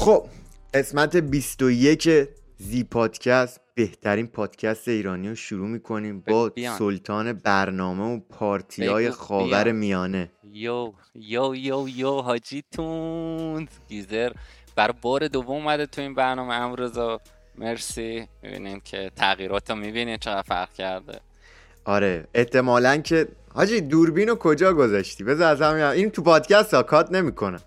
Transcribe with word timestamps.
خب 0.00 0.26
قسمت 0.74 1.16
21 1.16 2.08
زی 2.58 2.84
پادکست 2.84 3.60
بهترین 3.74 4.26
پادکست 4.26 4.88
ایرانی 4.88 5.28
رو 5.28 5.34
شروع 5.34 5.68
می‌کنیم 5.68 6.20
با 6.20 6.48
بیان. 6.48 6.78
سلطان 6.78 7.32
برنامه 7.32 8.04
و 8.04 8.20
پارتی 8.30 8.86
های 8.86 9.10
خاور 9.10 9.64
بیان. 9.64 9.76
میانه. 9.76 10.30
یو 10.52 10.92
یو 11.14 11.54
یو 11.56 11.88
یو 11.88 12.20
حاجی 12.20 12.64
توند. 12.72 13.70
گیزر 13.88 14.32
بر 14.76 14.90
بار 14.90 15.28
دوم 15.28 15.56
اومده 15.56 15.86
تو 15.86 16.00
این 16.00 16.14
برنامه. 16.14 16.54
امروزا 16.54 17.20
مرسی. 17.58 18.28
می‌بینین 18.42 18.80
که 18.84 19.10
تغییرات 19.16 19.70
رو 19.70 19.76
می‌بینین 19.76 20.16
چقدر 20.16 20.42
فرق 20.42 20.72
کرده. 20.72 21.20
آره 21.84 22.26
احتمالا 22.34 22.96
که 22.96 23.28
حاجی 23.54 23.80
دوربین 23.80 24.28
رو 24.28 24.34
کجا 24.34 24.74
گذاشتی؟ 24.74 25.24
بذار 25.24 25.52
از 25.52 25.62
همین 25.62 25.82
این 25.82 26.10
تو 26.10 26.22
پادکست 26.22 26.74
ها 26.74 26.82
کات 26.82 27.12
نمی‌کنم 27.12 27.60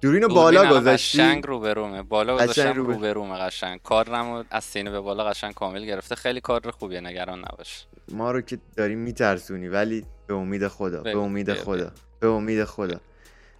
دوربین 0.00 0.22
رو 0.22 0.28
بالا 0.28 0.70
گذاشتی؟ 0.70 1.18
قشنگ 1.18 1.46
رو 1.46 1.60
برومه 1.60 2.02
بالا 2.02 2.34
گذاشتم 2.34 2.72
رو 2.72 2.98
برومه 2.98 3.38
قشنگ. 3.38 3.82
کارم 3.82 4.46
از 4.50 4.64
سینه 4.64 4.90
به 4.90 5.00
بالا 5.00 5.24
قشنگ 5.24 5.54
کامل 5.54 5.84
گرفته. 5.84 6.14
خیلی 6.14 6.40
کار 6.40 6.70
خوبیه 6.70 7.00
نگران 7.00 7.38
نباش. 7.38 7.86
ما 8.08 8.30
رو 8.30 8.40
که 8.40 8.58
داری 8.76 8.94
میترسونی 8.94 9.68
ولی 9.68 10.04
به 10.26 10.34
امید 10.34 10.68
خدا 10.68 11.02
به 11.02 11.18
امید 11.18 11.54
خدا 11.54 11.92
به 12.20 12.28
امید 12.28 12.64
خدا. 12.64 13.00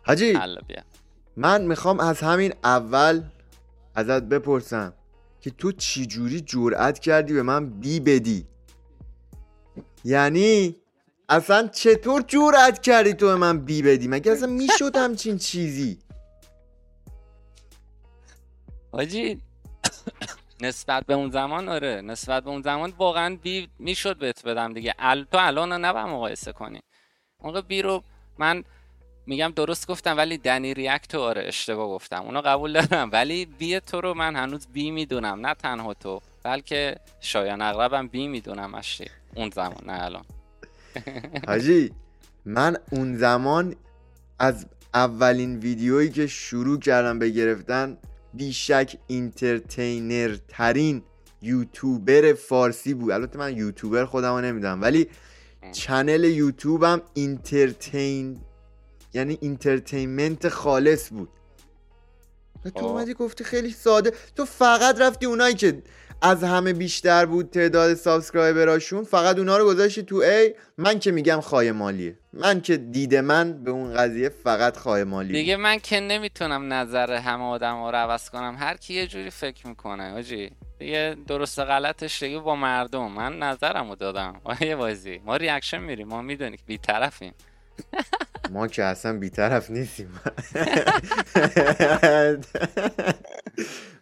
حاجی 0.03 0.39
من 1.37 1.63
می‌خوام 1.63 2.01
از 2.01 2.21
همین 2.21 2.55
اول 2.65 3.23
ازت 3.95 4.23
بپرسم 4.23 4.93
که 5.41 5.51
تو 5.51 5.73
چی 5.73 6.07
جوری 6.07 6.41
جرأت 6.41 6.99
کردی 6.99 7.33
به 7.33 7.43
من 7.43 7.67
بی 7.67 8.01
بدی؟ 8.01 8.47
یعنی 10.05 10.77
اصلا 11.29 11.69
چطور 11.69 12.25
جرأت 12.27 12.83
کردی 12.83 13.15
تو 13.15 13.27
به 13.27 13.35
من 13.35 13.59
بی 13.59 13.83
بدی؟ 13.83 14.09
مگه 14.09 14.33
اصلا 14.33 14.47
می‌شد 14.47 14.97
همچین 14.97 15.39
چیزی؟ 15.39 15.99
حاجی 18.93 19.41
نسبت 20.61 21.07
به 21.07 21.15
اون 21.15 21.31
زمان 21.31 21.69
آره. 21.69 22.01
نسبت 22.01 22.45
به 22.45 22.51
اون 22.51 22.63
زمان 22.63 22.93
واقعا 22.99 23.37
بی 23.43 23.69
می‌شد 23.79 24.19
بهت 24.19 24.47
بدم 24.47 24.73
دیگه. 24.73 24.95
ال... 24.99 25.25
تو 25.25 25.39
الان 25.41 25.85
رو 25.85 26.07
مقایسه 26.07 26.53
کنی. 26.53 26.81
موقع 27.45 27.61
بی 27.61 27.83
رو 27.83 28.03
من 28.39 28.65
میگم 29.27 29.53
درست 29.57 29.87
گفتم 29.87 30.17
ولی 30.17 30.39
دنی 30.39 30.75
ریاکت 30.75 31.15
آره 31.15 31.45
اشتباه 31.47 31.89
گفتم. 31.89 32.23
اونو 32.23 32.41
قبول 32.41 32.73
دارم. 32.73 33.11
ولی 33.13 33.47
بی 33.47 33.81
تو 33.81 34.01
رو 34.01 34.15
من 34.15 34.37
هنوز 34.37 34.67
بی 34.67 34.91
می‌دونم. 34.91 35.47
نه 35.47 35.55
تنها 35.55 35.95
تو 35.95 36.21
بلکه 36.43 36.97
شایان 37.21 37.63
اغربم 37.63 38.09
بی 38.09 38.29
می‌دونم 38.29 38.75
اشتی. 38.75 39.07
اون 39.35 39.51
زمان 39.51 39.85
نه 39.87 40.05
الان. 40.05 40.25
حاجی 41.49 41.93
من 42.45 42.77
اون 42.93 43.17
زمان 43.17 43.77
از 44.39 44.67
اولین 44.95 45.59
ویدیویی 45.59 46.11
که 46.11 46.27
شروع 46.27 46.81
کردم 46.81 47.19
به 47.19 47.31
گرفتن 47.31 47.99
بیشک 48.35 48.97
entertainer 49.07 50.37
ترین 50.49 51.03
یوتیوبر 51.43 52.33
فارسی 52.33 52.95
بود. 52.95 53.11
البته 53.11 53.39
من 53.39 53.57
یوتیوبر 53.57 54.05
خودم 54.05 54.35
رو 54.35 54.41
نمی‌دونم 54.41 54.83
ولی 54.83 55.09
channel 55.73 56.25
YouTube 56.25 56.93
م 56.93 57.03
entertain 57.15 58.41
یعنی 59.15 59.39
entertainment 59.41 60.49
خالص 60.49 61.09
بود. 61.11 61.29
و 62.65 62.71
تو 62.71 62.81
خب. 62.81 62.87
اومدی 62.87 63.15
گفتی 63.15 63.45
خیلی 63.45 63.71
ساده. 63.71 64.13
تو 64.37 64.45
فقط 64.45 65.01
رفتی 65.01 65.27
اونایی 65.27 65.55
که 65.55 65.83
از 66.23 66.45
همه 66.45 66.73
بیشتر 66.73 67.27
بود 67.27 67.51
تعداد 67.51 67.95
subscriber 67.95 68.73
اشون 68.73 69.05
فقط 69.05 69.39
اونا 69.39 69.57
رو 69.57 69.65
گذاشتی 69.65 70.03
تو 70.03 70.17
ای 70.17 70.55
من 70.79 70.99
که 70.99 71.11
میگم 71.11 71.41
خایه 71.41 71.73
مالیه 71.73 72.19
من 72.33 72.61
که 72.61 72.77
دیده 72.77 73.21
من 73.21 73.65
به 73.65 73.71
اون 73.71 73.95
قضیه 73.95 74.29
فقط 74.29 74.77
خایه 74.77 75.05
مالی. 75.05 75.33
دیگه 75.33 75.57
من 75.57 75.79
که 75.79 76.01
نمی‌تونم 76.01 76.73
نظر 76.73 77.13
همه 77.13 77.45
آدم 77.45 77.75
ها 77.75 77.91
رو 77.91 77.97
عوض 77.97 78.31
کنم. 78.31 78.57
هر 78.59 78.77
کی 78.77 78.95
یه 78.95 79.07
جوری 79.07 79.31
فکر 79.31 79.67
می‌کنه 79.67 80.13
آجی. 80.13 80.51
دیگه 80.79 81.17
درست 81.27 81.59
غلطش 81.59 82.23
دیگه 82.23 82.39
با 82.39 82.57
مردم. 82.57 83.13
من 83.13 83.39
نظرم 83.39 83.89
رو 83.89 83.95
دادم. 83.95 84.41
آیه 84.61 84.77
بازی 84.77 85.21
ما 85.25 85.37
ریاکشن 85.37 85.79
میریم. 85.79 86.09
ما 86.09 86.23
می‌دونی 86.23 86.57
که 86.57 86.63
بیطرفیم. 86.67 87.35
ما 88.51 88.69
که 88.69 88.85
اصلا 88.85 89.19
بیطرف 89.19 89.71
نیستیم. 89.71 90.21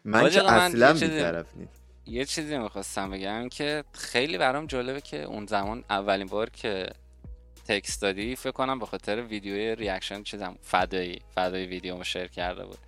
من 0.05 0.31
که 0.31 0.53
اصلا 0.53 0.93
بیطرف 0.93 1.47
نیست 1.57 1.76
یه 2.07 2.25
چیزی 2.25 2.59
می‌خواستم 2.59 3.11
بگم 3.11 3.49
که 3.49 3.85
خیلی 3.93 4.39
برام 4.39 4.67
جالبه 4.67 5.01
که 5.01 5.23
اون 5.23 5.47
زمان 5.47 5.85
اولین 5.91 6.27
بار 6.27 6.51
که 6.51 6.87
text 7.69 8.03
دادی 8.03 8.37
فکر 8.37 8.51
کنم 8.51 8.79
به 8.79 8.87
خاطر 8.87 9.23
ویدیوی 9.23 9.75
reaction 9.75 10.23
چیزم 10.23 10.59
فدایی 10.63 11.21
فدایی 11.35 11.67
ویدیو 11.67 12.05
share 12.05 12.27
کرده 12.27 12.67
بود. 12.67 12.79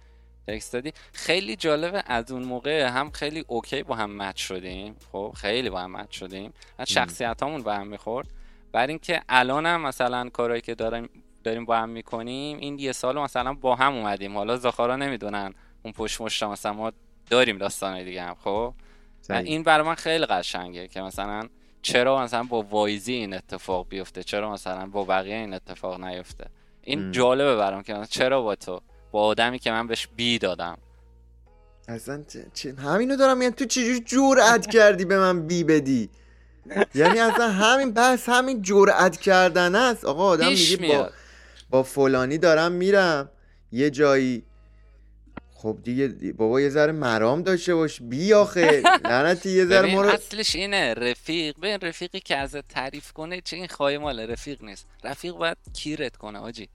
text 0.47 0.73
دادی. 0.73 0.93
خیلی 1.12 1.56
جالبه 1.56 2.03
از 2.06 2.33
اون 2.33 2.43
موقع 2.43 2.83
هم 2.83 3.11
خیلی 3.11 3.45
okay 3.49 3.83
با 3.83 3.95
هم 3.95 4.17
match 4.17 4.49
شدیم. 4.49 4.97
خب 5.12 5.35
خیلی 5.37 5.71
با 5.71 5.81
هم 5.81 5.97
match 5.97 6.19
شدیم. 6.19 6.53
و 6.79 6.85
شخصیت 6.85 7.43
همون 7.43 7.62
با 7.62 7.75
هم 7.75 7.87
می‌خورد. 7.87 8.29
بر 8.73 8.87
اینکه 8.87 9.23
الان 9.29 9.67
هم 9.67 9.81
مثلا 9.81 10.29
کارهایی 10.29 10.62
که 10.62 10.75
داریم 10.75 11.09
داریم 11.45 11.65
با 11.65 11.77
هم 11.77 11.89
می‌کنیم 11.89 12.59
این 12.59 12.79
یه 12.79 12.93
سال 12.93 13.19
مثلا 13.19 13.53
با 13.53 13.77
هم 13.77 13.95
اومدیم. 13.95 14.37
حالا 14.37 14.56
زاخارا 14.56 14.97
نمی‌دونن 14.97 15.55
اون 15.83 15.93
پشت 15.93 16.21
مشت 16.21 16.43
مثلا 16.43 16.73
ما 16.73 16.93
داریم 17.31 17.59
داستانهای 17.59 18.05
دیگه 18.05 18.23
هم 18.23 18.35
خب. 18.35 18.75
این 19.31 19.62
برای 19.62 19.87
من 19.87 19.95
خیلی 19.95 20.27
قشنگه 20.27 20.89
که 20.89 21.01
مثلا 21.01 21.49
چرا 21.83 22.23
مثلا 22.23 22.43
با 22.43 22.62
وایزی 22.62 23.12
این 23.12 23.34
اتفاق 23.34 23.89
بیفته؟ 23.89 24.23
چرا 24.25 24.53
مثلا 24.53 24.87
با 24.87 25.05
بقیه 25.05 25.34
این 25.37 25.55
اتفاق 25.55 26.01
نیفته؟ 26.05 26.47
این 26.83 27.09
م. 27.09 27.11
جالبه 27.11 27.56
برام 27.56 27.83
که 27.83 27.97
چرا 28.11 28.43
با 28.43 28.55
تو؟ 28.55 28.81
با 29.11 29.23
آدمی 29.23 29.59
که 29.59 29.71
من 29.71 29.87
بهش 29.87 30.09
بی 30.17 30.39
دادم. 30.39 30.79
اصلا 31.89 32.25
چه- 32.55 32.75
همینو 32.75 33.17
دارم 33.17 33.39
میگم. 33.39 33.51
تو 33.51 33.65
چجوری 33.65 34.01
جرأت 34.01 34.67
کردی 34.67 35.05
به 35.05 35.19
من 35.19 35.47
بی 35.47 35.65
بدی؟ 35.65 36.11
یعنی 36.95 37.19
اصلا 37.19 37.49
همین 37.49 37.93
بس 37.93 38.29
همین 38.29 38.62
جرأت 38.62 39.17
کردن 39.17 39.75
است. 39.75 40.05
آقا 40.05 40.25
آدم 40.25 40.49
میگه 40.49 40.89
با, 40.89 41.11
با 41.71 41.83
فلانی 41.83 42.39
دارم 42.39 42.73
میرم 42.73 43.31
یه 43.73 43.91
جایی 43.91 44.43
خب 45.63 45.79
دیگه 45.85 46.33
بابا 46.33 46.61
یه 46.61 46.69
ذره 46.69 46.93
مرام 46.93 47.43
داشته 47.43 47.75
باش. 47.75 48.03
بی 48.03 48.33
آخه. 48.33 48.83
لعنتی 49.05 49.51
یه 49.51 49.65
ذره 49.67 49.95
ما 49.95 50.03
رو 50.03 50.09
اصلش 50.09 50.57
اینه 50.57 50.95
رفیق 50.95 51.57
ببین 51.59 51.79
رفیقی 51.89 52.21
که 52.21 52.37
ازت 52.37 52.69
تعریف 52.69 53.13
کنه 53.13 53.41
چه 53.41 53.57
این 53.57 53.67
خواهی 53.69 53.99
مال 53.99 54.21
رفیق 54.21 54.63
نیست. 54.65 54.87
رفیق 55.05 55.35
باید 55.35 55.57
کیرت 55.75 56.17
کنه 56.17 56.39
آجی. 56.39 56.69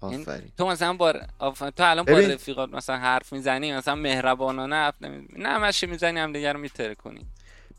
آفرین. 0.00 0.52
تو 0.58 0.66
مثلا 0.66 0.92
با 0.92 1.14
آف- 1.38 1.58
تو 1.76 1.90
الان 1.90 2.04
با. 2.04 2.18
رفیقات 2.18 2.70
مثلا 2.74 2.96
حرف 2.96 3.32
می‌زنی 3.32 3.72
مثلا 3.72 3.94
مهربانانه 3.94 4.76
حرف 4.76 4.94
نمی... 5.00 5.26
نه 5.36 5.48
همش 5.48 5.84
می‌زنی 5.84 6.20
هم 6.20 6.32
دیگه 6.32 6.52
رو 6.52 6.60
میتره 6.60 6.94
کنی. 6.94 7.26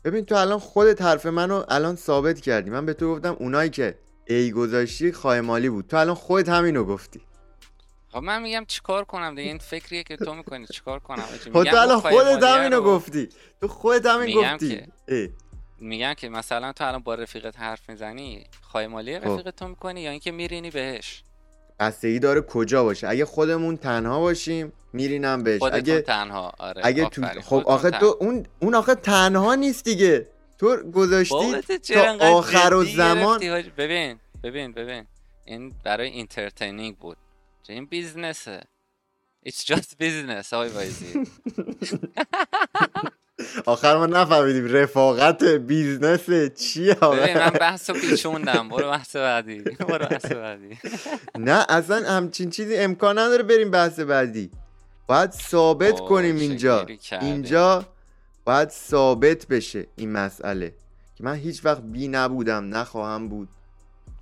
ببین 0.04 0.24
تو 0.24 0.34
الان 0.34 0.58
خودت 0.58 1.02
حرف 1.02 1.26
منو 1.26 1.64
الان 1.68 1.96
ثابت 1.96 2.40
کردی. 2.40 2.70
من 2.70 2.86
به 2.86 2.94
تو 2.94 3.14
گفتم 3.14 3.36
اونایی 3.40 3.70
که 3.70 3.98
ای 4.26 4.50
گذاشتی 4.50 5.12
خواهی 5.12 5.40
مالی 5.40 5.68
بود. 5.68 5.86
تو 5.86 5.96
الان 5.96 6.14
خودت 6.14 6.48
همینو 6.48 6.84
گفتی. 6.84 7.20
خب 8.12 8.18
من 8.18 8.42
میگم 8.42 8.64
چیکار 8.68 9.04
کنم 9.04 9.34
دیگه 9.34 9.48
این 9.48 9.58
فکریه 9.58 10.02
که 10.02 10.16
تو 10.16 10.34
می‌کنی 10.34 10.66
چیکار 10.66 10.98
کنم؟ 10.98 11.22
خب 11.22 11.64
تو 11.64 11.76
الان 11.76 12.00
خودت 12.00 12.42
همینو 12.42 12.76
رو- 12.76 12.82
گفتی 12.84 13.28
تو 13.60 13.68
خودت 13.68 14.06
میگم 14.06 14.52
گفتی 14.54 14.82
که-. 15.06 15.30
میگم 15.78 16.14
که 16.14 16.28
مثلا 16.28 16.72
تو 16.72 16.88
الان 16.88 17.02
با 17.02 17.14
رفیقت 17.14 17.58
حرف 17.58 17.88
می‌زنی 17.88 18.44
خایه 18.62 18.86
مالی 18.86 19.20
خب. 19.20 19.28
رفیقت 19.28 19.56
تو 19.56 19.68
می‌کنی 19.68 20.00
یا 20.00 20.10
اینکه 20.10 20.30
میرینی 20.32 20.70
بهش 20.70 21.22
بستگی 21.78 22.18
داره 22.18 22.40
کجا 22.40 22.84
باشه 22.84 23.08
اگه 23.08 23.24
خودمون 23.24 23.76
تنها 23.76 24.20
باشیم 24.20 24.72
میرینم 24.92 25.42
بهش 25.42 25.62
اگه 25.62 26.00
تنها 26.00 26.52
آره 26.58 26.82
اگه 26.84 27.04
تو. 27.08 27.26
خب 27.42 27.62
آخه. 27.66 27.90
تو 27.90 28.16
اون 28.20 28.46
اون 28.60 28.74
آخه 28.74 28.94
تنها 28.94 29.54
نیست 29.54 29.84
دیگه 29.84 30.26
تو 30.58 30.76
گذاشتی 30.76 31.60
تا 31.94 32.16
آخر 32.20 32.74
و 32.74 32.84
زمان؟ 32.84 33.38
ببین 33.76 34.20
ببین 34.42 34.72
ببین 34.72 35.06
این 35.44 35.74
برای 35.84 36.08
entertaining 36.08 36.96
بود 36.96 37.16
چه 37.62 37.72
این 37.72 37.86
business 37.86 38.52
ه 38.52 38.60
It's 39.46 39.64
just 39.64 39.96
business 40.00 40.52
آقای 40.52 40.68
وایزی 40.68 41.26
آخر 43.66 43.96
ما 43.96 44.06
نفهمیدیم 44.06 44.66
رفاقت 44.66 45.44
business 45.44 46.30
چیه 46.54 46.94
ببین 46.94 47.38
من 47.38 47.50
بحث 47.50 47.90
رو 47.90 48.00
پیچوندم 48.00 48.68
برو 48.68 48.90
بحث 48.90 49.16
بعدی 49.16 49.58
برو 49.58 50.06
بحث 50.06 50.24
بعدی 50.24 50.78
نه 51.38 51.66
اصلا 51.68 52.10
همچین 52.16 52.50
چیزی 52.50 52.76
امکان 52.76 53.18
نداره 53.18 53.42
بریم 53.42 53.70
بحث 53.70 54.00
بعدی 54.00 54.50
باید 55.06 55.30
ثابت 55.30 56.00
کنیم 56.00 56.36
اینجا. 56.36 56.86
اینجا 57.20 57.84
باید 58.44 58.68
ثابت 58.70 59.46
بشه 59.46 59.86
این 59.96 60.12
مسئله 60.12 60.74
که 61.14 61.24
من 61.24 61.34
هیچ 61.34 61.64
وقت 61.64 61.82
بی 61.82 62.08
نبودم 62.08 62.76
نخواهم 62.76 63.28
بود 63.28 63.48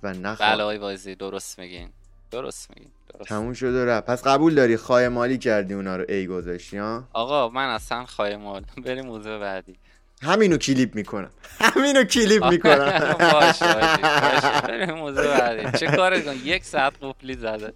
و 0.03 0.09
بله 0.09 0.17
نخواهم 0.19 0.59
آقای 0.59 0.77
وایزی 0.77 1.15
درست 1.15 1.59
میگین 1.59 1.89
درست 2.31 2.69
میگین 2.69 2.91
درست. 3.13 3.29
تموم 3.29 3.53
شد 3.53 3.73
و 3.73 3.85
رفت. 3.85 4.05
پس 4.05 4.23
قبول 4.27 4.55
داری 4.55 4.77
خواهی 4.77 5.07
مالی 5.07 5.37
کردی 5.37 5.73
اونا 5.73 5.95
رو 5.95 6.05
ای 6.09 6.27
گذاشتی 6.27 6.77
ها؟ 6.77 7.03
آقا 7.13 7.49
من 7.49 7.69
اصلا 7.69 8.05
خواهی 8.05 8.35
مال 8.35 8.65
بریم 8.85 9.05
موضوع 9.05 9.39
بعدی. 9.39 9.75
همینو 10.21 10.57
کلیپ 10.57 10.95
می‌کنم. 10.95 11.29
همینو 11.59 12.03
کلیپ 12.03 12.45
می‌کنم. 12.45 13.15
باشه 13.33 13.73
باشه. 13.73 14.61
بریم 14.67 14.91
موضوع 14.95 15.37
بعدی. 15.37 15.77
چه 15.77 15.87
کار 15.87 16.19
کن؟ 16.19 16.35
یک 16.43 16.65
ساعت 16.65 16.93
قفلی 17.01 17.33
زده. 17.33 17.73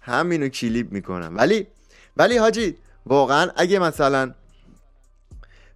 همینو 0.00 0.48
کلیپ 0.48 0.92
می‌کنم. 0.92 1.36
ولی 1.36 1.66
ولی 2.16 2.36
حاجی 2.36 2.76
واقعا 3.06 3.50
اگه 3.56 3.78
مثلا 3.78 4.34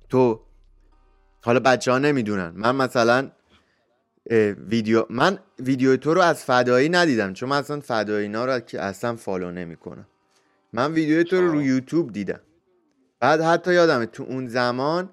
تو 0.08 0.41
حالا 1.44 1.61
بچه 1.61 1.93
ها 1.93 1.99
نمی‌دونن. 1.99 2.53
من 2.56 2.76
مثلا 2.76 3.31
ویدیو 4.69 5.06
من 5.11 5.38
ویدیو 5.59 5.97
تو 5.97 6.15
رو 6.15 6.21
از 6.21 6.44
فدایی 6.44 6.88
ندیدم 6.88 7.32
چون 7.32 7.49
من 7.49 7.59
اصلا 7.59 7.81
فدایینا 7.81 8.44
رو 8.44 8.61
که 8.61 8.81
اصلا 8.81 9.17
فالو 9.17 9.50
نمی‌کنم. 9.50 10.06
من 10.73 10.93
ویدیو 10.93 11.23
تو 11.23 11.41
رو 11.41 11.53
رو 11.53 11.62
یوتیوب 11.62 12.12
دیدم. 12.12 12.41
بعد 13.21 13.41
حتی 13.41 13.75
یادمه 13.75 14.06
تو 14.06 14.23
اون 14.23 14.47
زمان 14.47 15.11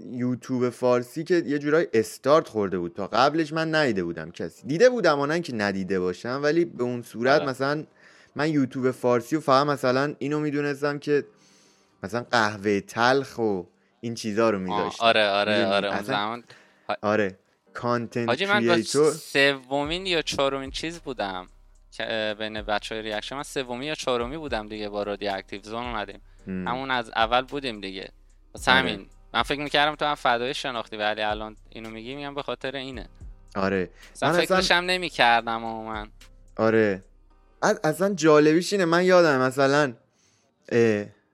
یوتیوب 0.00 0.68
فارسی 0.68 1.24
که 1.24 1.42
یه 1.46 1.58
جورای 1.58 1.88
استارت 1.92 2.48
خورده 2.48 2.78
بود. 2.78 2.94
تا 2.94 3.06
قبلش 3.06 3.52
من 3.52 3.74
ندیده 3.74 4.04
بودم 4.04 4.30
کسی. 4.30 4.66
دیده 4.66 4.90
بودم 4.90 5.20
آنن 5.20 5.42
که 5.42 5.54
ندیده 5.54 6.00
باشم 6.00 6.40
ولی 6.42 6.64
به 6.64 6.82
اون 6.82 7.02
صورت 7.02 7.40
آره. 7.40 7.50
مثلا 7.50 7.84
من 8.36 8.50
یوتیوب 8.50 8.90
فارسی 8.90 9.36
و 9.36 9.40
فقط 9.40 9.66
مثلا 9.66 10.14
اینو 10.18 10.40
می‌دونستم 10.40 10.98
که 10.98 11.24
مثلا 12.02 12.26
قهوه 12.30 12.80
تلخ 12.80 13.38
و 13.38 13.62
این 14.00 14.14
چیزا 14.14 14.50
رو 14.50 14.58
میداشتم. 14.58 15.04
آره 15.04 15.28
آره 15.28 15.66
آره 15.66 15.94
اون 15.94 16.02
زمان. 16.02 16.44
آره. 17.02 17.38
content 17.74 18.28
حاجی 18.28 18.46
من 18.46 18.82
سومین 18.82 20.06
یا 20.06 20.22
چهارمین 20.22 20.70
چیز 20.70 21.00
بودم 21.00 21.46
که 21.90 22.36
بین 22.38 22.62
بچه 22.62 22.94
های 22.94 23.02
reaction 23.02 23.36
من 23.36 23.42
سومی 23.42 23.86
یا 23.86 23.94
چهارمی 23.94 24.36
بودم 24.36 24.68
دیگه 24.68 24.88
با 24.88 25.02
Radioactive 25.02 25.62
Zone 25.62 25.84
اومدیم 25.84 26.20
همون 26.46 26.90
از 26.90 27.10
اول 27.10 27.42
بودیم 27.42 27.80
دیگه. 27.80 28.08
بس 28.54 28.68
آره. 28.68 28.78
همین. 28.78 29.06
من 29.34 29.42
فکر 29.42 29.60
می‌کردم 29.60 29.94
تو 29.94 30.04
هم 30.04 30.14
فدای 30.14 30.54
شناختی 30.54 30.96
ولی 30.96 31.22
الان 31.22 31.56
اینو 31.70 31.90
میگی 31.90 32.14
میگم 32.14 32.34
به 32.34 32.42
خاطر 32.42 32.76
اینه. 32.76 33.08
آره. 33.56 33.90
من 34.22 34.32
فکرش 34.32 34.70
هم 34.70 34.84
نمی‌کردم 34.84 35.62
من. 35.62 36.08
آره. 36.56 37.02
اصلا 37.84 38.14
جالبیش 38.14 38.72
اینه 38.72 38.84
من 38.84 39.04
یادم 39.04 39.40
مثلا 39.40 39.92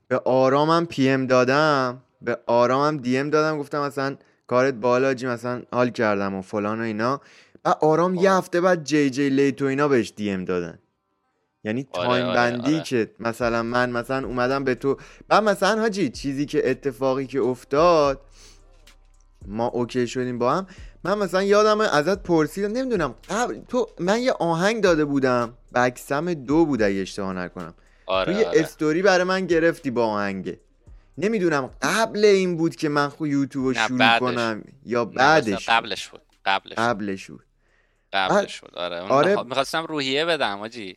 به 0.08 0.19
آرامم 0.25 0.87
پی 0.87 1.08
ام 1.08 1.26
دادم 1.26 2.02
به 2.23 2.38
آرامم 2.46 2.96
دی 2.96 3.19
ام 3.19 3.31
دادم 3.31 3.58
گفتم 3.58 3.81
مثلا 3.81 4.17
کارت 4.49 4.75
بالاجی 4.75 5.27
مثلا 5.27 5.62
حال 5.73 5.91
کردم 5.91 6.35
و 6.35 6.43
فلان 6.43 6.81
و 6.81 6.83
اینا. 6.83 7.21
و 7.65 7.69
آرام 7.69 8.15
یه 8.15 8.33
هفته 8.33 8.61
بعد 8.61 8.85
جی 8.85 9.11
جی 9.11 9.29
لیت 9.29 9.62
و 9.62 9.65
اینا 9.65 9.89
بهش 9.89 10.12
دی 10.17 10.31
ام 10.31 10.45
دادن. 10.45 10.79
یعنی 11.65 11.87
آره 11.93 12.06
تایم 12.09 12.27
آره، 12.27 12.35
بندی 12.35 12.75
آره. 12.75 12.85
که 12.85 13.11
مثلا 13.21 13.62
من 13.62 13.91
مثلا 13.91 14.27
اومدم 14.27 14.65
به 14.65 14.75
تو. 14.75 14.97
بعد 15.29 15.43
مثلا 15.43 15.81
حاجی 15.81 16.09
چیزی 16.09 16.47
که 16.47 16.71
اتفاقی 16.71 17.27
که 17.27 17.41
افتاد 17.41 18.21
ما 19.47 19.67
اوکی 19.67 20.06
شدیم 20.06 20.39
با 20.39 20.55
هم. 20.55 20.67
من 21.05 21.19
مثلا 21.19 21.43
یادم 21.43 21.81
ازت 21.81 22.23
پرسیدم 22.23 22.73
نمی‌دونم 22.73 23.15
تو 23.69 23.87
من 24.00 24.21
یه 24.21 24.33
آهنگ 24.33 24.83
داده 24.83 25.05
بودم. 25.05 25.55
بکسم 25.75 26.35
دو 26.35 26.65
بود 26.65 26.83
اگه 26.83 27.00
اشتباه 27.00 27.33
نکنم. 27.33 27.75
آره 28.06 28.35
تو 28.35 28.41
یه 28.41 28.47
آره. 28.49 28.61
استوری 28.61 29.03
برای 29.03 29.25
من 29.25 29.47
گرفتی 29.47 29.91
با 29.91 30.06
آهنگه 30.06 30.61
نمی‌دونم 31.19 31.70
قبل 31.82 32.25
این 32.25 32.56
بود 32.56 32.76
که 32.76 32.88
من 32.88 33.09
خو 33.09 33.26
یوتیوب 33.26 33.67
رو 33.67 33.75
شروع 33.75 34.19
کنم 34.19 34.65
یا 34.85 35.05
بعدش 35.05 35.69
قبلش 35.69 36.09
بود 36.09 36.20
قبلش 36.44 36.79
قبلش 36.79 37.31
بود. 37.31 37.43
قبلش 38.12 38.61
بود 38.61 38.75
آره, 38.75 39.00
آره. 39.00 39.43
می‌خواستم 39.43 39.85
روحیه 39.85 40.25
بدم 40.25 40.61
آجی. 40.61 40.97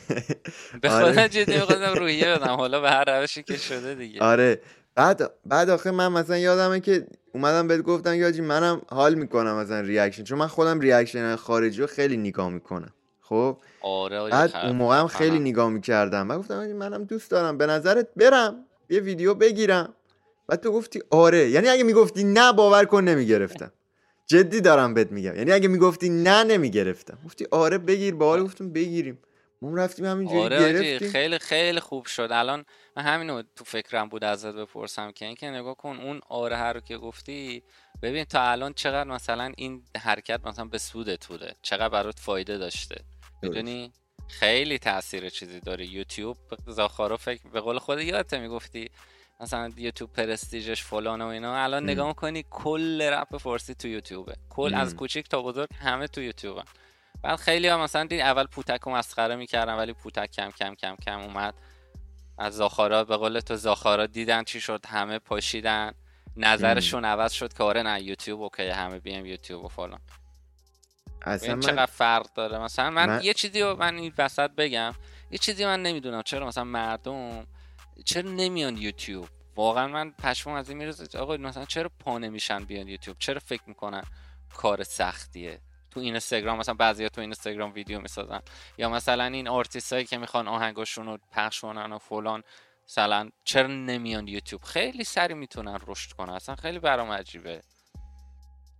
به 0.82 0.88
خدا 0.88 1.06
آره. 1.06 1.28
جدی 1.28 1.52
می‌خواستم 1.52 1.94
روحیه 1.94 2.34
بدم 2.34 2.54
حالا 2.54 2.80
به 2.80 2.90
هر 2.90 3.20
روشی 3.20 3.42
که 3.42 3.56
شده 3.56 3.94
دیگه. 3.94 4.20
آره. 4.20 4.60
بعد 4.94 5.30
بعد 5.46 5.70
آخه 5.70 5.90
من 5.90 6.08
مثلا 6.08 6.38
یادمه 6.38 6.80
که 6.80 7.06
اومدم 7.34 7.68
بهت 7.68 7.82
گفتم 7.82 8.14
حاجی 8.14 8.40
منم 8.40 8.82
حال 8.90 9.14
می‌کنم 9.14 9.56
مثلا 9.56 9.80
reaction 9.80 10.24
چون 10.24 10.38
من 10.38 10.46
خودم 10.46 10.80
reaction 10.80 11.36
خارجی 11.36 11.80
رو 11.80 11.86
خیلی 11.86 12.16
نگاه 12.16 12.50
می‌کنم. 12.50 12.92
خب؟ 13.20 13.58
آره 13.82 14.30
بعد 14.30 14.56
اون 14.56 14.76
موقع 14.76 14.98
هم 14.98 15.08
خیلی 15.08 15.38
نگاه 15.38 15.70
می‌کردم. 15.70 16.26
من 16.26 16.38
گفتم 16.38 16.72
منم 16.72 17.04
دوست 17.04 17.30
دارم 17.30 17.58
به 17.58 17.66
نظرت 17.66 18.08
برم. 18.16 18.65
یه 18.90 19.00
ویدیو 19.00 19.34
بگیرم. 19.34 19.94
بعد 20.48 20.60
تو 20.60 20.72
گفتی 20.72 21.02
آره. 21.10 21.50
یعنی 21.50 21.68
اگه 21.68 21.82
می‌گفتی 21.82 22.24
نه 22.24 22.52
باور 22.52 22.84
کن 22.84 23.04
نمی‌گرفتم. 23.04 23.72
جدی 24.26 24.60
دارم 24.60 24.94
بهت 24.94 25.12
میگم. 25.12 25.36
یعنی 25.36 25.52
اگه 25.52 25.68
می‌گفتی 25.68 26.08
نه 26.08 26.44
نمی‌گرفتم. 26.44 27.18
گفتی 27.24 27.46
آره 27.50 27.78
بگیر. 27.78 28.14
باحال 28.14 28.44
گفتم 28.44 28.72
بگیریم. 28.72 29.18
ما 29.62 29.76
رفتیم 29.76 30.04
همینجوری 30.04 30.40
آره 30.40 30.72
گرفتیم. 30.72 31.10
خیلی 31.10 31.38
خیلی 31.38 31.80
خوب 31.80 32.06
شد. 32.06 32.28
الان 32.32 32.64
من 32.96 33.02
همینو 33.02 33.42
تو 33.56 33.64
فکرم 33.64 34.08
بود 34.08 34.24
ازت 34.24 34.54
بپرسم 34.54 35.12
که 35.12 35.26
اینکه 35.26 35.46
نگاه 35.46 35.76
کن 35.76 35.96
اون 35.96 36.20
آره 36.28 36.56
هر 36.56 36.72
رو 36.72 36.80
که 36.80 36.96
گفتی 36.96 37.62
ببین 38.02 38.24
تا 38.24 38.42
الان 38.42 38.72
چقدر 38.72 39.10
مثلا 39.10 39.52
این 39.56 39.82
حرکت 39.98 40.40
مثلا 40.46 40.64
به 40.64 40.78
سودت 40.78 41.26
بوده. 41.26 41.54
چقدر 41.62 41.88
برات 41.88 42.18
فایده 42.18 42.58
داشته. 42.58 42.96
می‌دونی؟ 43.42 43.92
خیلی 44.28 44.78
تاثیر 44.78 45.28
چیزی 45.28 45.60
داره. 45.60 45.86
یوتیوب 45.86 46.36
زاخارو 46.66 47.16
فکر 47.16 47.48
به 47.48 47.60
قول 47.60 47.78
خود 47.78 48.00
یادت 48.00 48.34
می‌گفتی؟ 48.34 48.90
مثلا 49.40 49.72
یوتیوب 49.76 50.12
پرستیجش 50.12 50.82
فلان 50.82 51.22
و 51.22 51.26
اینا. 51.26 51.56
الان 51.64 51.82
ام. 51.82 51.90
نگاه 51.90 52.08
می‌کنی 52.08 52.44
کل 52.50 53.02
رپ 53.02 53.36
فارسی 53.36 53.74
تو 53.74 53.88
یوتیوبه. 53.88 54.36
کل 54.50 54.74
از 54.74 54.96
کوچیک 54.96 55.28
تا 55.28 55.42
بزرگ 55.42 55.68
همه 55.80 56.06
تو 56.06 56.22
یوتیوبه 56.22 56.62
بعد 57.22 57.36
خیلی 57.38 57.68
ها 57.68 57.78
مثلا 57.78 58.04
دید 58.04 58.20
اول 58.20 58.46
پوتک 58.46 58.86
و 58.86 58.90
مسخره 58.90 59.36
می‌کردن 59.36 59.74
ولی 59.74 59.92
پوتک 59.92 60.30
کم 60.30 60.50
کم 60.50 60.74
کم 60.74 60.96
کم 60.96 61.20
اومد. 61.20 61.54
از 62.38 62.56
زاخارا 62.56 63.04
به 63.04 63.16
قول 63.16 63.40
تو 63.40 63.56
زاخارا 63.56 64.06
دیدن 64.06 64.44
چی 64.44 64.60
شد 64.60 64.86
همه 64.86 65.18
پاشیدن. 65.18 65.92
نظرشون 66.36 67.04
عوض 67.04 67.32
شد 67.32 67.52
که 67.52 67.62
آره 67.62 67.82
نه 67.82 68.02
یوتیوب 68.02 68.42
اوکی 68.42 68.68
همه 68.68 68.98
بیم 68.98 69.26
یوتیوب 69.26 69.64
و 69.64 69.68
فلان. 69.68 70.00
اصلا 71.26 71.60
چقدر 71.60 71.86
فرق 71.86 72.32
داره. 72.34 72.58
مثلا 72.58 72.90
من, 72.90 73.06
من... 73.06 73.20
یه 73.22 73.34
چیزی 73.34 73.60
رو 73.60 73.76
من 73.76 73.96
این 73.96 74.12
وسط 74.18 74.50
بگم. 74.50 74.94
یه 75.30 75.38
چیزی 75.38 75.64
من 75.64 75.82
نمی‌دونم. 75.82 76.22
چرا 76.22 76.46
مثلا 76.46 76.64
مردم 76.64 77.46
چرا 78.04 78.30
نمیان 78.30 78.76
یوتیوب؟ 78.76 79.28
واقعا 79.56 79.88
من 79.88 80.10
پشمم 80.10 80.54
از 80.54 80.68
این 80.68 80.78
می‌رسه 80.78 81.18
آقا 81.18 81.36
مثلا 81.36 81.64
چرا 81.64 81.90
پا 82.00 82.18
نمیشن 82.18 82.64
بیان 82.64 82.88
یوتیوب؟ 82.88 83.16
چرا 83.18 83.40
فکر 83.40 83.62
می‌کنن 83.66 84.02
کار 84.54 84.84
سختیه؟ 84.84 85.60
تو 85.90 86.00
اینستاگرام 86.00 86.58
مثلا 86.58 86.74
بعضیا 86.74 87.08
تو 87.08 87.20
اینستاگرام 87.20 87.72
ویدیو 87.72 88.00
می‌سازن. 88.00 88.40
یا 88.78 88.88
مثلا 88.88 89.24
این 89.24 89.48
آرتیست 89.48 90.06
که 90.06 90.18
می‌خوان 90.18 90.48
آهنگاشون 90.48 91.06
رو 91.06 91.18
پخش 91.32 91.60
کنن 91.60 91.92
و 91.92 91.98
فلان 91.98 92.42
مثلا 92.88 93.30
چرا 93.44 93.66
نمیان 93.66 94.28
یوتیوب؟ 94.28 94.62
خیلی 94.62 95.04
سریع 95.04 95.34
می‌تونن 95.34 95.78
رشد 95.86 96.12
کنن. 96.12 96.32
اصلا 96.32 96.54
خیلی 96.54 96.78
برام 96.78 97.12
عجیبه. 97.12 97.62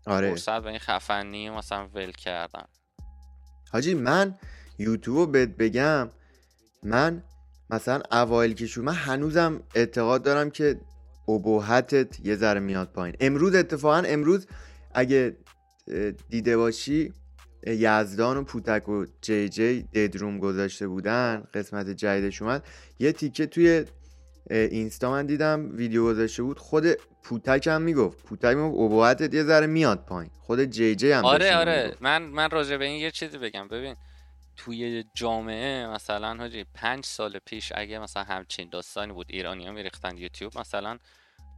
آره. 0.06 0.30
فرصت 0.30 0.62
به 0.62 0.68
این 0.68 0.78
خفنی 0.78 1.50
مثلا 1.50 1.88
ول 1.94 2.10
کردن. 2.10 2.64
حاجی 3.72 3.94
من 3.94 4.34
یوتیوب 4.78 5.32
بهت 5.32 5.48
بگم 5.48 6.10
من 6.82 7.22
مثلا 7.70 8.02
اوایل 8.12 8.54
که 8.54 8.66
شو 8.66 8.82
من 8.82 8.94
هنوزم 8.94 9.62
اعتقاد 9.74 10.22
دارم 10.22 10.50
که 10.50 10.80
ابهتت 11.28 12.20
یه 12.24 12.36
ذره 12.36 12.60
میاد 12.60 12.92
پایین. 12.92 13.16
امروز 13.20 13.54
اتفاقا 13.54 14.02
امروز 14.06 14.46
اگه 14.94 15.36
دیده 16.28 16.56
باشی 16.56 17.12
یزدان 17.66 18.36
و 18.36 18.42
پوتک 18.42 18.88
و 18.88 19.04
جی 19.22 19.48
جی 19.48 19.82
ددروم 19.82 20.38
گذاشته 20.38 20.88
بودن 20.88 21.44
قسمت 21.54 21.88
جدیدش 21.88 22.42
اومد 22.42 22.64
یه 22.98 23.12
تیکه 23.12 23.46
توی 23.46 23.84
اینستا 24.50 25.10
من 25.10 25.26
دیدم 25.26 25.70
ویدیو 25.72 26.04
گذاشته 26.04 26.42
بود. 26.42 26.58
خود 26.58 26.86
پوتک 27.22 27.66
هم 27.66 27.82
می‌گفت 27.82 28.24
پوتک 28.24 28.56
می‌گفت 28.56 28.92
ابهتت 28.92 29.34
یه 29.34 29.42
ذره 29.42 29.66
میاد 29.66 30.04
پایین. 30.04 30.30
خود 30.40 30.60
جی 30.64 30.94
جی 30.94 31.12
هم 31.12 31.24
آره 31.24 31.56
آره. 31.56 31.96
من 32.00 32.22
من 32.22 32.50
راجع 32.50 32.76
به 32.76 32.84
این 32.84 33.00
یه 33.00 33.10
چیزی 33.10 33.38
بگم. 33.38 33.68
ببین 33.68 33.96
توی 34.56 35.04
جامعه 35.14 35.86
مثلا 35.86 36.34
حاجی 36.34 36.64
پنج 36.74 37.04
سال 37.04 37.38
پیش 37.38 37.72
اگه 37.74 37.98
مثلا 37.98 38.22
همچین 38.22 38.68
داستانی 38.68 39.12
بود 39.12 39.26
ایرانی 39.30 39.66
ها 39.66 39.72
میریختن 39.72 40.16
یوتیوب 40.16 40.58
مثلا 40.58 40.98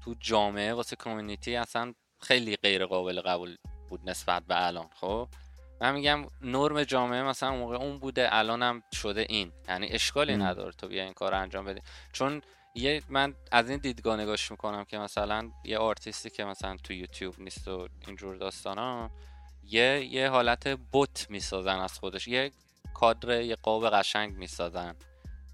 تو 0.05 0.15
جامعه 0.21 0.75
واسه 0.75 0.97
کامیونیتی 0.97 1.57
اصلا 1.57 1.95
خیلی 2.21 2.57
غیر 2.57 2.87
قابل 2.87 3.21
قبول 3.21 3.57
بود 3.89 4.01
نسبت 4.11 4.43
به 4.43 4.67
الان 4.67 4.87
خب؟ 5.01 5.29
من 5.81 5.95
میگم 5.95 6.27
نرم 6.43 6.85
جامعه 6.85 7.23
مثلا 7.23 7.57
موقع 7.57 7.77
اون 7.77 7.99
بوده 7.99 8.29
الانم 8.31 8.83
شده 8.93 9.27
این. 9.29 9.53
یعنی 9.69 9.89
اشکالی 9.89 10.37
نداره 10.37 10.73
تو 10.73 10.89
بیا 10.89 11.05
این 11.05 11.13
کار 11.13 11.35
انجام 11.35 11.65
بده 11.65 11.83
چون 12.13 12.43
یه 12.75 13.03
من 13.09 13.35
از 13.53 13.71
این 13.71 13.79
دیدگاه 13.79 14.21
نگاش 14.21 14.51
می‌کنم 14.51 14.85
که 14.85 14.99
مثلا 14.99 15.51
یه 15.65 15.79
آرتیستی 15.79 16.31
که 16.31 16.45
مثلا 16.45 16.77
تو 16.77 16.93
یوتیوب 16.93 17.35
نیست 17.41 17.69
و 17.69 17.89
اینجور 18.07 18.37
داستانا 18.37 19.11
یه 19.65 20.05
یه 20.05 20.29
حالت 20.29 20.69
بوت 20.69 21.27
می‌سازن 21.31 21.79
از 21.79 21.99
خودش. 21.99 22.29
یه 22.29 22.51
کادر 22.95 23.41
یه 23.41 23.57
قاب 23.57 23.91
قشنگ 23.91 24.37
می‌سازن. 24.37 24.97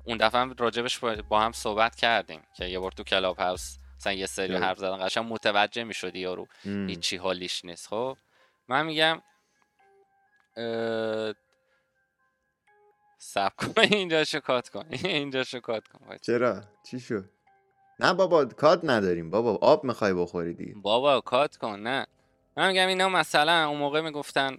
اون 0.04 0.16
دفعه 0.16 0.40
هم 0.40 0.54
راجبش 0.58 0.98
با 1.28 1.40
هم 1.40 1.52
صحبت 1.52 1.94
کردیم 1.96 2.40
که 2.56 2.64
یه 2.64 2.78
بار 2.78 2.92
تو 2.92 3.02
کلاب 3.02 3.38
هاوس 3.38 3.78
مثلا 3.96 4.12
یه 4.12 4.26
سری 4.26 4.56
حرف 4.56 4.78
زدن 4.78 5.06
قشنگ 5.06 5.32
متوجه 5.32 5.84
می‌شدی 5.84 6.18
یارو. 6.18 6.46
هیچی 6.64 7.16
حالیش 7.16 7.64
نیست 7.64 7.88
خب؟ 7.88 8.16
من 8.68 8.86
میگم 8.86 9.22
سب 13.24 13.52
کن. 13.56 13.82
اینجا 13.92 14.24
کات 14.40 14.68
کن. 14.68 14.84
اینجا 15.04 15.44
کات 15.62 15.88
کن. 15.88 16.16
چرا؟ 16.22 16.60
چی 16.90 17.00
شد؟ 17.00 17.24
نه 18.00 18.14
بابا 18.14 18.44
کات 18.44 18.80
نداریم. 18.84 19.30
بابا 19.30 19.58
آب 19.60 19.84
می‌خوای 19.84 20.14
بخوری 20.14 20.54
دیگه. 20.54 20.74
بابا 20.82 21.20
کات 21.20 21.56
کن. 21.56 21.80
نه. 21.80 22.06
من 22.56 22.68
میگم 22.68 22.88
اینا 22.88 23.08
مثلا 23.08 23.68
اون 23.68 23.78
موقع 23.78 24.00
می‌گفتن 24.00 24.58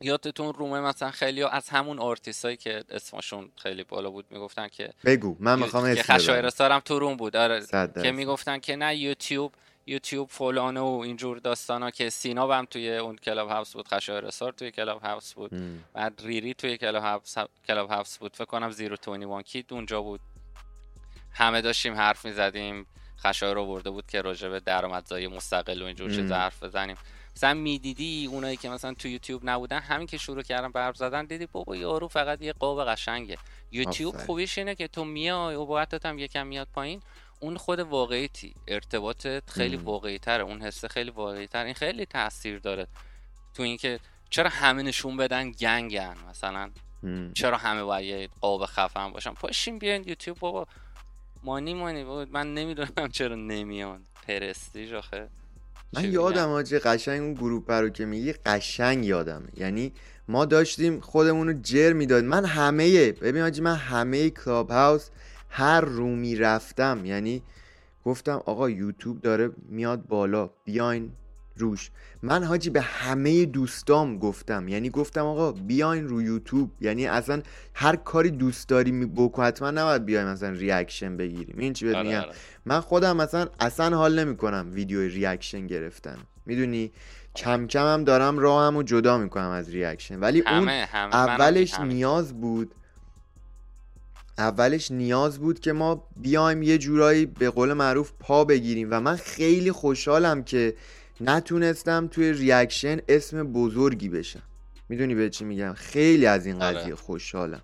یادتون 0.00 0.52
رومه 0.52 0.80
مثلا 0.80 1.10
خیلی 1.10 1.42
از 1.42 1.68
همون 1.68 1.98
آرتیست 1.98 2.44
هایی 2.44 2.56
که 2.56 2.84
اسمشون 2.90 3.52
خیلی 3.56 3.84
بالا 3.84 4.10
بود 4.10 4.24
می‌گفتن 4.30 4.68
که 4.68 4.92
بگو. 5.04 5.36
من 5.40 5.58
می‌خوام 5.58 5.84
اسم 5.84 6.02
خشایرستارم 6.14 6.80
تو 6.80 6.98
روم 6.98 7.16
بود. 7.16 7.36
آره. 7.36 7.66
که 8.02 8.12
می‌گفتن 8.12 8.58
که 8.58 8.76
نه 8.76 8.96
یوتیوب 8.96 9.52
یوتیوب 9.86 10.28
فلانه 10.28 10.80
و 10.80 11.00
اینجور 11.04 11.38
داستانا 11.38 11.90
که 11.90 12.10
سینا 12.10 12.54
هم 12.54 12.64
توی 12.64 12.96
اون 12.96 13.16
کلاب 13.16 13.48
هاوس 13.48 13.72
بود 13.72 13.88
خشایرستار 13.88 14.52
توی 14.52 14.70
کلاب 14.70 15.02
هاوس 15.02 15.34
بود 15.34 15.50
بعد 15.92 16.20
ریری 16.24 16.54
توی 16.54 16.76
کلاب 16.76 17.02
هاوس 17.02 17.34
کلاب 17.66 17.90
هاوس 17.90 18.18
بود. 18.18 18.36
فکر 18.36 18.44
کنم 18.44 18.70
زیرو 18.70 18.96
تونی 18.96 19.24
وان 19.24 19.42
کیت 19.42 19.72
اونجا 19.72 20.02
بود. 20.02 20.20
همه 21.32 21.60
داشتیم 21.60 21.94
حرف 21.94 22.24
می‌زدیم. 22.24 22.86
خشایر 23.18 23.54
رو 23.54 23.66
برده 23.66 23.90
بود 23.90 24.06
که 24.06 24.22
راجع 24.22 24.48
به 24.48 24.60
درآمدزایی 24.60 25.26
مستقل 25.26 25.82
و 25.82 25.84
اینجور 25.84 26.10
چیزا 26.10 26.36
حرف 26.36 26.62
بزنیم. 26.62 26.96
مثلا 27.36 27.54
می‌دیدی 27.54 28.26
اونایی 28.26 28.56
که 28.56 28.68
مثلا 28.68 28.94
تو 28.94 29.08
یوتیوب 29.08 29.40
نبودن 29.44 29.78
همین 29.78 30.06
که 30.06 30.18
شروع 30.18 30.42
کردن 30.42 30.72
برف 30.72 30.96
زدن 30.96 31.24
دیدی 31.24 31.46
بابا 31.46 31.76
یارو 31.76 32.08
فقط 32.08 32.42
یه 32.42 32.52
قاب 32.52 32.84
قشنگه. 32.84 33.38
یوتیوب 33.72 34.16
خوبیش 34.16 34.58
اینه 34.58 34.74
که 34.74 34.88
تو 34.88 35.04
میای 35.04 35.54
و 35.54 35.86
هم 36.04 36.18
یکم 36.18 36.46
میاد 36.46 36.68
پایین. 36.74 37.02
اون 37.40 37.56
خود 37.56 37.80
واقعیتی. 37.80 38.54
ارتباطت 38.68 39.50
خیلی 39.50 39.76
واقعی 39.76 40.18
تره 40.18 40.42
اون 40.42 40.62
حسه 40.62 40.88
خیلی 40.88 41.10
واقعی 41.10 41.46
تر 41.46 41.64
این 41.64 41.74
خیلی 41.74 42.06
تاثیر 42.06 42.58
داره 42.58 42.86
تو 43.54 43.62
اینکه 43.62 44.00
چرا 44.30 44.48
همه 44.48 44.82
نشون 44.82 45.16
بدن 45.16 45.50
گنگن؟ 45.50 46.16
مثلا 46.30 46.70
چرا 47.34 47.56
همه 47.56 47.84
باید 47.84 48.30
قاب 48.40 48.66
خفن 48.66 49.10
باشن؟ 49.10 49.32
پاشین 49.34 49.78
بیاین 49.78 50.04
یوتیوب 50.08 50.38
بابا. 50.38 50.66
مانی 51.42 51.74
مانی 51.74 52.04
بابا. 52.04 52.26
من 52.30 52.54
نمی‌دونم 52.54 53.08
چرا 53.12 53.34
نمیان 53.34 54.04
پرستیژ 54.28 54.92
آخه. 54.92 55.28
من 55.92 56.12
یادم 56.12 56.48
حاجی 56.48 56.78
قشنگ 56.78 57.20
اون 57.20 57.34
گروه 57.34 57.64
رو 57.68 57.88
که 57.88 58.04
میگی 58.04 58.32
قشنگ 58.32 59.04
یادمه. 59.04 59.48
یعنی 59.56 59.92
ما 60.28 60.44
داشتیم 60.44 61.00
خودمون 61.00 61.46
رو 61.46 61.52
جر 61.62 61.92
می‌داد 61.92 62.24
من 62.24 62.44
همه 62.44 63.12
ببین 63.12 63.42
حاجی 63.42 63.60
من 63.60 63.76
همه 63.76 64.30
کلاب 64.30 64.70
هاوس 64.70 65.10
هر 65.50 65.80
room 65.80 66.25
ی 66.25 66.36
رفتم 66.36 67.00
یعنی 67.04 67.42
گفتم 68.04 68.42
آقا 68.46 68.70
یوتیوب 68.70 69.20
داره 69.20 69.50
میاد 69.68 70.06
بالا 70.06 70.50
بیاین 70.64 71.12
روش. 71.56 71.90
من 72.22 72.44
حاجی 72.44 72.70
به 72.70 72.80
همه 72.80 73.44
دوستام 73.44 74.18
گفتم 74.18 74.68
یعنی 74.68 74.90
گفتم 74.90 75.26
آقا 75.26 75.52
بیاین 75.52 76.08
رو 76.08 76.22
یوتیوب. 76.22 76.70
یعنی 76.80 77.06
اصلا 77.06 77.42
هر 77.74 77.96
کاری 77.96 78.30
دوست 78.30 78.68
داری 78.68 79.06
بکن 79.06 79.44
حتما 79.44 79.70
نباید 79.70 80.04
بیاین 80.04 80.26
مثلا 80.26 80.50
reaction 80.50 81.16
بگیریم. 81.16 81.58
این 81.58 81.72
چی 81.72 81.86
بهت 81.86 81.96
آره، 81.96 82.06
میگم؟ 82.06 82.20
آره. 82.20 82.32
من 82.64 82.80
خودم 82.80 83.16
مثلا 83.16 83.46
اصلا 83.60 83.96
حال 83.96 84.24
نمی‌کنم 84.24 84.70
ویدیو 84.72 85.00
reaction 85.00 85.66
گرفتن. 85.66 86.16
می‌دونی؟ 86.46 86.92
کم 87.36 87.66
کم 87.66 87.86
هم 87.86 88.04
دارم 88.04 88.38
راهم 88.38 88.76
رو 88.76 88.82
جدا 88.82 89.18
می‌کنم 89.18 89.50
از 89.50 89.70
reaction 89.70 90.20
ولی 90.20 90.40
اون 90.40 90.68
اولش 90.68 91.80
نیاز 91.80 92.40
بود 92.40 92.74
اولش 94.40 94.90
نیاز 94.90 95.38
بود 95.38 95.60
که 95.60 95.72
ما 95.72 96.04
بیایم 96.16 96.62
یه 96.62 96.78
جورایی 96.78 97.26
به 97.26 97.50
قول 97.50 97.72
معروف 97.72 98.12
پا 98.20 98.44
بگیریم 98.44 98.88
و 98.90 99.00
من 99.00 99.16
خیلی 99.16 99.72
خوشحالم 99.72 100.44
که 100.44 100.74
نتونستم 101.20 102.06
توی 102.06 102.32
reaction 102.32 103.00
اسم 103.08 103.52
بزرگی 103.52 104.08
بشم. 104.08 104.42
می‌دونی 104.88 105.14
به 105.14 105.30
چی 105.30 105.44
میگم؟ 105.44 105.72
خیلی 105.72 106.26
از 106.26 106.46
این 106.46 106.62
آره. 106.62 106.78
قضیه 106.78 106.94
خوشحالم. 106.94 107.62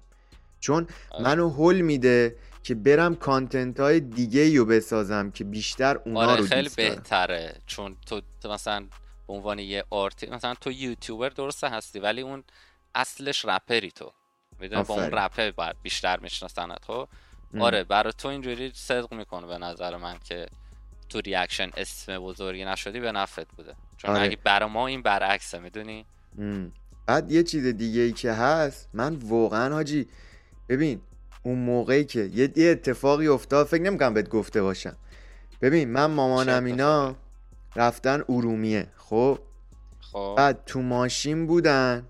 چون 0.60 0.86
آره. 1.10 1.24
منو 1.24 1.50
هل 1.50 1.80
میده 1.80 2.36
که 2.62 2.74
برم 2.74 3.14
content 3.14 3.80
های 3.80 4.00
دیگه 4.00 4.58
رو 4.58 4.64
بسازم 4.64 5.30
که 5.30 5.44
بیشتر 5.44 6.00
اونا 6.04 6.20
آره 6.20 6.40
رو 6.40 6.46
خیلی 6.46 6.70
بهتره. 6.76 7.56
چون 7.66 7.96
تو, 8.06 8.20
مثلا 8.44 8.86
به 9.26 9.32
عنوان 9.32 9.58
یه 9.58 9.84
آرتی 9.90 10.26
مثلا 10.26 10.54
تو 10.54 10.70
یوتیوبر 10.72 11.28
درسته 11.28 11.68
هستی 11.68 11.98
ولی 11.98 12.20
اون 12.20 12.44
اصلش 12.94 13.44
رپری 13.44 13.90
تو. 13.90 14.12
می‌دونی 14.60 14.82
با 14.82 14.94
اون 14.94 15.10
رپر 15.10 15.50
باید 15.50 15.76
بیشتر 15.82 16.20
میشناسنت 16.20 16.84
خب؟ 16.84 17.08
آره 17.58 17.84
برای 17.84 18.12
تو 18.18 18.28
اینجوری 18.28 18.72
صدق 18.74 19.14
می‌کنه 19.14 19.46
به 19.46 19.58
نظر 19.58 19.96
من 19.96 20.18
که 20.24 20.46
تو 21.08 21.20
reaction 21.20 21.70
اسم 21.76 22.18
بزرگی 22.18 22.64
نشدی 22.64 23.00
به 23.00 23.12
نفعت 23.12 23.48
بوده. 23.56 23.74
چون 23.96 24.10
آره. 24.10 24.22
اگه 24.22 24.36
برا 24.44 24.68
ما 24.68 24.86
این 24.86 25.02
برعکسه 25.02 25.58
می‌دونی؟ 25.58 26.06
بعد 27.06 27.32
یه 27.32 27.42
چیز 27.42 27.66
دیگه 27.66 28.00
ای 28.00 28.12
که 28.12 28.32
هست 28.32 28.88
من 28.94 29.14
واقعا 29.14 29.74
حاجی 29.74 30.06
ببین 30.68 31.00
اون 31.42 31.58
موقعی 31.58 32.04
که 32.04 32.30
یه, 32.56 32.70
اتفاقی 32.70 33.28
افتاد 33.28 33.66
فکر 33.66 33.82
نمی‌کنم 33.82 34.14
بهت 34.14 34.28
گفته 34.28 34.62
باشم. 34.62 34.96
ببین 35.60 35.88
من 35.88 36.06
مامانم 36.06 36.64
اینا 36.64 37.16
رفتن 37.76 38.24
ارومیه 38.28 38.86
خب؟ 38.96 39.38
خب. 40.00 40.34
بعد 40.36 40.64
تو 40.66 40.82
ماشین 40.82 41.46
بودن 41.46 42.06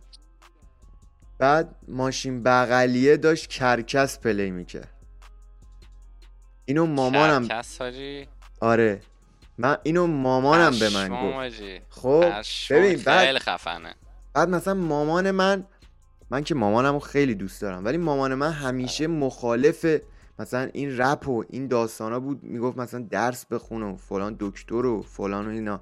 بعد 1.39 1.75
ماشین 1.89 2.43
بغلیه 2.43 3.17
داشت 3.17 3.47
کرکس 3.47 4.19
play 4.19 4.51
می‌کرد. 4.51 4.93
اینو 6.65 6.87
مامانم 6.87 7.49
کرکس 7.49 7.79
آره. 8.61 9.01
من 9.59 9.77
اینو 9.83 10.07
مامانم 10.07 10.79
به 10.79 10.91
من 10.91 11.09
گفت. 11.09 11.63
خب 11.89 12.33
ببین 12.71 12.99
بعد 12.99 13.39
خفنه. 13.39 13.95
بعد 14.35 14.49
مثلا 14.49 14.75
مامان 14.75 15.31
من 15.31 15.67
من 16.31 16.45
که 16.45 16.55
مامانمو 16.55 16.99
خیلی 16.99 17.35
دوست 17.35 17.63
دارم 17.63 17.85
ولی 17.85 17.97
مامان 17.97 18.35
من 18.35 18.53
همیشه 18.53 19.07
مخالف 19.07 19.87
مثلا 20.39 20.71
این 20.73 20.99
رپ 20.99 21.29
و 21.29 21.45
این 21.49 21.69
داستانا 21.69 22.21
بود. 22.21 22.43
می‌گفت 22.43 22.79
مثلا 22.79 23.07
درس 23.11 23.47
بخون 23.47 23.83
و 23.83 23.97
فلان 23.97 24.37
دکتر 24.41 24.75
و 24.87 25.03
فلان 25.03 25.47
و 25.47 25.51
اینا. 25.51 25.81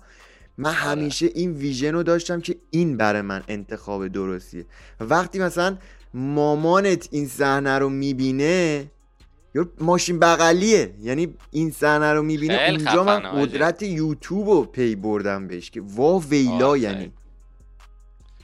من 0.59 0.71
آره. 0.71 0.79
همیشه 0.79 1.27
این 1.35 1.53
ویژن 1.53 1.93
رو 1.93 2.03
داشتم 2.03 2.41
که 2.41 2.57
این 2.71 2.97
برای 2.97 3.23
من 3.23 3.43
انتخاب 3.49 4.09
درستیه. 4.09 4.67
وقتی 5.01 5.39
مثلا 5.39 5.79
مامانت 6.15 7.09
این 7.11 7.29
صحنه 7.29 7.79
رو 7.79 7.89
می‌بینه 7.89 8.91
یا 9.55 9.69
ماشین 9.81 10.19
بغلیه. 10.19 10.95
یعنی 11.01 11.35
این 11.51 11.71
صحنه 11.71 12.13
رو 12.13 12.23
می‌بینه 12.23 12.55
اونجا 12.55 13.05
من 13.05 13.21
قدرت 13.21 13.83
یوتیوب 13.83 14.49
رو 14.49 14.65
پی 14.65 14.95
بردم 14.95 15.49
بهش 15.49 15.71
که 15.71 15.81
وا 15.81 16.19
ویلا 16.19 16.77
یعنی. 16.77 17.13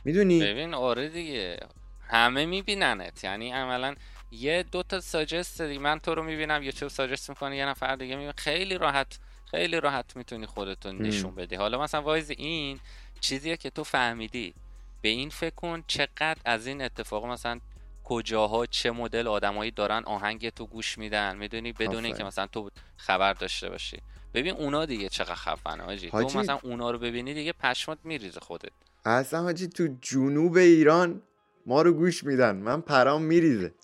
می‌دونی؟ 0.05 0.41
ببین 0.41 0.75
آره 0.75 1.09
دیگه. 1.09 1.61
همه 2.09 2.47
میبیننت. 2.47 3.25
یعنی 3.25 3.51
عملا 3.53 3.95
یه 4.31 4.65
دو 4.73 4.83
تا 4.83 5.01
ساجست 5.01 5.63
دیگه 5.63 5.81
من 5.81 5.99
تو 5.99 6.15
رو 6.15 6.23
می‌بینم 6.23 6.63
یوتیوب 6.63 6.91
ساجست 6.91 7.31
می‌کنه 7.31 7.57
یه 7.57 7.67
نفر 7.67 7.97
دیگه 7.97 8.15
می‌بینه. 8.15 8.35
خیلی 8.37 8.79
راحت 8.79 9.19
خیلی 9.51 9.81
راحت 9.81 10.17
می‌تونی 10.17 10.47
خودتون 10.47 11.03
نشون 11.03 11.35
بدی. 11.35 11.57
حالا 11.57 11.83
مثلا 11.83 12.03
وایز 12.03 12.31
این 12.31 12.81
چیزیه 13.21 13.57
که 13.57 13.71
تو 13.71 13.85
فهمیدی. 13.85 14.55
به 15.03 15.09
این 15.09 15.31
فکر 15.31 15.55
کن 15.55 15.85
چقدر 15.87 16.37
از 16.45 16.67
این 16.67 16.83
اتفاق 16.83 17.27
مثلا 17.27 17.61
کجاها 18.05 18.67
چه 18.67 18.91
مدل 18.91 19.29
آدمایی 19.29 19.71
دارن 19.71 20.03
آهنگ 20.05 20.49
تو 20.49 20.67
گوش 20.67 20.99
میدن. 20.99 21.37
می‌دونی؟ 21.37 21.73
بدون 21.73 22.05
اینکه 22.05 22.25
مثلا 22.25 22.47
تو 22.47 22.71
خبر 22.97 23.33
داشته 23.33 23.69
باشی. 23.69 23.99
ببین 24.35 24.55
اونا 24.55 24.87
دیگه 24.87 25.09
چقدر 25.09 25.35
خفنه 25.35 25.83
حاجی 25.83 26.11
تو 26.11 26.19
مثلا 26.19 26.59
اونا 26.63 26.91
رو 26.91 26.99
ببینی 26.99 27.35
دیگه 27.35 27.53
پشمات 27.53 27.99
میریزه 28.05 28.41
خودت. 28.41 28.73
اصلا 29.05 29.43
حاجی 29.43 29.69
تو 29.69 29.89
جنوب 30.03 30.57
ایران 30.57 31.23
ما 31.67 31.83
رو 31.83 31.93
گوش 31.93 32.25
میدن. 32.25 32.57
من 32.57 32.81
پرام 32.81 33.23
میریزه. 33.23 33.75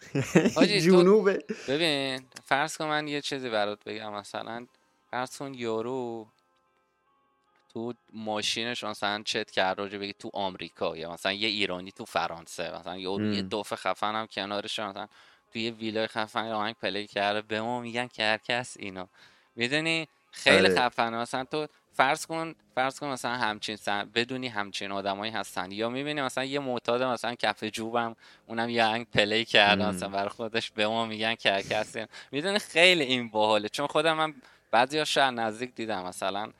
جنوب 0.84 1.30
ببین 1.68 2.26
فرض 2.44 2.76
کن 2.76 2.84
من 2.84 3.08
یه 3.08 3.20
چیزی 3.20 3.50
برات 3.50 3.84
بگم. 3.84 4.12
مثلا 4.12 4.66
فرض 5.10 5.38
کن 5.38 5.54
یارو 5.54 6.26
تو 7.72 7.94
ماشینش 8.12 8.84
مثلا 8.84 9.22
چت 9.24 9.50
کرد 9.50 9.78
راجع 9.78 9.98
بگی 9.98 10.12
تو 10.12 10.30
آمریکا 10.34 10.96
یا 10.96 11.12
مثلا 11.12 11.32
یه 11.32 11.48
ایرانی 11.48 11.92
تو 11.92 12.04
فرانسه 12.04 12.78
مثلا 12.78 12.96
یه 12.96 13.34
یه 13.34 13.42
دوف 13.42 13.74
خفن 13.74 14.14
هم 14.14 14.26
کنارش 14.26 14.78
مثلا 14.78 15.08
تو 15.52 15.58
یه 15.58 15.70
ویلای 15.70 16.06
خفن 16.06 16.52
آهنگ 16.52 16.74
پلی 16.74 17.06
کرده 17.06 17.42
به 17.42 17.60
ما 17.60 17.80
میگن 17.80 18.06
که 18.06 18.22
هر 18.22 18.36
کس 18.36 18.76
اینا 18.78 19.08
می‌دونی؟ 19.56 20.08
خیلی 20.32 20.66
آره. 20.66 20.80
خفنه. 20.80 21.16
مثلا 21.16 21.44
تو 21.44 21.66
فرض 21.92 22.26
کن 22.26 22.54
فرض 22.74 22.98
کن 23.00 23.06
مثلا 23.06 23.36
همچین 23.36 23.76
سن... 23.76 24.10
بدونی 24.14 24.48
همچین 24.48 24.92
آدمایی 24.92 25.32
هستن. 25.32 25.72
یا 25.72 25.88
می‌بینی 25.88 26.22
مثلا 26.22 26.44
یه 26.44 26.58
معتاد 26.60 27.02
مثلا 27.02 27.34
کف 27.34 27.64
جوبم 27.64 28.16
اونم 28.46 28.68
یه 28.70 28.84
آهنگ 28.84 29.06
پلی 29.06 29.44
کرده 29.44 29.88
مثلا 29.88 30.08
برای 30.08 30.28
خودش 30.28 30.70
به 30.70 30.88
ما 30.88 31.06
میگن 31.06 31.34
که 31.34 31.52
هر 31.52 31.62
کسی 31.62 32.06
می‌دونی 32.32 32.58
خیلی 32.58 33.04
این 33.04 33.28
باحاله. 33.28 33.68
چون 33.68 33.86
خودم 33.86 34.16
من 34.16 34.34
بعضی 34.70 35.06
شهر 35.06 35.30
نزدیک 35.30 35.74
دیدم 35.74 36.04
مثلا 36.04 36.50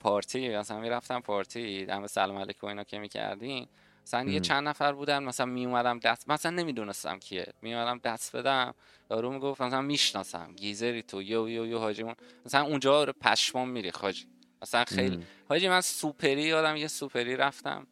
پارتی 0.00 0.56
مثلا 0.56 0.80
می‌رفتم 0.80 1.20
پارتی 1.20 1.86
دم 1.86 2.06
سلام 2.06 2.38
علیکم 2.38 2.66
اینا 2.66 2.84
که 2.84 2.98
می‌کردیم 2.98 3.68
مثلا 4.06 4.30
یه 4.30 4.40
چند 4.40 4.68
نفر 4.68 4.92
بودن 4.92 5.22
مثلا 5.22 5.46
می 5.46 5.66
اومدم 5.66 5.98
دست 5.98 6.30
مثلا 6.30 6.52
نمی‌دونستم 6.52 7.18
کیه. 7.18 7.46
می 7.62 7.74
اومدم 7.74 7.98
دست 8.04 8.36
بدم 8.36 8.74
یارو 9.10 9.32
می‌گفت 9.32 9.60
مثلا 9.60 9.80
می‌شناسم 9.80 10.52
گیزری 10.56 11.02
تو 11.02 11.22
یو 11.22 11.48
یو 11.48 11.66
یو 11.66 11.78
حاجیمون. 11.78 12.14
مثلا 12.46 12.64
اونجا 12.64 13.14
پشمام 13.20 13.68
میری 13.68 13.88
حاجی. 13.88 14.26
مثلا 14.62 14.84
خیلی 14.84 15.24
حاجی 15.48 15.68
من 15.68 15.80
سوپری 15.80 16.42
یادم 16.42 16.76
یه 16.76 16.88
سوپری 16.88 17.36
رفتم 17.36 17.86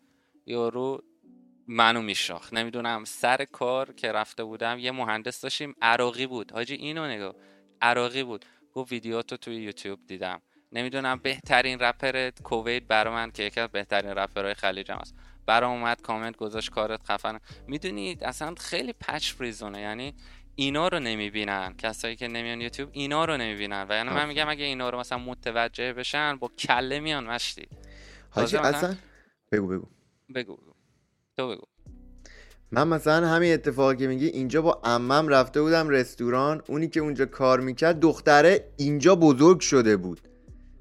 یارو 0.46 1.02
منو 1.66 2.02
میشاخت 2.02 2.54
نمی‌دونم 2.54 3.04
سر 3.04 3.44
کار 3.44 3.92
که 3.92 4.12
رفته 4.12 4.44
بودم 4.44 4.78
یه 4.78 4.90
مهندس 4.90 5.40
داشتیم 5.40 5.74
عراقی 5.82 6.26
بود. 6.26 6.52
حاجی 6.52 6.74
اینو 6.74 7.06
نگاه 7.06 7.34
عراقی 7.80 8.22
بود. 8.22 8.44
گفت 8.72 8.92
ویدیوتو 8.92 9.36
توی 9.36 9.56
یوتیوب 9.56 10.06
دیدم. 10.06 10.42
نمی‌دونم 10.72 11.18
بهترین 11.18 11.78
رپر 11.78 12.30
کویت 12.30 12.82
برا 12.82 13.12
من 13.12 13.30
که 13.30 13.42
یکی 13.42 13.60
از 13.60 13.68
بهترین 13.68 14.10
رپرهای 14.10 14.54
خلیج 14.54 14.92
هم 14.92 14.98
هست. 14.98 15.14
برام 15.46 15.70
اومد 15.70 16.02
کامنت 16.02 16.36
گذاشت 16.36 16.70
کارت 16.70 17.02
خفن. 17.02 17.38
می‌دونید 17.66 18.24
اصلا 18.24 18.54
خیلی 18.54 18.92
پچ 18.92 19.34
پریزونه 19.34 19.80
یعنی 19.80 20.14
اینا 20.54 20.88
رو 20.88 21.00
نمی‌بینن. 21.00 21.74
کسایی 21.78 22.16
که 22.16 22.28
نمیان 22.28 22.60
یوتیوب 22.60 22.88
اینا 22.92 23.24
رو 23.24 23.36
نمی‌بینن. 23.36 23.86
و 23.88 23.92
یعنی 23.92 24.10
من 24.10 24.28
میگم 24.28 24.48
اگه 24.48 24.64
اینا 24.64 24.90
رو 24.90 24.98
مثلا 24.98 25.18
متوجه 25.18 25.92
بشن 25.92 26.36
با 26.36 26.48
کله 26.48 27.00
میان 27.00 27.24
مشتی. 27.24 27.68
حاجی 28.30 28.56
اصلا 28.56 28.96
بگو. 29.52 29.66
بگو 29.66 29.86
بگو. 30.34 30.56
تو 31.36 31.48
بگو. 31.48 31.66
من 32.74 32.88
مثلا 32.88 33.28
همین 33.28 33.52
اتفاقی 33.52 33.96
که 33.96 34.06
میگی 34.06 34.26
اینجا 34.26 34.62
با 34.62 34.80
امم 34.84 35.28
رفته 35.28 35.62
بودم 35.62 35.88
رستوران 35.88 36.62
اونی 36.68 36.88
که 36.88 37.00
اونجا 37.00 37.26
کار 37.26 37.60
می‌کرد 37.60 38.00
دختره 38.00 38.64
اینجا 38.76 39.14
بزرگ 39.14 39.60
شده 39.60 39.96
بود. 39.96 40.20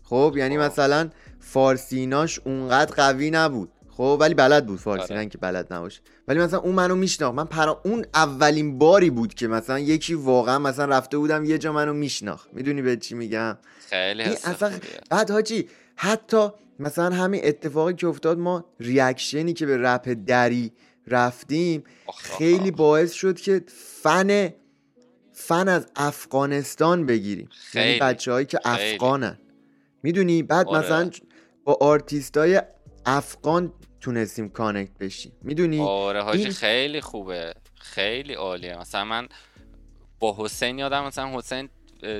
خب 0.03 0.33
یعنی 0.37 0.57
خب. 0.57 0.63
مثلا 0.63 1.09
فارسیناش 1.39 2.39
اونقدر 2.39 2.95
قوی 2.95 3.31
نبود. 3.31 3.71
خب 3.89 4.17
ولی 4.19 4.33
بلد 4.33 4.65
بود 4.65 4.79
فارسی 4.79 5.13
آره. 5.13 5.25
که 5.25 5.37
بلد 5.37 5.73
نباشه. 5.73 6.01
ولی 6.27 6.39
مثلا 6.39 6.59
اون 6.59 6.75
منو 6.75 6.95
میشناخت. 6.95 7.35
من 7.35 7.45
پرا 7.45 7.81
اون 7.85 8.05
اولین 8.13 8.77
باری 8.77 9.09
بود 9.09 9.33
که 9.33 9.47
مثلا 9.47 9.79
یکی 9.79 10.13
واقعا 10.13 10.59
مثلا 10.59 10.85
رفته 10.85 11.17
بودم 11.17 11.45
یه 11.45 11.57
جا 11.57 11.73
منو 11.73 11.93
میشناخت. 11.93 12.49
می‌دونی 12.53 12.81
به 12.81 12.97
چی 12.97 13.15
میگم؟ 13.15 13.57
خیلی 13.89 14.23
اصلا 14.23 14.71
بعد 15.09 15.31
حاجی 15.31 15.69
حتی 15.95 16.49
مثلا 16.79 17.15
همین 17.15 17.41
اتفاقی 17.43 17.93
که 17.93 18.07
افتاد 18.07 18.39
ما 18.39 18.65
ریاکشنی 18.79 19.53
که 19.53 19.65
به 19.65 19.77
رپ 19.77 20.15
دری 20.27 20.71
رفتیم 21.11 21.83
خیلی 22.17 22.71
باعث 22.71 23.11
شد 23.11 23.39
که 23.39 23.63
فن 24.03 24.53
فن 25.33 25.67
از 25.67 25.87
افغانستان 25.95 27.05
بگیریم. 27.05 27.49
یعنی 27.73 27.99
بچه 27.99 28.31
هایی 28.31 28.45
که 28.45 28.59
افغانن. 28.65 29.37
می‌دونی؟ 30.03 30.43
بعد 30.43 30.67
آره. 30.67 30.79
مثلا 30.79 31.09
با 31.63 31.77
آرتیست 31.81 32.37
های 32.37 32.61
افغان 33.05 33.73
تونستیم 34.01 34.49
connect 34.49 34.97
بشیم. 34.97 35.31
می‌دونی؟ 35.41 35.81
آره 35.81 36.21
حاجی 36.23 36.43
این... 36.43 36.51
خیلی 36.51 37.01
خوبه. 37.01 37.53
خیلی 37.75 38.33
عالیه. 38.33 38.79
مثلا 38.79 39.05
من 39.05 39.27
با 40.19 40.35
حسین 40.37 40.79
یادم 40.79 41.05
مثلا 41.05 41.37
حسین 41.37 41.69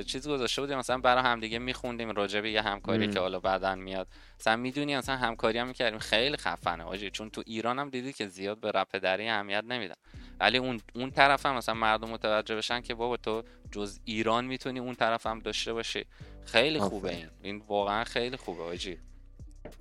چیز 0.06 0.28
گذاشته 0.28 0.62
بودیم 0.62 0.78
مثلا 0.78 0.98
برای 0.98 1.22
همدیگه 1.22 1.58
میخوندیم 1.58 2.10
راجع 2.10 2.40
به 2.40 2.50
یه 2.50 2.62
همکاری 2.62 3.08
که 3.08 3.20
حالا 3.20 3.40
بعدا 3.40 3.74
میاد. 3.74 4.08
مثلا 4.40 4.56
می‌دونی 4.56 4.96
مثلا 4.96 5.16
همکاری 5.16 5.58
هم 5.58 5.66
می‌کردیم. 5.66 5.98
خیلی 5.98 6.36
خفنه 6.36 6.84
حاجی 6.84 7.10
چون 7.10 7.30
تو 7.30 7.42
ایران 7.46 7.78
هم 7.78 7.90
دیدی 7.90 8.12
که 8.12 8.26
زیاد 8.26 8.60
به 8.60 8.70
رپ 8.70 8.96
دری 8.96 9.28
اهمیت 9.28 9.64
نمیدن. 9.64 9.94
ولی 10.40 10.58
اون 10.58 10.80
اون 10.94 11.10
طرف 11.10 11.46
هم 11.46 11.56
مثلا 11.56 11.74
مردم 11.74 12.08
متوجه 12.08 12.56
بشن 12.56 12.80
که 12.80 12.94
بابا 12.94 13.16
تو 13.16 13.42
جز 13.70 13.98
ایران 14.04 14.44
می‌تونی 14.44 14.78
اون 14.78 14.94
طرف 14.94 15.26
هم 15.26 15.38
داشته 15.38 15.72
باشی. 15.72 16.04
خیلی 16.44 16.78
خوبه 16.78 17.10
این. 17.10 17.26
این 17.42 17.62
واقعا 17.68 18.04
خیلی 18.04 18.36
خوبه 18.36 18.62
واجی 18.62 18.98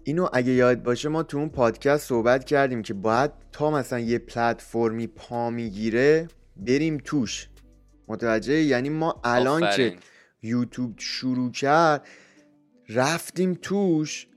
اینو 0.03 0.29
اگه 0.33 0.51
یاد 0.51 0.83
باشه 0.83 1.09
ما 1.09 1.23
تو 1.23 1.37
اون 1.37 1.49
پادکست 1.49 2.07
صحبت 2.07 2.45
کردیم 2.45 2.81
که 2.81 2.93
باید 2.93 3.31
تا 3.51 3.71
مثلا 3.71 3.99
یه 3.99 4.19
پلتفرمی 4.19 5.07
پا 5.07 5.49
می‌گیره 5.49 6.27
بریم 6.55 6.97
توش. 7.05 7.47
متوجه؟ 8.07 8.53
یعنی 8.53 8.89
ما 8.89 9.21
الان 9.23 9.69
که 9.75 9.95
یوتیوب 10.43 10.99
شروع 10.99 11.51
کرد 11.51 12.07
رفتیم 12.89 13.59
توش 13.61 14.27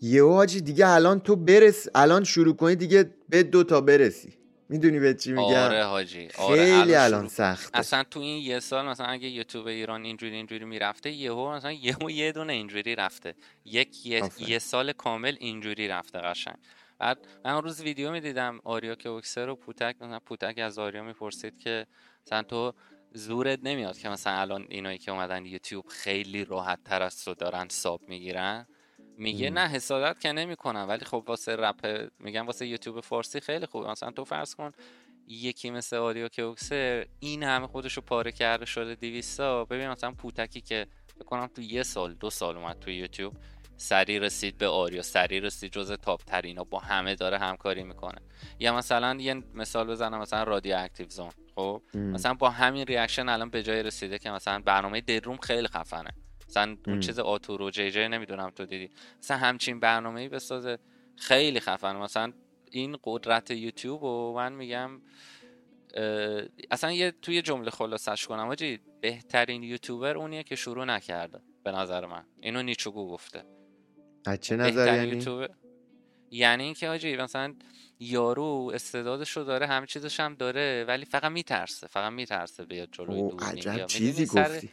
یه 0.00 0.24
حاجی 0.24 0.60
دیگه 0.60 0.88
الان 0.88 1.20
تو 1.20 1.36
برس 1.36 1.86
الان 1.94 2.24
شروع 2.24 2.56
کنی 2.56 2.76
دیگه 2.76 3.14
به 3.28 3.42
دو 3.42 3.64
تا 3.64 3.80
برسی. 3.80 4.38
می‌دونی 4.68 5.00
به 5.00 5.14
چی 5.14 5.32
میگم؟ 5.32 5.42
آره 5.42 5.84
حاجی. 5.84 6.28
آره 6.38 6.64
خیلی 6.64 6.94
الان 6.94 7.28
سخت 7.28 7.70
اصلا 7.74 8.04
تو 8.04 8.20
این 8.20 8.42
یه 8.42 8.60
سال 8.60 8.86
مثلا 8.86 9.06
اگه 9.06 9.28
یوتیوب 9.28 9.66
ایران 9.66 10.04
اینجوری 10.04 10.34
اینجوری 10.34 10.64
می‌رفته 10.64 11.10
یهو 11.10 11.52
مثلا 11.52 11.72
یهو 11.72 12.10
یه 12.10 12.32
دونه 12.32 12.52
اینجوری 12.52 12.94
رفته. 12.94 13.34
یک 13.64 14.06
یه, 14.06 14.30
یه 14.38 14.58
سال 14.58 14.92
کامل 14.92 15.36
اینجوری 15.40 15.88
رفته 15.88 16.18
قشنگ. 16.18 16.56
بعد 16.98 17.18
من 17.44 17.62
روز 17.62 17.80
ویدیو 17.80 18.10
می‌دیدم 18.10 18.60
آریا 18.64 18.94
که 18.94 19.08
اوکسر 19.08 19.48
و 19.48 19.56
پوتک 19.56 19.96
مثلا 20.00 20.18
پوتک 20.18 20.58
از 20.58 20.78
آریا 20.78 21.02
می‌پرسید 21.02 21.58
که 21.58 21.86
مثلا 22.26 22.42
تو 22.42 22.72
زورت 23.14 23.58
نمیاد 23.62 23.98
که 23.98 24.08
مثلا 24.08 24.32
الان 24.40 24.66
اینایی 24.70 24.98
که 24.98 25.10
اومدن 25.10 25.46
یوتیوب 25.46 25.86
خیلی 25.88 26.44
راحت 26.44 26.84
تر 26.84 27.02
از 27.02 27.24
تو 27.24 27.34
دارن 27.34 27.68
ساب 27.68 28.00
می‌گیرن؟ 28.08 28.66
میگه 29.18 29.50
نه 29.50 29.68
حسادت 29.68 30.20
که 30.20 30.32
نمی‌کنم 30.32 30.86
ولی 30.88 31.04
خب 31.04 31.24
واسه 31.26 31.56
رپ 31.56 32.10
میگم 32.18 32.46
واسه 32.46 32.66
یوتیوب 32.66 33.00
فارسی 33.00 33.40
خیلی 33.40 33.66
خوب 33.66 33.86
مثلا 33.86 34.10
تو 34.10 34.24
فرض 34.24 34.54
کن 34.54 34.72
یکی 35.26 35.70
مثل 35.70 35.96
آریو 35.96 36.28
کوکسر 36.28 37.06
این 37.20 37.42
همه 37.42 37.66
خودشو 37.66 38.00
پاره 38.00 38.32
کرده 38.32 38.64
شده 38.64 38.94
دویستا 38.94 39.64
ببین 39.64 39.88
مثلا 39.88 40.10
پوتکی 40.12 40.60
که 40.60 40.86
بکنم 41.20 41.46
تو 41.46 41.62
یه 41.62 41.82
سال 41.82 42.14
دو 42.14 42.30
سال 42.30 42.56
اومد 42.56 42.78
تو 42.78 42.90
یوتیوب 42.90 43.36
سری 43.76 44.18
رسید 44.18 44.58
به 44.58 44.68
آریو 44.68 45.02
سری 45.02 45.40
رسید 45.40 45.72
جز 45.72 45.92
top 45.92 46.22
ترینا 46.24 46.64
با 46.64 46.78
همه 46.78 47.14
داره 47.14 47.38
همکاری 47.38 47.82
می‌کنه. 47.82 48.20
یا 48.58 48.76
مثلا 48.76 49.16
یه 49.20 49.34
مثال 49.54 49.86
بزنم 49.86 50.20
مثلا 50.20 50.42
Radioactive 50.42 51.08
Zone. 51.08 51.30
خب 51.54 51.82
مثلا 51.94 52.34
با 52.34 52.50
همین 52.50 52.86
reaction 52.86 53.28
الان 53.28 53.50
به 53.50 53.62
جای 53.62 53.82
رسیده 53.82 54.18
که 54.18 54.30
مثلا 54.30 54.58
برنامه 54.58 55.00
دروم 55.00 55.36
خیلی 55.36 55.68
خفنه. 55.68 56.10
مثلا 56.48 56.76
اون 56.86 57.00
چیز 57.00 57.18
آتورو 57.18 57.70
جی 57.70 57.90
جی 57.90 58.08
نمی‌دونم 58.08 58.50
تو 58.50 58.66
دیدی. 58.66 58.90
مثلا 59.18 59.36
همچین 59.36 59.80
برنامه 59.80 60.20
ای 60.20 60.28
بسازه 60.28 60.78
خیلی 61.16 61.60
خفنه. 61.60 61.98
مثلا 61.98 62.32
این 62.70 62.96
قدرت 63.04 63.50
یوتیوب 63.50 64.02
و 64.02 64.34
من 64.36 64.52
میگم 64.52 65.00
اصلا 66.70 66.92
یه 66.92 67.10
توی 67.22 67.42
جمله 67.42 67.70
خلاصش 67.70 68.26
کنم. 68.26 68.48
آجی 68.48 68.80
بهترین 69.00 69.62
یوتیوبر 69.62 70.16
اونیه 70.16 70.42
که 70.42 70.56
شروع 70.56 70.84
نکرده 70.84 71.40
به 71.64 71.72
نظر 71.72 72.06
من. 72.06 72.24
اینو 72.40 72.62
نیچوگو 72.62 73.08
گفته. 73.08 73.44
از 74.26 74.40
چه 74.40 74.56
نظر 74.56 74.94
یعنی؟ 74.94 75.08
یوتیوبر 75.08 75.50
یعنی 76.30 76.64
اینکه 76.64 76.88
آجی 76.88 77.16
مثلا 77.16 77.54
یارو 78.02 78.70
استعدادش 78.74 79.36
رو 79.36 79.44
داره 79.44 79.66
همه 79.66 79.86
چیزش 79.86 80.20
هم 80.20 80.34
داره 80.34 80.84
ولی 80.88 81.04
فقط 81.04 81.24
میترسه 81.32 81.86
فقط 81.86 82.12
میترسه 82.12 82.64
بیاد 82.64 82.88
جلوی 82.92 83.22
دور 83.30 83.42
عجب 83.44 83.86
چیزی 83.86 84.26
گفتی. 84.26 84.70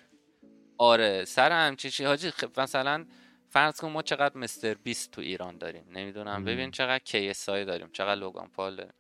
آره 0.78 1.26
سر 1.26 1.52
همچی 1.52 1.90
چی 1.92 2.04
حاجی 2.04 2.32
خب 2.32 2.60
مثلا 2.60 3.06
فرض 3.50 3.80
کن 3.82 3.90
ما 3.90 4.02
چقدر 4.02 4.38
مستر 4.38 4.74
بیست 4.74 5.12
تو 5.12 5.22
ایران 5.22 5.58
داریم 5.58 5.86
نمی‌دونم. 5.90 6.46
ببین 6.46 6.72
چقدر 6.72 7.04
کیسای 7.04 7.66
داریم 7.66 7.90
چقدر 7.94 8.20
لوگان 8.20 8.48
پال 8.50 8.76
داریم. 8.76 8.94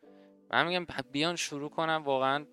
من 0.52 0.68
میگم 0.68 0.86
بیان 1.12 1.36
شروع 1.36 1.70
کنم 1.70 2.02
واقعا 2.06 2.46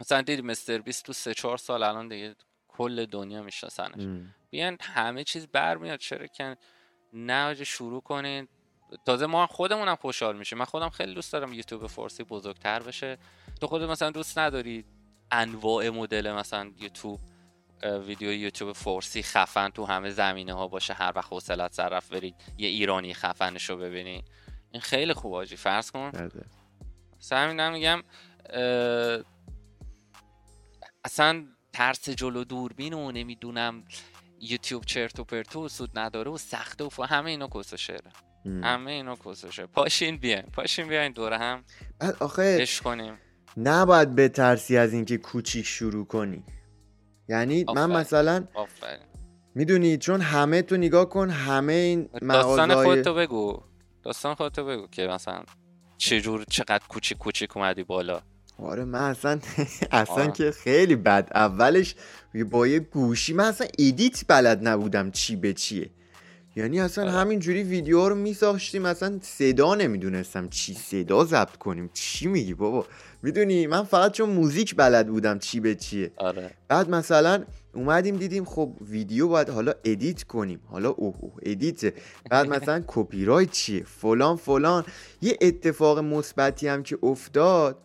مثلا 0.00 0.22
دید 0.22 0.44
مستر 0.44 0.78
بیست 0.78 1.04
تو 1.04 1.12
سه 1.12 1.34
چهار 1.34 1.58
سال 1.58 1.82
الان 1.82 2.08
دیگه 2.08 2.34
کل 2.68 3.06
دنیا 3.06 3.42
میشناسنش. 3.42 4.06
بیان 4.50 4.76
همه 4.80 5.24
چیز 5.24 5.46
برمیاد 5.46 5.98
چرا 5.98 6.26
که 6.26 6.56
نه 7.12 7.54
شروع 7.54 8.00
کنین. 8.00 8.48
تازه 9.04 9.26
ما 9.26 9.46
خودمونم 9.46 9.96
خوشحال 9.96 10.36
میشه 10.36 10.56
من 10.56 10.64
خودم 10.64 10.88
خیلی 10.88 11.14
دوست 11.14 11.32
دارم 11.32 11.52
یوتیوب 11.52 11.86
فارسی 11.86 12.24
بزرگتر 12.24 12.82
بشه. 12.82 13.18
تو 13.60 13.66
خود 13.66 13.82
مثلا 13.82 14.10
دوست 14.10 14.38
نداری 14.38 14.84
انواع 15.30 15.90
مدل 15.90 16.32
مثلا 16.32 16.72
یوتیوب 16.78 17.20
ویدیو 17.82 18.32
یوتیوب 18.32 18.72
فارسی 18.72 19.22
خفن 19.22 19.68
تو 19.68 19.84
همه 19.84 20.10
زمینه 20.10 20.52
ها 20.52 20.68
باشه 20.68 20.94
هر 20.94 21.12
وقت 21.16 21.32
حوصلت 21.32 21.72
صرف 21.72 22.08
برید 22.08 22.34
یه 22.58 22.68
ایرانی 22.68 23.14
خفنش 23.14 23.70
رو 23.70 23.76
ببینی. 23.76 24.24
این 24.72 24.82
خیلی 24.82 25.14
خوب 25.14 25.34
آجی. 25.34 25.56
فرض 25.56 25.90
کن. 25.90 26.30
همین 27.32 27.68
میگم 27.68 28.02
اصلا 31.04 31.46
ترس 31.72 32.08
جلو 32.08 32.44
دوربین 32.44 32.94
و 32.94 33.12
نمی‌دونم 33.12 33.84
یوتیوب 34.40 34.84
چرت 34.84 35.20
و 35.20 35.24
پرتو 35.24 35.68
سود 35.68 35.98
نداره 35.98 36.30
و 36.30 36.38
سخته 36.38 36.84
و 36.84 37.02
همه 37.02 37.30
اینا 37.30 37.48
کسشه 37.48 37.96
همه 38.46 38.90
اینا 38.90 39.16
کسشه 39.16 39.66
پاشین 39.66 40.16
بیاین. 40.16 40.42
پاشین 40.42 40.88
بیاین 40.88 41.12
دوره 41.12 41.38
هم. 41.38 41.64
آخه 42.20 42.66
کنیم. 42.84 43.18
نباید 43.56 44.14
بترسی 44.14 44.76
از 44.76 44.92
اینکه 44.92 45.18
کوچیک 45.18 45.66
شروع 45.66 46.06
کنی. 46.06 46.44
یعنی 47.28 47.64
من 47.74 47.90
مثلا 47.90 48.44
می‌دونی 49.54 49.96
چون 49.96 50.20
همه 50.20 50.62
تو 50.62 50.76
نگاه 50.76 51.08
کن 51.08 51.30
همه 51.30 51.72
این 51.72 52.08
داستان 52.20 52.84
خودتو 52.84 53.14
بگو. 53.14 53.62
داستان 54.02 54.34
خودتو 54.34 54.64
بگو 54.64 54.86
که 54.86 55.06
مثلا 55.06 55.42
چجور 55.98 56.44
چقدر 56.44 56.86
کوچیک 56.88 57.18
کوچیک 57.18 57.56
اومدی 57.56 57.84
بالا. 57.84 58.20
آره 58.58 58.84
من 58.84 59.00
اصلا 59.10 59.40
اصلا 59.90 60.26
که 60.26 60.50
خیلی 60.50 60.96
بد. 60.96 61.30
اولش 61.34 61.94
با 62.50 62.66
یه 62.66 62.78
گوشی 62.78 63.32
من 63.32 63.44
اصلا 63.44 63.66
ایدیت 63.78 64.24
بلد 64.28 64.68
نبودم 64.68 65.10
چی 65.10 65.36
به 65.36 65.52
چیه. 65.52 65.90
یعنی 66.56 66.80
اصلا 66.80 67.04
آره. 67.04 67.12
همینجوری 67.12 67.62
ویدیو 67.62 68.08
رو 68.08 68.14
میساختیم 68.14 68.84
اصلا 68.84 69.18
صدا 69.22 69.74
نمی‌دونستم 69.74 70.48
چی 70.48 70.74
صدا 70.74 71.24
ضبط 71.24 71.56
کنیم. 71.56 71.90
چی 71.94 72.26
میگی 72.26 72.54
بابا؟ 72.54 72.86
می‌دونی 73.22 73.66
من 73.66 73.82
فقط 73.82 74.12
چون 74.12 74.30
موزیک 74.30 74.76
بلد 74.76 75.08
بودم 75.08 75.38
چی 75.38 75.60
به 75.60 75.74
چیه. 75.74 76.10
آره. 76.16 76.50
بعد 76.68 76.90
مثلا 76.90 77.44
اومدیم 77.74 78.16
دیدیم 78.16 78.44
خب 78.44 78.72
ویدیو 78.80 79.28
باید 79.28 79.48
حالا 79.48 79.72
edit 79.84 80.22
کنیم. 80.22 80.60
حالا 80.66 80.88
اوه 80.90 81.16
اوه 81.20 81.32
edit 81.42 81.94
بعد 82.30 82.48
مثلا 82.48 82.84
کپی 82.94 83.24
رایت 83.24 83.50
چیه؟ 83.50 83.84
فلان 83.84 84.36
فلان. 84.36 84.84
یه 85.22 85.38
اتفاق 85.40 85.98
مثبتی 85.98 86.68
هم 86.68 86.82
که 86.82 86.98
افتاد 87.02 87.78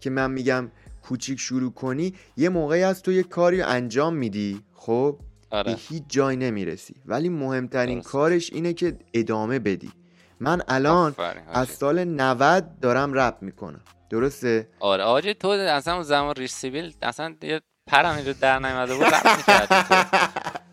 که 0.00 0.10
من 0.10 0.30
میگم 0.30 0.70
کوچیک 1.02 1.40
شروع 1.40 1.72
کنی 1.72 2.14
یه 2.36 2.48
موقعی 2.48 2.82
از 2.82 3.02
تو 3.02 3.12
یه 3.12 3.22
کاری 3.22 3.62
انجام 3.62 4.14
میدی 4.14 4.60
خب؟ 4.74 5.18
آره. 5.50 5.72
به 5.72 5.78
هیچ 5.88 6.02
جای 6.08 6.36
نمی‌رسی. 6.36 6.94
ولی 7.06 7.28
مهمترین 7.28 8.02
کارش 8.02 8.52
اینه 8.52 8.72
که 8.72 8.96
ادامه 9.14 9.58
بدی. 9.58 9.92
من 10.40 10.62
الان. 10.68 11.14
از 11.52 11.68
سال 11.68 12.04
90 12.04 12.80
دارم 12.80 13.14
رپ 13.14 13.36
می‌کنم. 13.40 13.80
درسته؟ 14.10 14.68
آره 14.80 15.04
آجی 15.04 15.34
تو 15.34 15.52
همون 15.86 16.02
زمان 16.02 16.34
ریش 16.34 16.50
سیبیل 16.50 16.94
اصلا 17.02 17.34
یه 17.42 17.60
پرم 17.86 18.16
اینجا 18.16 18.32
در 18.32 18.58
نیومده 18.58 18.94
بود 18.94 19.04
رفت 19.04 19.36
می‌کردی 19.36 19.74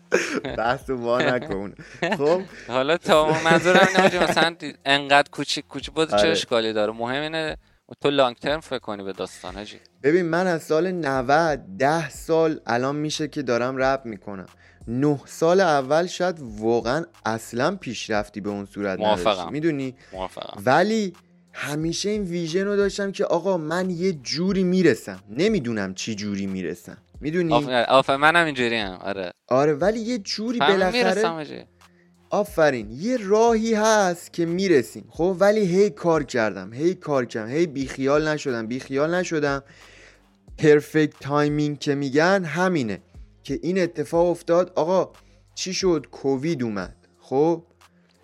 بحث 0.58 0.90
وا 0.90 1.18
نکن. 1.18 1.74
خب؟ 2.18 2.42
حالا 2.68 2.96
تا 2.96 3.40
منظورم 3.44 3.88
اینه 3.96 4.30
مثلا 4.30 4.56
انقدر 4.84 5.30
کوچیک 5.30 5.66
کوچیک 5.68 5.94
بود 5.94 6.10
چه 6.10 6.16
آره. 6.16 6.30
اشکالی 6.30 6.72
داره؟ 6.72 6.92
مهم 6.92 7.22
اینه 7.22 7.56
تو 8.00 8.10
لانگ 8.10 8.36
ترم 8.36 8.60
فکر 8.60 8.78
کنی 8.78 9.02
به 9.02 9.12
داستان 9.12 9.56
هجی 9.56 9.80
ببین 10.02 10.26
من 10.26 10.46
از 10.46 10.62
سال 10.62 10.92
90 10.92 11.60
ده 11.78 12.10
سال 12.10 12.60
الان 12.66 12.96
میشه 12.96 13.28
که 13.28 13.42
دارم 13.42 13.76
رپ 13.76 14.04
می‌کنم. 14.04 14.46
نه 14.88 15.20
سال 15.26 15.60
اول 15.60 16.06
شاید 16.06 16.36
واقعا 16.58 17.04
اصلا 17.26 17.76
پیشرفتی 17.76 18.40
به 18.40 18.50
اون 18.50 18.66
صورت. 18.66 19.00
نداشتی. 19.00 19.50
می‌دونی؟ 19.50 19.94
موافقم. 20.12 20.62
ولی 20.66 21.12
همیشه 21.52 22.08
این 22.08 22.22
ویژن 22.22 22.64
رو 22.64 22.76
داشتم 22.76 23.12
که 23.12 23.24
آقا 23.24 23.56
من 23.56 23.90
یه 23.90 24.12
جوری 24.12 24.64
می‌رسم. 24.64 25.20
نمی‌دونم 25.30 25.94
چی 25.94 26.14
جوری 26.14 26.46
می‌رسم. 26.46 26.98
می‌دونی؟ 27.20 27.52
آفرین 27.52 27.84
آفرین، 27.88 28.20
منم 28.20 28.46
اینجوری 28.46 28.76
هم 28.76 28.98
آره. 29.00 29.32
آره 29.48 29.74
ولی 29.74 30.00
یه 30.00 30.18
جوری 30.18 30.58
بالاخره 30.58 31.22
آفرین 32.40 32.90
یه 32.90 33.16
راهی 33.16 33.74
هست 33.74 34.32
که 34.32 34.46
می‌رسیم. 34.46 35.08
خب 35.10 35.36
ولی 35.40 35.60
هی 35.60 35.90
کار 35.90 36.24
کردم 36.24 36.72
هی 36.72 36.94
کار 36.94 37.24
کردم 37.24 37.50
هی 37.50 37.66
بیخیال 37.66 38.28
نشدم 38.28 38.66
بیخیال 38.66 39.14
نشدم. 39.14 39.62
perfect 40.58 41.20
timing 41.20 41.78
که 41.78 41.94
میگن 41.94 42.44
همینه 42.44 43.02
که 43.42 43.58
این 43.62 43.78
اتفاق 43.78 44.26
افتاد. 44.26 44.72
آقا 44.76 45.12
چی 45.54 45.74
شد؟ 45.74 46.06
کووید 46.10 46.62
اومد. 46.62 46.96
خب؟ 47.20 47.62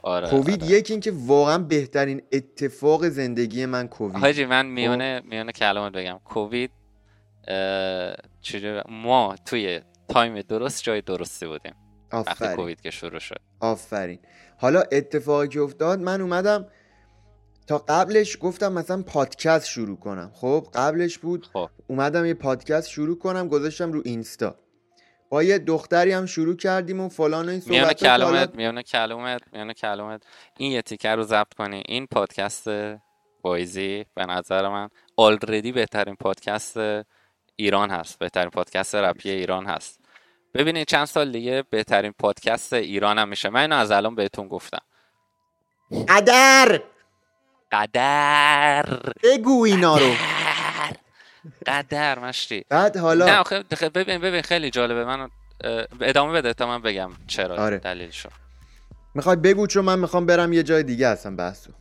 آره 0.02 0.28
کووید 0.28 0.62
آره. 0.62 0.72
یکی 0.72 0.92
این 0.92 1.00
که 1.00 1.12
واقعا 1.16 1.58
بهترین 1.58 2.22
اتفاق 2.32 3.08
زندگی 3.08 3.66
من 3.66 3.88
کووید. 3.88 4.16
حاجی 4.16 4.44
من 4.44 4.62
خب. 4.62 4.68
میونه 4.68 5.22
میونه 5.24 5.52
کلمات 5.52 5.92
بگم. 5.92 6.20
کووید 6.24 6.70
ما 8.88 9.36
توی 9.46 9.80
تایم 10.08 10.40
درست 10.40 10.82
جای 10.82 11.00
درستی 11.00 11.46
بودیم. 11.46 11.74
وقتی 12.12 12.30
آفرین. 12.30 12.56
کووید 12.56 12.80
که 12.80 12.90
شروع 12.90 13.18
شد. 13.18 13.40
آفرین. 13.60 14.18
حالا 14.58 14.82
اتفاقی 14.92 15.48
که 15.48 15.60
افتاد 15.60 16.00
من 16.00 16.20
اومدم 16.20 16.66
تا 17.66 17.78
قبلش 17.78 18.36
گفتم 18.40 18.72
مثلا 18.72 19.02
پادکست 19.02 19.68
شروع 19.68 19.96
کنم. 19.96 20.30
خب 20.34 20.66
قبلش 20.74 21.18
بود 21.18 21.46
خب. 21.52 21.68
اومدم 21.86 22.26
یه 22.26 22.34
پادکست 22.34 22.88
شروع 22.88 23.18
کنم 23.18 23.48
گذاشتم 23.48 23.92
رو 23.92 24.02
اینستا. 24.04 24.56
با 25.28 25.42
یه 25.42 25.58
دختری 25.58 26.12
هم 26.12 26.26
شروع 26.26 26.56
کردیم 26.56 27.00
و 27.00 27.08
فلان 27.08 27.46
و 27.46 27.50
این 27.50 27.62
میونه 27.66 27.84
صحبت 27.84 28.06
حالا 28.06 28.24
کلمات 28.24 28.54
میونه 28.54 28.82
کلمات 28.82 29.42
میونه 29.52 29.74
کلمات 29.74 30.22
این 30.58 30.72
یه 30.72 30.82
تیکر 30.82 31.16
رو 31.16 31.22
ضبط 31.22 31.54
کنی. 31.54 31.82
این 31.86 32.06
پادکست 32.06 32.68
وایزی 33.44 34.04
به 34.14 34.26
نظر 34.26 34.68
من 34.68 34.88
already 35.16 35.72
بهترین 35.72 36.16
پادکست 36.16 36.76
ایران 37.56 37.90
هست. 37.90 38.18
بهترین 38.18 38.50
پادکست 38.50 38.94
رپی 38.94 39.30
ایران 39.30 39.66
هست. 39.66 40.00
ببینید 40.54 40.86
چند 40.86 41.04
سال 41.04 41.32
دیگه 41.32 41.64
بهترین 41.70 42.12
پادکست 42.18 42.72
ایران 42.72 43.18
هم 43.18 43.28
میشه. 43.28 43.48
من 43.48 43.60
اینو 43.60 43.76
از 43.76 43.90
الان 43.90 44.14
بهتون 44.14 44.48
گفتم. 44.48 44.82
قدر! 46.08 46.82
قدر! 47.72 49.00
بگو 49.22 49.64
اینا 49.64 49.98
رو. 49.98 50.06
قدر! 50.06 50.96
قدر 51.66 52.18
مشتی. 52.18 52.64
بعد 52.68 52.96
حالا 52.96 53.26
نه 53.26 53.36
آخه 53.38 53.62
ببین 53.94 54.18
ببین 54.18 54.42
خیلی 54.42 54.70
جالبه. 54.70 55.04
من 55.04 55.28
ادامه 56.00 56.32
بده 56.32 56.54
تا 56.54 56.66
من 56.66 56.82
بگم 56.82 57.10
چرا 57.26 57.56
آره. 57.56 57.78
دلیلشو. 57.78 58.28
می‌خوای 59.14 59.36
بگو 59.36 59.66
چون 59.66 59.84
من 59.84 59.98
می‌خوام 59.98 60.26
برم 60.26 60.52
یه 60.52 60.62
جای 60.62 60.82
دیگه 60.82 61.08
هستم 61.08 61.36
بحثو. 61.36 61.72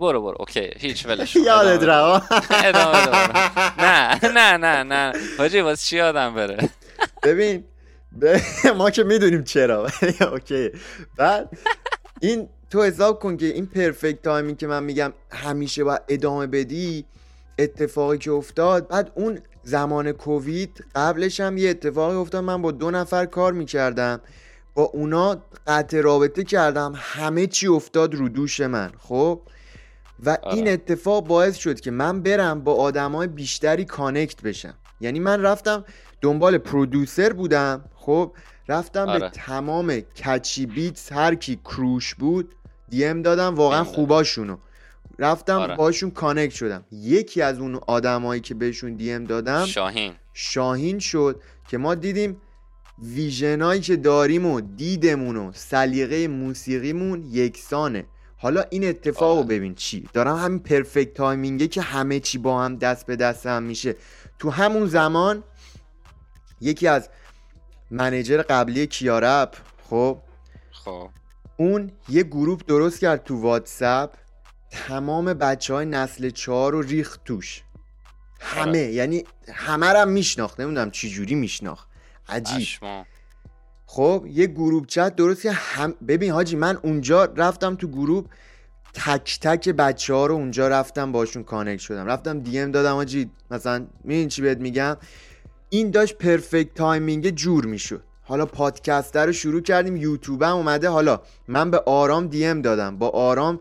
برو 0.00 0.22
برو 0.22 0.36
اوکی 0.40 0.70
هیچ 0.76 1.06
ولش. 1.06 1.36
یادت. 1.36 1.82
ادامه 1.82 3.06
برو. 3.06 3.32
نه 3.78 4.20
نه 4.24 4.56
نه 4.56 4.82
نه 4.82 5.12
حاجی 5.38 5.60
واسه 5.60 5.84
چی 5.84 5.96
یادم 5.96 6.34
بره 6.34 6.70
ببین 7.22 7.64
ما 8.76 8.90
که 8.90 9.04
می‌دونیم 9.04 9.44
چرا 9.44 9.86
OK 10.32 10.70
بعد 11.16 11.50
این 12.20 12.48
تو 12.70 12.82
حساب 12.82 13.18
کن 13.18 13.36
که 13.36 13.46
این 13.46 13.66
perfect 13.66 14.22
timing 14.22 14.58
که 14.58 14.66
من 14.66 14.82
میگم 14.82 15.12
همیشه 15.32 15.84
باید 15.84 16.02
ادامه 16.08 16.46
بدی 16.46 17.04
اتفاقی 17.58 18.18
که 18.18 18.30
افتاد 18.30 18.88
بعد 18.88 19.12
اون 19.14 19.38
زمان 19.62 20.12
کووید 20.12 20.84
قبلش 20.94 21.40
هم 21.40 21.58
یه 21.58 21.70
اتفاقی 21.70 22.16
افتاد 22.16 22.44
من 22.44 22.62
با 22.62 22.70
دو 22.70 22.90
نفر 22.90 23.26
کار 23.26 23.52
می‌کردم 23.52 24.20
با 24.74 24.82
اونا 24.82 25.42
قطع 25.66 26.00
رابطه 26.00 26.44
کردم 26.44 26.92
همه 26.96 27.46
چی 27.46 27.66
افتاد 27.66 28.14
رو 28.14 28.28
دوش 28.28 28.60
من 28.60 28.92
خب 28.98 29.40
و 30.24 30.30
آره. 30.42 30.54
این 30.54 30.68
اتفاق 30.68 31.26
باعث 31.26 31.56
شد 31.56 31.80
که 31.80 31.90
من 31.90 32.22
برم 32.22 32.60
با 32.60 32.74
آدمای 32.74 33.26
بیشتری 33.26 33.84
connect 33.84 34.42
بشم 34.42 34.74
یعنی 35.00 35.20
من 35.20 35.42
رفتم 35.42 35.84
دنبال 36.20 36.58
producer 36.58 37.32
بودم 37.32 37.84
خب 37.94 38.32
رفتم 38.68 39.08
آره. 39.08 39.18
به 39.18 39.28
تمام 39.28 40.00
catchy 40.00 40.66
beats 40.66 41.12
هر 41.12 41.34
کی 41.34 41.56
کروش 41.56 42.14
بود 42.14 42.54
DM 42.88 43.22
دادم 43.22 43.54
واقعا. 43.54 43.84
خوباشونو 43.84 44.56
رفتم 45.18 45.58
آره. 45.58 45.76
باشون 45.76 46.10
connect 46.10 46.54
شدم 46.54 46.84
یکی 46.92 47.42
از 47.42 47.58
اون 47.58 47.74
آدمایی 47.86 48.40
که 48.40 48.54
بهشون 48.54 48.94
DM 48.94 49.24
دادم 49.24 49.64
شاهین 49.64 50.12
شاهین 50.32 50.98
شد 50.98 51.40
که 51.68 51.78
ما 51.78 51.94
دیدیم 51.94 52.40
vision 53.02 53.61
ایی 53.61 53.80
که 53.80 53.96
داریم 53.96 54.46
و 54.46 54.60
دیدمون 54.60 55.36
و 55.36 55.52
سلیقه 55.54 56.28
موسیقیمون 56.28 57.24
یکسانه 57.30 58.04
حالا 58.38 58.64
این 58.70 58.88
اتفاق 58.88 59.36
رو 59.36 59.44
آره. 59.44 59.56
ببین 59.56 59.74
چی؟ 59.74 60.08
دارم 60.12 60.36
همین 60.36 60.58
perfect 60.58 61.14
timing 61.14 61.60
ه 61.60 61.68
که 61.68 61.82
همه 61.82 62.20
چی 62.20 62.38
با 62.38 62.62
هم 62.62 62.76
دست 62.76 63.06
به 63.06 63.16
دست 63.16 63.46
هم 63.46 63.62
میشه. 63.62 63.94
تو 64.38 64.50
همون 64.50 64.86
زمان 64.86 65.44
یکی 66.60 66.88
از 66.88 67.08
manager 67.90 68.42
قبلی 68.42 68.86
کیارپ 68.86 69.56
خب؟ 69.90 70.18
خب. 70.70 71.10
اون 71.56 71.92
یه 72.08 72.22
گروه 72.22 72.60
درست 72.66 73.00
کرد 73.00 73.24
تو 73.24 73.40
واتساپ 73.40 74.14
تمام 74.70 75.24
بچه 75.24 75.74
های 75.74 75.86
نسل 75.86 76.30
چهار 76.30 76.72
رو 76.72 76.82
ریخت 76.82 77.24
توش. 77.24 77.62
همه 78.40 78.68
آره. 78.68 78.78
یعنی 78.78 79.24
همه 79.52 79.86
رو 79.92 79.98
هم 79.98 80.08
میشناخت 80.08 80.60
نمی‌دونم 80.60 80.90
چی 80.90 81.10
جوری 81.10 81.34
میشناخت. 81.34 81.88
عجیب. 82.28 82.58
پشمام. 82.58 83.06
خب 83.86 84.26
یه 84.30 84.46
group 84.46 84.86
chat 84.86 85.16
درست 85.16 85.42
که 85.42 85.52
هم 85.52 85.94
ببین 86.08 86.30
حاجی 86.30 86.56
من 86.56 86.78
اونجا 86.82 87.24
رفتم 87.24 87.74
تو 87.74 87.88
group 87.88 88.26
تک 88.94 89.38
تک 89.42 89.68
بچه 89.68 90.14
ها 90.14 90.26
رو 90.26 90.34
اونجا 90.34 90.68
رفتم 90.68 91.12
باشون 91.12 91.42
connect 91.44 91.80
شدم. 91.80 92.06
رفتم 92.06 92.40
DM 92.40 92.70
دادم 92.70 92.94
حاجی 92.94 93.30
مثلا 93.50 93.86
می‌دونی 94.04 94.26
چی 94.26 94.42
بهت 94.42 94.58
میگم؟ 94.58 94.96
این 95.68 95.90
داشت 95.90 96.14
perfect 96.18 96.74
timing 96.74 97.30
جور 97.30 97.66
می‌شد. 97.66 98.02
حالا 98.22 98.46
پادکست 98.46 99.16
رو 99.16 99.32
شروع 99.32 99.60
کردیم 99.60 99.96
یوتیوب 99.96 100.42
هم 100.42 100.56
اومده 100.56 100.88
حالا 100.88 101.20
من 101.48 101.70
به 101.70 101.78
آرام 101.78 102.26
DM 102.26 102.62
دادم. 102.62 102.98
با 102.98 103.08
آرام 103.08 103.60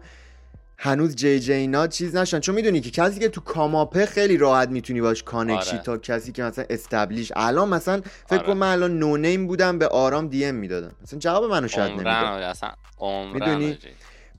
هنوز 0.77 1.15
جی 1.15 1.39
جی 1.39 1.53
اینا 1.53 1.87
چیز 1.87 2.15
نشن 2.15 2.39
چون 2.39 2.55
می‌دونی 2.55 2.81
که 2.81 2.91
کسی 2.91 3.19
که 3.19 3.29
تو 3.29 3.41
come 3.41 3.78
up 3.78 3.96
ه 3.96 4.05
خیلی 4.05 4.37
راحت 4.37 4.69
می‌تونی 4.69 5.01
باش 5.01 5.23
connect 5.23 5.57
شی 5.57 5.71
آره. 5.71 5.83
تا 5.83 5.97
کسی 5.97 6.31
که 6.31 6.43
مثلا 6.43 6.65
establish 6.69 7.31
الان 7.35 7.69
مثلا 7.69 8.01
فکر 8.25 8.35
آره. 8.37 8.47
کن 8.47 8.53
من 8.53 8.71
الان 8.71 8.99
no 8.99 9.17
name 9.17 9.47
بودم 9.47 9.79
به 9.79 9.87
آرام 9.87 10.27
DM 10.27 10.55
می‌دادم. 10.55 10.91
مثلا 11.03 11.19
جواب 11.19 11.51
منو 11.51 11.67
شاید 11.67 11.91
نمی‌داد 11.91 12.53
می‌دونی؟ 13.33 13.77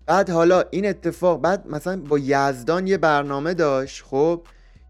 بعد 0.07 0.31
حالا 0.31 0.65
این 0.71 0.87
اتفاق 0.87 1.41
بعد 1.41 1.67
مثلا 1.67 2.01
با 2.01 2.19
یزدان 2.19 2.87
یه 2.87 2.99
برنامه 2.99 3.55
داشت 3.55 4.05
خب؟ 4.05 4.43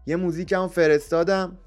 یه 0.05 0.15
موزیک 0.15 0.53
هم 0.53 0.67
فرستادم. 0.67 1.57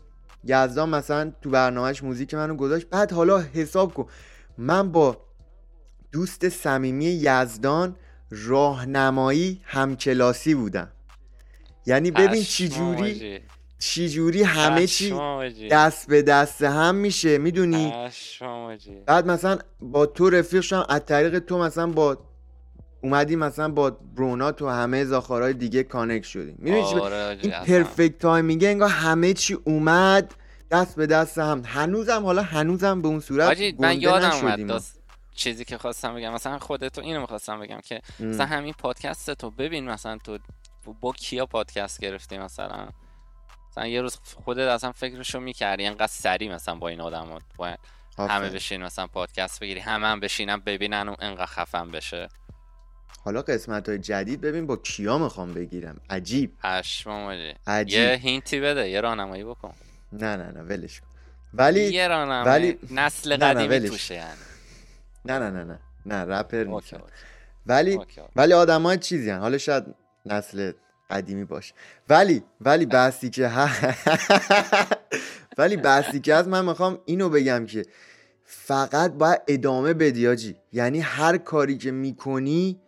یزدان 0.44 0.88
مثلا 0.88 1.32
تو 1.42 1.50
برنامهش 1.50 2.02
موزیک 2.02 2.34
منو 2.34 2.54
گذاشت. 2.54 2.86
بعد 2.86 3.12
حالا 3.12 3.38
حساب 3.38 3.94
کن. 3.94 4.06
من 4.58 4.92
با 4.92 5.16
دوست 6.12 6.48
صمیمی 6.48 7.04
یزدان 7.04 7.96
راهنمایی 8.30 9.60
همکلاسی 9.64 10.54
بودم 10.54 10.88
یعنی 11.86 12.10
ببین 12.10 12.42
چی 12.42 12.68
جوری 12.68 13.10
آجی. 13.10 13.40
چی 13.78 14.08
جوری 14.08 14.42
همه 14.42 14.86
چی. 14.86 15.14
دست 15.70 16.08
به 16.08 16.22
دست 16.22 16.62
هم 16.62 16.94
میشه 16.94 17.38
می‌دونی. 17.38 17.92
بعد 19.06 19.26
مثلا 19.26 19.58
با 19.80 20.06
تو 20.06 20.30
رفیق 20.30 20.60
شدم 20.60 20.86
از 20.88 21.00
طریق 21.06 21.38
تو 21.38 21.58
مثلا 21.58 21.86
با 21.86 22.18
اومدی 23.02 23.36
مثلا 23.36 23.68
با 23.68 23.90
برونا 23.90 24.52
تو 24.52 24.68
همه 24.68 25.04
زاخارهای 25.04 25.52
دیگه 25.52 25.82
connect 25.82 26.24
شدیم 26.24 26.56
می‌دونی 26.58 26.82
آره 26.82 27.38
این. 27.42 27.52
perfect 27.52 28.18
timing 28.18 28.61
ه 28.61 28.68
انگار 28.68 28.88
همه 28.88 29.34
چی 29.34 29.54
اومد 29.64 30.34
دست 30.70 30.96
به 30.96 31.06
دست 31.06 31.38
هم 31.38 31.62
هنوزم 31.66 32.24
حالا 32.24 32.42
هنوزم 32.42 33.02
به 33.02 33.08
اون 33.08 33.20
صورت 33.20 33.60
من 33.78 34.00
یادم 34.00 34.30
اومد 34.30 34.82
چیزی 35.34 35.64
که 35.64 35.78
خواستم 35.78 36.14
بگم. 36.14 36.32
مثلا 36.32 36.58
خودتو 36.58 37.00
اینو 37.00 37.20
می‌خواستم 37.20 37.60
بگم 37.60 37.80
که 37.80 38.00
ام. 38.20 38.26
مثلا 38.26 38.46
همین 38.46 38.72
پادکست 38.74 39.30
تو 39.30 39.50
ببین 39.50 39.90
مثلا 39.90 40.18
تو 40.18 40.38
با 41.00 41.12
کیا 41.12 41.46
پادکست 41.46 42.00
گرفتی 42.00 42.38
مثلا. 42.38 42.88
مثلا 43.70 43.86
یه 43.86 44.00
روز 44.00 44.18
خودت 44.44 44.68
اصلا 44.68 44.92
فکرشو 44.92 45.40
می‌کردی 45.40 45.86
انقدر 45.86 46.06
سری 46.06 46.48
مثلا 46.48 46.74
با 46.74 46.88
این 46.88 47.00
آدم 47.00 47.38
باید 47.56 47.78
همه. 48.18 48.50
بشین 48.50 48.82
مثلا 48.82 49.06
پادکست 49.06 49.60
بگیری 49.60 49.80
همه 49.80 50.06
هم 50.06 50.20
بشینن 50.20 50.56
ببینن 50.60 51.08
و 51.08 51.14
انقدر 51.20 51.46
خفن 51.46 51.90
بشه. 51.90 52.28
حالا 53.24 53.42
قسمت 53.42 53.88
های 53.88 53.98
جدید 53.98 54.40
ببین 54.40 54.66
با 54.66 54.76
کیا 54.76 55.18
می‌خوام 55.18 55.54
بگیرم. 55.54 56.00
عجیب. 56.10 56.56
پشمام. 56.62 57.52
عجیب. 57.66 57.98
یه 57.98 58.20
hint 58.22 58.53
ی 58.53 58.60
بده 58.60 58.88
یه 58.88 59.00
راهنمایی 59.00 59.44
بکن. 59.44 59.74
نه 60.12 60.36
نه 60.36 60.50
نه 60.50 60.62
ولش 60.62 61.00
کن. 61.00 61.06
ولی 61.54 61.80
یه 61.80 62.08
راهنمایی. 62.08 62.72
ولی- 62.72 62.78
نسل 62.90 63.36
قدیمی. 63.36 63.88
توشه 63.88 64.14
یعنی. 64.14 64.30
نه 65.24 65.38
نه 65.38 65.50
نه 65.50 65.64
نه 65.64 65.78
نه 66.06 66.24
رپر 66.24 66.64
OK 66.68 66.96
ولی 67.66 67.94
OK. 67.94 68.20
ولی 68.36 68.52
آدم 68.52 68.82
های 68.82 68.98
چیزی 68.98 69.30
هن. 69.30 69.38
حالا 69.38 69.58
شاید 69.58 69.84
نسل 70.26 70.72
قدیمی 71.10 71.44
باشه. 71.44 71.74
ولی 72.08 72.42
ولی 72.60 72.86
بحثی 72.86 73.30
که 73.30 73.48
ه... 73.48 73.68
ولی 75.58 75.76
بحثی 75.76 76.20
که 76.20 76.34
از 76.34 76.48
من 76.48 76.64
می‌خوام 76.64 76.98
اینو 77.04 77.28
بگم 77.28 77.66
که 77.66 77.82
فقط 78.44 79.12
باید 79.12 79.40
ادامه 79.48 79.94
بدی 79.94 80.28
آجی. 80.28 80.56
یعنی 80.72 81.00
هر 81.00 81.36
کاری 81.36 81.78
که 81.78 81.90
می‌کنی 81.90 82.80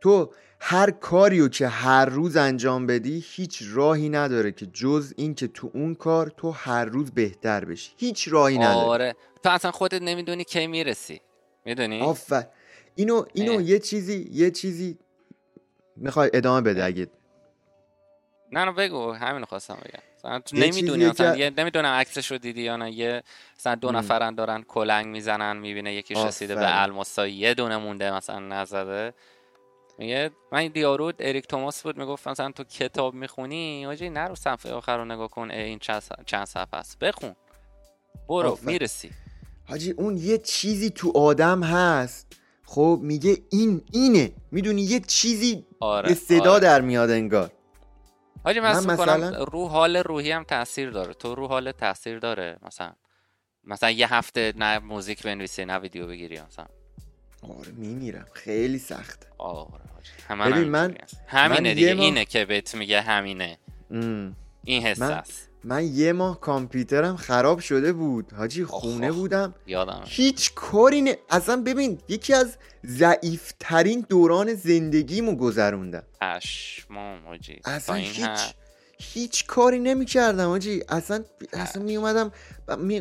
تو 0.00 0.32
هر 0.60 0.90
کاریو 0.90 1.48
که 1.48 1.68
هر 1.68 2.04
روز 2.04 2.36
انجام 2.36 2.86
بدی 2.86 3.24
هیچ 3.26 3.62
راهی 3.72 4.08
نداره 4.08 4.52
که 4.52 4.66
جز 4.66 5.12
این 5.16 5.34
که 5.34 5.48
تو 5.48 5.70
اون 5.74 5.94
کار 5.94 6.32
تو 6.36 6.50
هر 6.50 6.84
روز 6.84 7.10
بهتر 7.10 7.64
بشی. 7.64 7.92
هیچ 7.96 8.28
راهی 8.28 8.58
نداره. 8.58 8.86
آره. 8.86 9.14
تو 9.42 9.50
اصلا 9.50 9.70
خودت 9.70 10.02
نمی‌دونی 10.02 10.44
کی 10.44 10.66
می‌رسی. 10.66 11.20
می‌دونی؟ 11.66 12.00
آفر. 12.02 12.46
اینو 12.94 13.24
اینو 13.34 13.52
اه. 13.52 13.62
یه 13.62 13.78
چیزی 13.78 14.28
یه 14.32 14.50
چیزی 14.50 14.98
می‌خوای 15.96 16.30
ادامه 16.34 16.60
بده 16.60 16.84
اگه؟ 16.84 17.06
نه 18.52 18.64
نه 18.64 18.72
بگو. 18.72 19.12
همین 19.12 19.44
خواستم 19.44 19.74
بگم. 19.84 20.02
نمی‌دونی 20.52 21.10
که- 21.10 21.34
یه 21.38 21.50
نمی‌دونم 21.58 21.88
عکسش 21.88 22.30
رو 22.30 22.38
دیدی 22.38 22.62
یا 22.62 22.76
نه. 22.76 22.90
یه 22.92 23.22
مثلا 23.58 23.74
دو. 23.74 23.92
نفرن 23.92 24.34
دارن 24.34 24.62
کلنگ 24.62 25.06
می‌زنن 25.06 25.56
می‌بینه 25.56 25.94
یکیش 25.94 26.18
رسیده 26.18 26.54
به. 26.54 26.82
الماسا 26.82 27.26
یه 27.26 27.54
دونه 27.54 27.76
مونده 27.76 28.14
مثلا 28.14 28.38
نزده. 28.38 29.14
میگه 29.98 30.30
من 30.52 30.58
این 30.58 30.72
دیارو 30.72 31.12
اریک 31.18 31.46
توماس 31.46 31.82
بود 31.82 31.98
می‌گفت 31.98 32.28
مثلا 32.28 32.50
تو 32.52 32.64
کتاب 32.64 33.14
می‌خونی؟ 33.14 33.86
آجی 33.86 34.10
نرو 34.10 34.34
صفحه 34.34 34.72
آخر 34.72 34.96
رو 34.96 35.04
نگاه 35.04 35.28
کن. 35.28 35.50
این 35.50 35.78
چند 35.78 36.00
صف- 36.02 36.24
چند 36.26 36.46
صفحه 36.46 36.74
است. 36.80 36.98
بخون. 36.98 37.36
برو 38.28 38.48
آفرین. 38.50 38.70
می‌رسی. 38.72 39.10
حاجی 39.68 39.90
اون 39.90 40.16
یه 40.16 40.38
چیزی 40.38 40.90
تو 40.90 41.12
آدم 41.14 41.62
هست. 41.62 42.26
خب 42.64 43.00
میگه 43.02 43.36
این 43.50 43.82
اینه. 43.92 44.32
می‌دونی 44.50 44.82
یه 44.82 45.00
چیزی 45.00 45.66
آره 45.80 46.14
صدا 46.14 46.50
آره. 46.52 46.60
در 46.60 46.80
میاد 46.80 47.10
انگار. 47.10 47.50
حاجی 48.44 48.60
من 48.60 48.72
من 48.84 48.92
مثلا- 48.92 49.44
رو 49.44 49.68
حال 49.68 49.96
روحی 49.96 50.30
هم 50.30 50.42
تاثیر 50.44 50.90
داره. 50.90 51.14
تو 51.14 51.34
رو 51.34 51.46
حال 51.48 51.72
تاثیر 51.72 52.18
داره 52.18 52.58
مثلا. 52.62 52.92
مثلا 53.64 53.90
یه 53.90 54.14
هفته 54.14 54.52
نه 54.56 54.78
موزیک 54.78 55.22
بنویسی 55.22 55.64
نه 55.64 55.78
ویدیو 55.78 56.06
بگیری 56.06 56.40
مثلا. 56.40 56.66
آره 57.42 57.72
میمیرم. 57.76 58.26
خیلی 58.32 58.78
سخته. 58.78 59.26
آره 59.38 59.68
حاجی. 59.94 60.64
من-. 60.64 60.94
همینه 61.26 61.60
من 61.68 61.74
دیگه. 61.74 61.94
ماه- 61.94 62.04
اینه 62.04 62.24
که 62.24 62.44
بهت 62.44 62.74
میگه 62.74 63.00
همینه. 63.00 63.58
ام. 63.90 64.36
این 64.64 64.82
حس 64.82 64.98
من- 64.98 65.10
است. 65.12 65.45
من 65.68 65.84
یه 65.94 66.12
ماه 66.12 66.40
کامپیوترم 66.40 67.16
خراب 67.16 67.58
شده 67.58 67.92
بود. 67.92 68.32
حاجی 68.32 68.64
خونه 68.64 69.10
آخ. 69.10 69.14
بودم. 69.16 69.54
یادم 69.66 70.02
هیچ 70.04 70.54
کاری 70.54 71.02
نه 71.02 71.18
اصلا 71.30 71.62
ببین 71.62 71.98
یکی 72.08 72.34
از 72.34 72.56
ضعیفترین 72.86 74.06
دوران 74.08 74.54
زندگیمو 74.54 75.36
گذروندم. 75.36 76.02
پشمام 76.20 77.24
حاجی. 77.26 77.60
اصلا 77.64 77.96
هیچ. 77.96 78.54
هیچ 78.98 79.46
کاری 79.46 79.78
نمی‌کردم 79.78 80.48
آجی 80.48 80.82
اصلا 80.88 81.24
اصلا 81.52 81.82
می 81.82 81.96
اومدم 81.96 82.32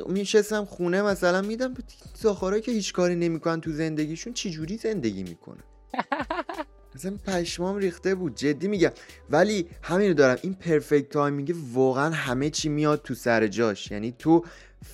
میشستم 0.08 0.66
خونه 0.66 1.02
مثلا 1.02 1.42
میدم 1.42 1.74
زاخارایی 2.16 2.62
که 2.62 2.72
هیچ 2.72 2.94
کاری 2.94 3.16
نمی‌کنن 3.16 3.62
تو 3.62 3.72
زندگیشون 3.72 4.34
چی 4.34 4.52
جوری 4.52 4.78
زندگی 4.78 5.24
می‌کنن. 5.24 5.64
اصلا 6.96 7.18
پشمام 7.28 7.78
ریخته 7.78 8.16
بود 8.16 8.36
جدی 8.36 8.68
میگم. 8.68 8.92
ولی 9.30 9.70
همینو 9.82 10.14
دارم. 10.14 10.38
این 10.42 10.54
perfect 10.54 11.10
timing 11.10 11.56
واقعا 11.74 12.10
همه 12.10 12.50
چی 12.50 12.70
میاد 12.70 13.02
تو 13.02 13.14
سر 13.14 13.48
جاش. 13.48 13.92
یعنی 13.92 14.12
تو 14.20 14.46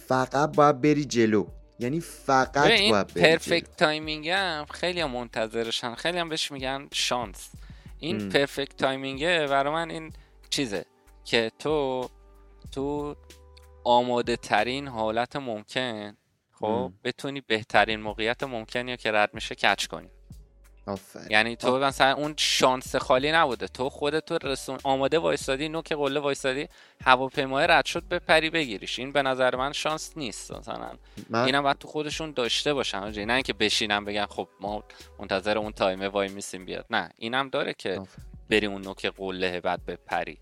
فقط 0.07 0.55
باید 0.55 0.81
بری 0.81 1.05
جلو. 1.05 1.47
یعنی 1.79 1.99
فقط 1.99 2.57
این 2.57 2.91
باید 2.91 3.07
بری. 3.07 3.23
perfect 3.23 3.77
timing 3.77 4.29
هم 4.29 4.65
خیلی 4.71 5.01
هم 5.01 5.11
منتظرشن. 5.11 5.95
خیلی 5.95 6.17
هم 6.17 6.29
بهش 6.29 6.51
میگن 6.51 6.87
شانس. 6.93 7.49
این. 7.99 8.29
perfect 8.29 8.77
timing 8.77 9.37
ه 9.37 9.47
برای 9.47 9.73
من 9.73 9.89
این 9.89 10.13
چیزه 10.49 10.85
که 11.25 11.51
تو 11.59 12.09
تو 12.71 13.15
آماده 13.83 14.35
ترین 14.35 14.87
حالت 14.87 15.35
ممکن 15.35 16.17
خب. 16.51 16.91
بتونی 17.03 17.41
بهترین 17.41 17.99
موقعیت 18.01 18.43
ممکنی 18.43 18.91
رو 18.91 18.97
که 18.97 19.11
رد 19.11 19.33
میشه 19.33 19.55
کچ 19.55 19.85
کنی. 19.85 20.09
آفرین. 20.85 21.27
یعنی 21.31 21.55
تو 21.55 21.79
مثلا 21.79 22.13
اون 22.13 22.33
شانس 22.37 22.95
خالی 22.95 23.31
نبوده. 23.31 23.67
تو 23.67 23.89
خودت 23.89 24.25
تو 24.25 24.47
رسون 24.47 24.77
آماده 24.83 25.19
وایستادی 25.19 25.69
نوک 25.69 25.93
قله 25.93 26.19
وایستادی 26.19 26.67
هواپیمای 27.05 27.67
رد 27.67 27.85
شد 27.85 28.07
بپری 28.07 28.49
بگیریش. 28.49 28.99
این 28.99 29.11
به 29.11 29.21
نظر 29.21 29.55
من 29.55 29.71
شانس 29.71 30.13
نیست 30.15 30.51
مثلا. 30.51 30.91
من 31.29 31.45
اینم 31.45 31.63
باید 31.63 31.77
تو 31.77 31.87
خودشون 31.87 32.31
داشته 32.31 32.73
باشن. 32.73 33.25
نه 33.25 33.33
اینکه 33.33 33.53
بشینن 33.53 34.05
بگن 34.05 34.25
خب 34.25 34.47
ما 34.61 34.83
منتظر 35.19 35.57
اون 35.57 35.71
تایمه 35.71 36.07
وای 36.07 36.27
میسیم 36.27 36.65
بیاد. 36.65 36.85
نه 36.89 37.09
اینم 37.17 37.49
داره 37.49 37.73
که 37.73 37.89
آفرین. 37.89 38.25
بری 38.49 38.65
اون 38.65 38.81
نوک 38.81 39.05
قله 39.05 39.61
بعد 39.61 39.85
بپری. 39.85 40.37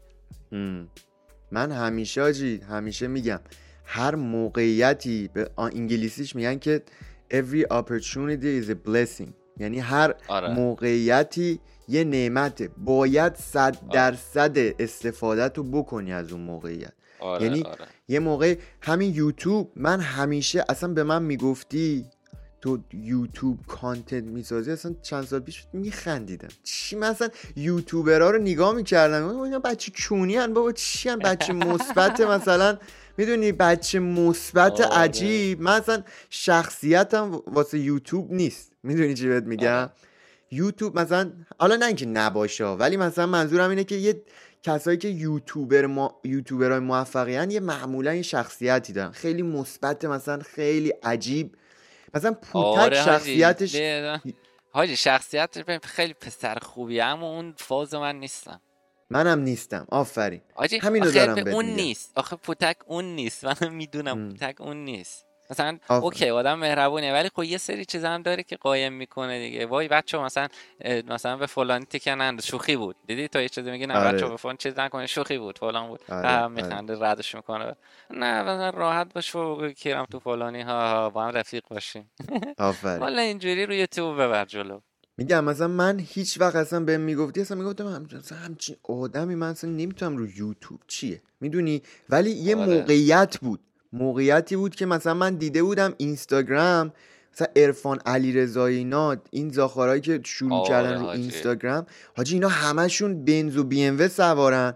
م. 0.51 0.83
من 1.51 1.71
همیشه 1.71 2.21
آجی 2.21 2.57
همیشه 2.57 3.07
میگم 3.07 3.39
هر 3.85 4.15
موقعیتی 4.15 5.27
به 5.33 5.49
انگلیسیش 5.57 6.35
میگن 6.35 6.59
که 6.59 6.83
every 7.33 7.63
opportunity 7.73 8.63
is 8.63 8.69
a 8.69 8.75
blessing. 8.87 9.38
یعنی 9.59 9.79
هر 9.79 10.13
آره. 10.27 10.53
موقعیتی 10.53 11.59
یه 11.87 12.03
نعمته. 12.03 12.69
باید 12.77 13.35
صد 13.35 13.77
درصد 13.91 14.57
استفاده 14.57 15.49
تو 15.49 15.63
بکنی 15.63 16.13
از 16.13 16.31
اون 16.31 16.41
موقعیت. 16.41 16.93
آره 17.19 17.43
یعنی 17.43 17.61
آره. 17.63 17.85
یه 18.07 18.19
موقع 18.19 18.55
همین 18.81 19.13
یوتیوب 19.15 19.71
من 19.75 19.99
همیشه 19.99 20.65
اصلا 20.69 20.93
به 20.93 21.03
من 21.03 21.23
می‌گفتی 21.23 22.05
تو 22.61 22.79
یوتیوب 22.93 23.59
کانتنت 23.67 24.23
می‌سازی 24.23 24.71
اصلا 24.71 24.95
چند 25.01 25.23
سال 25.25 25.39
پیش 25.39 25.65
میخندیدم. 25.73 26.47
چی 26.63 26.95
مثلا 26.95 27.29
یوتیوبرها 27.55 28.29
رو 28.29 28.41
نگاه 28.41 28.75
می‌کردم. 28.75 29.39
اینا 29.39 29.59
بچه 29.59 29.91
کونی 30.07 30.35
هن 30.35 30.53
بابا 30.53 30.71
چی 30.71 31.09
هن؟ 31.09 31.19
بچه 31.19 31.53
مثبت 31.53 32.21
مثلا. 32.35 32.77
می‌دونی 33.19 33.51
بچه 33.51 33.99
مثبت 33.99 34.81
آره. 34.81 34.97
عجیب. 34.97 35.61
من 35.61 35.71
اصلا 35.71 36.03
شخصیتم 36.29 37.41
واسه 37.47 37.79
یوتیوب 37.79 38.31
نیست. 38.31 38.71
می‌دونی 38.83 39.13
چی 39.13 39.27
بهت 39.27 39.43
میگم؟ 39.43 39.67
آره. 39.67 39.89
یوتیوب 40.51 40.99
مثلا 40.99 41.31
حالا 41.59 41.75
نه 41.75 41.85
اینکه 41.85 42.05
نباشه 42.05 42.65
ولی 42.65 42.97
مثلا 42.97 43.25
منظورم 43.25 43.69
اینه 43.69 43.83
که 43.83 43.95
یه 43.95 44.23
کسایی 44.63 44.97
که 44.97 45.07
یوتیوبر 45.07 45.85
ما... 45.85 46.19
یوتیوبرهای 46.23 46.79
موفقیان 46.79 47.51
یه 47.51 47.59
معمولا 47.59 48.13
یه 48.13 48.21
شخصیتی 48.21 48.93
دارن. 48.93 49.11
خیلی 49.11 49.41
مثبت 49.41 50.05
مثلا 50.05 50.39
خیلی 50.39 50.89
عجیب. 51.03 51.55
مثلا 52.13 52.31
پوتک 52.33 52.79
آره. 52.79 53.03
شخصیتش 53.03 53.75
حاجی 54.71 54.95
شخصیتش 54.95 55.63
خیلی 55.83 56.13
پسر 56.13 56.57
خوبیه 56.61 57.03
اما 57.03 57.35
اون 57.35 57.53
فاز 57.57 57.93
من 57.93 58.15
نیستم. 58.15 58.61
منم 59.09 59.39
نیستم. 59.39 59.87
آفرین. 59.89 60.41
همینو 60.81 61.11
دارم 61.11 61.35
به 61.35 61.51
اون. 61.51 61.65
نیست. 61.65 62.11
آخه 62.15 62.35
پوتک 62.35 62.77
اون 62.85 63.05
نیست. 63.05 63.45
من 63.45 63.69
می‌دونم. 63.69 64.29
پوتک 64.29 64.61
اون 64.61 64.77
نیست. 64.85 65.25
مثلا 65.51 65.77
آفرین. 65.83 66.03
اوکی 66.03 66.29
آدم 66.29 66.59
مهربونه 66.59 67.13
ولی 67.13 67.29
خب 67.29 67.43
یه 67.43 67.57
سری 67.57 67.85
چیزا 67.85 68.09
هم 68.09 68.21
داره 68.21 68.43
که 68.43 68.55
قایم 68.55 68.93
می‌کنه 68.93 69.39
دیگه. 69.39 69.65
وای 69.65 69.87
بچه 69.87 70.17
مثلا 70.17 70.47
مثلا 71.07 71.37
به 71.37 71.45
فلانی 71.45 71.85
تکنند 71.85 72.41
شوخی 72.41 72.75
بود. 72.75 72.95
دیدی؟ 73.07 73.27
تا 73.27 73.41
یه 73.41 73.49
چیزی 73.49 73.71
میگه 73.71 73.87
نه 73.87 73.97
آره. 73.97 74.11
بچه 74.17 74.27
به 74.27 74.37
فلان 74.37 74.57
چیز 74.57 74.79
نکنه. 74.79 75.07
شوخی 75.07 75.37
بود. 75.37 75.57
فلان 75.57 75.87
بود. 75.87 75.99
آره، 76.09 76.19
آره، 76.19 76.37
آره. 76.37 76.47
میخنده 76.47 76.97
ردش 76.99 77.35
می‌کنه. 77.35 77.75
نه 78.09 78.41
مثلا 78.41 78.69
راحت 78.69 79.13
باش 79.13 79.35
و 79.35 79.69
کیرم 79.71 80.05
تو 80.05 80.19
فلانی. 80.19 80.61
ها 80.61 80.89
ها 80.89 81.09
با 81.09 81.23
هم 81.23 81.29
رفیق 81.31 81.63
باشیم. 81.69 82.11
آفرین. 82.57 83.01
حالا 83.01 83.21
اینجوری 83.21 83.65
روی 83.65 83.87
تو 83.87 84.15
ببر 84.15 84.45
جلو. 84.45 84.79
میگم 85.19 85.43
مثلا 85.43 85.67
من 85.67 85.99
هیچ 85.99 86.41
وقت 86.41 86.55
اصلا 86.55 86.79
بهم 86.79 87.01
می‌گفتی 87.01 87.41
اصلا 87.41 87.57
می‌گفتم 87.57 87.87
هم 87.87 88.07
مثلا 88.19 88.37
همچین 88.37 88.75
آدمی 88.83 89.35
من 89.35 89.49
اصلا 89.49 89.69
نمی‌تونم 89.69 90.17
رو 90.17 90.25
یوتیوب. 90.25 90.79
چیه؟ 90.87 91.21
می‌دونی؟ 91.41 91.81
ولی 92.09 92.31
یه 92.31 92.55
آره. 92.55 92.65
موقعیت 92.65 93.37
بود. 93.41 93.59
موقعیتی 93.93 94.55
بود 94.55 94.75
که 94.75 94.85
مثلا 94.85 95.13
من 95.13 95.35
دیده 95.35 95.63
بودم 95.63 95.93
اینستاگرام 95.97 96.93
مثلا 97.33 97.47
عرفان 97.55 97.99
علیرضایی 98.05 98.77
اینا 98.77 99.17
این 99.31 99.49
زاخارایی 99.49 100.01
که 100.01 100.21
شروع 100.23 100.53
آره 100.53 100.69
کردن 100.69 100.99
رو. 100.99 101.05
اینستاگرام 101.05 101.85
حاجی 102.17 102.33
اینا 102.33 102.47
همشون 102.47 103.25
بنز 103.25 103.57
و 103.57 103.63
بی 103.63 103.83
ام 103.83 103.99
و 103.99 104.07
سوارن 104.07 104.73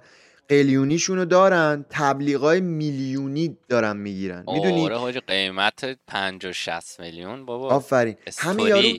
قلیونیشونو 0.50 1.26
دارن 1.26 1.86
تبلیغای 1.90 2.62
میلیونی 2.62 3.58
دارن 3.70 3.98
می‌گیرن. 3.98 4.44
می‌دونی؟ 4.48 4.86
آره 4.86 4.98
حاجی 4.98 5.20
قیمت 5.20 5.98
50 6.08 6.52
60 6.52 7.00
میلیون 7.00 7.46
بابا. 7.46 7.70
آفرین. 7.70 8.16
همین 8.38 8.68
یارو 8.68 8.98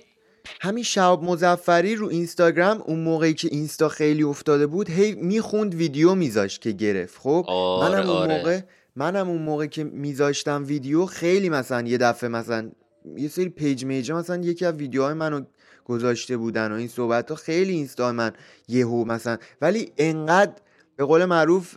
همین 0.61 0.85
شهاب 0.85 1.25
مزفری 1.25 1.97
رو 1.97 2.07
اینستاگرام 2.07 2.83
اون 2.83 3.01
موقعی 3.01 3.35
که 3.35 3.49
اینستا 3.53 3.89
خیلی 3.89 4.23
افتاده 4.23 4.67
بود 4.67 4.91
هی 4.91 5.15
می‌خوند 5.15 5.75
ویدیو 5.75 6.15
میذاشت 6.15 6.61
که 6.61 6.71
گرفت. 6.71 7.19
خب؟ 7.19 7.45
آره 7.49 7.97
منم 7.97 8.11
اون 8.11 8.19
آره. 8.19 8.37
موقع 8.37 8.61
منم 8.97 9.29
اون 9.29 9.43
موقع 9.43 9.67
که 9.67 9.85
میذاشتم 9.85 10.65
ویدیو 10.67 11.07
خیلی 11.07 11.49
مثلا 11.49 11.89
یه 11.89 11.99
دفعه 11.99 12.29
مثلا 12.29 12.71
یه 13.17 13.29
سری 13.29 13.49
پیج 13.49 13.85
میجا 13.85 14.19
مثلا 14.19 14.37
یکی 14.37 14.65
از 14.65 14.75
ویدیوهای 14.75 15.15
منو 15.15 15.41
گذاشته 15.85 16.37
بودن 16.37 16.73
و 16.73 16.75
این 16.75 16.89
صحبت 16.89 17.31
ها 17.31 17.37
خیلی 17.37 17.73
اینستا 17.73 18.13
من 18.13 18.33
یهو 18.69 19.05
مثلا 19.05 19.39
ولی 19.61 19.93
انقدر 19.99 20.53
به 20.97 21.05
قول 21.05 21.25
معروف 21.25 21.77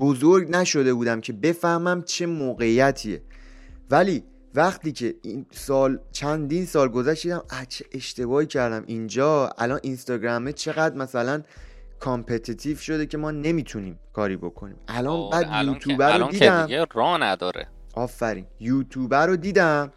بزرگ 0.00 0.50
نشده 0.50 0.94
بودم 0.94 1.20
که 1.20 1.32
بفهمم 1.32 2.02
چه 2.02 2.26
موقعیتیه. 2.26 3.22
ولی 3.90 4.24
وقتی 4.54 4.92
که 4.92 5.14
این 5.22 5.46
سال 5.50 5.98
چندین 6.12 6.66
سال 6.66 6.88
گذشت 6.88 7.22
دیدم 7.22 7.42
چه 7.68 7.84
اشتباهی 7.92 8.46
کردم 8.46 8.84
اینجا. 8.86 9.50
الان 9.58 9.80
اینستاگرامه 9.82 10.52
چقدر 10.52 10.96
مثلا 10.96 11.42
competitive 12.00 12.76
شده 12.76 13.06
که 13.06 13.18
ما 13.18 13.30
نمی‌تونیم 13.30 13.98
کاری 14.12 14.36
بکنیم. 14.36 14.76
الان 14.88 15.30
بعد 15.30 15.66
یوتیوبر 15.66 16.18
رو 16.18 16.28
دیدم. 16.28 16.66
که 16.66 16.86
راه 16.94 17.18
نداره. 17.22 17.68
آفرین. 17.94 18.46
یوتیوبر 18.60 19.26
رو 19.26 19.36
دیدم. 19.36 19.92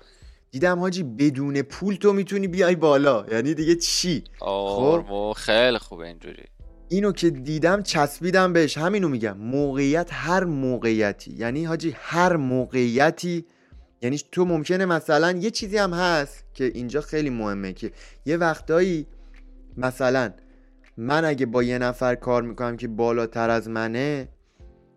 دیدم 0.52 0.80
حاجی 0.80 1.04
بدون 1.04 1.62
پول 1.62 1.96
تو 1.96 2.14
می‌تونی 2.14 2.48
بیای 2.48 2.76
بالا. 2.76 3.26
یعنی 3.32 3.54
دیگه 3.54 3.76
چی؟ 3.76 4.24
خب؟ 4.40 5.34
خیلی 5.38 5.78
خوبه 5.78 6.08
اینجوری. 6.08 6.44
اینو 6.90 7.12
که 7.12 7.30
دیدم 7.30 7.84
چسبیدم 7.84 8.54
بهش. 8.54 8.78
همینو 8.78 9.10
میگم. 9.10 9.38
موقعیت 9.38 10.10
هر 10.12 10.44
موقعیتی. 10.44 11.34
یعنی 11.34 11.66
حاجی 11.66 11.96
هر 12.00 12.36
موقعیتی 12.36 13.46
یعنی 14.02 14.22
تو 14.32 14.46
ممکنه 14.46 14.86
مثلا 14.86 15.32
یه 15.32 15.52
چیزی 15.52 15.78
هم 15.78 15.94
هست 15.94 16.46
که 16.54 16.64
اینجا 16.64 17.02
خیلی 17.02 17.30
مهمه 17.30 17.74
که 17.74 17.92
یه 18.26 18.38
وقتایی 18.38 19.08
مثلا 19.78 20.34
من 20.98 21.26
اگه 21.26 21.46
با 21.46 21.64
یه 21.64 21.78
نفر 21.78 22.16
کار 22.16 22.44
می‌کنم 22.44 22.78
که 22.78 22.88
بالاتر 22.88 23.50
از 23.50 23.70
منه 23.70 24.30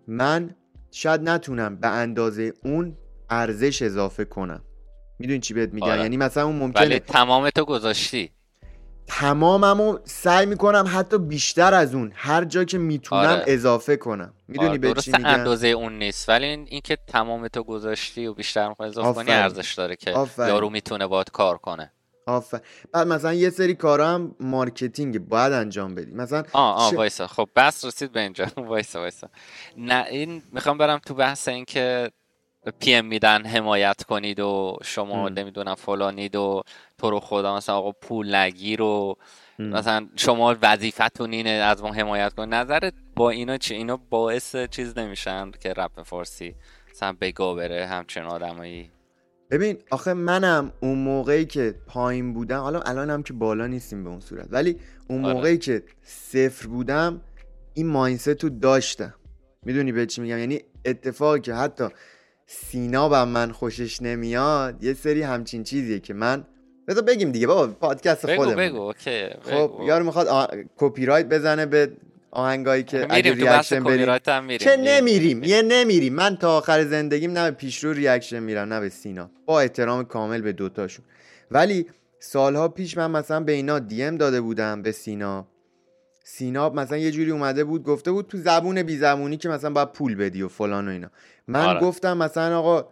من 0.06 0.54
شاید 0.90 1.20
نتونم 1.20 1.76
به 1.76 1.88
اندازه 1.88 2.52
اون 2.64 2.96
ارزش 3.30 3.82
اضافه 3.82 4.24
کنم. 4.24 4.62
می‌دونی 5.18 5.40
چی 5.40 5.54
بهت 5.54 5.72
میگم؟ 5.72 5.88
آره. 5.88 6.00
یعنی 6.00 6.16
مثلا 6.16 6.46
اون 6.46 6.56
ممکنه 6.56 6.86
ولی 6.86 6.98
تمام 6.98 7.50
تو 7.50 7.64
گذاشتی. 7.64 8.30
تماممو 9.18 9.98
سعی 10.04 10.46
می‌کنم 10.46 10.84
حتی 10.94 11.18
بیشتر 11.18 11.74
از 11.74 11.94
اون 11.94 12.12
هر 12.14 12.44
جا 12.44 12.64
که 12.64 12.78
می‌تونم 12.78 13.20
آره. 13.20 13.44
اضافه 13.46 13.96
کنم. 13.96 14.32
می‌دونی 14.48 14.68
آره. 14.68 14.78
به 14.78 14.94
چی 14.94 15.10
میگم؟ 15.10 15.26
اندازه 15.26 15.66
اون 15.66 15.98
نیست. 15.98 16.28
ولی 16.28 16.46
این 16.46 16.80
که 16.84 16.98
تمام 17.06 17.48
تو 17.48 17.62
گذاشتی 17.62 18.26
و 18.26 18.34
بیشتر 18.34 18.68
می‌خوای 18.68 18.88
اضافه 18.88 19.12
کنی 19.12 19.30
ارزش 19.30 19.74
داره 19.74 19.96
که 19.96 20.14
یارو 20.38 20.70
می‌تونه 20.70 21.06
باید 21.06 21.30
کار 21.30 21.58
کنه. 21.58 21.92
آفرین 22.26 22.60
بعد 22.92 23.06
مثلا 23.06 23.34
یه 23.34 23.50
سری 23.50 23.74
کارا 23.74 24.08
هم 24.08 24.34
marketing 24.40 25.18
باید 25.18 25.52
انجام 25.52 25.94
بدی. 25.94 26.12
مثلا 26.12 26.44
آه 26.52 26.76
آه 26.76 26.94
وایسا. 26.94 27.26
خب 27.26 27.48
بس 27.56 27.84
رسید 27.84 28.12
به 28.12 28.20
اینجا. 28.20 28.46
وایسا 28.56 29.00
وایسا. 29.00 29.28
نه 29.76 30.06
این 30.10 30.42
می‌خوام 30.52 30.78
برم 30.78 30.98
تو 30.98 31.14
بحث 31.14 31.48
این 31.48 31.64
که 31.64 32.10
PM 32.78 33.06
میدن 33.06 33.46
حمایت 33.46 34.02
کنید 34.02 34.40
و 34.40 34.78
شما 34.84 35.28
نمی‌دونم 35.28 35.74
فلانید 35.74 36.36
و 36.36 36.62
تو 36.98 37.10
رو 37.10 37.20
خدا 37.20 37.56
مثلا 37.56 37.74
آقا 37.74 37.92
پول 37.92 38.34
نگیر 38.34 38.82
و 38.82 39.16
مثلا 39.58 40.08
شما 40.16 40.56
وظیفتون 40.62 41.32
اینه 41.32 41.50
از 41.50 41.82
ما 41.82 41.92
حمایت 41.92 42.34
کن 42.34 42.48
نظرت 42.48 42.94
با 43.16 43.30
اینا 43.30 43.56
چی؟ 43.56 43.74
اینا 43.74 43.96
باعث 44.10 44.56
چیز 44.56 44.98
نمیشن 44.98 45.50
که 45.50 45.72
رپ 45.72 46.02
فارسی 46.02 46.54
مثلا 46.90 47.16
بگو 47.20 47.54
بره 47.54 47.86
همچین 47.86 48.22
آدمایی. 48.22 48.90
ببین 49.50 49.78
آخه 49.90 50.14
منم 50.14 50.72
اون 50.80 50.98
موقعی 50.98 51.44
که 51.44 51.74
پایین 51.86 52.32
بودم 52.34 52.60
حالا 52.60 52.80
الانم 52.80 53.22
که 53.22 53.32
بالا 53.32 53.66
نیستیم 53.66 54.04
به 54.04 54.10
اون 54.10 54.20
صورت 54.20 54.46
ولی 54.50 54.76
اون 55.08 55.24
آره. 55.24 55.34
موقعی 55.34 55.58
که 55.58 55.82
صفر 56.02 56.66
بودم 56.66 57.20
این 57.74 57.86
ماینست 57.86 58.44
رو 58.44 58.50
داشتم. 58.50 59.14
می‌دونی 59.62 59.92
به 59.92 60.06
چی 60.06 60.20
میگم؟ 60.20 60.38
یعنی 60.38 60.60
اتفاقی 60.84 61.40
که 61.40 61.54
حتی 61.54 61.88
سینا 62.52 63.24
من 63.24 63.52
خوشش 63.52 64.02
نمیاد 64.02 64.84
یه 64.84 64.94
سری 64.94 65.22
همچین 65.22 65.64
چیزیه 65.64 65.98
که 66.00 66.14
من 66.14 66.44
بذار 66.88 67.02
بگیم 67.02 67.32
دیگه 67.32 67.46
بابا 67.46 67.66
پادکست 67.66 68.36
خودمون 68.36 68.56
بگو 68.56 68.74
بگو 68.74 68.80
okay 68.80 69.28
خب 69.42 69.80
یارو 69.86 70.04
می‌خواد 70.04 70.26
آ... 70.26 70.46
کپی 70.76 71.06
رایت 71.06 71.26
بزنه 71.26 71.66
به 71.66 71.92
آهنگایی 72.30 72.82
که 72.82 73.06
اگه 73.10 73.32
reaction 73.32 73.84
بریم. 73.84 74.58
چه 74.58 74.76
نمیریم 74.76 75.42
یه 75.44 75.62
نمیریم. 75.62 76.14
من 76.14 76.36
تا 76.36 76.56
آخر 76.56 76.84
زندگیم 76.84 77.32
نه 77.32 77.50
به 77.50 77.56
پیشرو 77.56 77.92
reaction 77.92 78.40
میرم 78.40 78.72
نه 78.72 78.80
به 78.80 78.88
سینا. 78.88 79.30
با 79.46 79.60
احترام 79.60 80.04
کامل 80.04 80.40
به 80.40 80.52
دوتاشون. 80.52 81.04
ولی 81.50 81.86
سالها 82.18 82.68
پیش 82.68 82.96
من 82.96 83.10
مثلا 83.10 83.40
به 83.40 83.52
اینا 83.52 83.78
DM 83.78 84.16
داده 84.16 84.40
بودم 84.40 84.82
به 84.82 84.92
سینا. 84.92 85.46
سینا 86.24 86.70
مثلا 86.70 86.98
یه 86.98 87.10
جوری 87.10 87.30
اومده 87.30 87.64
بود 87.64 87.82
گفته 87.82 88.12
بود 88.12 88.26
تو 88.26 88.38
زبون 88.38 88.82
بی 88.82 88.96
زبونی 88.96 89.36
که 89.36 89.48
مثلا 89.48 89.70
باید 89.70 89.92
پول 89.92 90.14
بدی 90.14 90.42
و 90.42 90.48
فلان 90.48 90.88
و 90.88 90.90
اینا. 90.90 91.10
من 91.48 91.66
آره. 91.66 91.80
گفتم 91.80 92.16
مثلا 92.16 92.58
آقا 92.58 92.88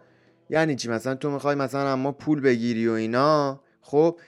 یعنی 0.49 0.75
چی؟ 0.75 0.89
مثلا 0.89 1.15
تو 1.15 1.29
می‌خوای 1.29 1.55
مثلا 1.55 1.91
اما 1.91 2.11
پول 2.11 2.41
بگیری 2.41 2.87
و 2.87 2.91
اینا. 2.91 3.61
خب 3.81 4.19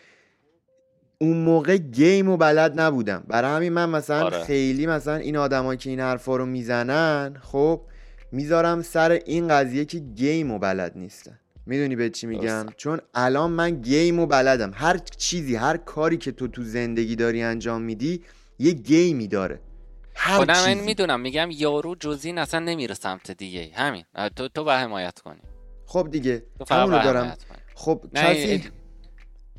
اون 1.17 1.37
موقع 1.37 1.77
game 1.77 2.29
و 2.29 2.37
بلد 2.37 2.79
نبودم. 2.79 3.23
برای 3.27 3.55
همین 3.55 3.73
من 3.73 3.89
مثلا 3.89 4.25
آره. 4.25 4.43
خیلی 4.43 4.87
مثلا 4.87 5.15
این 5.15 5.37
آدمایی 5.37 5.77
که 5.77 5.89
این 5.89 5.99
حرفا 5.99 6.35
رو 6.35 6.45
می‌زنن 6.45 7.37
خب 7.41 7.81
می‌ذارم 8.31 8.81
سر 8.81 9.11
این 9.11 9.47
قضیه 9.47 9.85
که 9.85 9.99
game 9.99 10.51
و 10.51 10.59
بلد 10.59 10.91
نیستن. 10.95 11.39
می‌دونی 11.65 11.95
به 11.95 12.09
چی 12.09 12.27
میگم؟ 12.27 12.65
چون 12.77 13.01
الان 13.13 13.51
من 13.51 13.81
game 13.81 14.19
و 14.19 14.25
بلدم. 14.25 14.71
هر 14.73 14.97
چیزی 14.97 15.55
هر 15.55 15.77
کاری 15.77 16.17
که 16.17 16.31
تو 16.31 16.47
تو 16.47 16.63
زندگی 16.63 17.15
داری 17.15 17.41
انجام 17.41 17.81
میدی 17.81 18.23
یه 18.61 18.71
game 18.71 19.16
ی 19.16 19.27
داره. 19.27 19.59
خودم 20.15 20.63
این 20.67 20.79
می‌دونم 20.79 21.19
میگم 21.19 21.49
یارو 21.51 21.95
جز 21.95 22.16
این 22.16 22.37
اصلا 22.37 22.59
نمیره 22.59 22.95
سمت 22.95 23.31
دیگه 23.31 23.71
همین. 23.73 24.03
تو 24.35 24.47
تو 24.47 24.63
به 24.63 24.73
حمایت 24.73 25.19
کنی. 25.19 25.41
خب 25.85 26.07
دیگه 26.11 26.43
همونو 26.69 27.03
دارم. 27.03 27.37
خب 27.75 28.01
کسی 28.15 28.71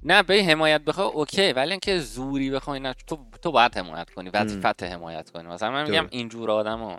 نه 0.03 0.23
به 0.23 0.45
حمایت 0.45 0.81
بخوای 0.81 1.07
okay. 1.07 1.53
ولی 1.53 1.71
اینکه 1.71 1.99
زوری 1.99 2.51
بخوای 2.51 2.81
نه 2.81 2.95
تو 3.07 3.19
تو 3.43 3.53
باید 3.53 3.77
حمایت 3.77 4.11
کنی. 4.11 4.31
وظیفت 4.31 4.83
حمایت 4.83 5.31
کنی. 5.31 5.49
مثلا 5.49 5.71
من 5.71 5.91
میگم 5.91 6.07
اینجور 6.11 6.51
آدمو. 6.51 6.97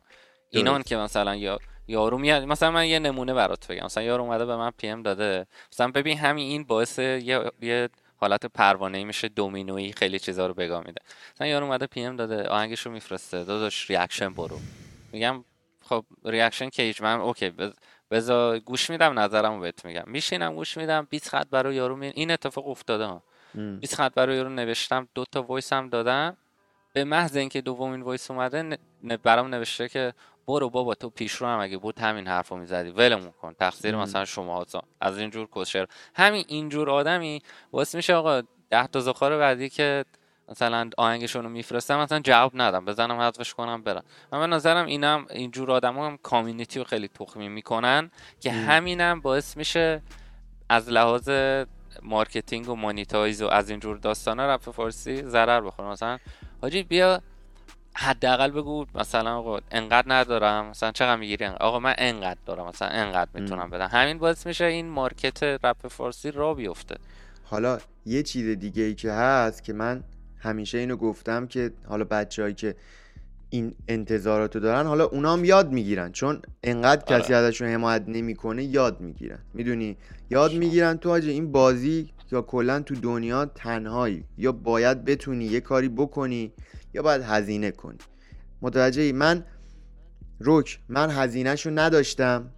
اینان 0.50 0.84
که 0.84 0.98
مثلا 0.98 1.36
یا 1.36 1.60
یارو 1.88 2.18
میاد. 2.18 2.44
مثلا 2.44 2.72
من 2.72 2.88
یه 2.88 3.00
نمونه 3.00 3.34
برات 3.34 3.68
بگم. 3.68 3.86
مثلا 3.86 4.04
یارو 4.04 4.24
اومده 4.24 4.46
به 4.46 4.56
من 4.56 4.72
PM 4.78 5.02
داده. 5.02 5.48
مثلا 5.72 5.88
ببین 5.88 6.18
همین 6.18 6.48
این 6.48 6.64
باعث 6.64 7.00
یه, 7.00 7.52
یه 7.62 7.90
حالت 8.24 8.46
پروانه 8.46 9.04
میشه 9.04 9.28
دومینویی 9.28 9.94
خیلی 9.94 10.20
چیزا 10.20 10.48
رو 10.48 10.54
بگا 10.54 10.82
میده. 10.82 11.02
مثلا 11.36 11.48
یارو 11.48 11.66
اومده 11.66 11.88
PM 11.88 12.16
داده 12.16 12.48
آهنگشو 12.48 12.90
میفرسته 12.90 13.44
داداش 13.44 13.90
reaction 13.90 14.34
برو. 14.34 14.60
میگم 15.12 15.44
خب 15.82 16.06
reaction 16.26 16.70
کیج؟ 16.70 17.02
من 17.02 17.20
okay 17.20 17.54
بذار 18.12 18.60
گوش 18.60 18.90
میدم 18.90 19.20
نظرمو 19.20 19.60
بهت 19.60 19.86
میگم. 19.86 20.04
میشینم 20.08 20.56
گوش 20.56 20.78
میدم 20.78 21.08
20 21.10 21.30
خط 21.30 21.48
برای 21.48 21.76
یارو 21.76 21.96
می... 21.96 22.08
این 22.08 22.32
اتفاق 22.32 22.68
افتاده 22.68 23.06
ها. 23.06 23.24
20 23.80 23.96
خط 23.96 24.14
برای 24.14 24.36
یارو 24.38 24.50
نوشتم 24.50 25.08
دو 25.16 25.26
تا 25.32 25.44
voice 25.44 25.74
هم 25.74 25.90
دادم. 25.90 26.38
به 26.94 27.04
محض 27.04 27.36
اینکه 27.36 27.62
دومین 27.62 28.02
voice 28.02 28.32
اومده 28.32 28.78
برام 29.24 29.48
نوشته 29.48 29.90
که 29.90 30.14
برو 30.48 30.70
بابا 30.70 30.96
تو 30.96 31.10
پیشرو 31.10 31.48
هم 31.48 31.60
اگه 31.60 31.78
بود 31.78 32.00
همین 32.00 32.28
حرفو 32.28 32.58
می‌زدی. 32.58 32.90
ولمون 32.90 33.32
کن. 33.32 33.54
تقصیر 33.54 33.96
مثلا 33.96 34.26
شما 34.26 34.66
از 35.02 35.18
اینجور 35.18 35.48
کسشر 35.48 35.88
همین 36.16 36.46
اینجور 36.48 36.90
آدمی 36.90 37.42
واسه 37.74 37.98
میشه 37.98 38.14
آقا 38.14 38.42
ده 38.70 38.88
تا 38.88 39.00
زاخار 39.00 39.38
بعدی 39.38 39.70
که 39.70 40.06
مثلا 40.50 40.90
آهنگشون 40.98 41.44
رو 41.44 41.50
میفرستم 41.50 42.00
مثلا 42.00 42.20
جواب 42.20 42.52
ندم. 42.56 42.86
بزنم 42.86 43.20
حذفش 43.20 43.54
کنم 43.54 43.82
برم. 43.84 44.04
من 44.32 44.40
به 44.40 44.48
نظرم 44.48 44.86
اینم 44.86 45.26
اینجور 45.30 45.72
آدم 45.72 46.00
هم 46.00 46.18
community 46.18 46.80
رو 46.80 46.86
خیلی 46.86 47.08
تخمی 47.08 47.50
می‌کنن 47.50 48.12
که 48.40 48.52
همینم 48.52 49.22
باعث 49.22 49.58
میشه 49.58 50.02
از 50.70 50.90
لحاظ 50.90 51.30
marketing 52.02 52.70
و 52.70 52.76
monetize 52.76 53.42
و 53.42 53.48
از 53.48 53.70
اینجور 53.70 53.98
داستان 53.98 54.40
رپ 54.40 54.72
فارسی 54.72 55.24
ضرر 55.24 55.62
بخوره. 55.62 55.90
مثلا 55.90 56.18
حاجی 56.62 56.84
بیا 56.84 57.22
حداقل 57.96 58.52
بگو 58.52 58.86
مثلا 58.96 59.38
آقا 59.38 59.60
انقدر 59.72 60.04
ندارم 60.08 60.70
مثلا 60.70 60.92
چقدر 60.92 61.16
می‌گیری؟ 61.16 61.46
آقا 61.46 61.80
من 61.80 61.96
انقدر 61.98 62.40
دارم 62.46 62.68
مثلا 62.68 62.88
انقدر 62.88 63.30
می‌تونم 63.34 63.70
بدم. 63.70 63.90
همین 63.92 64.18
باعث 64.18 64.48
میشه 64.48 64.66
این 64.66 64.90
market 64.90 65.44
رپ 65.44 65.88
فارسی 65.88 66.32
را 66.32 66.54
بیفته. 66.54 66.96
حالا 67.44 67.80
یه 68.06 68.24
چیز 68.24 68.58
دیگه 68.58 68.84
ای 68.84 68.96
که 68.96 69.12
هست 69.12 69.64
که 69.64 69.74
من 69.74 70.04
همیشه 70.40 70.78
اینو 70.78 70.96
گفتم 70.96 71.48
که 71.48 71.72
حالا 71.88 72.04
بچههایی 72.04 72.56
که 72.56 72.76
این 73.50 73.76
انتظاراتو 73.88 74.60
دارن 74.60 74.88
حالا 74.88 75.06
اونام 75.06 75.46
یاد 75.46 75.72
می‌گیرن. 75.72 76.12
چون 76.12 76.42
انقدر 76.64 77.14
آره. 77.14 77.22
کسی 77.22 77.34
ازشون 77.34 77.68
حمایت 77.68 78.04
نمی‌کنه 78.08 78.64
یاد 78.64 79.02
می‌گیرن. 79.02 79.40
می‌دونی؟ 79.54 79.98
یاد 80.30 80.54
می‌گیرن 80.54 80.98
تو 80.98 81.10
آجه 81.10 81.32
این 81.32 81.52
بازی 81.52 82.10
یا 82.32 82.42
کلا 82.42 82.80
تو 82.80 82.96
دنیا 82.96 83.46
تنهایی. 83.46 84.24
یا 84.38 84.52
باید 84.52 85.06
بتونی 85.06 85.46
یه 85.46 85.62
کاری 85.62 85.90
بکنی 85.90 86.52
یا 86.94 87.02
باید 87.02 87.22
هزینه 87.22 87.72
کنی؟ 87.72 87.98
متوجهی؟ 88.62 89.12
من 89.12 89.46
روک 90.40 90.80
من 90.90 91.10
هزینهشو 91.10 91.70
نداشتم. 91.70 92.50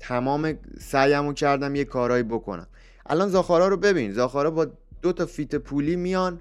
تمام 0.00 0.58
سعیمو 0.80 1.32
کردم 1.32 1.74
یه 1.74 1.84
کارایی 1.84 2.22
بکنم. 2.22 2.66
الان 3.06 3.28
زاخارا 3.28 3.68
رو 3.68 3.76
ببین. 3.76 4.12
زاخارا 4.12 4.50
با 4.50 4.66
دو 5.02 5.12
تا 5.12 5.26
feat 5.26 5.54
پولی 5.54 5.96
میان 5.96 6.40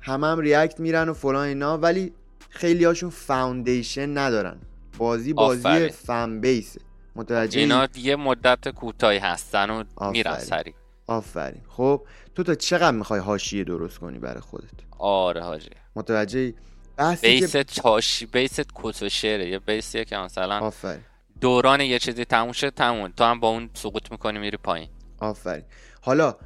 همه 0.00 0.26
هم 0.26 0.40
react 0.40 0.80
میرن 0.80 1.08
و 1.08 1.12
فلان 1.12 1.46
اینا 1.48 1.78
ولی 1.78 2.12
خیلی 2.48 2.84
هاشون 2.84 3.10
foundation 3.10 4.18
ندارن. 4.18 4.56
بازی 4.98 5.32
بازی 5.32 5.68
آفره. 5.68 5.88
fan 5.88 6.40
base 6.40 6.72
ه 6.72 6.80
متوجه 7.16 7.60
اینا 7.60 7.88
یه 7.96 8.16
مدت 8.16 8.68
کوتاهی 8.68 9.18
هستن 9.18 9.70
و 9.70 9.84
میرن 10.10 10.38
سری 10.38 10.74
آفرین. 11.06 11.62
خب 11.68 12.06
تو 12.34 12.42
تا 12.42 12.54
چقدر 12.54 12.96
می‌خوای 12.96 13.20
حاشیه 13.20 13.64
درست 13.64 13.98
کنی 13.98 14.18
برای 14.18 14.40
خودت؟ 14.40 14.70
آره 14.98 15.42
حاجی. 15.42 15.70
متوجه 15.98 16.54
بحثی 16.96 17.40
که 17.40 17.46
بیست 17.46 17.78
حاشیه 17.78 18.26
base 18.26 18.58
ت 18.58 18.66
کس 18.74 19.02
و 19.02 19.08
شعره 19.08 19.48
یه 19.48 19.58
base 19.58 19.89
یه 19.89 20.04
که 20.04 20.16
مثلا 20.16 20.58
آفرین. 20.58 21.00
دوران 21.40 21.80
یه 21.80 21.98
چیزی 21.98 22.24
تموم 22.24 22.52
شد 22.52 22.68
تموم. 22.68 23.08
تو 23.16 23.24
هم 23.24 23.40
با 23.40 23.48
اون 23.48 23.70
سقوط 23.74 24.10
می‌کنی 24.10 24.38
میری 24.38 24.56
پایین. 24.56 24.88
آفرین. 25.20 25.64
حالا 26.00 26.36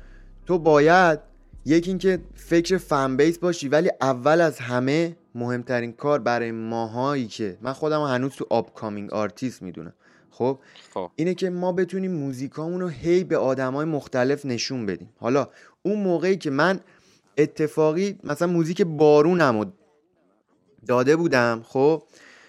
تو 0.47 0.59
باید 0.59 1.19
یکی 1.65 1.91
اینکه 1.91 2.19
فکر 2.35 2.79
fan 2.79 3.17
base 3.17 3.39
باشی 3.39 3.69
ولی 3.69 3.91
اول 4.01 4.41
از 4.41 4.59
همه 4.59 5.17
مهمترین 5.35 5.93
کار 5.93 6.19
برای 6.19 6.51
ماهایی 6.51 7.27
که 7.27 7.59
من 7.61 7.73
خودم 7.73 8.03
هنوز 8.03 8.33
تو 8.33 8.47
upcoming 8.51 9.13
artist 9.13 9.63
می‌دونم. 9.63 9.93
خب؟ 10.31 10.59
خب. 10.95 11.11
اینه 11.17 11.35
که 11.35 11.51
ما 11.51 11.73
بتونیم 11.73 12.13
موزیکامون 12.13 12.81
رو 12.81 12.89
هی 12.89 13.25
به 13.25 13.37
آدمای 13.39 13.85
مختلف 13.85 14.45
نشون 14.45 14.87
بدیم. 14.87 15.11
حالا 15.21 15.49
اون 15.83 16.03
موقعی 16.03 16.37
که 16.37 16.51
من 16.51 16.81
اتفاقی 17.39 18.19
مثلا 18.25 18.49
موزیک 18.49 18.83
بارونم 18.83 19.61
رو 19.61 19.67
داده 20.87 21.17
بودم 21.17 21.63
خب؟ 21.67 22.03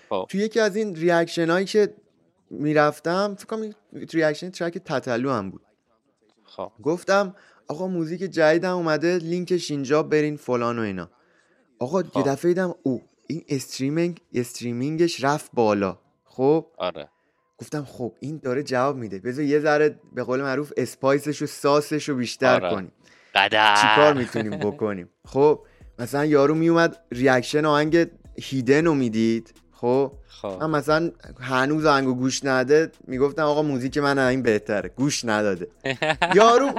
خب. 0.09 0.25
تو 0.29 0.37
یکی 0.37 0.59
از 0.59 0.75
این 0.75 0.95
reaction 0.95 1.49
هایی 1.49 1.65
که 1.65 1.93
می‌رفتم 2.49 3.35
فکر 3.35 3.45
کنم 3.45 3.73
reaction 4.13 4.49
track 4.49 4.77
تتلو 4.77 5.31
هم 5.31 5.49
بود. 5.49 5.61
خب. 6.43 6.71
گفتم 6.83 7.35
آقا 7.67 7.87
موزیک 7.87 8.21
جدیدم 8.21 8.75
اومده 8.75 9.17
لینکش 9.17 9.71
اینجا 9.71 10.03
برین 10.03 10.37
فلان 10.37 10.79
و 10.79 10.81
اینا. 10.81 11.09
آقا 11.79 12.01
یه 12.01 12.07
خب. 12.07 12.23
دفعه 12.23 12.51
دیدم 12.51 12.75
او 12.83 13.01
این 13.27 13.43
streaming 13.49 14.21
streaming 14.33 15.07
ش 15.07 15.23
رفت 15.23 15.51
بالا 15.53 15.97
خب؟ 16.25 16.67
آره. 16.77 17.09
گفتم 17.57 17.85
خب 17.85 18.13
این 18.19 18.37
داره 18.43 18.63
جواب 18.63 18.95
میده. 18.95 19.19
بذار 19.19 19.45
یه 19.45 19.59
ذره 19.59 19.99
به 20.13 20.23
قول 20.23 20.41
معروف 20.41 20.73
spice 20.77 21.23
ش 21.23 21.41
و 21.41 21.45
sauce 21.45 21.91
ش 21.91 22.09
رو 22.09 22.15
بیشتر 22.15 22.65
آره. 22.65 22.75
کنیم. 22.75 22.91
قدر. 23.33 23.75
چیکار 23.75 24.13
می‌تونیم 24.13 24.59
بکنیم؟ 24.59 25.09
خب 25.25 25.59
مثلا 25.99 26.25
یارو 26.25 26.55
میومد 26.55 26.97
reaction 27.11 27.65
آهنگ 27.65 28.07
هیدن 28.41 28.85
رو 28.85 28.93
می‌دید 28.93 29.53
خب؟ 29.71 30.11
خب. 30.27 30.57
من 30.61 30.69
مثلا 30.69 31.11
هنوز 31.39 31.85
آهنگو 31.85 32.13
گوش 32.15 32.45
نده 32.45 32.91
می‌گفتم 33.07 33.41
آقا 33.43 33.61
موزیک 33.61 33.97
من 33.97 34.19
این 34.19 34.41
بهتره. 34.41 34.89
گوش 34.95 35.25
نداده. 35.25 35.67
یارو 36.35 36.71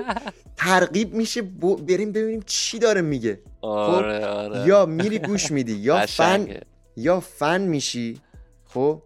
ترغیب 0.57 1.15
میشه 1.15 1.43
بریم 1.89 2.13
ببینیم 2.13 2.43
چی 2.47 2.79
داره 2.79 3.01
میگه. 3.01 3.41
آره 3.61 4.27
آره. 4.27 4.67
یا 4.69 4.87
میری 4.87 5.19
گوش 5.19 5.51
میدی 5.51 5.73
یا 5.73 6.07
فن. 6.19 6.47
یا 6.97 7.21
فن 7.21 7.61
میشی 7.61 8.21
خب؟ 8.65 9.03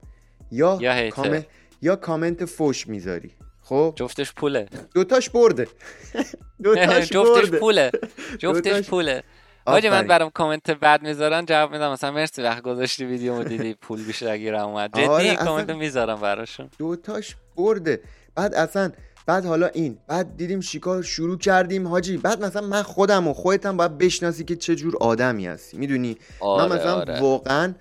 یا 0.52 0.78
یا. 0.80 1.10
کامنت 1.10 1.46
یا 1.82 1.96
کامنت 1.96 2.44
فوش 2.44 2.86
می‌ذاری. 2.86 3.30
خب؟ 3.68 3.92
جفتش 3.96 4.32
پوله. 4.32 4.66
دوتاش 4.94 5.30
برده. 5.30 5.68
دوتاش 6.64 7.08
جفتش 7.08 7.50
پوله. 7.50 7.90
جفتش 8.38 8.88
پوله. 8.90 9.22
حاجی 9.66 9.88
من. 9.88 10.06
برام 10.06 10.30
کامنت 10.30 10.70
بد 10.70 11.02
می‌ذارن 11.02 11.44
جواب 11.44 11.72
میدم. 11.72 11.92
مثلا 11.92 12.10
مرسی 12.10 12.42
وقت 12.42 12.62
گذاشتی 12.62 13.04
ویدیو 13.04 13.44
دیدی 13.44 13.74
پول 13.74 14.04
بیشتر 14.04 14.38
گیرم 14.38 14.68
اومد. 14.68 14.90
جدی 14.94 15.04
آره، 15.06 15.36
کامنت 15.36 15.70
می‌ذارم 15.70 16.20
براشون. 16.20 16.70
دوتاش 16.78 17.36
برده. 17.56 18.00
بعد 18.34 18.54
اصلا 18.54 18.92
بعد 19.26 19.44
حالا 19.44 19.66
این 19.66 19.98
بعد 20.08 20.36
دیدیم 20.36 20.60
شکار 20.60 21.02
شروع 21.02 21.38
کردیم. 21.38 21.88
حاجی 21.88 22.16
بعد 22.16 22.44
مثلا 22.44 22.66
من 22.66 22.82
خودم 22.82 23.28
و 23.28 23.32
خودت 23.32 23.66
هم 23.66 23.76
باید 23.76 23.98
بشناسی 23.98 24.44
که 24.44 24.56
چه 24.56 24.76
جور 24.76 24.96
آدمی 25.00 25.46
هستی. 25.46 25.76
می‌دونی؟ 25.76 26.16
آره 26.40 26.68
من 26.68 26.76
مثلا 26.76 26.94
آره. 26.94 27.20
واقعا 27.20 27.74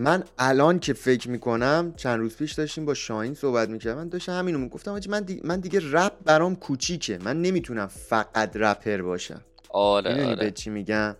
من 0.00 0.24
الان 0.38 0.78
که 0.78 0.92
فکر 0.92 1.30
می‌کنم 1.30 1.92
چند 1.96 2.20
روز 2.20 2.36
پیش 2.36 2.52
داشتیم 2.52 2.84
با 2.84 2.94
شاهین 2.94 3.34
صحبت 3.34 3.68
می‌کردم 3.68 3.98
من 3.98 4.08
داشتم 4.08 4.32
همینو 4.32 4.58
می‌گفتم 4.58 4.90
حاجی 4.90 5.08
من, 5.08 5.20
دی... 5.20 5.40
من 5.44 5.60
دیگه 5.60 5.80
رپ 5.92 6.12
برام 6.24 6.56
کوچیکه. 6.56 7.18
من 7.24 7.42
نمی‌تونم 7.42 7.86
فقط 7.86 8.56
رپر 8.56 9.02
باشم. 9.02 9.40
آره 9.70 10.26
آره. 10.26 10.36
به 10.36 10.50
چی 10.50 10.70
میگم؟ 10.70 11.16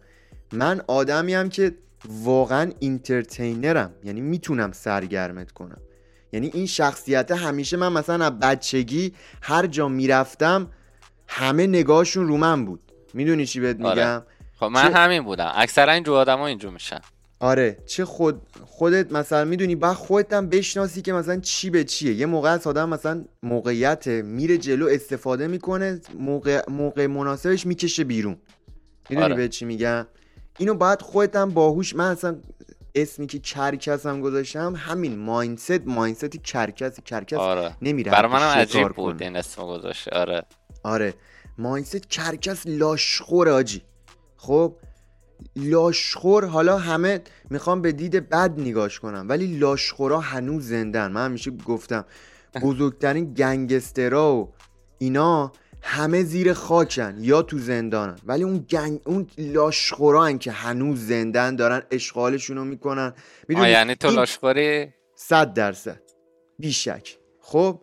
من 0.52 0.80
آدمی 0.88 1.34
هم 1.34 1.48
که 1.48 1.74
واقعا 2.08 2.70
اینترتینرم 2.78 3.94
یعنی 4.04 4.20
می‌تونم 4.20 4.72
سرگرمت 4.72 5.52
کنم. 5.52 5.80
یعنی 6.32 6.50
این 6.54 6.66
شخصیت 6.66 7.30
همیشه 7.30 7.76
من 7.76 7.92
مثلا 7.92 8.24
از 8.24 8.38
بچگی 8.38 9.14
هر 9.42 9.66
جا 9.66 9.88
می‌رفتم 9.88 10.70
همه 11.28 11.66
نگاهشون 11.66 12.28
رو 12.28 12.36
من 12.36 12.64
بود. 12.64 12.80
می‌دونی 13.14 13.46
چی 13.46 13.60
بهت 13.60 13.80
آره. 13.84 13.94
میگم؟ 13.94 14.22
خب 14.60 14.66
من 14.66 14.88
چه- 14.88 14.94
همین 14.94 15.22
بودم. 15.22 15.52
اکثرا 15.56 15.92
اینجور 15.92 16.16
آدما 16.16 16.46
اینجور 16.46 16.72
میشن. 16.72 17.00
آره 17.40 17.76
چه 17.86 18.04
خود 18.04 18.42
خودت 18.66 19.12
مثلا 19.12 19.44
می‌دونی 19.44 19.74
با 19.74 19.94
خودت 19.94 20.32
هم 20.32 20.48
بشناسی 20.48 21.02
که 21.02 21.12
مثلا 21.12 21.40
چی 21.40 21.70
به 21.70 21.84
چیه. 21.84 22.14
یه 22.14 22.26
موقع 22.26 22.50
از 22.50 22.66
آدم 22.66 22.88
مثلا 22.88 23.24
موقعیت 23.42 24.06
میره 24.06 24.58
جلو 24.58 24.86
استفاده 24.86 25.46
می‌کنه 25.46 26.00
موقع, 26.18 26.70
موقع 26.70 27.06
مناسبش 27.06 27.66
می‌کشه 27.66 28.04
بیرون. 28.04 28.36
می‌دونی 29.10 29.24
آره. 29.24 29.34
به 29.34 29.48
چی 29.48 29.64
میگم؟ 29.64 30.06
اینو 30.58 30.74
باید 30.74 31.02
خودت 31.02 31.36
هم 31.36 31.50
باهوش 31.50 31.94
من 31.94 32.10
اصلا 32.10 32.36
اسمی 32.94 33.26
که 33.26 33.38
کرکس 33.38 34.06
هم 34.06 34.20
گذاشتم 34.20 34.74
همین 34.76 35.18
mindset 35.18 35.86
mindset 35.86 36.36
کرکس 36.36 37.00
کرکس 37.00 37.38
آره. 37.38 37.76
نمیره 37.82 38.12
برای 38.12 38.32
منم 38.32 38.42
عجیب. 38.42 38.88
بود 38.88 39.22
این 39.22 39.36
اسم 39.36 39.62
گذاشته. 39.62 40.10
آره. 40.10 40.42
آره. 40.82 41.14
mindset 41.58 42.08
کرکس 42.08 42.66
لاشخوره 42.66 43.52
حاجی. 43.52 43.82
خب؟ 44.36 44.76
لاشخور 45.56 46.44
حالا 46.44 46.78
همه 46.78 47.20
می‌خوان 47.50 47.82
به 47.82 47.92
دید 47.92 48.28
بد 48.28 48.60
نگاش 48.60 49.00
کنم 49.00 49.26
ولی 49.28 49.58
لاشخورا 49.58 50.20
هنوز 50.20 50.68
زندن. 50.68 51.12
من 51.12 51.24
همیشه 51.24 51.50
گفتم 51.50 52.04
بزرگترین 52.62 53.34
گنگسترا 53.34 54.34
و 54.34 54.52
اینا 54.98 55.52
همه 55.82 56.22
زیر 56.22 56.52
خاکن 56.52 57.16
یا 57.20 57.42
تو 57.42 57.58
زندانن. 57.58 58.16
ولی 58.26 58.42
اون 58.42 58.66
گنگ 58.70 59.00
اون 59.06 59.26
لاشخورا 59.38 60.32
که 60.32 60.52
هنوز 60.52 61.06
زندن 61.06 61.56
دارن 61.56 61.82
اشغالشون 61.90 62.56
رو 62.56 62.64
می‌کنن. 62.64 63.12
می‌دونی؟ 63.48 63.70
یعنی 63.70 63.94
تو 63.94 64.10
لاشخوری؟ 64.10 64.88
صد 65.14 65.54
درصد. 65.54 66.00
بیشک. 66.58 67.18
خب؟ 67.40 67.80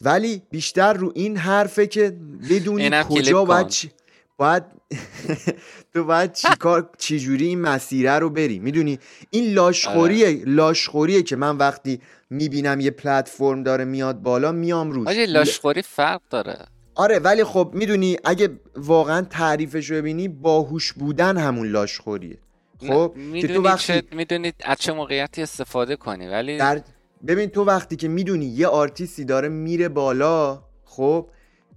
ولی 0.00 0.42
بیشتر 0.50 0.92
رو 0.92 1.12
این 1.14 1.36
حرفه 1.36 1.86
که 1.86 2.16
بدونی 2.50 2.90
کجا 3.02 3.44
باید. 3.44 3.92
باید 4.42 4.64
تو 5.94 6.04
باید 6.04 6.32
چیکار 6.32 6.90
چجوری 6.98 7.46
این 7.46 7.60
مسیره 7.60 8.18
رو 8.18 8.30
بری؟ 8.30 8.58
می‌دونی؟ 8.58 8.98
این 9.30 9.54
لاشخوریه 9.54 10.42
لاشخوریه 10.46 11.22
که 11.22 11.36
من 11.36 11.56
وقتی 11.56 12.00
می‌بینم 12.30 12.80
یه 12.80 12.90
پلتفرم 12.90 13.62
داره 13.62 13.84
میاد 13.84 14.22
بالا 14.22 14.52
میام 14.52 14.90
روش. 14.90 15.06
حاجی 15.06 15.26
لاشخوری 15.26 15.82
فرق 15.82 16.20
داره. 16.30 16.58
آره 16.94 17.18
ولی 17.18 17.44
خب 17.44 17.70
می‌دونی 17.74 18.16
اگه 18.24 18.48
واقعا 18.76 19.26
تعریفش 19.30 19.90
رو 19.90 19.96
ببینی 19.96 20.28
باهوش 20.28 20.92
بودن 20.92 21.36
همون 21.36 21.68
لاشخوریه. 21.68 22.38
خب؟ 22.88 23.14
که 23.40 23.48
تو 23.48 23.62
وقتی 23.62 24.02
می‌دونی 24.12 24.52
از 24.64 24.78
چه 24.78 24.92
موقعیتی 24.92 25.42
استفاده 25.42 25.96
کنی 25.96 26.28
ولی 26.28 26.58
در 26.58 26.80
ببین 27.26 27.50
تو 27.50 27.64
وقتی 27.64 27.96
که 27.96 28.08
می‌دونی 28.08 28.46
یه 28.46 28.66
آرتیستی 28.66 29.24
داره 29.24 29.48
میره 29.48 29.88
بالا 29.88 30.62
خب؟ 30.84 31.26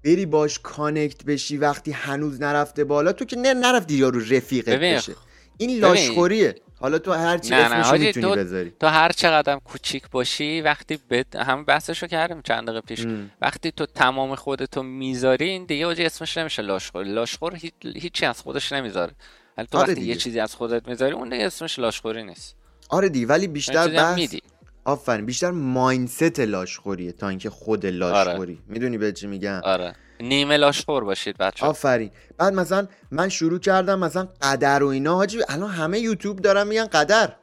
بری 0.05 0.25
باش 0.25 0.59
connect 0.59 1.23
بشی 1.25 1.57
وقتی 1.57 1.91
هنوز 1.91 2.41
نرفته 2.41 2.83
بالا 2.83 3.11
تو 3.13 3.25
که 3.25 3.35
نه 3.35 3.53
نرفتی 3.53 3.93
یارو 3.93 4.19
رفیقت 4.19 4.69
بشه. 4.69 5.15
این 5.57 5.79
لاشخوریه. 5.79 6.55
حالا 6.79 6.99
تو 6.99 7.11
هر 7.11 7.37
چی 7.37 7.53
اسمشو 7.53 7.91
می‌تونی 7.97 8.25
تو- 8.25 8.35
بذاری. 8.39 8.73
تو 8.79 8.87
هر 8.87 9.11
چقدر 9.11 9.59
کوچیک 9.59 10.09
باشی 10.11 10.61
وقتی 10.61 10.99
به 11.07 11.25
هم 11.35 11.65
بحثشو 11.65 12.07
کردیم 12.07 12.41
چند 12.41 12.63
دقیقه 12.67 12.81
پیش. 12.81 13.05
ام. 13.05 13.31
وقتی 13.41 13.71
تو 13.71 13.85
تمام 13.85 14.35
خودتو 14.35 14.83
می‌ذاری 14.83 15.49
این 15.49 15.65
دیگه 15.65 15.87
وجه 15.87 16.05
اسمش 16.05 16.37
نمیشه 16.37 16.61
لاشخور 16.61 17.03
لاشخور 17.03 17.55
هیچ 17.55 17.73
هیچی 17.95 18.25
از 18.25 18.41
خودش 18.41 18.71
نمی‌ذاره. 18.71 19.11
ولی 19.57 19.67
تو 19.71 19.77
آره 19.77 19.87
وقتی 19.87 19.99
دیگه. 19.99 20.07
یه 20.13 20.15
چیزی 20.15 20.39
از 20.39 20.55
خودت 20.55 20.87
می‌ذاری 20.87 21.13
اون 21.13 21.29
دیگه 21.29 21.45
اسمش 21.45 21.79
لاشخوری 21.79 22.23
نیست. 22.23 22.55
آره 22.89 23.09
دی 23.09 23.25
ولی 23.25 23.41
یه 23.41 23.47
بیشتر 23.47 23.87
بحث 23.87 24.15
میدی. 24.15 24.41
آفرین 24.85 25.25
بیشتر 25.25 25.51
مایندست 25.51 26.39
لاشخوریه 26.39 27.11
تا 27.11 27.29
اینکه 27.29 27.49
خود 27.49 27.85
لاشخوری. 27.85 28.61
می‌دونی 28.67 28.97
به 28.97 29.11
چی 29.11 29.27
میگم؟ 29.27 29.61
آره. 29.63 29.95
نیمه 30.19 30.57
لاشخور 30.57 31.03
باشید 31.03 31.37
بچه 31.37 31.65
آفرین. 31.65 32.11
بعد 32.37 32.53
مثلا 32.53 32.87
من 33.11 33.29
شروع 33.29 33.59
کردم 33.59 33.99
مثلا 33.99 34.27
قدر 34.41 34.83
و 34.83 34.87
اینا. 34.87 35.15
حاجی 35.15 35.39
الان 35.49 35.69
همه 35.69 35.99
یوتیوب 35.99 36.39
دارن 36.39 36.67
میگن 36.67 36.85
قدر. 36.85 37.33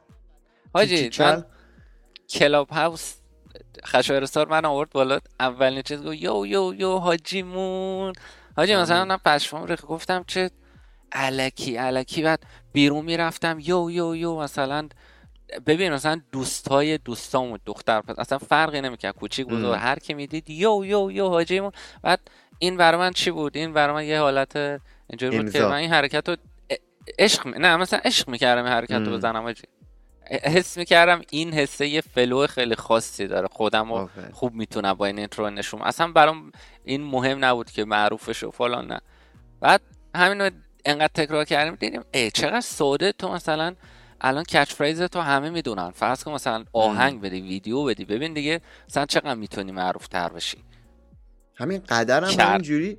حاجی 0.73 1.03
من 1.03 1.09
کل. 1.09 1.41
کلاب 2.29 2.69
هاوس 2.69 3.13
خشایرستار 3.85 4.47
من 4.47 4.65
آورد 4.65 4.89
بالا. 4.89 5.19
اولین 5.39 5.81
چیز 5.81 6.03
گفت 6.03 6.17
یو 6.17 6.45
یو 6.45 6.73
یو 6.77 6.97
حاجیمون 6.97 8.13
حاجی 8.57 8.75
مثلا 8.75 9.05
من 9.05 9.17
پشمام 9.17 9.65
ریخت. 9.65 9.85
گفتم 9.85 10.23
چه 10.27 10.51
علکی 11.11 11.75
علکی. 11.75 12.23
بعد 12.23 12.43
بیرون 12.73 13.05
می‌رفتم 13.05 13.57
یو 13.59 13.91
یو 13.91 14.15
یو. 14.15 14.39
مثلا 14.39 14.89
ببین 15.65 15.93
مثلا 15.93 16.21
دوستای 16.31 16.97
دوستامون 16.97 17.59
دختر 17.65 18.01
پس 18.01 18.19
اصلا 18.19 18.37
فرقی 18.37 18.81
نمی‌کرد 18.81 19.15
کوچیک 19.15 19.47
بود 19.47 19.65
ام. 19.65 19.73
هر 19.79 19.99
کی 19.99 20.13
می‌دید 20.13 20.49
یو 20.49 20.81
یو 20.85 21.11
یو 21.11 21.27
حاجیمون 21.29 21.71
بعد 22.01 22.19
این 22.59 22.77
برای 22.77 22.99
من 22.99 23.11
چی 23.11 23.31
بود؟ 23.31 23.57
این 23.57 23.73
برای 23.73 23.93
من 23.95 24.05
یه 24.05 24.19
حالت 24.19 24.55
اینجوری 25.09 25.37
بود 25.37 25.51
که. 25.51 25.59
من 25.69 25.73
این 25.73 25.91
حرکت 25.91 26.29
رو 26.29 26.35
عشق 27.19 27.45
می- 27.45 27.59
نه 27.59 27.77
مثلا 27.77 27.99
عشق 28.05 28.29
می‌کردم 28.29 28.63
این 28.63 28.73
حرکت 28.73 28.91
رو. 28.91 29.11
بزنم 29.17 29.41
حاجی. 29.41 29.63
حس 30.43 30.77
می‌کردم 30.77 31.21
این 31.29 31.53
حسه 31.53 31.87
یه 31.87 32.01
flow 32.01 32.47
خیلی 32.47 32.75
خاصی 32.75 33.27
داره. 33.27 33.47
خودم 33.47 33.93
رو 33.93 34.09
خوب 34.33 34.53
می‌تونم 34.53 34.93
با 34.93 35.05
این 35.05 35.17
intro 35.19 35.49
نشون 35.49 35.81
اصلا 35.81 36.07
برام 36.11 36.51
این 36.83 37.03
مهم 37.03 37.45
نبود 37.45 37.71
که 37.71 37.85
معروفش 37.85 38.43
و 38.43 38.51
فلان 38.51 38.87
نه. 38.87 39.01
بعد 39.59 39.81
همین 40.15 40.51
انقدر 40.85 41.11
تکرار 41.13 41.45
کردیم 41.45 41.75
دیدیم 41.75 42.01
ای 42.13 42.31
چقدر 42.31 42.61
ساده 42.61 43.11
تو 43.11 43.31
مثلا 43.31 43.75
الان 44.23 44.43
catch 44.43 44.73
phrase 44.73 45.01
تو 45.01 45.19
همه 45.19 45.49
می‌دونن. 45.49 45.89
فرض 45.91 46.23
کن 46.23 46.31
مثلا 46.31 46.65
آهنگ 46.73 47.21
بدی 47.21 47.41
ویدیو 47.41 47.83
بدی. 47.83 48.05
ببین 48.05 48.33
دیگه 48.33 48.61
مثلا 48.89 49.05
چقدر 49.05 49.33
می‌تونی 49.33 49.71
معروف 49.71 50.07
تر 50.07 50.29
بشی. 50.29 50.57
همین 51.55 51.81
قدرم 51.89 52.23
هم 52.23 52.39
همینجوری. 52.39 52.97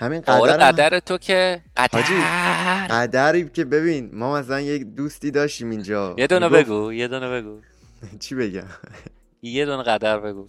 همین 0.00 0.22
آره، 0.26 0.52
قدر 0.52 0.72
قدر 0.72 1.00
تو 1.00 1.18
که 1.18 1.60
قدر. 1.76 2.02
قدری 2.90 3.48
که 3.48 3.64
ببین 3.64 4.10
ما 4.12 4.34
مثلا 4.38 4.60
یک 4.60 4.82
دوستی 4.82 5.30
داشتیم 5.30 5.70
اینجا. 5.70 6.14
یه 6.18 6.26
دونه 6.26 6.48
بگو 6.48 6.92
یه 6.92 7.08
دونه 7.08 7.30
بگو. 7.30 7.60
چی 8.20 8.34
بگم؟ 8.34 8.66
یه 9.42 9.66
دونه 9.66 9.82
قدر 9.82 10.18
بگو. 10.18 10.48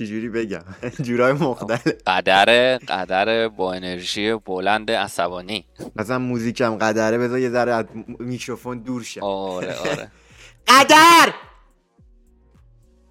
چجوری 0.00 0.28
بگم؟ 0.28 0.64
جورای 1.06 1.32
مختلف. 1.32 1.86
قدر 2.06 2.78
قدر 2.78 3.48
با 3.48 3.72
انرژی 3.72 4.34
بلند 4.34 4.90
عصبانی. 4.90 5.66
مثلا 5.96 6.18
موزیکم 6.18 6.78
قدره 6.78 7.18
بذار 7.18 7.38
یه 7.38 7.50
ذره 7.50 7.72
از 7.72 7.84
میکروفون 8.18 8.78
دور 8.78 9.02
شه. 9.02 9.20
آره 9.20 9.74
آره. 9.74 10.10
قدر! 10.68 11.34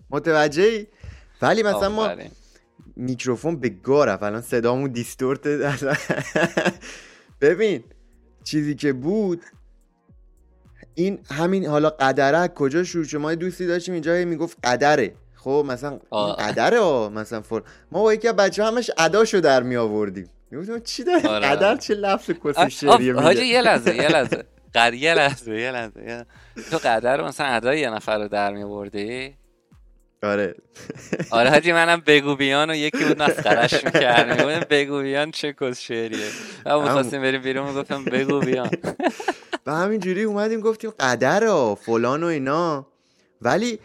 متوجهی؟ 0.09 0.87
ولی 1.41 1.63
مثلا 1.63 1.89
ما 1.89 2.09
میکروفون 2.95 3.59
به 3.59 3.69
گار 3.69 4.09
الان 4.09 4.41
صدامون 4.41 4.91
دیستورت 4.91 5.47
ببین 7.41 7.83
چیزی 8.43 8.75
که 8.75 8.93
بود 8.93 9.41
این 10.95 11.19
همین 11.31 11.65
حالا 11.65 11.89
قدره 11.89 12.47
کجا 12.47 12.83
شروع 12.83 13.03
شد؟ 13.03 13.17
ما 13.17 13.35
دوستی 13.35 13.67
داشتیم 13.67 13.93
اینجا 13.93 14.25
می‌گفت 14.25 14.57
قدره. 14.63 15.15
خب 15.43 15.65
مثلا 15.67 15.99
قدره 16.39 16.79
ها 16.79 17.09
مثلا 17.09 17.41
فر 17.41 17.61
ما 17.91 18.01
با 18.01 18.13
یکی 18.13 18.31
بچه 18.31 18.63
همش 18.63 18.91
اداشو 18.97 19.39
در 19.39 19.63
می 19.63 19.75
آوردیم 19.75 20.29
چی 20.85 21.03
داره؟ 21.03 21.27
آره. 21.27 21.47
قدر 21.47 21.75
چه 21.75 21.93
لفظ 21.93 22.31
کسی 22.45 22.71
شریه 22.71 23.13
حاجی 23.13 23.45
یه 23.45 23.61
لحظه 23.61 23.95
یه 23.95 24.07
لحظه. 24.07 24.43
قد 24.75 24.93
یه 24.93 25.13
لحظه 25.13 25.51
یه 25.51 25.71
لحظه 25.71 26.25
تو 26.71 26.77
قدر 26.77 27.21
مثلا 27.21 27.47
ادای 27.47 27.79
یه 27.79 27.89
نفر 27.89 28.17
رو 28.17 28.27
در 28.27 28.53
می 28.53 28.63
آوردی 28.63 29.35
آره. 30.23 30.55
آره 31.31 31.49
حاجی 31.53 31.71
منم 31.71 32.03
بگو 32.05 32.35
بیان 32.35 32.69
و 32.69 32.75
یکی 32.75 33.05
بود 33.05 33.21
مسخرش 33.21 33.73
می‌کرد. 33.85 34.27
می‌گفتم 34.29 34.65
بگو 34.75 35.01
بیان 35.01 35.31
چه 35.31 35.53
کس 35.53 35.79
شعریه. 35.79 36.27
ما 36.65 36.81
می‌خواستیم 36.81 37.21
بریم 37.21 37.41
بیرون 37.41 37.69
می‌گفتم 37.69 38.05
بگو 38.05 38.39
بیان. 38.39 38.69
و 39.65 39.75
همینجوری 39.75 40.23
اومدیم 40.23 40.59
گفتیم 40.59 40.91
قدر 40.99 41.43
ها 41.43 41.75
فلان 41.75 42.23
و 42.23 42.27
اینا. 42.27 42.87
ولی 43.41 43.79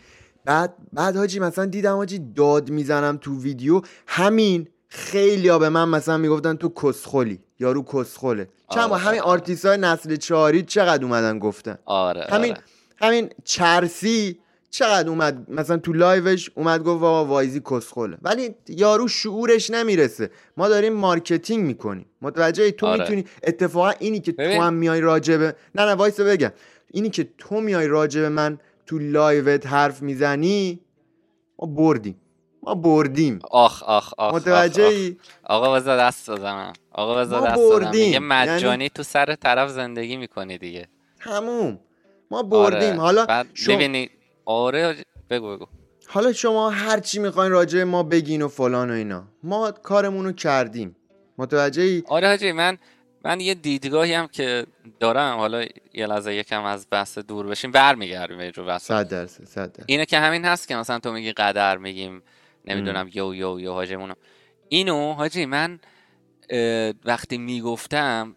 بعد 0.45 0.75
بعد 0.93 1.17
حاجی 1.17 1.39
مثلا 1.39 1.65
دیدم 1.65 1.97
حاجی 1.97 2.19
داد 2.37 2.71
می‌زنم 2.71 3.17
تو 3.17 3.41
ویدیو. 3.41 3.81
همین 4.07 4.69
خیلی 4.89 5.49
ها 5.49 5.59
به 5.59 5.69
من 5.69 5.89
مثلا 5.89 6.17
می‌گفتن 6.17 6.57
تو 6.57 6.69
کسخلی 6.83 7.41
یارو 7.61 7.83
کسخله. 7.83 8.49
چند 8.71 8.91
آره. 8.91 9.03
همین 9.03 9.21
آرتیست 9.21 9.67
های 9.67 9.77
نسل 9.77 10.17
چهاری 10.17 10.63
چقدر 10.63 11.05
اومدن 11.05 11.39
گفتن؟ 11.39 11.79
آره 11.85 12.27
همین 12.31 12.53
آره. 12.53 12.63
همین 12.97 13.31
چرسی 13.45 14.39
چقدر 14.71 15.09
اومد 15.09 15.51
مثلا 15.51 15.77
تو 15.77 15.93
live 15.93 16.31
ش 16.31 16.51
اومد 16.55 16.81
گفت 16.81 17.01
بابا 17.01 17.25
وایزی 17.25 17.61
کسخله. 17.61 18.17
ولی 18.23 18.55
یارو 18.69 19.09
شعورش 19.09 19.71
نمی‌رسه. 19.71 20.31
ما 20.57 20.69
داریم 20.69 20.93
marketing 20.93 21.65
می‌کنیم. 21.65 22.07
متوجه 22.23 22.71
تو 22.71 22.87
آره. 22.87 23.01
می‌تونی 23.01 23.25
اتفاقا 23.43 23.91
اینی 23.91 24.21
که 24.21 24.33
تو 24.33 24.43
هم 24.63 24.75
میای 24.75 25.01
راجبه 25.01 25.55
نه 25.75 25.83
نه 25.85 25.93
وایسه 25.93 26.25
بگم. 26.25 26.53
اینی 26.91 27.11
که 27.11 27.29
تو 27.39 27.61
میای 27.61 27.89
راجبه 27.89 28.29
من 28.29 28.59
تو 28.87 28.99
live 28.99 29.53
ت 29.53 29.67
حرف 29.67 30.03
می‌زنی 30.03 30.81
ما 31.59 31.67
بردیم. 31.67 32.21
ما 32.63 32.75
بردیم. 32.75 33.39
آخ 33.51 33.83
آخ 33.83 34.15
آخ 34.19 34.35
متوجه 34.35 34.85
ای 34.85 35.17
آقا 35.45 35.73
بذار 35.75 35.99
دست 35.99 36.31
بزنم. 36.31 36.73
آقا 36.93 37.15
بذار 37.15 37.51
دست 37.51 37.59
بردیم. 37.59 38.13
یه 38.13 38.19
مجانی 38.19 38.69
یعنی... 38.69 38.89
تو 38.89 39.03
سر 39.03 39.35
طرف 39.35 39.71
زندگی 39.71 40.17
می‌کنی 40.17 40.59
دیگه. 40.59 40.89
تموم. 41.21 41.81
ما 42.31 42.43
بردیم. 42.43 42.91
آره. 42.91 43.01
حالا 43.01 43.27
بعد 43.27 43.47
شما... 43.55 43.75
ببینی 43.75 44.11
آره 44.45 44.97
بگو 45.31 45.57
بگو. 45.57 45.67
حالا 46.07 46.33
شما 46.33 46.71
هر 46.71 47.01
چی 47.01 47.19
می‌خواین 47.19 47.53
راجع 47.53 47.83
ما 47.83 48.03
بگین 48.03 48.43
و 48.43 48.49
فلان 48.49 48.91
و 48.91 48.93
اینا. 48.93 49.25
ما 49.43 49.71
کارمون 49.71 50.25
رو 50.25 50.33
کردیم. 50.33 50.97
متوجه 51.39 51.83
ای 51.83 52.03
آره 52.07 52.29
حاجی 52.29 52.53
من 52.53 52.79
من 53.25 53.41
یه 53.41 53.55
دیدگاهی 53.55 54.15
هم 54.15 54.27
که 54.27 54.67
دارم 55.01 55.39
حالا 55.39 55.65
یه 55.95 56.07
لحظه 56.07 56.35
یکم 56.35 56.65
از 56.65 56.87
بحث 56.91 57.19
دور 57.19 57.47
بشیم 57.47 57.71
برمیگردیم 57.71 58.39
به 58.39 58.51
جو 58.51 58.65
بحث 58.65 58.83
صد 58.83 59.09
درصد 59.09 59.45
صد 59.45 59.77
اینه 59.87 60.07
که 60.07 60.19
همین 60.19 60.45
هست 60.45 60.69
که 60.69 60.77
مثلا 60.77 60.99
تو 60.99 61.13
میگی 61.13 61.33
قدر 61.33 61.77
میگیم 61.77 62.23
نمی‌دونم 62.65 63.11
یو 63.15 63.35
یو 63.35 63.61
یو 63.61 63.73
حاجمونو 63.73 64.15
اینو 64.69 65.13
حاجی 65.13 65.47
من 65.47 65.81
وقتی 67.05 67.39
می‌گفتم 67.39 68.37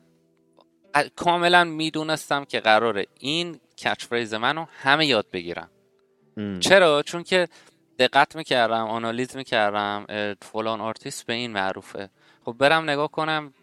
کاملا 1.15 1.63
می‌دونستم 1.63 2.45
که 2.45 2.59
قراره 2.59 3.05
این 3.19 3.59
catch 3.83 4.05
phrase 4.05 4.33
منو 4.33 4.65
همه 4.81 5.05
یاد 5.05 5.25
بگیرم 5.33 5.69
چرا؟ 6.59 7.03
چون 7.03 7.23
که 7.23 7.47
دقت 7.99 8.35
می‌کردم 8.35 8.87
آنالیز 8.87 9.35
می‌کردم 9.35 10.05
فلان 10.41 10.81
آرتیست 10.81 11.25
به 11.25 11.33
این 11.33 11.51
معروفه. 11.51 12.09
خب 12.45 12.55
برم 12.59 12.89
نگاه 12.89 13.11
کنم 13.11 13.53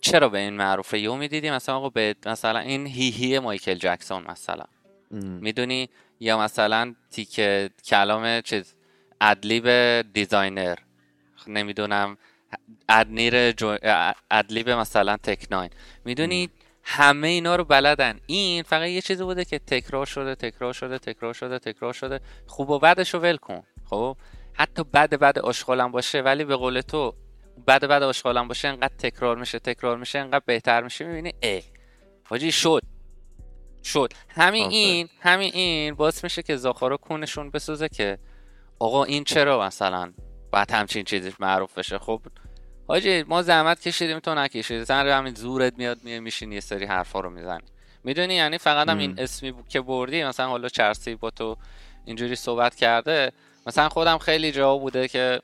چرا 0.00 0.28
به 0.28 0.38
این 0.38 0.56
معروفه؟ 0.56 0.98
یهو 0.98 1.16
می‌دیدی 1.16 1.50
مثلا 1.50 1.76
آقا 1.76 1.88
به 1.88 2.14
مثلا 2.26 2.58
این 2.58 2.86
hee 2.86 3.10
hee 3.10 3.38
مایکل 3.38 3.74
جکسون 3.74 4.24
مثلا. 4.28 4.64
می‌دونی؟ 5.10 5.88
یا 6.20 6.38
مثلا 6.38 6.94
تیکه 7.10 7.40
کلام 7.84 8.40
چیز 8.40 8.74
ad-lib 9.20 9.68
دیزاینر. 10.12 10.76
نمی‌دونم 11.46 12.16
ادنیر 12.88 13.52
جو... 13.52 13.76
ادلیب 14.30 14.70
مثلا 14.70 15.16
تک 15.16 15.46
ناین 15.50 15.70
می‌دونی 16.04 16.50
همه 16.82 17.28
اینا 17.28 17.56
رو 17.56 17.64
بلدن. 17.64 18.20
این 18.26 18.62
فقط 18.62 18.88
یه 18.88 19.00
چیزی 19.00 19.24
بوده 19.24 19.44
که 19.44 19.58
تکرار 19.58 20.06
شده 20.06 20.34
تکرار 20.34 20.72
شده 20.72 20.98
تکرار 20.98 21.34
شده 21.34 21.58
تکرار 21.58 21.92
شده. 21.92 22.20
خوب 22.46 22.70
و 22.70 22.78
بدش 22.78 23.14
رو 23.14 23.20
ول 23.20 23.36
کن. 23.36 23.62
خب؟ 23.90 24.16
حتی 24.54 24.84
بد 24.84 25.14
بد 25.14 25.38
آشغالم 25.38 25.92
باشه 25.92 26.20
ولی 26.20 26.44
به 26.44 26.56
قول 26.56 26.80
تو 26.80 27.14
بد 27.66 27.84
بد 27.84 28.02
آشغالم 28.02 28.48
باشه 28.48 28.68
انقدر 28.68 28.94
تکرار 28.98 29.36
میشه 29.36 29.58
تکرار 29.58 29.96
میشه 29.96 30.18
انقدر 30.18 30.42
بهتر 30.46 30.82
میشه. 30.82 31.04
می‌بینی؟ 31.04 31.32
ای 31.42 31.62
حاجی 32.24 32.52
شد. 32.52 32.82
شد. 33.84 34.12
همین 34.28 34.70
این 34.70 35.08
همین 35.20 35.50
این 35.54 35.94
باعث 35.94 36.24
میشه 36.24 36.42
که 36.42 36.56
زاخارا 36.56 36.96
کونشون 36.96 37.50
بسوزه 37.50 37.88
که 37.88 38.18
آقا 38.78 39.04
این 39.04 39.24
چرا 39.24 39.62
مثلا 39.66 40.12
باید 40.52 40.70
همچین 40.70 41.04
چیزی 41.04 41.32
معروف 41.40 41.78
بشه؟ 41.78 41.98
خب 41.98 42.20
حاجی 42.88 43.22
ما 43.22 43.42
زحمت 43.42 43.80
کشیدیم 43.80 44.18
تو 44.18 44.34
نکشیدی. 44.34 44.84
واسه 44.84 45.08
همین 45.08 45.34
زورت 45.34 45.78
میاد 45.78 45.98
میای 46.04 46.20
میشینی 46.20 46.52
یه 46.52 46.60
سری 46.60 46.84
حرفا 46.84 47.20
رو 47.20 47.30
می‌زنی. 47.30 47.64
می‌دونی؟ 48.04 48.34
یعنی 48.34 48.58
فقط 48.58 48.88
هم 48.88 48.98
این 48.98 49.14
اسمی 49.18 49.54
که 49.68 49.80
بردی 49.80 50.24
مثلا 50.24 50.48
حالا 50.48 50.68
چرسی 50.68 51.14
با 51.14 51.30
تو 51.30 51.56
اینجوری 52.04 52.36
صحبت 52.36 52.74
کرده 52.74 53.32
مثلا 53.66 53.88
خودم 53.88 54.18
خیلی 54.18 54.52
جا 54.52 54.76
بوده 54.76 55.08
که 55.08 55.40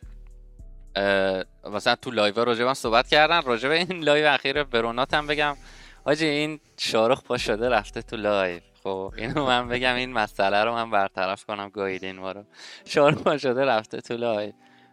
مثلا 1.71 1.95
تو 1.95 2.11
live 2.11 2.45
راجبم 2.45 2.75
صحبت 2.75 3.09
کردن 3.09 3.43
راجب 3.43 3.71
این 3.71 4.05
live 4.05 4.33
اخیر 4.33 4.65
برونات 4.65 5.15
هم 5.15 5.27
بگم. 5.27 5.57
حاجی 6.05 6.27
این 6.27 6.61
شارخ 6.79 7.23
پا 7.23 7.39
شده 7.39 7.69
رفته 7.69 8.03
تو 8.03 8.17
live. 8.17 8.61
خب 8.83 9.13
اینو 9.17 9.47
من 9.47 9.69
بگم 9.69 9.95
این 9.95 10.13
مسئله 10.13 10.65
رو 10.65 10.73
من 10.73 10.91
برطرف 10.91 11.45
کنم 11.45 11.69
گاییدین 11.69 12.17
ما 12.17 12.33
رو. 12.33 12.45
شارخ 12.85 13.19
پا 13.19 13.39
شده 13.39 13.65
رفته 13.65 14.01
تو 14.01 14.17
لایو. 14.17 14.53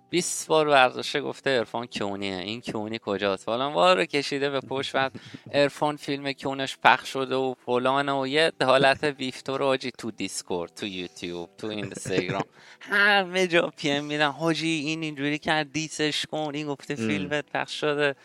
20 0.10 0.48
بار 0.48 0.68
ورزشه 0.68 1.22
گفته 1.22 1.50
ارفان 1.50 1.88
کونیه 1.88 2.38
این 2.38 2.62
کونی 2.62 3.00
کجاست؟ 3.06 3.46
فلان 3.46 3.74
وارو 3.74 4.06
کشیده 4.06 4.50
به 4.50 4.60
پشت 4.60 4.94
بعد 4.94 5.12
ارفان 5.52 5.96
فیلم 5.96 6.34
کونش 6.34 6.78
پخش 6.84 7.10
شده 7.10 7.36
و 7.36 7.54
فلان 7.66 8.10
و 8.10 8.28
یه 8.28 8.52
حالت 8.62 9.04
ویفتور 9.04 9.64
آجی 9.64 9.92
تو 9.98 10.12
دیسکورد 10.12 10.74
تو 10.74 10.86
یوتیوب 10.86 11.50
تو 11.58 11.68
اینستاگرام. 11.68 12.44
همه 12.80 13.48
جا 13.48 13.74
پیم 13.78 14.04
میدن. 14.04 14.32
حاجی 14.32 14.68
این 14.68 15.04
اینجوری 15.04 15.38
کرد 15.38 15.72
دیسش 15.72 16.26
کن 16.26 16.52
این 16.54 16.68
گفته 16.68 16.96
فیلمت 16.96 17.46
پخش 17.54 17.80
شده. 17.80 18.16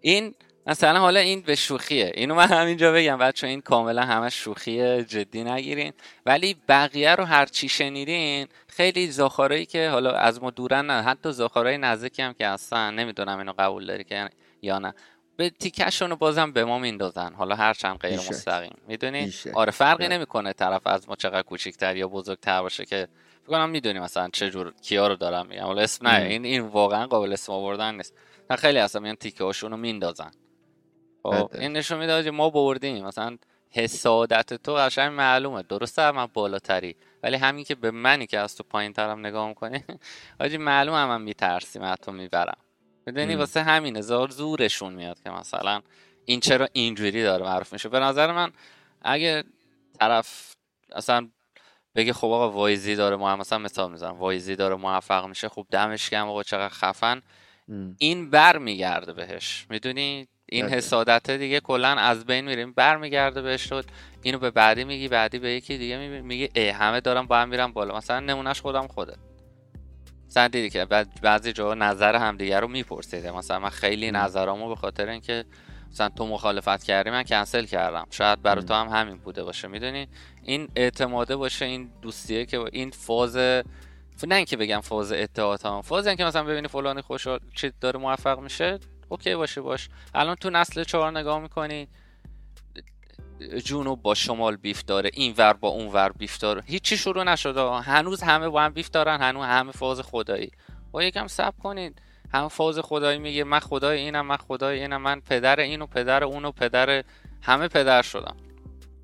این 0.00 0.34
مثلا 0.66 1.00
حالا 1.00 1.20
این 1.20 1.40
به 1.40 1.54
شوخیه. 1.54 2.12
اینو 2.14 2.34
من 2.34 2.46
همینجا 2.46 2.92
بگم 2.92 3.18
بچه 3.18 3.46
این 3.46 3.60
کاملا 3.60 4.02
همه 4.02 4.30
شوخی 4.30 5.04
جدی 5.04 5.44
نگیرین. 5.44 5.92
ولی 6.26 6.56
بقیه 6.68 7.14
رو 7.14 7.24
هر 7.24 7.46
چی 7.46 7.68
شنیدین 7.68 8.48
خیلی 8.76 9.10
زاخارایی 9.10 9.66
که 9.66 9.88
حالا 9.88 10.10
از 10.10 10.42
ما 10.42 10.50
دورن 10.50 10.86
نه 10.86 11.02
حتی 11.02 11.32
زاخارای 11.32 11.78
نزدیکی 11.78 12.22
هم 12.22 12.32
که 12.32 12.48
هستن 12.48 12.94
نمی‌دونم 12.94 13.38
اینو 13.38 13.52
قبول 13.58 13.86
داری 13.86 14.04
که 14.04 14.30
یا 14.62 14.78
نه. 14.78 14.94
به 15.36 15.50
تیکشونو 15.50 16.16
بازم 16.16 16.52
به 16.52 16.64
ما 16.64 16.78
میندازن. 16.78 17.34
حالا 17.34 17.54
هر 17.54 17.74
چند 17.74 17.98
غیر 17.98 18.18
مستقیم. 18.18 18.76
می‌دونی؟ 18.88 19.32
آره 19.54 19.70
فرقی 19.70 20.08
نمی‌کنه 20.08 20.52
طرف 20.52 20.86
از 20.86 21.08
ما 21.08 21.16
چقدر 21.16 21.42
کوچیکتر 21.42 21.96
یا 21.96 22.08
بزرگتر 22.08 22.62
باشه 22.62 22.84
که 22.84 23.08
فکر 23.42 23.50
کنم 23.50 23.70
می‌دونی 23.70 23.98
مثلا 23.98 24.28
چه 24.32 24.50
جور 24.50 24.72
کیا 24.82 25.06
رو 25.06 25.16
دارم 25.16 25.46
میگم. 25.46 25.64
حالا 25.64 25.82
اسم 25.82 26.08
نه 26.08 26.22
این 26.24 26.44
این 26.44 26.60
واقعا 26.60 27.06
قابل 27.06 27.32
اسم 27.32 27.52
آوردن 27.52 27.94
نیست. 27.94 28.14
خیلی 28.58 28.78
اصلا 28.78 29.00
میان 29.00 29.16
تیکه 29.16 29.44
هاشونو 29.44 29.76
میندازن. 29.76 30.30
خب 31.22 31.50
این 31.54 31.72
نشون 31.72 31.98
میده 31.98 32.30
ما 32.30 32.50
بردیم. 32.50 33.06
مثلا 33.06 33.38
حسادت 33.70 34.54
تو 34.54 34.74
قشنگ 34.74 35.12
معلومه. 35.12 35.62
درسته 35.62 36.10
من 36.10 36.26
بالاتری. 36.26 36.96
ولی 37.22 37.36
همین 37.36 37.64
که 37.64 37.74
به 37.74 37.90
منی 37.90 38.26
که 38.26 38.38
از 38.38 38.56
تو 38.56 38.62
پایین 38.62 38.92
ترم 38.92 39.26
نگاه 39.26 39.48
می‌کنی. 39.48 39.84
حاجی 40.40 40.56
معلومه 40.56 41.06
من 41.06 41.22
میترسیم 41.22 41.82
از 41.82 41.96
تو 42.02 42.12
می‌برم. 42.12 42.56
می‌دونی 43.06 43.34
واسه 43.34 43.62
همین 43.62 43.96
هزار 43.96 44.28
زورشون 44.28 44.92
میاد 44.92 45.22
که 45.22 45.30
مثلا 45.30 45.80
این 46.24 46.40
چرا 46.40 46.68
اینجوری 46.72 47.22
داره 47.22 47.44
معروف 47.44 47.72
میشه. 47.72 47.88
به 47.88 48.00
نظر 48.00 48.32
من 48.32 48.52
اگه 49.02 49.44
طرف 50.00 50.54
اصلا 50.92 51.28
بگه 51.94 52.12
خب 52.12 52.26
آقا 52.26 52.50
وایزی 52.50 52.96
داره 52.96 53.16
ما 53.16 53.36
مثلا 53.36 53.58
مثال 53.58 53.90
می‌زنم 53.90 54.14
وایزی 54.18 54.56
داره 54.56 54.74
موفق 54.74 55.26
میشه 55.26 55.48
خب 55.48 55.66
دمش 55.70 56.10
گرم 56.10 56.28
آقا 56.28 56.42
چقدر 56.42 56.68
خفن. 56.74 57.22
این 57.98 58.30
بر 58.30 58.58
میگرده 58.58 59.12
بهش. 59.12 59.66
می‌دونی؟ 59.70 60.28
این 60.52 60.68
حسادت 60.68 61.30
دیگه 61.30 61.60
کلا 61.60 61.88
از 61.88 62.26
بین 62.26 62.44
میریم 62.44 62.72
برمیگرده 62.72 63.42
بهش 63.42 63.68
شد 63.68 63.84
اینو 64.22 64.38
به 64.38 64.50
بعدی 64.50 64.84
میگی 64.84 65.08
بعدی 65.08 65.38
به 65.38 65.50
یکی 65.52 65.78
دیگه 65.78 66.20
میگی 66.20 66.48
ای 66.54 66.68
همه 66.68 67.00
دارم 67.00 67.26
با 67.26 67.36
هم 67.36 67.48
میرم 67.48 67.72
بالا. 67.72 67.96
مثلا 67.96 68.20
نمونهش 68.20 68.60
خودم 68.60 68.86
خوده. 68.86 69.16
مثلا 70.26 70.48
دیدی 70.48 70.70
که 70.70 70.84
بعضی 71.22 71.52
جا 71.52 71.74
نظر 71.74 72.16
همدیگه 72.16 72.60
رو 72.60 72.68
میپرسیده. 72.68 73.30
مثلا 73.30 73.58
من 73.58 73.68
خیلی 73.68 74.10
نظرامو 74.10 74.68
به 74.68 74.76
خاطر 74.76 75.08
اینکه 75.08 75.44
مثلا 75.90 76.08
تو 76.08 76.26
مخالفت 76.26 76.82
کردی 76.84 77.10
من 77.10 77.22
کنسل 77.22 77.64
کردم. 77.64 78.06
شاید 78.10 78.42
برای 78.42 78.64
تو 78.64 78.74
هم 78.74 78.88
همین 78.88 79.16
بوده 79.16 79.44
باشه. 79.44 79.68
می‌دونی؟ 79.68 80.08
این 80.42 80.68
اعتماده 80.76 81.36
باشه 81.36 81.64
این 81.64 81.90
دوستیه 82.02 82.46
که 82.46 82.64
این 82.72 82.90
فاز 82.90 83.36
نه 84.26 84.34
اینکه 84.34 84.56
بگم 84.56 84.80
فاز 84.80 85.12
اتحاد 85.12 85.66
هم 85.66 85.82
فاز 85.82 86.06
اینکه 86.06 86.24
مثلا 86.24 86.44
ببینی 86.44 86.68
فلانی 86.68 87.00
خوشحال 87.00 87.40
چی 87.54 87.72
داره 87.80 88.00
موفق 88.00 88.38
میشه. 88.38 88.78
اوکی 89.12 89.34
باشه 89.34 89.60
باش. 89.60 89.88
الان 90.14 90.34
تو 90.34 90.50
نسل 90.50 90.84
چهار 90.84 91.18
نگاه 91.18 91.38
می‌کنی 91.38 91.88
جنوب 93.64 94.02
با 94.02 94.14
شمال 94.14 94.56
بیف 94.56 94.84
داره 94.84 95.10
این 95.12 95.34
ور 95.38 95.52
با 95.52 95.68
اون 95.68 95.86
ور 95.86 96.12
بیف 96.12 96.38
داره. 96.38 96.62
هیچی 96.66 96.96
شروع 96.96 97.24
نشده 97.24 97.70
هنوز 97.70 98.22
همه 98.22 98.48
با 98.48 98.62
هم 98.62 98.72
بیف 98.72 98.90
دارن 98.90 99.20
هنوز 99.20 99.44
همه 99.44 99.72
فاز 99.72 100.00
خدایی. 100.00 100.50
با 100.92 101.02
یکم 101.02 101.26
سب 101.26 101.54
کنید 101.62 102.02
همه 102.34 102.48
فاز 102.48 102.78
خدایی 102.78 103.18
میگه 103.18 103.44
من 103.44 103.58
خدای 103.58 103.98
اینم 103.98 104.26
من 104.26 104.36
خدای 104.36 104.80
اینم 104.80 105.02
من 105.02 105.20
پدر 105.20 105.60
اینو 105.60 105.86
پدر 105.86 106.24
اونو 106.24 106.52
پدر 106.52 107.04
همه 107.42 107.68
پدر 107.68 108.02
شدم. 108.02 108.36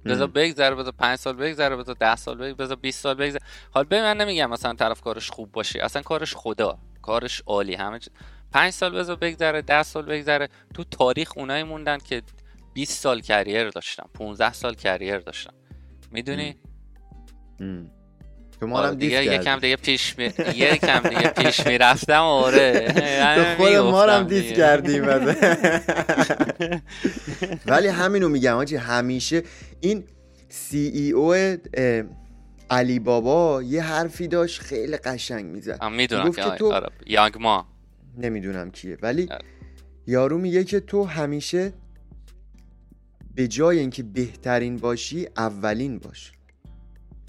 بذار 0.04 0.26
بگذره 0.26 0.74
بذار 0.74 0.92
5 0.92 1.18
سال 1.18 1.36
بگذره 1.36 1.76
بذار 1.76 1.96
10 2.00 2.16
سال 2.16 2.36
بگذره 2.36 2.54
بذار 2.54 2.76
20 2.76 3.00
سال 3.00 3.14
بگذره. 3.14 3.40
حال 3.70 3.84
به 3.84 4.02
من 4.02 4.16
نمیگم 4.16 4.50
مثلا 4.50 4.74
طرف 4.74 5.00
کارش 5.00 5.30
خوب 5.30 5.52
باشه 5.52 5.84
اصلا 5.84 6.02
کارش 6.02 6.34
خدا 6.36 6.78
کارش 7.02 7.42
عالی 7.46 7.74
همه 7.74 7.98
5 8.52 8.72
سال 8.72 8.98
بذار 8.98 9.16
بگذره 9.16 9.62
10 9.62 9.82
سال 9.82 10.06
بگذره. 10.06 10.48
تو 10.74 10.84
تاریخ 10.84 11.32
اونایی 11.36 11.62
موندن 11.62 11.98
که 11.98 12.22
20 12.74 13.02
سال 13.02 13.20
کریر 13.20 13.68
داشتن 13.70 14.04
15 14.14 14.52
سال 14.52 14.74
کریر 14.74 15.18
داشتن. 15.18 15.52
می‌دونی؟ 16.12 16.56
تو 18.60 18.66
ما 18.66 18.78
آره 18.78 18.94
دیگه 18.94 19.24
یکم 19.24 19.58
دیگه 19.58 19.76
پیش 19.76 20.18
می... 20.18 20.24
یکم 20.54 20.98
دیگه 21.08 21.28
پیش 21.28 21.66
می‌رفتم 21.66 22.22
آره. 22.22 22.92
تو 23.36 23.44
خود 23.64 23.72
ما 23.76 24.02
هم 24.02 24.22
دیس 24.22 24.52
کردیم 24.52 25.04
ولی 27.66 27.88
همینو 27.88 28.28
میگم 28.28 28.56
آجی 28.56 28.76
همیشه 28.76 29.42
این 29.80 30.04
سی 30.48 30.78
ای 30.78 31.10
او 31.10 31.56
علی 32.70 32.98
بابا 32.98 33.62
یه 33.62 33.82
حرفی 33.82 34.28
داشت 34.28 34.60
خیلی 34.60 34.96
قشنگ 34.96 35.44
می‌زد. 35.44 35.84
می‌دونم 35.84 36.32
که 36.32 36.42
تو 36.42 36.72
آره. 36.72 36.88
یانگ 37.06 37.36
ما. 37.40 37.66
نمی‌دونم 38.18 38.70
کیه. 38.70 38.98
ولی. 39.02 39.28
یارو 40.06 40.38
میگه 40.38 40.64
که 40.64 40.80
تو 40.80 41.04
همیشه 41.04 41.72
به 43.34 43.48
جای 43.48 43.78
اینکه 43.78 44.02
بهترین 44.02 44.76
باشی 44.76 45.28
اولین 45.36 45.98
باش. 45.98 46.32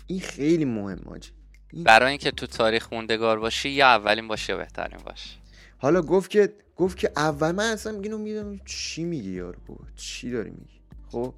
این 0.08 0.20
خیلی 0.20 0.66
مهم 0.66 1.00
آجی. 1.06 1.32
برای 1.74 2.10
اینکه 2.10 2.32
تو 2.32 2.48
تاریخ 2.48 2.94
موندگار 2.94 3.40
باشی 3.40 3.70
یا 3.70 3.88
اولین 3.88 4.28
باشی 4.28 4.52
یا 4.52 4.58
بهترین 4.58 5.00
باش؟ 5.06 5.38
حالا 5.78 6.02
گفت 6.02 6.30
که 6.30 6.54
گفت 6.76 6.98
که 6.98 7.12
اول 7.16 7.52
من 7.52 7.72
اصلا 7.72 7.92
میگم 7.92 8.20
می‌دونم 8.20 8.60
چی 8.66 9.04
میگی 9.04 9.32
یارو 9.32 9.60
بابا؟ 9.68 9.84
چی 9.96 10.32
داری 10.32 10.50
میگی؟ 10.50 10.82
خب؟ 11.12 11.34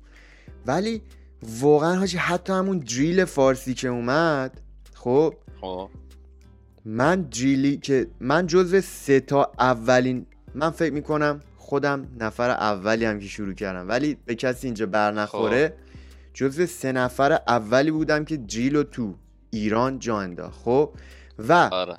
ولی 0.65 1.01
واقعا 1.43 1.95
حاجی 1.95 2.17
حتی 2.17 2.53
همون 2.53 2.79
دریل 2.79 3.25
فارسی 3.25 3.73
که 3.73 3.87
اومد 3.87 4.61
خب؟ 4.93 5.35
خب. 5.61 5.89
من 6.85 7.21
دریلی 7.21 7.77
که 7.77 8.07
من 8.19 8.47
جزو 8.47 8.81
سه 8.81 9.19
تا 9.19 9.51
اولین 9.59 10.25
من 10.55 10.69
فکر 10.69 10.93
می‌کنم 10.93 11.41
خودم 11.57 12.07
نفر 12.19 12.49
اولی 12.49 13.05
هم 13.05 13.19
که 13.19 13.27
شروع 13.27 13.53
کردم. 13.53 13.89
ولی 13.89 14.17
به 14.25 14.35
کسی 14.35 14.67
اینجا 14.67 14.85
بر 14.85 15.11
نخوره 15.11 15.67
خب. 15.67 15.73
جزو 16.33 16.65
سه 16.65 16.91
نفر 16.91 17.39
اولی 17.47 17.91
بودم 17.91 18.25
که 18.25 18.37
جیل 18.37 18.83
تو 18.83 19.15
ایران 19.49 19.99
جا 19.99 20.19
انداخت. 20.19 20.59
خب؟ 20.59 20.93
و 21.39 21.53
آره. 21.53 21.97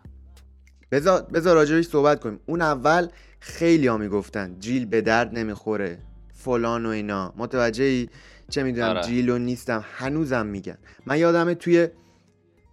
بذار 0.90 1.22
بذار 1.22 1.54
راجبش 1.54 1.86
صحبت 1.86 2.20
کنیم. 2.20 2.40
اون 2.46 2.62
اول 2.62 3.08
خیلی 3.40 3.86
ها 3.86 3.96
می‌گفتن 3.96 4.56
جیل 4.58 4.86
به 4.86 5.00
درد 5.00 5.38
نمی‌خوره 5.38 5.98
فلان 6.34 6.86
و 6.86 6.88
اینا. 6.88 7.32
متوجهی؟ 7.36 8.08
چه 8.50 8.62
می‌دونم 8.62 8.88
آره. 8.88 9.02
جیل 9.02 9.30
و 9.30 9.38
نیستم. 9.38 9.84
هنوزم 9.96 10.46
میگن. 10.46 10.78
من 11.06 11.18
یادمه 11.18 11.54
توی 11.54 11.88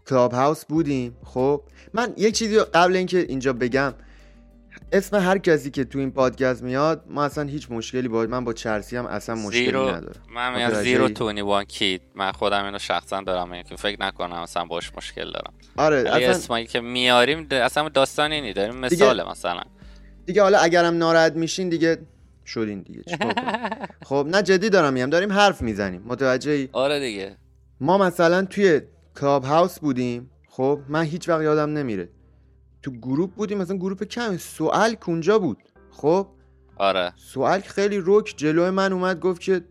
کلاب 0.09 0.33
هاوس 0.33 0.65
بودیم. 0.65 1.17
خب 1.23 1.61
من 1.93 2.13
یک 2.17 2.35
چیزی 2.35 2.59
قبل 2.59 2.95
اینکه 2.95 3.19
اینجا 3.19 3.53
بگم 3.53 3.93
اسم 4.91 5.17
هر 5.17 5.37
کسی 5.37 5.71
که 5.71 5.83
تو 5.83 5.99
این 5.99 6.11
پادکست 6.11 6.63
میاد 6.63 7.03
ما 7.09 7.23
اصلا 7.23 7.43
هیچ 7.43 7.71
مشکلی 7.71 8.07
باید 8.07 8.29
من 8.29 8.43
با 8.43 8.53
چرسی 8.53 8.97
هم 8.97 9.05
اصلا 9.05 9.35
مشکلی 9.35 9.65
زیرو... 9.65 9.89
ندارم. 9.89 10.21
من 10.35 10.55
میگم 10.55 10.81
زیرو 10.81 11.09
تونی 11.09 11.41
وان 11.41 11.63
کید 11.63 12.01
من 12.15 12.31
خودم 12.31 12.65
اینو 12.65 12.79
شخصا 12.79 13.21
دارم 13.21 13.63
که 13.63 13.75
فکر 13.75 14.01
نکنم 14.01 14.33
اصلا 14.33 14.65
باش 14.65 14.91
مشکل 14.97 15.25
دارم. 15.25 15.53
آره 15.77 15.97
اصلا 15.97 16.29
اسمایی 16.29 16.65
که 16.65 16.79
میاریم 16.79 17.47
اصلا 17.51 17.89
داستانی 17.89 18.41
نی. 18.41 18.53
داریم 18.53 18.75
مثال 18.75 19.29
مثلا. 19.29 19.61
دیگه 20.25 20.41
حالا 20.41 20.59
اگرم 20.59 20.97
ناراحت 20.97 21.33
میشین 21.33 21.69
دیگه 21.69 21.97
شدین 22.45 22.81
دیگه. 22.81 23.03
خب 24.09 24.27
نه 24.29 24.41
جدی 24.43 24.69
دارم 24.69 24.93
میگم. 24.93 25.09
داریم 25.09 25.31
حرف 25.31 25.61
می‌زنیم. 25.61 26.03
متوجهی؟ 26.05 26.69
آره 26.71 26.99
دیگه. 26.99 27.35
ما 27.81 27.97
مثلا 27.97 28.45
توی 28.45 28.81
کلاب 29.19 29.43
هاوس 29.43 29.79
بودیم. 29.79 30.31
خب 30.47 30.79
من 30.89 31.03
هیچ 31.03 31.29
وقت 31.29 31.41
یادم 31.41 31.73
نمیره. 31.77 32.09
تو 32.81 32.91
group 32.91 33.33
بودیم 33.33 33.57
مثلا 33.57 33.77
group 33.77 34.03
کم 34.03 34.37
سوال 34.37 34.95
کنجا 34.95 35.39
بود؟ 35.39 35.57
خب؟ 35.91 36.27
آره. 36.77 37.13
سوال 37.15 37.59
خیلی 37.59 37.97
رک 37.97 38.33
جلوی 38.37 38.69
من 38.69 38.93
اومد 38.93 39.19
گفت 39.19 39.41
که 39.41 39.61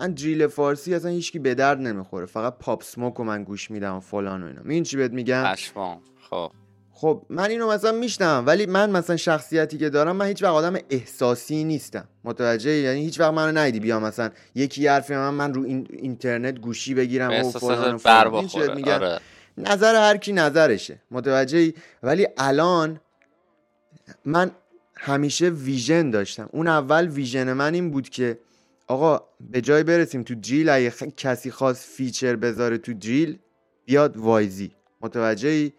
من 0.00 0.14
جیل 0.14 0.46
فارسی 0.46 0.94
اصلا 0.94 1.10
هیچکی 1.10 1.38
به 1.38 1.54
درد 1.54 1.78
نمی‌خوره. 1.78 2.26
فقط 2.26 2.58
Pop 2.58 2.82
Smoke 2.82 3.20
و 3.20 3.24
من 3.24 3.44
گوش 3.44 3.70
میدم 3.70 3.96
و 3.96 4.00
فلان 4.00 4.42
و 4.42 4.46
اینا. 4.46 4.62
این 4.68 4.82
چی 4.82 4.96
بهت 4.96 5.12
میگم؟ 5.12 5.42
خب. 6.30 6.52
خب 6.92 7.26
من 7.30 7.50
اینو 7.50 7.70
مثلا 7.70 7.92
میشنوم 7.92 8.44
ولی 8.46 8.66
من 8.66 8.90
مثلا 8.90 9.16
شخصیتی 9.16 9.78
که 9.78 9.90
دارم 9.90 10.16
من 10.16 10.26
هیچ 10.26 10.42
وقت 10.42 10.52
آدم 10.52 10.78
احساسی 10.90 11.64
نیستم. 11.64 12.08
متوجه 12.24 12.70
یعنی 12.70 13.00
هیچ 13.00 13.20
وقت 13.20 13.32
منو 13.32 13.58
ندیدی 13.58 13.80
بیام 13.80 14.02
مثلا 14.02 14.30
یکی 14.54 14.86
حرفی 14.86 15.14
من 15.14 15.30
من 15.30 15.54
رو 15.54 15.64
این 15.64 15.86
اینترنت 15.90 16.58
گوشی 16.58 16.94
بگیرم 16.94 17.30
و 17.30 17.50
فلان 17.50 17.96
فلان. 17.96 18.74
میگم 18.74 18.92
آره. 18.92 19.20
نظر 19.58 19.94
هر 19.94 20.16
کی 20.16 20.32
نظرشه. 20.32 21.00
متوجه 21.10 21.72
ولی 22.02 22.26
الان 22.38 23.00
من 24.24 24.50
همیشه 24.96 25.48
vision 25.48 26.10
داشتم. 26.10 26.48
اون 26.52 26.68
اول 26.68 27.08
vision 27.08 27.52
من 27.52 27.74
این 27.74 27.90
بود 27.90 28.08
که 28.08 28.38
آقا 28.86 29.22
به 29.40 29.60
جای 29.60 29.82
برسیم 29.82 30.22
تو 30.22 30.34
جیل 30.40 30.68
اگه 30.68 30.92
کسی 31.16 31.50
خواست 31.50 31.84
feature 31.84 32.36
بذاره 32.36 32.78
تو 32.78 32.92
جیل 32.92 33.38
بیاد 33.84 34.16
وایزی 34.16 34.72
متوجه 35.00 35.72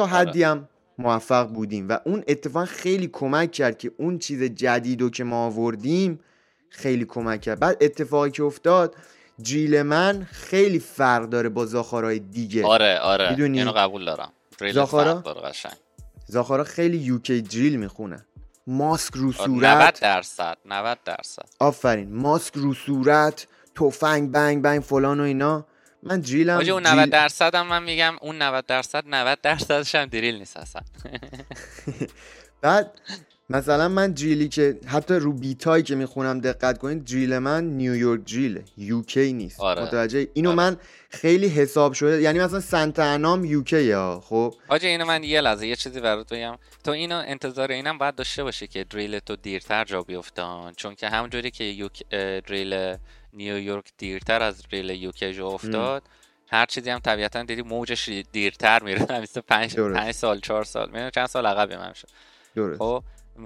تا 0.00 0.16
آره. 0.16 0.28
حدی 0.28 0.42
هم 0.42 0.68
موفق 0.98 1.46
بودیم. 1.48 1.88
و 1.88 1.98
اون 2.04 2.24
اتفاق 2.28 2.64
خیلی 2.64 3.08
کمک 3.12 3.52
کرد 3.52 3.78
که 3.78 3.92
اون 3.96 4.18
چیز 4.18 4.42
جدیدو 4.42 5.10
که 5.10 5.24
ما 5.24 5.46
آوردیم 5.46 6.20
خیلی 6.68 7.04
کمک 7.04 7.40
کرد. 7.40 7.60
بعد 7.60 7.76
اتفاقی 7.80 8.30
که 8.30 8.42
افتاد 8.42 8.94
جیل 9.42 9.82
من 9.82 10.26
خیلی 10.30 10.78
فرق 10.78 11.28
داره 11.28 11.48
با 11.48 11.66
زاخارای 11.66 12.18
دیگه. 12.18 12.66
آره 12.66 12.98
آره. 12.98 13.30
می‌دونی؟ 13.30 13.58
اینو 13.58 13.72
قبول 13.72 14.04
دارم. 14.04 14.32
زاخارا؟ 14.72 15.22
زاخارا 16.26 16.64
خیلی 16.64 16.96
یوکی 16.96 17.42
جیل 17.42 17.76
می‌خونه. 17.76 18.26
ماسک 18.66 19.14
رو 19.14 19.26
آره، 19.26 19.36
صورت 19.36 19.82
90 19.82 19.98
درصد 20.00 20.56
90 20.64 20.98
درصد. 21.04 21.48
آفرین. 21.58 22.16
ماسک 22.16 22.54
رو 22.54 22.74
صورت 22.74 23.46
تفنگ 23.74 24.30
بنگ 24.32 24.62
بنگ 24.62 24.82
فلان 24.82 25.20
و 25.20 25.22
اینا. 25.22 25.66
من 26.02 26.22
آجه 26.50 26.72
اون 26.72 26.86
90 26.86 27.10
درصد 27.10 27.54
هم 27.54 27.66
من 27.66 27.82
میگم 27.82 28.14
اون 28.20 28.42
90 28.42 28.66
درصد 28.66 29.04
90 29.06 29.38
درصدش 29.42 29.94
هم 29.94 30.04
دریل 30.04 30.34
نیست 30.34 30.56
اصلا. 30.56 30.82
بعد 32.62 33.00
مثلا 33.50 33.88
من 33.88 34.14
جیلی 34.14 34.48
که 34.48 34.78
حتی 34.86 35.14
رو 35.14 35.32
بیتایی 35.32 35.82
که 35.82 35.94
می‌خونم 35.94 36.40
دقت 36.40 36.78
کنید 36.78 37.04
جیل 37.04 37.38
من 37.38 37.64
نیویورک 37.64 38.24
جیله 38.24 38.64
یوکی 38.76 39.32
نیست. 39.32 39.60
آره. 39.60 39.82
متوجه؟ 39.82 40.28
اینو 40.34 40.48
آره. 40.48 40.56
من 40.56 40.76
خیلی 41.10 41.48
حساب 41.48 41.92
شده 41.92 42.22
یعنی 42.22 42.38
مثلا 42.38 42.60
سنت 42.60 42.98
انام 42.98 43.44
یوکی 43.44 43.90
ها 43.90 44.22
خب؟ 44.24 44.54
آجه 44.68 44.88
اینو 44.88 45.04
من 45.04 45.24
یه 45.24 45.40
لحظه 45.40 45.66
یه 45.66 45.76
چیزی 45.76 46.00
برات 46.00 46.32
بگم. 46.32 46.58
تو 46.84 46.90
اینو 46.90 47.22
انتظار 47.26 47.72
اینم 47.72 47.98
باید 47.98 48.14
داشته 48.14 48.44
باشه 48.44 48.66
که 48.66 48.84
دریل 48.84 49.18
تو 49.18 49.36
دیرتر 49.36 49.84
جا 49.84 50.02
بیفتان 50.02 50.72
چون 50.76 50.94
که 50.94 51.08
همونجوری 51.08 51.50
که 51.50 51.64
یوک 51.64 52.02
دریل 52.48 52.96
نیویورک 53.32 53.84
دیرتر 53.98 54.42
از 54.42 54.62
ریل 54.72 54.90
یوکیج 54.90 55.40
افتاد. 55.40 56.02
هر 56.52 56.66
چیزی 56.66 56.90
هم 56.90 56.98
طبیعتا 56.98 57.42
دیدی 57.42 57.62
موجش 57.62 58.08
دیرتر 58.08 58.82
میره. 58.82 59.06
مثل 59.22 59.40
پنج, 59.40 59.76
پنج 59.76 60.10
سال 60.12 60.40
چهار 60.40 60.64
سال. 60.64 60.90
می‌دونی 60.90 61.10
چند 61.10 61.26
سال 61.26 61.46
عقب 61.46 61.70
هم 61.70 61.92
شد 61.92 62.08
درست. 62.54 62.78
خب 62.78 63.02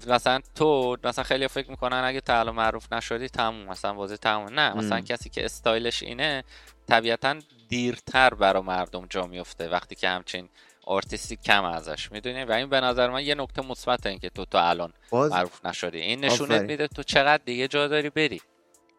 مثلا 0.09 0.41
تو 0.55 0.97
مثلا 1.05 1.25
خیلی 1.25 1.49
فکر 1.49 1.71
می‌کنن 1.71 2.03
اگه 2.05 2.21
تا 2.21 2.53
معروف 2.53 2.93
نشدی 2.93 3.29
تموم 3.29 3.67
مثلا 3.67 3.93
بازی 3.93 4.17
تموم. 4.17 4.61
نه 4.61 4.75
مثلا 4.75 5.01
کسی 5.01 5.31
که 5.31 5.45
استایلش 5.45 6.03
اینه 6.03 6.45
طبیعتا 6.89 7.37
دیرتر 7.69 8.35
برا 8.35 8.63
مردم 8.63 9.07
جا 9.11 9.27
میفته 9.27 9.69
وقتی 9.69 9.95
که 9.95 10.09
همچین 10.09 10.49
آرتیستی 10.87 11.37
کم 11.37 11.65
ازش. 11.65 12.13
می‌دونی؟ 12.13 12.45
و 12.45 12.53
این 12.53 12.69
به 12.69 12.81
نظر 12.81 13.11
من 13.11 13.25
یه 13.25 13.35
نکته 13.35 13.63
مثبت 13.63 14.07
این 14.07 14.19
که 14.19 14.29
تو 14.29 14.45
تا 14.45 14.69
الان 14.69 14.93
باز 15.11 15.33
معروف 15.33 15.67
نشدی. 15.67 15.99
این 15.99 16.25
نشونت 16.25 16.61
میده 16.63 16.89
تو 16.89 17.03
چقدر 17.03 17.43
دیگه 17.45 17.69
جا 17.69 17.89
داری 17.89 18.11
بری. 18.11 18.41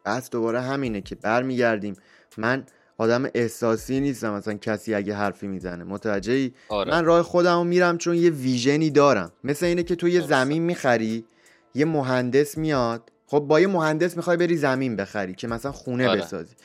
بس 0.06 0.30
دوباره 0.30 0.62
همینه 0.62 1.02
که 1.02 1.16
برمیگردیم 1.16 1.96
من 2.38 2.64
آدم 2.98 3.30
احساسی 3.34 4.00
نیستم 4.00 4.34
مثلا 4.34 4.54
کسی 4.54 4.94
اگه 4.94 5.16
حرفی 5.16 5.48
می‌زنه 5.48 5.84
متوجهی 5.84 6.54
آره. 6.70 6.92
من 6.92 7.06
راه 7.06 7.24
خودمو 7.24 7.64
میرم 7.64 7.98
چون 7.98 8.16
یه 8.16 8.30
ویژنی 8.30 8.90
دارم 8.90 9.32
مثل 9.44 9.66
اینه 9.66 9.84
که 9.84 9.96
تو 9.96 10.08
یه. 10.08 10.22
زمین 10.22 10.64
می‌خری 10.64 11.26
یه 11.74 11.86
مهندس 11.86 12.58
میاد 12.58 13.12
خب 13.28 13.40
با 13.40 13.60
یه 13.60 13.68
مهندس 13.68 14.18
می‌خوای 14.18 14.38
بری 14.38 14.58
زمین 14.58 14.96
بخری 14.96 15.36
که 15.36 15.48
مثلا 15.48 15.72
خونه 15.72 16.08
آره. 16.08 16.22
بسازی 16.22 16.56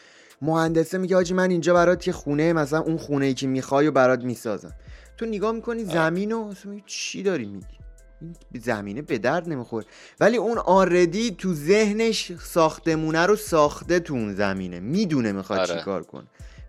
مهندسه 0.43 0.99
میگه 0.99 1.16
آجی 1.16 1.34
من 1.34 1.51
اینجا 1.51 1.74
برات 1.74 2.07
یه 2.07 2.12
خونه 2.12 2.53
مثلا 2.53 2.80
اون 2.80 2.97
خونه 2.97 3.26
ای 3.26 3.34
که 3.34 3.47
می‌خوای 3.47 3.86
و 3.86 3.91
برات 3.91 4.24
می‌سازم 4.24 4.72
تو 5.16 5.26
نگاه 5.26 5.53
می‌کنی 5.53 5.82
آره. 5.82 5.93
زمین 5.93 6.32
و 6.32 6.53
چی 6.86 7.22
داری 7.22 7.47
میگی 7.47 7.80
این 8.20 8.62
زمینه 8.62 9.02
به 9.02 9.18
درد 9.18 9.48
نمی‌خوره. 9.48 9.86
ولی 10.20 10.36
اون 10.36 10.58
آردی 10.58 11.30
تو 11.38 11.54
ذهنش 11.54 12.32
ساختمونه 12.42 13.26
رو 13.26 13.36
ساخته 13.36 14.00
تو 14.00 14.14
اون 14.14 14.34
زمینه. 14.34 14.80
می‌دونه 14.80 15.32
می‌خواد 15.32 15.58
آره. 15.58 15.78
چیکار 15.78 16.02
کنه. 16.02 16.26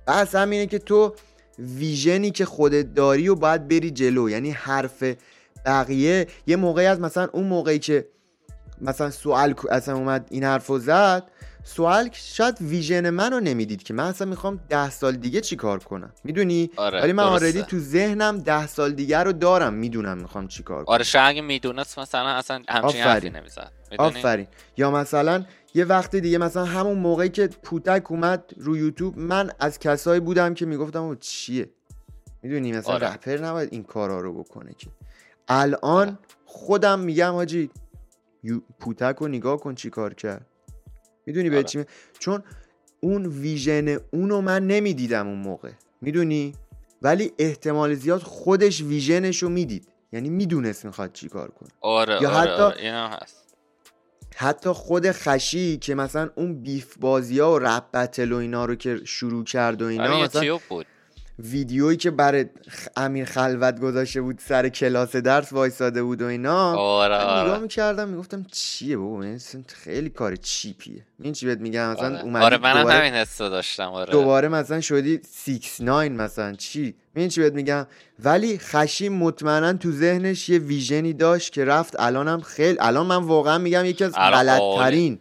بس 0.07 0.35
همینه 0.35 0.65
که 0.65 0.79
تو 0.79 1.15
ویژنی 1.59 2.31
که 2.31 2.45
خودت 2.45 2.93
داری 2.93 3.29
و 3.29 3.35
باید 3.35 3.67
بری 3.67 3.91
جلو. 3.91 4.29
یعنی 4.29 4.51
حرف 4.51 5.03
بقیه. 5.65 6.27
یه 6.47 6.55
موقعی 6.55 6.85
از 6.85 6.99
مثلا 6.99 7.29
اون 7.33 7.47
موقعی 7.47 7.79
که 7.79 8.07
مثلا 8.81 9.09
سوال 9.09 9.55
اصلا 9.69 9.95
اومد 9.95 10.27
این 10.29 10.43
حرف 10.43 10.67
رو 10.67 10.79
زد 10.79 11.23
سوال 11.63 12.09
شاید 12.13 12.61
ویژن 12.61 13.09
منو 13.09 13.39
نمی‌دید 13.39 13.83
که 13.83 13.93
من 13.93 14.03
اصلا 14.03 14.27
می‌خوام 14.27 14.59
ده 14.69 14.89
سال 14.89 15.15
دیگه 15.15 15.41
چی 15.41 15.55
کار 15.55 15.79
کنم؟ 15.79 16.13
می‌دونی؟ 16.23 16.71
آره 16.77 17.01
ولی 17.01 17.13
من. 17.13 17.23
آردی 17.23 17.63
تو 17.63 17.79
ذهنم 17.79 18.39
ده 18.39 18.67
سال 18.67 18.91
دیگه 18.91 19.19
رو 19.19 19.31
دارم 19.31 19.73
می‌دونم 19.73 20.17
می‌خوام 20.17 20.47
چی 20.47 20.63
کار 20.63 20.83
کنم. 20.83 20.93
آره 20.93 21.03
شاید 21.03 21.29
اگه 21.29 21.41
می‌دونست 21.41 21.99
مثلا 21.99 22.27
اصلا 22.29 22.61
همچین 22.69 23.01
حرفی 23.01 23.17
آفرین. 23.17 23.35
نمی‌زد. 23.35 23.71
می‌دونی؟ 23.91 24.09
آفرین. 24.09 24.47
یا 24.77 24.91
مثلا 24.91 25.45
یه 25.73 25.85
وقت 25.85 26.15
دیگه 26.15 26.37
مثلا 26.37 26.65
همون 26.65 26.99
موقعی 26.99 27.29
که 27.29 27.47
پوتک 27.47 28.11
اومد 28.11 28.51
رو 28.57 28.77
یوتیوب 28.77 29.17
من 29.17 29.51
از 29.59 29.79
کسایی 29.79 30.19
بودم 30.19 30.53
که 30.53 30.65
می‌گفتم 30.65 31.03
او 31.03 31.15
چیه؟ 31.15 31.69
می‌دونی؟ 32.43 32.71
مثلا 32.71 32.93
آره. 32.93 33.13
رپر 33.13 33.37
نباید 33.37 33.69
این 33.71 33.83
کارا 33.83 34.19
رو 34.19 34.43
بکنه 34.43 34.73
که. 34.77 34.87
الان 35.47 35.79
آره. 35.81 36.17
خودم 36.45 36.99
میگم 36.99 37.31
حاجی 37.33 37.69
پوتک 38.79 39.15
رو 39.19 39.27
نگاه 39.27 39.57
کن 39.59 39.75
چی 39.75 39.89
کار 39.89 40.13
کرد. 40.13 40.45
می‌دونی 41.25 41.49
به 41.49 41.55
آره. 41.55 41.63
چی 41.63 41.83
چون 42.19 42.43
اون 42.99 43.25
ویژن 43.25 43.97
اونو 44.11 44.41
من 44.41 44.67
نمی‌دیدم 44.67 45.27
اون 45.27 45.37
موقع. 45.37 45.71
می‌دونی؟ 46.01 46.53
ولی 47.01 47.31
احتمال 47.39 47.93
زیاد 47.93 48.21
خودش 48.21 48.81
ویژنش 48.81 49.43
رو 49.43 49.49
می‌دید. 49.49 49.87
یعنی 50.13 50.29
می‌دونست 50.29 50.85
می‌خواد 50.85 51.13
چی 51.13 51.29
کار 51.29 51.51
کنه. 51.51 51.69
آره 51.81 52.21
یا 52.21 52.29
آره, 52.29 52.37
حتی- 52.51 52.51
آره. 52.61 52.77
اینا 52.81 53.07
هست. 53.07 53.55
حتی 54.35 54.69
خود 54.69 55.11
خشی 55.11 55.77
که 55.77 55.95
مثلا 55.95 56.29
اون 56.35 56.61
بیف 56.61 56.97
بازی 56.97 57.39
ها 57.39 57.53
و 57.53 57.59
رپ 57.59 57.91
بتل 57.91 58.31
و 58.31 58.37
اینا 58.37 58.65
رو 58.65 58.75
که 58.75 58.99
شروع 59.05 59.43
کرد 59.43 59.81
و 59.81 59.85
اینا 59.85 60.03
آره 60.03 60.23
مثلا 60.23 60.59
بود؟ 60.69 60.85
ویدیویی 61.39 61.97
که 61.97 62.11
برای 62.11 62.45
امیر 62.97 63.25
خلوت 63.25 63.79
گذاشته 63.79 64.21
بود 64.21 64.41
سر 64.47 64.69
کلاس 64.69 65.15
درس 65.15 65.53
وایساده 65.53 66.03
بود 66.03 66.21
و 66.21 66.25
اینا. 66.25 66.75
آره 66.75 67.17
من 67.17 67.23
نگاه 67.23 67.49
آره 67.51 67.59
می‌کردم 67.59 68.09
می‌گفتم 68.09 68.45
چیه 68.51 68.97
بابا؟ 68.97 69.25
خیلی 69.67 70.09
کار 70.09 70.35
cheap 70.35 70.79
یه. 70.79 71.05
این 71.21 71.33
چی 71.33 71.45
بهت 71.45 71.59
میگم؟ 71.59 71.91
مثلا 71.91 72.05
آره, 72.05 72.23
اومدی 72.23 72.45
آره 72.45 72.57
منم 72.57 72.77
دوباره, 72.77 72.99
همین 72.99 73.13
حس 73.13 73.41
رو 73.41 73.49
داشتم 73.49 73.89
آره. 73.89 74.11
دوباره 74.11 74.47
مثلا 74.47 74.81
شدی 74.81 75.19
6 75.45 75.81
9 75.81 76.09
مثلا. 76.09 76.53
چی؟ 76.53 76.95
این 77.15 77.29
چی 77.29 77.41
بهت 77.41 77.53
میگم؟ 77.53 77.87
ولی 78.23 78.57
خشی 78.57 79.09
مطمئنا 79.09 79.73
تو 79.73 79.91
ذهنش 79.91 80.49
یه 80.49 80.59
vision 80.59 81.05
ی 81.05 81.13
داشت 81.13 81.53
که 81.53 81.65
رفت. 81.65 81.99
الانم 81.99 82.41
خیلی 82.41 82.77
الان 82.79 83.05
من 83.05 83.23
واقعا 83.23 83.57
میگم 83.57 83.85
یکی 83.85 84.03
از 84.03 84.13
غلطترین 84.15 85.19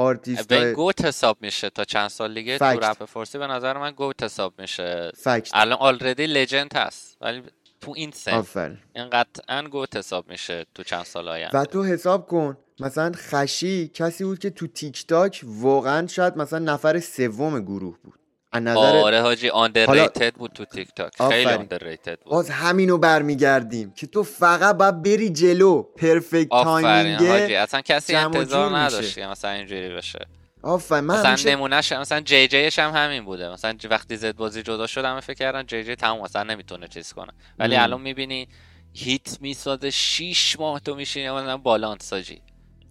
آرتیست 0.00 0.48
به 0.48 0.72
GOAT 0.72 1.04
حساب 1.04 1.36
میشه 1.40 1.70
تا 1.70 1.84
چند 1.84 2.08
سال 2.08 2.34
دیگه 2.34 2.58
تو 2.58 2.64
fact. 2.64 2.84
رپ 2.84 3.04
فارسی 3.04 3.38
به 3.38 3.46
نظر 3.46 3.78
من 3.78 3.90
GOAT 3.90 4.22
حساب 4.22 4.54
میشه. 4.60 5.12
fact. 5.16 5.50
الان 5.52 5.78
already 5.78 6.26
legend 6.26 6.74
هست 6.74 7.16
ولی 7.20 7.42
تو 7.80 7.92
این 7.96 8.10
سن. 8.10 8.32
آفرین. 8.32 8.78
این 8.94 9.10
قطعا 9.10 9.62
GOAT 9.62 9.96
حساب 9.96 10.28
میشه 10.30 10.66
تو 10.74 10.82
چند 10.82 11.04
سال 11.04 11.28
آینده. 11.28 11.58
و 11.58 11.64
تو 11.64 11.84
حساب 11.84 12.26
کن 12.26 12.56
مثلا 12.80 13.12
خشی 13.16 13.88
کسی 13.94 14.24
بود 14.24 14.38
که 14.38 14.50
تو 14.50 14.66
تیک 14.66 15.06
تاک 15.06 15.40
واقعا 15.44 16.06
شاید 16.06 16.36
مثلا 16.36 16.58
نفر 16.58 17.00
سوم 17.00 17.60
گروه 17.60 17.98
بود. 18.02 18.19
از 18.52 18.62
نظر 18.62 18.78
آره 18.78 19.20
حاجی 19.20 19.50
underrated 19.50 20.34
بود 20.34 20.50
تو 20.52 20.64
تیک 20.64 20.88
تاک 20.96 21.12
خیلی. 21.28 21.50
underrated 21.50 22.20
بود. 22.20 22.32
باز 22.32 22.50
همینو 22.50 22.98
برمیگردیم 22.98 23.90
که 23.90 24.06
تو 24.06 24.22
فقط 24.22 24.76
باید 24.76 25.02
بری 25.02 25.30
جلو. 25.30 25.82
perfect 25.82 26.48
timing 26.48 27.42
ه 27.42 27.58
اصلا 27.58 27.80
کسی 27.80 28.14
انتظار. 28.14 28.78
نداشتی 28.78 29.26
مثلا 29.26 29.50
اینجوری 29.50 29.88
بشه. 29.88 30.26
آفرین 30.62 31.04
من 31.04 31.14
مثلا 31.14 31.28
همیشه 31.28 31.50
نمونهش 31.50 31.92
مثلا 31.92 32.20
جی 32.20 32.48
جیش 32.48 32.78
هم 32.78 32.90
همین 32.94 33.24
بوده. 33.24 33.48
مثلا 33.52 33.76
وقتی 33.90 34.16
زد 34.16 34.36
بازی 34.36 34.62
جدا 34.62 34.86
شد 34.86 35.04
همه 35.04 35.20
فکر 35.20 35.34
کردن 35.34 35.66
جی 35.66 35.84
جی 35.84 35.96
تموم 35.96 36.22
مثلا 36.22 36.42
نمی‌تونه 36.42 36.88
چیز 36.88 37.12
کنه. 37.12 37.32
ولی 37.58 37.76
مم. 37.76 37.82
الان 37.82 38.00
می‌بینی 38.00 38.48
هیت 38.94 39.38
می‌سازه 39.40 39.90
6 39.90 40.60
ماه 40.60 40.80
تو 40.80 40.94
میشینی 40.94 41.30
مثلا 41.30 41.56
بالانس 41.56 42.02
ساجی 42.02 42.42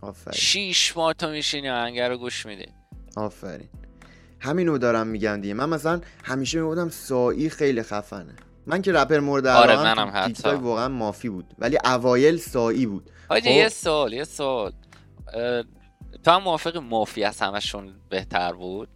آفرین. 0.01 0.39
6 0.39 0.97
ماه 0.97 1.13
تو 1.13 1.29
میشینی 1.29 1.69
آهنگر 1.69 2.09
رو 2.09 2.17
گوش 2.17 2.45
میدی. 2.45 2.65
آفرین. 3.17 3.69
همینو 4.39 4.77
دارم 4.77 5.07
میگم 5.07 5.41
دیگه 5.41 5.53
من 5.53 5.69
مثلا 5.69 6.01
همیشه 6.23 6.61
می‌گفتم 6.61 6.89
سایی 6.89 7.49
خیلی 7.49 7.83
خفنه. 7.83 8.35
من 8.67 8.81
که 8.81 8.91
رپر 8.91 9.19
مورد 9.19 9.47
آره، 9.47 9.75
منم 9.75 10.11
حتی. 10.13 10.49
واقعا 10.49 10.87
مافی 10.87 11.29
بود. 11.29 11.45
ولی 11.59 11.77
اوایل 11.85 12.37
سایی 12.37 12.85
بود. 12.85 13.09
حاجی 13.29 13.49
خب. 13.49 13.55
یه 13.55 13.69
سوال 13.69 14.13
یه 14.13 14.23
سوال. 14.23 14.71
اه، 15.33 15.63
تو 16.23 16.31
هم 16.31 16.43
موافق 16.43 16.77
مافی 16.77 17.23
از 17.23 17.39
همشون 17.39 17.93
بهتر 18.09 18.53
بود؟ 18.53 18.89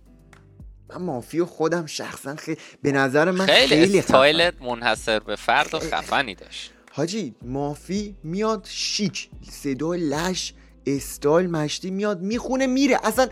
من 0.90 1.02
مافی 1.02 1.40
و 1.40 1.46
خودم 1.46 1.86
شخصا 1.86 2.36
خیلی 2.36 2.58
به 2.82 2.92
نظر 2.92 3.32
من 3.32 3.46
خیلی, 3.46 3.68
خیلی, 3.68 4.00
استایل 4.00 4.52
خفن. 4.52 4.66
منحصر 4.66 5.20
به 5.20 5.36
فرد 5.36 5.74
و 5.74 5.80
خفنی 5.80 6.36
داشت. 6.36 6.72
حاجی 6.92 7.36
مافی 7.42 8.16
میاد 8.24 8.68
شیک 8.70 9.30
صدا 9.52 9.94
لش 9.94 10.54
استایل 10.88 11.50
مشتی 11.52 11.92
میاد 11.92 12.22
می‌خونه 12.22 12.68
میره. 12.68 12.98
اصلا 13.04 13.28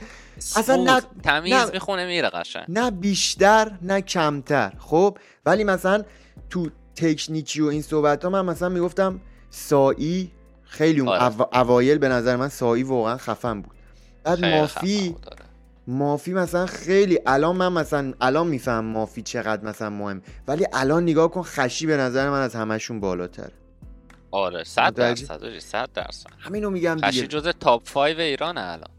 اصلا 0.55 0.75
نه 0.75 1.01
تمیز 1.23 1.53
نه- 1.53 1.71
می‌خونه 1.73 2.05
میره 2.05 2.29
قشنگ. 2.29 2.65
نه 2.67 2.91
بیشتر 2.91 3.71
نه 3.81 4.01
کمتر. 4.01 4.73
خب؟ 4.79 5.17
ولی 5.45 5.63
مثلا 5.63 6.03
تو 6.49 6.69
تکنیکی 6.95 7.61
و 7.61 7.65
این 7.65 7.81
صحبت 7.81 8.23
ها 8.23 8.29
من 8.29 8.45
مثلا 8.45 8.69
می‌گفتم 8.69 9.19
سایی 9.49 10.31
خیلی 10.63 10.99
اون 10.99 11.09
آره. 11.09 11.41
او- 11.41 11.57
اوایل 11.57 11.97
به 11.97 12.09
نظر 12.09 12.35
من 12.35 12.47
سایی 12.49 12.83
واقعا 12.83 13.17
خفن 13.17 13.61
بود. 13.61 13.71
بعد 14.23 14.45
مافی 14.45 15.15
آره. 15.27 15.37
مافی 15.87 16.33
مثلا 16.33 16.65
خیلی 16.65 17.19
الان 17.25 17.55
من 17.55 17.73
مثلا 17.73 18.13
الان 18.21 18.47
میفهم 18.47 18.85
مافی 18.85 19.21
چقدر 19.21 19.63
مثلا 19.65 19.89
مهم 19.89 20.21
ولی 20.47 20.65
الان 20.73 21.03
نگاه 21.03 21.31
کن 21.31 21.41
خشی 21.41 21.85
به 21.85 21.97
نظر 21.97 22.29
من 22.29 22.41
از 22.41 22.55
همشون 22.55 22.99
بالاتر 22.99 23.51
آره 24.31 24.63
صد 24.63 24.81
متوجه؟ 24.81 25.21
درصد 25.27 25.43
آجی، 25.45 25.59
صد 25.59 25.89
درصد. 25.93 26.29
همینو 26.39 26.69
میگم 26.69 26.95
دیگه. 26.95 27.27
جز 27.27 27.47
تاپ 27.47 27.83
5 27.93 28.19
ایران 28.19 28.57
الان. 28.57 28.89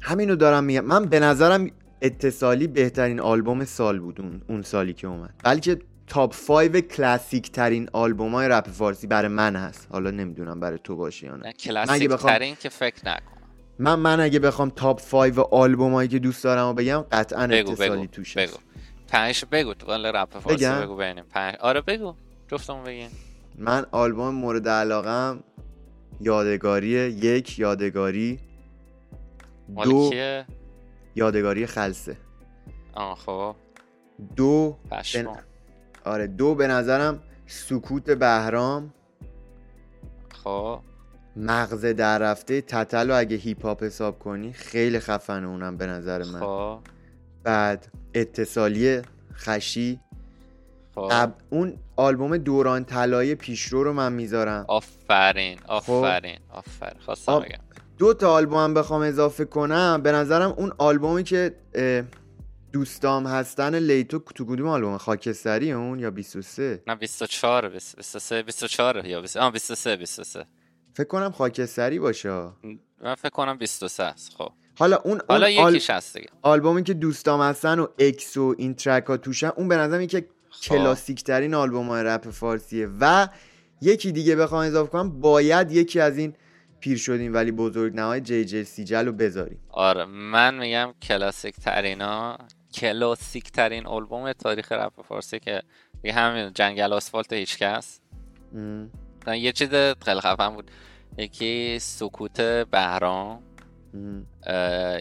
همینو 0.00 0.36
دارم 0.36 0.64
میگم. 0.64 0.84
من 0.84 1.04
به 1.04 1.20
نظرم 1.20 1.70
اتصالی 2.02 2.66
بهترین 2.66 3.20
آلبوم 3.20 3.64
سال 3.64 3.98
بود 3.98 4.20
اون, 4.20 4.42
اون 4.48 4.62
سالی 4.62 4.92
که 4.92 5.06
اومد. 5.06 5.34
بلکه 5.44 5.78
top 6.06 6.34
5 6.48 6.76
کلاسیک 6.76 7.52
ترین 7.52 7.90
آلبوم 7.92 8.34
های 8.34 8.48
رپ 8.48 8.68
فارسی 8.68 9.06
برای 9.06 9.28
من 9.28 9.56
هست. 9.56 9.88
حالا 9.92 10.10
نمی‌دونم 10.10 10.60
برای 10.60 10.78
تو 10.84 10.96
باشه 10.96 11.26
یا 11.26 11.36
نه. 11.36 11.46
نه 11.46 11.52
کلاسیک 11.52 12.08
بخوام- 12.08 12.32
ترین 12.32 12.56
که 12.60 12.68
فکر 12.68 12.98
نکنم 13.08 13.40
من 13.78 13.94
من 13.94 14.20
اگه 14.20 14.38
بخوام 14.38 14.70
top 14.70 15.00
5 15.10 15.38
آلبوم 15.50 15.92
هایی 15.94 16.08
که 16.08 16.18
دوست 16.18 16.44
دارم 16.44 16.66
و 16.66 16.72
بگم 16.72 17.04
قطعا 17.12 17.46
بگو 17.46 17.70
اتصالی 17.70 17.90
بگو 17.90 18.06
توش 18.06 18.36
بگو. 18.36 18.56
پنج 19.08 19.44
بگو 19.52 19.74
تو 19.74 19.92
رپ 19.92 20.38
فارسی 20.38 20.56
بگم؟ 20.56 20.80
بگو 20.80 20.96
ببینیم 20.96 21.24
پنج 21.30 21.56
آره 21.60 21.80
بگو. 21.80 22.14
جفتمون 22.50 22.84
بگیم. 22.84 23.10
من 23.58 23.86
آلبوم 23.92 24.34
مورد 24.34 24.68
علاقم 24.68 25.40
یادگاری 26.20 26.88
یک 26.88 27.58
یادگاری 27.58 28.38
دو 29.84 30.10
کیه؟ 30.10 30.46
یادگاری 31.16 31.66
خلصه. 31.66 32.16
آه 32.94 33.16
خب. 33.16 33.56
دو 34.36 34.76
بن- 35.14 35.36
آره 36.04 36.26
دو 36.26 36.54
به 36.54 36.66
نظرم 36.66 37.22
سکوت 37.46 38.10
بهرام. 38.10 38.92
خب. 40.44 40.80
مغز 41.36 41.84
در 41.84 42.18
رفته 42.18 42.60
تتل 42.60 43.10
اگه 43.10 43.36
هیپ 43.36 43.66
هاپ 43.66 43.82
حساب 43.82 44.18
کنی 44.18 44.52
خیلی 44.52 45.00
خفنه 45.00 45.46
اونم 45.46 45.76
به 45.76 45.86
نظر 45.86 46.18
من. 46.32 46.40
خب. 46.40 46.78
بعد 47.42 47.86
اتصالی 48.14 49.02
خشی 49.34 50.00
خب. 50.94 51.32
اون 51.50 51.76
آلبوم 51.96 52.36
دوران 52.36 52.84
طلایی 52.84 53.34
پیشرو 53.34 53.84
رو 53.84 53.92
من 53.92 54.12
می‌ذارم. 54.12 54.64
آفرین 54.68 55.58
آفرین 55.68 56.38
آفرین. 56.50 57.00
خواستم 57.00 57.32
آب- 57.32 57.44
بگم. 57.44 57.58
دو 57.98 58.14
تا 58.14 58.32
آلبوم 58.34 58.58
هم 58.58 58.74
بخوام 58.74 59.02
اضافه 59.02 59.44
کنم. 59.44 60.00
به 60.02 60.12
نظرم 60.12 60.50
اون 60.56 60.72
آلبومی 60.78 61.24
که 61.24 61.54
دوستام 62.72 63.26
هستن 63.26 63.74
لیتو 63.74 64.18
تو 64.18 64.44
کدوم 64.44 64.68
آلبوم 64.68 64.96
خاکستری 64.98 65.72
اون 65.72 65.98
یا 65.98 66.10
23 66.10 66.82
نه 66.86 66.94
24 66.94 67.68
بیست- 67.68 67.96
23 67.96 68.42
24 68.42 69.06
یا 69.06 69.20
20 69.20 69.36
آه 69.36 69.52
23 69.52 69.96
23 69.96 70.44
فکر 70.94 71.06
کنم 71.06 71.30
خاکستری 71.30 71.98
باشه. 71.98 72.30
من 73.02 73.14
فکر 73.14 73.28
کنم 73.30 73.58
23 73.58 74.02
است 74.02 74.32
خب. 74.38 74.48
حالا 74.78 74.96
اون, 74.96 75.12
اون 75.12 75.20
حالا 75.28 75.46
آل- 75.46 75.70
یکیش 75.74 75.90
هست 75.90 76.16
دیگه. 76.16 76.28
آلبومی 76.42 76.82
که 76.82 76.94
دوستام 76.94 77.40
هستن 77.40 77.78
و 77.78 77.86
اکس 77.98 78.36
و 78.36 78.54
این 78.58 78.74
ترک 78.74 79.04
ها 79.04 79.16
توشن 79.16 79.48
اون 79.56 79.68
به 79.68 79.76
نظرم 79.76 80.06
که 80.06 80.20
خب. 80.20 80.26
کلاسیک 80.62 81.24
ترین 81.24 81.54
آلبوم 81.54 81.88
های 81.88 82.04
رپ 82.04 82.30
فارسیه 82.30 82.88
و 83.00 83.28
یکی 83.82 84.12
دیگه 84.12 84.36
بخوام 84.36 84.66
اضافه 84.66 84.90
کنم 84.90 85.20
باید 85.20 85.70
یکی 85.72 86.00
از 86.00 86.18
این 86.18 86.34
پیر 86.80 86.98
شدیم 86.98 87.34
ولی 87.34 87.52
بزرگ 87.52 87.94
نهای 87.94 88.20
جی 88.20 88.44
جی 88.44 88.64
سیجل 88.64 89.06
رو 89.06 89.12
بذاریم. 89.12 89.60
آره 89.70 90.04
من 90.04 90.58
میگم 90.58 90.94
کلاسیک 91.02 91.56
ترینا 91.56 92.38
کلاسیک 92.74 93.50
ترین 93.52 93.86
آلبوم 93.86 94.32
تاریخ 94.32 94.72
رپ 94.72 95.02
فارسی 95.08 95.38
که 95.38 95.62
دیگه 96.02 96.14
همین 96.14 96.52
جنگل 96.52 96.92
آسفالت 96.92 97.32
هیچکس 97.32 98.00
یه 99.26 99.52
چیز 99.52 99.68
خیلی 100.04 100.20
خفن 100.20 100.48
بود. 100.48 100.70
یکی 101.18 101.78
سکوت 101.80 102.40
بهرام. 102.70 103.42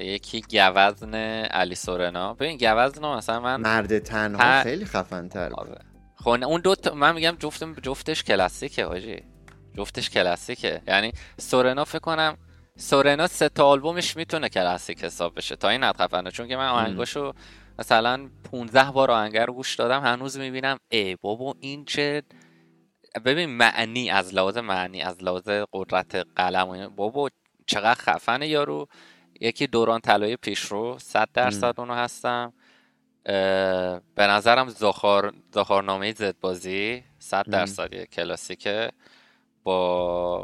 یکی 0.01 0.41
گوزن 0.41 1.15
علی 1.45 1.75
سورنا. 1.75 2.33
ببین 2.33 2.57
گوزن 2.57 3.05
مثلا 3.05 3.39
من 3.39 3.61
مرد 3.61 3.99
تنها 3.99 4.63
خیلی 4.63 4.85
خفن 4.85 5.27
تر 5.27 5.53
آره. 5.53 5.79
خب 6.15 6.29
نه، 6.29 6.45
اون 6.45 6.61
دو 6.61 6.75
تا 6.75 6.93
من 6.93 7.15
میگم 7.15 7.35
جفت 7.39 7.63
جفتش 7.81 8.23
کلاسیکه 8.23 8.85
حاجی. 8.85 9.23
جفتش 9.77 10.09
کلاسیکه. 10.09 10.81
یعنی 10.87 11.11
سورنا 11.37 11.85
فکر 11.85 11.99
کنم 11.99 12.37
سورنا 12.77 13.27
سه 13.27 13.49
تا 13.49 13.65
آلبومش 13.67 14.17
می‌تونه 14.17 14.49
کلاسیک 14.49 15.03
حساب 15.03 15.37
بشه. 15.37 15.55
تا 15.55 15.69
این 15.69 15.83
حد 15.83 15.95
خفنه. 15.97 16.31
چون 16.31 16.47
که 16.47 16.57
من 16.57 16.67
آهنگاشو 16.67 17.33
مثلا 17.79 18.29
15 18.51 18.91
بار 18.91 19.11
آهنگ 19.11 19.37
رو 19.37 19.53
گوش 19.53 19.75
دادم 19.75 20.01
هنوز 20.01 20.37
می‌بینم 20.37 20.77
ای 20.89 21.15
بابا 21.15 21.55
این 21.59 21.85
چه 21.85 22.23
ببین 23.25 23.49
معنی 23.49 24.09
از 24.09 24.33
لحاظ 24.33 24.57
معنی 24.57 25.01
از 25.01 25.23
لحاظ 25.23 25.49
قدرت 25.73 26.27
قلم 26.35 26.89
بابا 26.95 27.29
چقدر 27.69 27.99
خفنه 28.01 28.47
یارو. 28.47 28.87
یکی 29.41 29.67
دوران 29.67 29.99
طلایی 29.99 30.35
پیشرو 30.35 30.97
صد 30.99 31.29
درصد 31.33 31.73
اونو 31.77 31.93
هستم. 31.93 32.53
به 34.15 34.27
نظرم 34.27 34.69
زاخار 34.69 35.33
زاخارنامه 35.53 36.13
زدبازی. 36.13 37.03
صد 37.19 37.43
ام. 37.47 37.51
درصد 37.51 37.93
یه 37.93 38.05
کلاسیکه. 38.05 38.91
با 39.63 40.41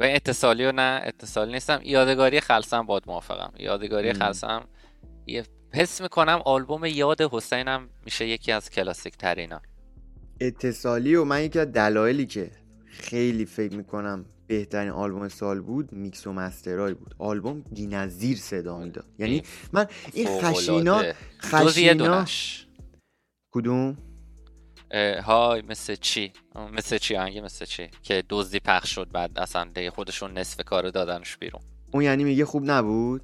و 0.00 0.04
اتصالی 0.04 0.64
و 0.64 0.72
نه 0.72 1.00
اتصالی 1.04 1.52
نیستم. 1.52 1.80
یادگاری 1.84 2.40
خلصم 2.40 2.86
باد 2.86 3.02
موافقم. 3.06 3.52
یادگاری 3.58 4.10
ام. 4.10 4.14
خلصم 4.18 4.68
یه 5.26 5.44
حس 5.74 6.00
می‌کنم 6.00 6.42
آلبوم 6.44 6.84
یاد 6.84 7.20
حسینم 7.20 7.88
میشه 8.04 8.26
یکی 8.26 8.52
از 8.52 8.70
کلاسیک 8.70 9.16
ترینا 9.16 9.60
اتصالی 10.40 11.14
و 11.14 11.24
من 11.24 11.42
یکی 11.42 11.58
از 11.58 11.72
دلایلی 11.72 12.26
که 12.26 12.50
خیلی 12.86 13.44
فکر 13.44 13.76
می‌کنم 13.76 14.24
بهترین 14.52 14.90
آلبوم 14.90 15.28
سال 15.28 15.60
بود 15.60 15.92
میکس 15.92 16.26
و 16.26 16.32
master 16.32 16.85
ای 16.85 16.94
بود. 16.94 17.14
آلبوم 17.18 17.60
بی‌نظیر 17.60 18.36
صدا 18.36 18.78
می‌داد. 18.78 19.04
یعنی 19.18 19.42
من 19.72 19.86
این 20.12 20.28
خشینا 20.40 21.02
خشینا 21.42 22.24
کدوم؟ 23.52 23.96
های 25.24 25.62
مثل 25.62 25.94
چی؟ 25.94 26.32
مثل 26.72 26.98
چی؟ 26.98 27.16
آهنگ 27.16 27.38
مثل 27.38 27.64
چی؟ 27.64 27.90
که 28.02 28.24
دزدی 28.28 28.60
پخش 28.60 28.94
شد 28.94 29.08
بعد 29.12 29.38
اصلا 29.38 29.64
دیگه 29.74 29.90
خودشون 29.90 30.38
نصف 30.38 30.64
کار 30.64 30.90
دادنش 30.90 31.36
بیرون. 31.36 31.62
اون 31.92 32.02
یعنی 32.02 32.24
میگه 32.24 32.44
خوب 32.44 32.70
نبود؟ 32.70 33.22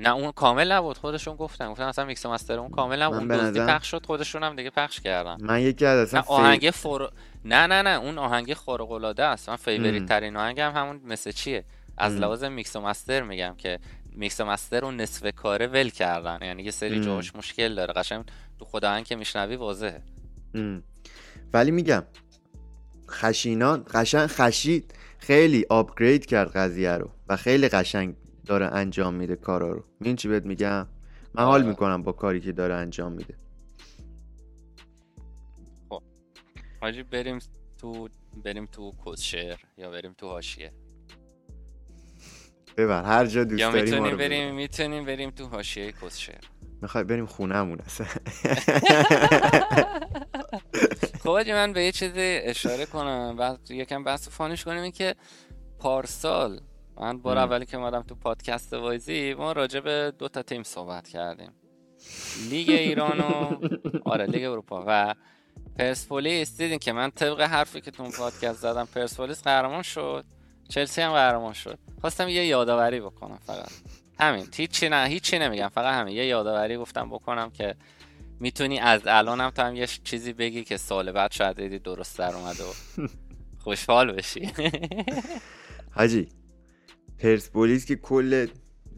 نه 0.00 0.14
اون 0.14 0.32
کامل 0.32 0.72
نبود. 0.72 0.98
خودشون 0.98 1.36
گفتن. 1.36 1.70
گفتن 1.70 1.82
اصلا 1.82 2.04
mix 2.04 2.26
master 2.26 2.58
اون 2.58 2.70
کامل 2.70 3.02
نبود. 3.02 3.18
اون 3.18 3.28
دزدی 3.28 3.60
نظرم- 3.60 3.66
پخش 3.78 3.90
شد 3.90 4.06
خودشون 4.06 4.42
هم 4.42 4.56
دیگه 4.56 4.70
پخش 4.70 5.00
کردن. 5.00 5.36
من 5.40 5.60
یکی 5.60 5.86
از 5.86 5.98
اصلا 6.08 6.20
نه 6.20 6.26
آهنگ 6.26 6.70
فور 6.74 7.12
نه 7.44 7.66
نه 7.66 7.82
نه 7.82 7.90
اون 7.90 8.18
آهنگ 8.18 8.54
خارق 8.54 8.90
العاده 8.90 9.24
است. 9.24 9.48
من 9.50 9.56
favorite 9.56 10.06
ترین 10.06 10.36
آهنگ 10.36 10.60
هم 10.60 10.72
همون 10.72 11.00
مثل 11.04 11.30
چیه؟ 11.30 11.64
از. 11.96 12.16
لحاظ 12.16 12.44
mix 12.44 12.76
master 12.76 13.22
میگم 13.22 13.54
که 13.58 13.78
mix 14.12 14.40
master 14.40 14.80
رو 14.80 14.90
نصف 14.90 15.34
کاره 15.34 15.66
ول 15.66 15.88
کردن. 15.90 16.38
یعنی 16.42 16.62
یه 16.62 16.70
سری. 16.70 17.00
جاهاش 17.00 17.36
مشکل 17.36 17.74
داره. 17.74 17.92
قشنگ 17.92 18.24
تو 18.58 18.64
خود 18.64 18.84
آهنگ 18.84 19.04
که 19.04 19.16
میشنوی 19.16 19.56
واضحه. 19.56 20.02
ام. 20.54 20.82
ولی 21.52 21.70
میگم 21.70 22.02
خشینا 23.10 23.76
قشنگ 23.76 24.26
خشی 24.26 24.84
خیلی 25.18 25.66
upgrade 25.70 26.26
کرد 26.26 26.50
قضیه 26.56 26.90
رو 26.92 27.10
و 27.28 27.36
خیلی 27.36 27.68
قشنگ 27.68 28.14
داره 28.46 28.66
انجام 28.66 29.14
میده 29.14 29.36
کارا 29.36 29.72
رو. 29.72 29.84
این 30.00 30.16
چی 30.16 30.28
بهت 30.28 30.44
میگم؟ 30.44 30.86
من 31.34 31.44
حال 31.44 31.60
آره. 31.60 31.68
می‌کنم 31.68 32.02
با 32.02 32.12
کاری 32.12 32.40
که 32.40 32.52
داره 32.52 32.74
انجام 32.74 33.12
میده. 33.12 33.34
حاجی 36.80 37.02
بریم 37.02 37.38
تو 37.78 38.08
بریم 38.44 38.66
تو 38.66 38.94
کسشر 39.06 39.60
یا 39.78 39.90
بریم 39.90 40.12
تو 40.12 40.28
حاشیه؟ 40.28 40.72
ببر 42.76 43.04
هر 43.04 43.26
جا 43.26 43.44
دوست 43.44 43.60
یا 43.60 43.70
داری 43.72 43.82
می‌تونیم 43.82 44.16
بریم 44.16 44.46
ببر. 44.48 44.56
می‌تونیم 44.56 45.04
بریم 45.04 45.30
تو 45.30 45.46
حاشیه 45.46 45.92
کسشر 45.92 46.40
می‌خوای 46.82 47.04
بریم 47.04 47.26
خونهمون 47.26 47.78
اصلا. 47.78 48.06
خب 51.24 51.48
من 51.48 51.72
به 51.72 51.84
یه 51.84 51.92
چیزی 51.92 52.20
اشاره 52.42 52.86
کنم. 52.86 53.36
بعد 53.36 53.70
یکم 53.70 54.04
بحث 54.04 54.28
فانیش 54.28 54.64
کنیم 54.64 54.82
این 54.82 54.92
که 54.92 55.14
پارسال 55.78 56.60
من 57.00 57.18
بار. 57.18 57.38
اولی 57.38 57.66
که 57.66 57.76
اومدم 57.76 58.02
تو 58.02 58.14
پادکست 58.14 58.72
وایزی 58.72 59.34
ما 59.34 59.52
راجع 59.52 59.80
به 59.80 60.12
دو 60.18 60.28
تا 60.28 60.42
تیم 60.42 60.62
صحبت 60.62 61.08
کردیم. 61.08 61.52
لیگ 62.50 62.70
ایران 62.80 63.20
و 63.20 63.56
آره 64.04 64.26
لیگ 64.26 64.44
اروپا. 64.44 64.84
و 64.86 65.14
پرسپولیس 65.78 66.56
دیدین 66.56 66.78
که 66.78 66.92
من 66.92 67.10
طبق 67.10 67.40
حرفی 67.40 67.80
که 67.80 67.90
تو 67.90 68.10
پادکست 68.10 68.58
زدم 68.60 68.88
پرسپولیس 68.94 69.42
قهرمان 69.42 69.82
شد 69.82 70.24
چلسی 70.68 71.00
هم 71.00 71.12
قهرمان 71.12 71.52
شد. 71.52 71.78
خواستم 72.00 72.28
یه 72.28 72.46
یادآوری 72.46 73.00
بکنم 73.00 73.38
فقط. 73.46 73.68
همین. 74.20 74.46
هیچی 74.54 74.88
نه 74.88 75.06
هیچی 75.08 75.38
نمیگم 75.38 75.68
فقط 75.68 75.94
همین. 75.94 76.16
یه 76.16 76.26
یادآوری 76.26 76.76
گفتم 76.76 77.10
بکنم 77.10 77.50
که 77.50 77.74
می‌تونی 78.40 78.78
از 78.78 79.00
الان 79.06 79.40
هم 79.40 79.50
تو 79.50 79.62
هم 79.62 79.76
یه 79.76 79.86
چیزی 79.86 80.32
بگی 80.32 80.64
که 80.64 80.76
سال 80.76 81.12
بعد 81.12 81.32
شاید 81.32 81.56
دیدی 81.56 81.78
درست 81.78 82.18
در 82.18 82.34
اومده 82.34 82.62
و 82.64 82.72
خوشحال 83.64 84.12
بشی. 84.12 84.52
حاجی 85.90 86.28
پرسپولیس 87.22 87.84
که 87.84 87.96
کل 87.96 88.46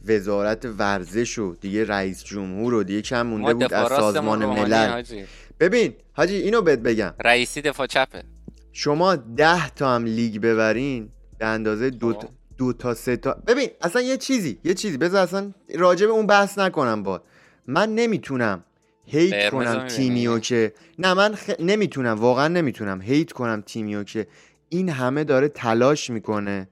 وزارت 0.07 0.65
ورزش 0.79 1.39
و 1.39 1.55
دیگه 1.61 1.85
رئیس 1.85 2.25
جمهور 2.25 2.75
و 2.75 2.83
دیگه 2.83 3.03
کم 3.03 3.27
مونده 3.27 3.55
بود 3.55 3.75
از 3.75 3.89
سازمان 3.89 4.47
ملل. 4.47 4.91
حاجی. 4.91 5.25
ببین 5.61 5.95
حاجی 6.13 6.37
اینو 6.37 6.63
بهت 6.63 6.79
بگم. 6.79 7.15
رئیسی 7.25 7.63
دفاع 7.63 7.87
چپه. 7.87 8.25
شما 8.73 9.17
ده 9.17 9.71
تا 9.71 9.95
هم 9.95 10.05
لیگ 10.05 10.41
ببرین 10.41 11.09
به 11.39 11.47
اندازه 11.47 11.91
دو 11.91 12.13
خب. 12.13 12.19
تا, 12.19 12.29
دو 12.59 12.73
تا 12.73 12.95
سه 12.95 13.17
تا 13.17 13.43
ببین 13.47 13.71
اصلا 13.83 14.03
یه 14.03 14.17
چیزی 14.17 14.59
یه 14.65 14.75
چیزی. 14.75 14.97
بذار 14.97 15.23
اصلا 15.23 15.53
راجع 15.75 16.07
به 16.07 16.13
اون 16.13 16.27
بحث 16.27 16.59
نکنم 16.59 17.03
با 17.03 17.23
من 17.67 17.95
نمی‌تونم 17.95 18.65
هیت 19.07 19.51
کنم؟ 19.51 19.89
تیمیو 19.89 20.39
که 20.39 20.73
نه 20.99 21.15
من 21.15 21.35
خ... 21.35 21.51
نمی‌تونم 21.61 22.21
واقعا 22.21 22.49
نمی‌تونم 22.49 23.03
هیت 23.03 23.33
کنم 23.33 23.63
تیمیو 23.67 24.05
که 24.05 24.27
این 24.69 24.89
همه 24.89 25.25
داره 25.25 25.49
تلاش 25.49 26.11
می‌کنه 26.11 26.69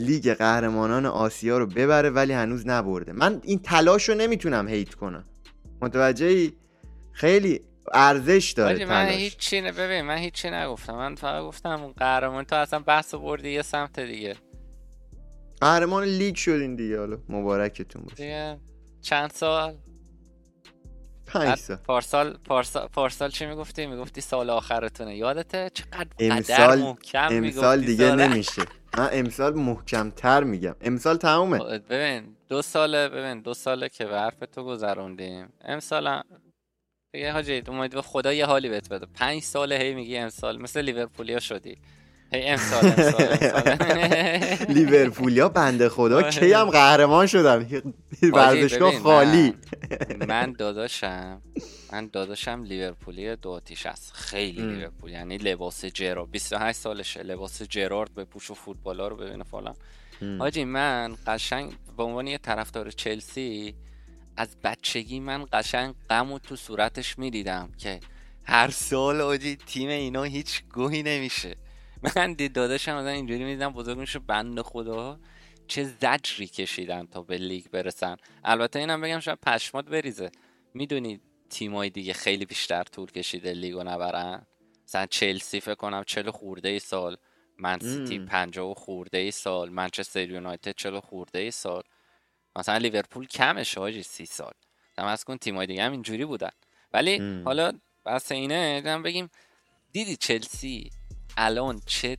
لیگ 0.00 0.34
قهرمانان 0.34 1.06
آسیا 1.06 1.58
رو 1.58 1.66
ببره 1.66 2.10
ولی 2.10 2.32
هنوز 2.32 2.66
نبرده. 2.66 3.12
من 3.12 3.40
این 3.44 3.58
تلاش 3.58 4.08
رو 4.08 4.14
نمی‌تونم 4.14 4.68
هیت 4.68 4.94
کنم. 4.94 5.24
متوجهی؟ 5.82 6.52
خیلی 7.12 7.60
ارزش 7.94 8.54
داره 8.56 8.72
حاجی 8.72 8.84
من 8.84 9.06
تلاش. 9.06 9.16
هیچی 9.20 9.60
نه 9.60 9.72
ببین 9.72 10.02
من 10.02 10.16
هیچی 10.16 10.50
نگفتم. 10.50 10.96
من 10.96 11.14
فقط 11.14 11.42
گفتم 11.42 11.86
قهرمان 11.86 12.44
تو 12.44 12.56
اصلا 12.56 12.78
بحث 12.78 13.14
رو 13.14 13.20
بردی 13.20 13.50
یه 13.50 13.62
سمت 13.62 14.00
دیگه. 14.00 14.36
قهرمان 15.60 16.04
لیگ 16.04 16.34
شدین 16.34 16.76
دیگه 16.76 16.98
حالا 16.98 17.18
مبارکتون 17.28 18.02
باشه. 18.02 18.58
چند 19.00 19.30
سال؟ 19.30 19.74
پنج 21.38 21.48
بعد 21.48 21.58
سال 21.58 21.76
پارسال 21.76 22.36
پارسال 22.44 22.88
پارسال 22.88 23.30
چی 23.30 23.46
می‌گفتی؟ 23.46 23.86
می‌گفتی 23.86 24.20
سال 24.20 24.50
آخرتونه. 24.50 25.16
یادته 25.16 25.70
چقدر 25.74 25.98
قدر 25.98 26.36
امسال 26.36 26.78
محکم 26.78 27.28
امسال 27.30 27.80
دیگه 27.80 28.14
نمیشه. 28.14 28.62
من 28.98 29.08
امسال 29.12 29.54
محکمتر 29.54 30.44
میگم. 30.44 30.74
امسال 30.80 31.16
تمومه. 31.16 31.78
ببین 31.78 32.36
دو 32.48 32.62
ساله 32.62 33.08
ببین 33.08 33.40
دو 33.40 33.54
ساله 33.54 33.88
که 33.88 34.04
به 34.04 34.16
حرف 34.16 34.38
تو 34.52 34.64
گذروندیم. 34.64 35.52
امسال 35.64 36.06
هم 36.06 36.24
دیگه 37.12 37.32
حاجی 37.32 37.62
امید 37.68 37.90
به 37.90 38.02
خدا 38.02 38.32
یه 38.32 38.46
حالی 38.46 38.68
بهت 38.68 38.88
بده. 38.88 39.06
پنج 39.14 39.42
ساله 39.42 39.78
هی 39.78 39.94
میگی 39.94 40.16
امسال. 40.16 40.62
مثل 40.62 40.80
لیورپولیا 40.80 41.40
شدی. 41.40 41.78
امسال 42.32 42.86
امسال 42.86 43.28
امسال 43.30 43.76
لیورپولیا 44.76 45.48
بنده 45.48 45.88
خدا. 45.88 46.22
کی 46.30 46.52
هم 46.52 46.70
قهرمان 46.70 47.26
شدن 47.26 47.82
ورزشگاه 48.32 48.98
خالی 48.98 49.54
من, 50.28 50.52
داداشم 50.52 51.42
من 51.92 52.06
داداشم 52.12 52.62
لیورپولی 52.62 53.36
دو 53.36 53.50
آتیش 53.50 53.86
است 53.86 54.12
خیلی. 54.12 54.62
لیورپول 54.62 55.10
یعنی 55.10 55.38
لباس 55.38 55.84
جرارد 55.84 56.30
28 56.30 56.78
سالشه 56.78 57.22
لباس 57.22 57.62
جرارد 57.62 58.14
به 58.14 58.24
پوش 58.24 58.50
و 58.50 58.54
فوتبالا 58.54 59.08
رو 59.08 59.16
ببینه 59.16 59.44
فلان. 59.44 59.74
حاجی 60.38 60.64
من 60.64 61.14
قشنگ 61.26 61.72
به 61.96 62.02
عنوان 62.02 62.26
یه 62.26 62.38
طرفدار 62.38 62.90
چلسی 62.90 63.74
از 64.36 64.48
بچگی 64.64 65.20
من 65.20 65.44
قشنگ 65.52 65.94
غم 66.10 66.32
و 66.32 66.38
تو 66.38 66.56
صورتش 66.56 67.18
می‌دیدم 67.18 67.68
که 67.78 68.00
هر 68.44 68.70
سال 68.70 69.20
آجی 69.20 69.56
تیم 69.66 69.88
اینا 69.88 70.22
هیچ 70.22 70.62
گوهی 70.74 71.02
نمیشه 71.02 71.56
من 72.16 72.32
دید 72.32 72.52
داداشم 72.52 72.94
مثلا 72.94 73.08
اینجوری 73.08 73.44
می‌دیدم 73.44 73.72
بزرگ 73.72 73.98
میشه 73.98 74.18
بند 74.18 74.60
خدا 74.60 75.20
چه 75.66 75.84
زجری 75.84 76.46
کشیدن 76.46 77.06
تا 77.06 77.22
به 77.22 77.38
لیگ 77.38 77.66
برسن. 77.68 78.16
البته 78.44 78.78
اینم 78.78 79.00
بگم 79.00 79.20
شاید 79.20 79.38
پشمات 79.40 79.84
بریزه. 79.84 80.30
می‌دونی 80.74 81.20
تیمای 81.50 81.90
دیگه 81.90 82.12
خیلی 82.12 82.46
بیشتر 82.46 82.82
طول 82.82 83.10
کشیده 83.10 83.52
لیگو 83.52 83.82
نبرن؟ 83.82 84.46
مثلا 84.84 85.06
چلسی 85.06 85.60
فکر 85.60 85.74
کنم 85.74 86.04
چلو 86.06 86.30
خورده 86.30 86.68
ای 86.68 86.78
سال 86.78 87.16
من 87.58 87.78
سیتی. 87.78 88.18
پنجاه 88.18 88.70
و 88.70 88.74
خورده 88.74 89.18
ای 89.18 89.30
سال 89.30 89.70
منچستر 89.70 90.30
یونایتد 90.30 90.74
چلو 90.76 91.00
خورده 91.00 91.38
ای 91.38 91.50
سال. 91.50 91.82
مثلا 92.56 92.76
لیورپول 92.76 93.26
کمشه 93.26 93.80
حاجی 93.80 94.02
سی 94.02 94.26
سال. 94.26 94.52
تمس 94.96 95.24
کن 95.24 95.36
تیمای 95.36 95.66
دیگه 95.66 95.82
هم 95.82 95.92
اینجوری 95.92 96.24
بودن. 96.24 96.50
ولی 96.92 97.18
مم. 97.18 97.42
حالا 97.44 97.72
بس 98.06 98.32
اینه 98.32 98.98
بگیم 99.04 99.30
دیدی 99.92 100.16
چلسی 100.16 100.90
الان 101.36 101.80
چه 101.86 102.18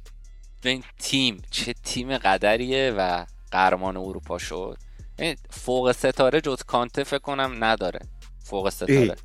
ببین 0.64 0.84
تیم 1.00 1.42
چه 1.52 1.74
تیم 1.74 2.18
قدریه 2.18 2.94
و 2.98 3.26
قهرمان 3.52 3.98
اروپا 3.98 4.38
شد. 4.38 4.78
فوق 5.50 5.92
ستاره 5.92 6.42
جز 6.42 6.64
کانته 6.64 7.04
فکر 7.04 7.18
کنم 7.20 7.64
نداره. 7.64 8.00
فوق 8.44 8.70
ستاره. 8.70 9.16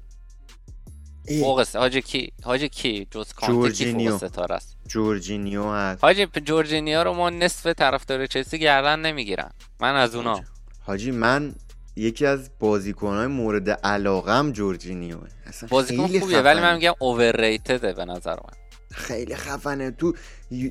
ای، 1.28 1.40
فوق 1.40 1.62
ست... 1.62 1.76
حاجی 1.76 2.03
کی؟ 2.03 2.32
حاجی 2.43 2.68
کی؟ 2.68 3.07
جز 3.11 3.32
کانته 3.32 3.53
کی 3.53 3.55
جورجینیو. 3.55 4.18
فوق 4.18 4.30
ستاره 4.30 4.55
است؟ 4.55 4.76
جورجینیو 4.88 5.72
هست. 5.72 6.05
حاجی 6.05 6.26
جورجینیو 6.26 7.02
رو 7.03 7.14
ما 7.14 7.30
نصف 7.30 7.66
طرفدار 7.66 8.26
چلسی 8.26 8.59
گردن 8.59 8.99
نمی‌گیرن. 8.99 9.51
من 9.80 9.95
از 9.95 10.14
اونا. 10.14 10.40
حاجی 10.86 11.11
من 11.11 11.55
یکی 11.97 12.26
از 12.26 12.51
بازیکنهای 12.59 13.26
مورد 13.26 13.70
علاقم 13.70 14.53
جورجینیو 14.53 15.16
اصلا 15.47 15.68
بازیکن 15.68 16.18
خوبیه 16.18 16.40
ولی. 16.40 16.61
من 16.61 16.74
میگم 16.74 16.95
overrated 16.98 17.83
ه 17.83 17.92
به 17.93 18.05
نظر 18.05 18.34
من. 18.34 18.61
خیلی 18.93 19.36
خفنه. 19.36 19.90
تو 19.90 20.14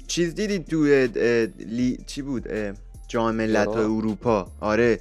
چیز 0.07 0.35
دیدی 0.35 0.59
تو 0.59 0.83
لی... 1.57 1.97
چی 2.07 2.21
بود؟ 2.21 2.47
جام 3.07 3.35
ملت؟ 3.35 3.67
اروپا. 3.67 4.51
آره. 4.59 4.99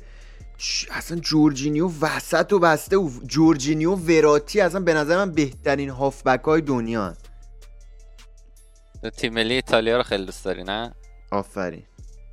اصلا 0.90 1.18
جورجینیو 1.18 1.90
وسط 2.00 2.52
و 2.52 2.58
بسته 2.58 2.96
و 2.96 3.10
جورجینیو 3.26 3.94
وراتی 3.94 4.60
اصلا 4.60 4.80
به 4.80 4.94
نظر 4.94 5.16
من 5.16 5.32
بهترین 5.32 5.90
هافبک 5.90 6.40
های 6.44 6.60
دنیا. 6.60 7.16
تیم 9.16 9.34
ملی 9.34 9.54
ایتالیا 9.54 9.96
رو 9.96 10.02
خیلی 10.02 10.24
دوست 10.24 10.44
داری 10.44 10.62
نه؟ 10.62 10.94
آفرین. 11.30 11.82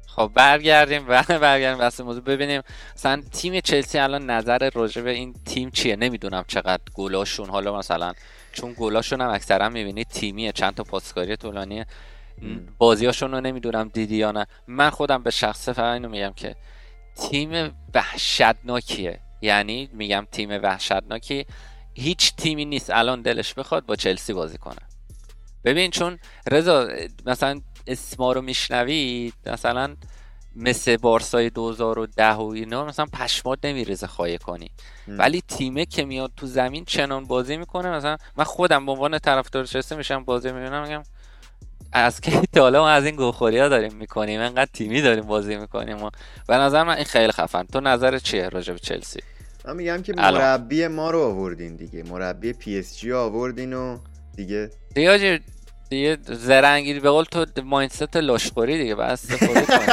خب 0.08 0.32
برگردیم. 0.36 1.06
و 1.08 1.24
برگردیم 1.42 1.80
بحث 1.80 2.00
موضوع. 2.00 2.24
ببینیم 2.24 2.62
مثلا 2.96 3.22
تیم 3.32 3.60
چلسی 3.60 3.98
الان 3.98 4.30
نظر 4.30 4.70
راجع 4.74 5.02
به 5.02 5.10
این 5.10 5.34
تیم 5.46 5.70
چیه؟ 5.70 5.96
نمی‌دونم 5.96 6.44
چقدر 6.48 6.84
گلاشون 6.94 7.50
حالا 7.50 7.78
مثلا 7.78 8.14
چون 8.58 8.76
گلاشون 8.78 9.22
هم 9.22 9.30
اکثرا 9.30 9.70
می‌بینید 9.70 10.08
تیمیه 10.08 10.52
چند 10.52 10.76
تا 10.76 10.84
پاسکاری 10.84 11.36
طولانیه 11.36 11.86
بازیاشون 12.78 13.32
رو 13.32 13.42
نمی‌دونم 13.42 13.88
دیدی 13.94 14.16
یا 14.16 14.32
نه. 14.32 14.48
من 14.68 14.90
خودم 14.90 15.24
به 15.24 15.32
شخصه 15.32 15.74
فقط 15.74 15.94
اینو 15.94 16.10
میگم 16.10 16.34
که 16.36 16.56
تیم 17.16 17.72
وحشتناکیه. 17.94 19.20
یعنی 19.42 19.90
میگم 19.94 20.28
تیم 20.32 20.50
وحشتناکی. 20.50 21.46
هیچ 21.94 22.36
تیمی 22.36 22.66
نیست. 22.66 22.90
الان 22.90 23.22
دلش 23.22 23.54
بخواد 23.54 23.86
با 23.86 23.96
چلسی 23.96 24.34
بازی 24.34 24.58
کنه. 24.58 24.82
ببین 25.66 25.92
چون 25.92 26.20
رضا 26.52 26.88
مثلا 27.26 27.62
اسما 27.88 28.32
رو 28.32 28.42
میشنوی 28.42 29.34
مثلا 29.46 29.96
مثل 30.58 30.98
بارسای 30.98 31.50
2010 31.50 32.32
و 32.32 32.42
اینا 32.42 32.86
مثلا 32.86 33.06
پشمات 33.06 33.60
نمیریزه 33.64 34.08
خواهی 34.08 34.38
کنی 34.38 34.72
ام. 35.08 35.20
ولی 35.20 35.44
تیمه 35.48 35.86
که 35.86 36.06
میاد 36.06 36.32
تو 36.38 36.48
زمین 36.48 36.86
چنان 36.86 37.26
بازی 37.26 37.58
می‌کنه 37.58 37.90
مثلا 37.90 38.18
من 38.38 38.44
خودم 38.44 38.86
به 38.86 38.92
عنوان 38.92 39.20
طرفدار 39.20 39.66
چلسی 39.66 39.96
میشم 39.96 40.24
بازی 40.24 40.52
می‌بینم 40.52 40.84
میگم 40.84 41.04
از 41.92 42.22
که 42.22 42.42
حالا 42.56 42.82
ما 42.82 42.90
از 42.90 43.06
این 43.06 43.16
گوخوری 43.16 43.60
ها 43.60 43.68
داریم 43.68 43.94
می‌کنیم 43.94 44.42
انقدر 44.42 44.70
تیمی 44.74 45.02
داریم 45.02 45.24
بازی 45.24 45.56
می‌کنیم 45.56 46.04
و 46.04 46.10
به 46.48 46.56
نظر 46.56 46.84
من 46.84 46.96
این 46.96 47.06
خیلی 47.06 47.32
خفن 47.32 47.64
تو 47.64 47.80
نظر 47.80 48.18
چیه 48.18 48.50
راجع 48.50 48.74
به 48.74 48.80
چلسی 48.80 49.20
من 49.66 49.76
میگم 49.76 50.02
که. 50.02 50.14
مربی 50.14 50.88
ما 50.88 51.12
رو 51.12 51.22
آوردین 51.22 51.76
دیگه 51.76 52.04
مربی 52.04 52.54
پی 52.54 52.80
اس 52.80 52.98
جی 52.98 53.12
آوردین 53.12 53.74
و 53.74 53.98
دیگه 54.36 54.72
دیگه 54.96 55.40
دیگه 55.90 56.18
زرنگی 56.24 57.00
به 57.00 57.10
قول 57.10 57.24
تو 57.24 57.46
مایندست 57.64 58.18
لاشخوری 58.18 58.78
دیگه 58.78 58.96
بعد 58.96 59.12
استفاده 59.12 59.66
کنی. 59.66 59.88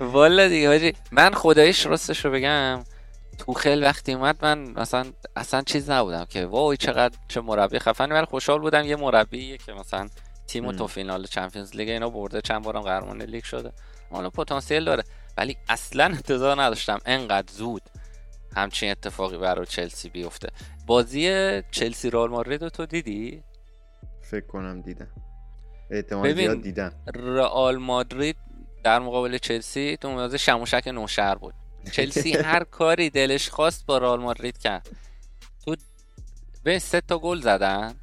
والا 0.00 0.48
دیگه 0.48 0.68
حاجی 0.68 0.92
من 1.12 1.34
خدایش 1.34 1.86
راستش 1.86 2.24
رو 2.24 2.30
بگم 2.30 2.84
توخل 3.38 3.82
وقتی 3.82 4.12
اومد 4.12 4.44
من 4.44 4.58
مثلا 4.58 5.04
اصلا 5.36 5.62
چیز 5.62 5.90
نبودم 5.90 6.24
که 6.24 6.46
وای 6.46 6.76
چقدر 6.76 7.18
چه 7.28 7.40
مربی 7.40 7.78
خفنی 7.78 8.14
ولی 8.14 8.26
خوشحال 8.26 8.58
بودم 8.60 8.84
یه 8.84 8.96
مربی 8.96 9.58
که 9.58 9.72
مثلا 9.72 10.08
تیم. 10.46 10.72
تو 10.72 10.86
فینال 10.86 11.26
چمپیونز 11.26 11.76
لیگ 11.76 11.88
اینا 11.88 12.10
برده 12.10 12.40
چند 12.40 12.62
بارم 12.62 12.80
قهرمان 12.80 13.22
لیگ 13.22 13.44
شده. 13.44 13.72
حالا 14.10 14.30
پتانسیل 14.30 14.84
داره 14.84 15.02
ولی 15.38 15.56
اصلا 15.68 16.04
انتظار 16.04 16.62
نداشتم 16.62 16.98
انقدر 17.06 17.52
زود 17.52 17.82
همچین 18.56 18.90
اتفاقی 18.90 19.38
برای 19.38 19.66
چلسی 19.66 20.08
بیفته. 20.08 20.48
بازی 20.86 21.62
چلسی 21.70 22.10
رئال 22.10 22.30
مادرید 22.30 22.62
رو 22.62 22.68
تو 22.68 22.86
دیدی؟ 22.86 23.42
فکر 24.22 24.46
کنم 24.46 24.82
دیدم. 24.82 25.08
احتمال 25.90 26.28
ببین. 26.28 26.50
زیاد 26.50 26.62
دیدم. 26.62 26.92
رئال 27.14 27.76
مادرید 27.76 28.36
در 28.84 28.98
مقابل 28.98 29.38
چلسی 29.38 29.96
تو 30.00 30.10
موازه 30.10 30.38
شموشک 30.38 30.88
نوشهر 30.88 31.34
بود. 31.34 31.54
چلسی 31.92 32.32
هر 32.52 32.64
کاری 32.64 33.10
دلش 33.10 33.48
خواست 33.48 33.86
با 33.86 33.98
رئال 33.98 34.20
مادرید 34.20 34.58
کرد. 34.58 34.88
تو 35.64 35.76
به 36.64 36.78
سه 36.78 37.00
تا 37.00 37.18
گل 37.18 37.40
زدن. 37.40 37.94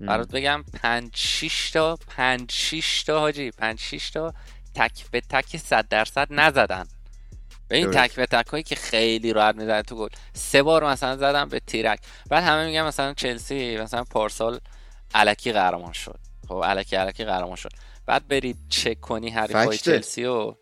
برات 0.00 0.30
بگم 0.30 0.64
پنج 0.82 1.10
شیش 1.16 1.70
تا 1.70 1.96
پنج 2.08 2.52
شیش 2.52 3.02
تا 3.02 3.20
حاجی 3.20 3.50
پنج 3.50 3.78
شیش 3.78 4.10
تا 4.10 4.34
تک 4.74 5.10
به 5.10 5.20
تک 5.20 5.56
صد 5.56 5.88
درصد 5.88 6.26
نزدن. 6.30 6.86
به 7.70 7.76
این. 7.76 7.90
تک 7.90 8.14
به 8.14 8.26
تک 8.26 8.46
هایی 8.46 8.62
که 8.62 8.74
خیلی 8.74 9.32
راحت 9.32 9.54
می‌زنه 9.54 9.82
تو 9.82 9.96
گل. 9.96 10.08
سه 10.32 10.62
بار 10.62 10.84
مثلا 10.84 11.16
زدم 11.16 11.48
به 11.48 11.60
تیرک. 11.60 12.00
بعد 12.30 12.44
همه 12.44 12.66
میگن 12.66 12.82
مثلا 12.82 13.14
چلسی 13.14 13.76
مثلا 13.76 14.04
پارسال 14.04 14.60
علکی 15.14 15.52
قهرمان 15.52 15.92
شد. 15.92 16.18
خب 16.48 16.64
علکی 16.64 16.96
علکی 16.96 17.24
قهرمان 17.24 17.56
شد. 17.56 17.70
بعد 18.06 18.28
برید 18.28 18.56
چک 18.68 19.00
کنی 19.00 19.30
حریفای. 19.30 19.78
چلسی 19.78 20.24
و 20.24 20.54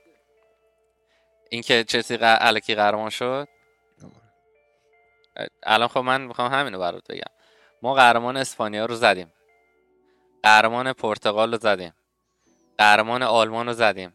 اینکه 1.51 1.85
چلسی 1.85 2.17
ق... 2.17 2.23
علکی 2.23 2.75
قهرمان 2.75 3.11
شد. 3.11 3.49
الان 5.63 5.89
خب 5.89 6.01
من 6.01 6.21
می‌خوام 6.21 6.53
همینو 6.53 6.79
برات 6.79 7.07
بگم. 7.09 7.33
ما 7.83 7.95
قهرمان 7.95 8.37
اسپانیا 8.37 8.87
رو 8.87 8.95
زدیم. 8.95 9.33
قهرمان 10.43 10.93
پرتغال 10.93 11.53
رو 11.53 11.59
زدیم. 11.59 11.93
قهرمان 12.79 13.23
آلمان 13.23 13.67
رو 13.67 13.73
زدیم. 13.73 14.13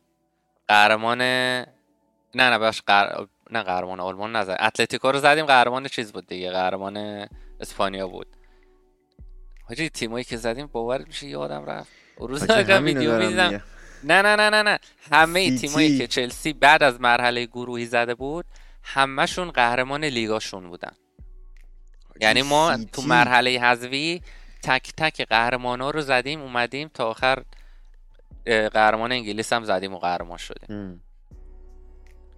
قهرمان 0.68 1.22
نه 2.36 2.50
نه 2.50 2.58
باش 2.58 2.82
قهر... 2.82 3.28
نه 3.52 3.64
قهرمان 3.64 4.00
آلمان 4.00 4.36
نزدیم 4.36 4.56
اتلتیکو 4.60 5.12
رو 5.12 5.20
زدیم 5.20 5.46
قهرمان 5.46 5.88
چیز 5.88 6.12
بود 6.14 6.28
دیگه 6.28 6.52
قهرمان 6.52 7.28
اسپانیا 7.60 8.08
بود 8.08 8.28
حاجی 9.70 9.90
تیمایی 9.90 10.24
که 10.24 10.38
زدیم 10.38 10.68
باور 10.68 11.04
میشه 11.08 11.28
یادم 11.28 11.66
رفت 11.66 11.92
روز 12.18 12.50
ویدیو 12.50 13.20
می‌دیدم. 13.20 13.64
نه 14.04 14.22
نه 14.22 14.36
نه 14.36 14.50
نه 14.50 14.62
نه 14.64 14.80
همه. 15.12 15.58
تیمایی 15.58 15.98
که 15.98 16.08
چلسی 16.08 16.54
بعد 16.54 16.84
از 16.84 17.02
مرحله 17.02 17.46
گروهی 17.46 17.86
زده 17.86 18.16
بود 18.16 18.46
همشون 18.84 19.52
قهرمان 19.52 20.04
لیگاشون 20.04 20.70
بودن 20.70 20.94
یعنی 22.22 22.42
ما. 22.42 22.78
تو 22.78 23.02
مرحله 23.02 23.60
حذفی 23.60 24.22
تک 24.64 24.94
تک 24.98 25.22
قهرمانا 25.22 25.90
رو 25.90 26.02
زدیم 26.02 26.42
اومدیم 26.42 26.88
تا 26.88 27.10
آخر 27.10 27.44
قهرمان 28.46 29.12
انگلیس 29.12 29.54
هم 29.54 29.64
زدیم 29.64 29.94
و 29.94 30.00
قهرمان 30.00 30.38
شدیم. 30.38 31.02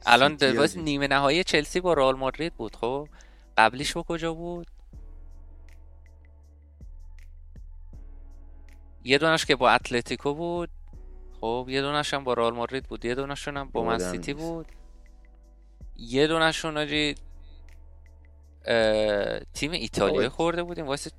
الان 0.06 0.38
حاجی. 0.58 0.82
نیمه 0.82 1.08
نهایی 1.08 1.44
چلسی 1.44 1.80
با 1.80 1.94
رئال 1.94 2.16
مادرید 2.16 2.54
بود 2.54 2.76
خب 2.76 3.10
قبلیش 3.58 3.94
با 3.94 4.04
کجا 4.04 4.34
بود 4.34 4.68
یه 9.04 9.18
دونش 9.18 9.46
که 9.46 9.56
با 9.56 9.70
اتلتیکو 9.70 10.34
بود 10.34 10.70
خب 11.42 11.68
یه 11.70 11.82
دونش 11.82 12.14
هم 12.14 12.24
با 12.24 12.34
رئال 12.34 12.54
مادرید 12.54 12.84
بود 12.84 13.06
یه 13.06 13.16
دونشون 13.16 13.58
هم 13.58 13.70
با 13.70 13.84
من 13.84 14.00
سیتی. 14.00 14.34
بود 14.34 14.66
یه 15.98 16.28
دونشون 16.28 16.78
حاجی 16.78 17.16
تیم 19.54 19.72
ایتالیا. 19.72 20.30
خورده 20.30 20.64
بودیم 20.64 20.88
واسه 20.88 21.12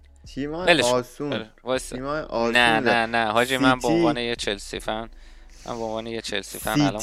کن. 0.83 0.95
آسون 0.95 1.51
واسه 1.65 2.03
آسون 2.05 2.57
نه. 2.57 2.81
نه 2.81 3.07
نه 3.07 3.33
حاجی 3.33 3.57
من 3.57 3.79
به 3.79 3.89
عنوان 3.89 4.17
یه 4.17 4.37
چلسی 4.37 4.81
فن 4.81 5.11
من 5.67 5.79
به 5.79 5.85
عنوان 5.85 6.07
یه 6.07 6.21
چلسی 6.21 6.59
فن 6.59 6.81
الان 6.81 6.99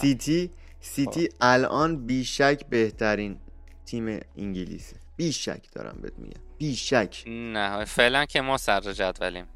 سیتی 0.00 0.50
سیتی 0.84 1.20
سیتی 1.20 1.28
الان 1.40 2.06
بیشک 2.06 2.66
بهترین 2.70 3.40
تیم 3.86 4.20
انگلیسه. 4.36 4.96
بیشک 5.16 5.72
دارم 5.72 5.98
بهت 6.02 6.12
میگم. 6.18 6.40
بیشک. 6.58 7.24
نه 7.26 7.84
فعلا 7.84 8.24
که 8.24 8.40
ما 8.40 8.56
صدر 8.56 8.92
جدولیم. 8.92 9.46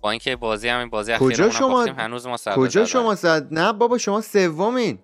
با 0.00 0.10
اینکه 0.10 0.36
بازی 0.36 0.68
همین 0.68 0.90
بازی 0.90 1.12
کجا 1.18 1.50
شما- 1.50 1.82
هنوز 1.84 2.26
ما 2.26 2.36
صدر 2.36 2.54
کجا. 2.56 2.84
شما 2.84 3.14
صد 3.14 3.54
نه 3.54 3.72
بابا 3.72 3.98
شما 3.98 4.20
سومین. 4.20 4.98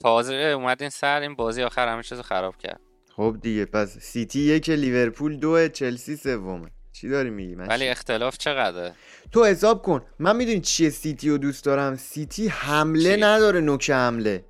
تازه 0.00 0.34
اومدین 0.34 0.88
سر 0.88 1.20
این 1.20 1.34
بازی 1.34 1.62
آخر 1.62 1.88
همه 1.88 2.02
چیزو 2.02 2.22
خراب 2.22 2.56
کرد. 2.56 2.80
خب 3.16 3.36
دیگه 3.42 3.64
پس 3.64 3.98
سیتی 3.98 4.40
یک 4.40 4.70
لیورپول 4.70 5.36
دو 5.36 5.68
چلسی 5.68 6.16
سومه. 6.16 6.70
چی 7.00 7.08
داری 7.08 7.30
میگی 7.30 7.54
من 7.54 7.66
ولی 7.66 7.88
اختلاف 7.88 8.38
چقدره؟ 8.38 8.94
تو 9.32 9.44
حساب 9.44 9.82
کن. 9.82 10.02
من 10.18 10.36
می‌دونی 10.36 10.60
چیه 10.60 10.90
سیتی 10.90 11.30
رو 11.30 11.38
دوست 11.38 11.64
دارم؟ 11.64 11.96
سیتی 11.96 12.48
حمله 12.48 13.14
چی؟ 13.14 13.20
نداره 13.20 13.60
نوک 13.60 13.90
حمله. 13.90 14.44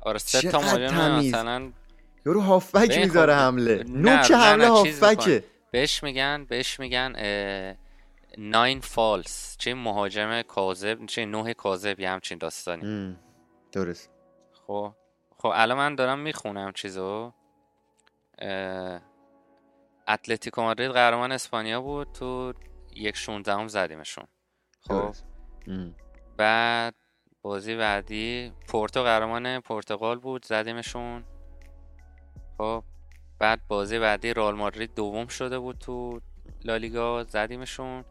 آره 0.00 0.18
سه 0.18 0.50
تا. 0.50 0.60
مثلا 0.60 1.72
یارو 2.26 2.40
هافبک 2.40 2.98
می‌ذاره 2.98 3.34
خب، 3.34 3.40
حمله 3.40 3.84
نوک 3.88 4.30
حمله 4.30 4.68
هافبکه 4.68 5.44
بهش 5.70 6.02
میگن 6.02 6.44
بهش 6.48 6.80
میگن 6.80 7.12
اه، 7.16 7.74
ناین 8.38 8.80
فالس. 8.80 9.56
چه 9.58 9.74
مهاجم 9.74 10.42
کاذب 10.42 11.06
چه 11.06 11.24
نوع 11.24 11.52
کاذب 11.52 12.00
یه 12.00 12.10
همچین 12.10 12.38
داستانی. 12.38 12.82
ام، 12.86 13.16
درست. 13.72 14.10
خب 14.66 14.92
خب 15.38 15.52
الان 15.54 15.78
من 15.78 15.94
دارم 15.94 16.18
می‌خونم 16.18 16.72
چیزو. 16.72 17.32
اه، 18.38 19.00
اتلتیکو 20.08 20.62
مادرید 20.62 20.90
قهرمان 20.90 21.32
اسپانیا 21.32 21.80
بود. 21.80 22.12
تو 22.12 22.52
یک 22.96 23.16
16 23.16 23.52
هم 23.52 23.68
زدیمشون. 23.68 24.24
خب. 24.80 25.14
بعد 26.36 26.94
بازی 27.42 27.76
بعدی 27.76 28.52
پورتو 28.68 29.02
قهرمان 29.02 29.60
پرتغال 29.60 30.18
بود 30.18 30.44
زدیمشون. 30.44 31.24
خب. 32.58 32.84
بعد 33.38 33.60
بازی 33.68 33.98
بعدی 33.98 34.34
رئال 34.34 34.54
مادرید 34.54 34.94
دوم 34.94 35.26
شده 35.26 35.58
بود 35.58 35.78
تو 35.78 36.20
لالیگا 36.64 37.24
زدیمشون. 37.24 38.04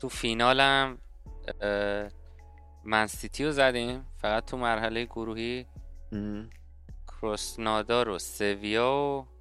تو 0.00 0.08
فینالم 0.08 0.98
اه، 1.60 2.08
من 2.84 3.06
سیتی 3.06 3.44
رو 3.44 3.52
زدیم 3.52 4.06
فقط 4.16 4.44
تو 4.44 4.56
مرحله 4.56 5.04
گروهی. 5.04 5.66
ام. 6.12 6.50
کروسنادار 7.08 8.08
و 8.08 8.18
سویا 8.18 8.92
و 8.92 9.37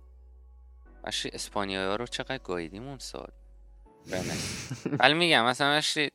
اشی 1.07 1.29
اسپانیایی 1.33 1.87
ها 1.87 1.95
رو 1.95 2.05
چقدر 2.07 2.37
گاییدیم 2.37 2.87
اون 2.87 2.97
سال. 2.99 3.27
ولی 4.99 5.13
میگم 5.13 5.45
مثلا 5.45 5.71
اشی 5.71 6.11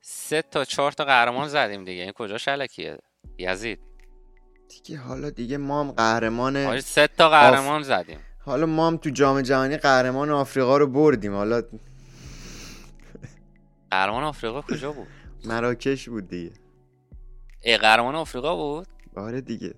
سه 0.00 0.42
تا 0.42 0.64
چهار 0.64 0.92
تا 0.92 1.04
قهرمان 1.04 1.48
زدیم 1.48 1.84
دیگه. 1.84 2.02
این 2.02 2.12
کجا 2.12 2.38
شلکیه؟ 2.38 2.98
یزید. 3.38 3.80
دیگه 4.68 4.98
حالا 5.00 5.30
دیگه 5.30 5.56
ما 5.56 5.80
هم 5.80 5.90
قهرمان 5.92 6.56
آره 6.56 6.80
سه 6.80 7.06
تا 7.06 7.28
قهرمان 7.30 7.82
زدیم. 7.82 8.18
حالا 8.44 8.66
ما 8.66 8.86
هم 8.86 8.96
تو 8.96 9.10
جام 9.10 9.40
جهانی 9.40 9.76
قهرمان 9.76 10.30
آفریقا 10.30 10.76
رو 10.76 10.86
بردیم. 10.86 11.34
حالا 11.34 11.62
قهرمان 13.90 14.24
آفریقا 14.24 14.62
کجا 14.62 14.92
بود؟ 14.92 15.06
مراکش 15.44 16.08
بود 16.08 16.28
دیگه. 16.28 16.52
ای 17.62 17.76
قهرمان 17.76 18.14
آفریقا 18.14 18.56
بود؟ 18.56 18.86
آره 19.16 19.40
دیگه. 19.40 19.74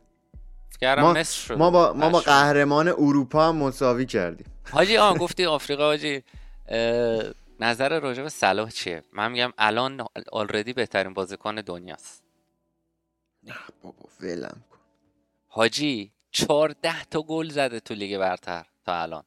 ما- 0.82 1.12
مصر 1.12 1.40
شد. 1.46 1.58
ما 1.58 1.70
با 1.70 1.92
ما 1.92 2.10
با. 2.10 2.20
قهرمان 2.20 2.88
اروپا 2.88 3.48
هم 3.48 3.56
مساوی 3.56 4.06
کردیم. 4.06 4.46
حاجی 4.70 4.96
آن 4.96 5.16
گفتی 5.16 5.44
آفریقا 5.46 5.84
حاجی 5.84 6.22
نظر 7.60 7.98
راجع 8.00 8.22
به 8.22 8.28
صلاح 8.28 8.70
چیه؟ 8.70 9.02
من 9.12 9.32
میگم 9.32 9.52
الان 9.58 10.06
آلردی 10.32 10.72
بهترین 10.72 11.14
بازیکن 11.14 11.54
دنیاست. 11.54 12.22
نه 13.42 13.54
بابا 13.82 14.08
ولم 14.20 14.64
کن. 14.70 14.78
حاجی 15.48 16.12
14 16.30 17.04
تا 17.04 17.22
گل 17.22 17.48
زده 17.48 17.80
تو 17.80 17.94
لیگ 17.94 18.18
برتر 18.18 18.64
تا 18.86 19.02
الان. 19.02 19.22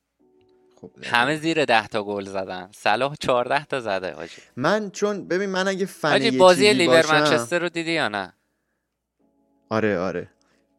خب 0.82 0.92
همه 1.04 1.36
زیر 1.38 1.66
10 1.66 1.88
تا 1.88 2.04
گل 2.04 2.26
زدن. 2.26 2.70
صلاح 2.76 3.16
14 3.16 3.66
تا 3.66 3.80
زده 3.80 4.14
حاجی. 4.14 4.42
من 4.56 4.90
چون 4.92 5.28
ببین 5.28 5.50
من 5.50 5.68
اگه 5.68 5.86
فن 5.86 6.10
حاجی 6.10 6.32
بازی 6.32 6.74
لیور 6.74 7.06
منچستر 7.12 7.60
رو 7.60 7.70
دیدی 7.70 7.92
یا 7.92 8.08
نه؟ 8.08 8.34
آره 9.70 10.00
آره. 10.00 10.30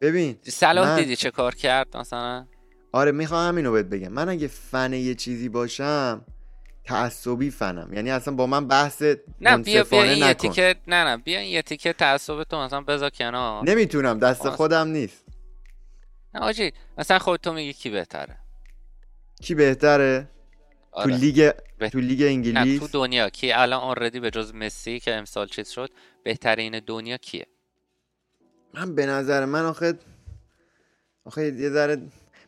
ببین 0.01 0.39
صلاح 0.43 0.89
من- 0.89 0.97
دیدی 0.97 1.17
چه 1.17 1.31
کار 1.31 1.55
کرد 1.55 1.97
مثلا؟ 1.97 2.47
آره 2.93 3.13
می‌خوام 3.13 3.49
همینو 3.49 3.73
بهت 3.73 3.87
بگم. 3.87 4.09
من 4.09 4.29
اگه 4.29 4.47
فن 4.49 4.93
یه 4.93 5.15
چیزی 5.15 5.49
باشم 5.49 6.25
تعصبی 6.85 7.51
فنم. 7.51 7.93
یعنی 7.93 8.11
اصلا 8.11 8.35
با 8.35 8.47
من 8.47 8.69
بحث 8.69 9.03
نه 9.41 9.57
بیا 9.59 9.85
بیا 9.85 10.03
این 10.03 10.19
یه 10.19 10.25
نکن. 10.25 10.49
تیکه 10.49 10.75
نه 10.87 11.05
نه 11.05 11.17
بیا 11.17 11.39
این 11.41 11.51
یه 11.51 11.63
تیکه 11.63 11.93
تعصب 11.93 12.43
تو 12.43 12.57
مثلا 12.65 12.81
بذار 12.81 13.11
کنار. 13.11 13.65
نمی‌تونم 13.65 14.19
دست 14.19 14.49
خودم 14.49 14.89
نیست. 14.89 15.25
نه 16.35 16.41
حاجی 16.41 16.73
مثلا 16.99 17.19
خود 17.19 17.41
تو 17.41 17.53
میگی 17.53 17.73
کی 17.73 17.91
بهتره؟ 17.91 18.37
کی 19.43 19.55
بهتره؟ 19.55 20.29
تو 20.93 20.99
آره. 20.99 21.17
لیگ 21.17 21.51
به- 21.79 21.89
تو 21.91 21.99
لیگ 22.01 22.23
نه 22.23 22.29
انگلیس؟ 22.29 22.81
تو 22.81 22.89
دنیا. 22.89 23.29
کی 23.31 23.53
الان 23.53 23.81
آنردی 23.81 24.21
به 24.21 24.31
جز 24.31 24.55
مسی 24.55 25.01
که 25.01 25.15
امسال 25.15 25.47
چیز 25.47 25.69
شد 25.69 25.91
بهترین 26.25 26.81
دنیا 26.87 27.17
کیه؟ 27.17 27.47
من 28.75 28.95
به 28.95 29.07
نظر 29.07 29.45
من 29.45 29.65
آخه 29.65 29.95
آخه 31.25 31.43
یه 31.55 31.71
ذره 31.71 32.03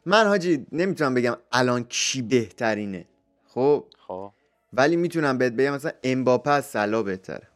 من 0.06 0.26
حاجی 0.26 0.66
نمی‌تونم 0.72 1.14
بگم 1.14 1.36
الان 1.52 1.84
کی 1.84 2.22
بهترینه. 2.22 3.04
خب؟ 3.46 3.84
خب. 4.06 4.32
ولی 4.72 4.96
می‌تونم 4.96 5.38
بهت 5.38 5.52
بگم 5.52 5.74
مثلا 5.74 5.92
امباپه 6.02 6.50
از 6.50 6.64
سلا 6.66 7.02
بهتره. 7.02 7.48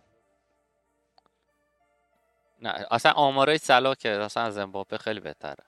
نه 2.62 2.86
اصلا 2.90 3.12
آمارای 3.12 3.58
صلاح 3.58 3.94
که 3.94 4.08
اصلا 4.10 4.42
از 4.42 4.58
امباپه 4.58 4.98
خیلی 4.98 5.20
بهتره. 5.20 5.64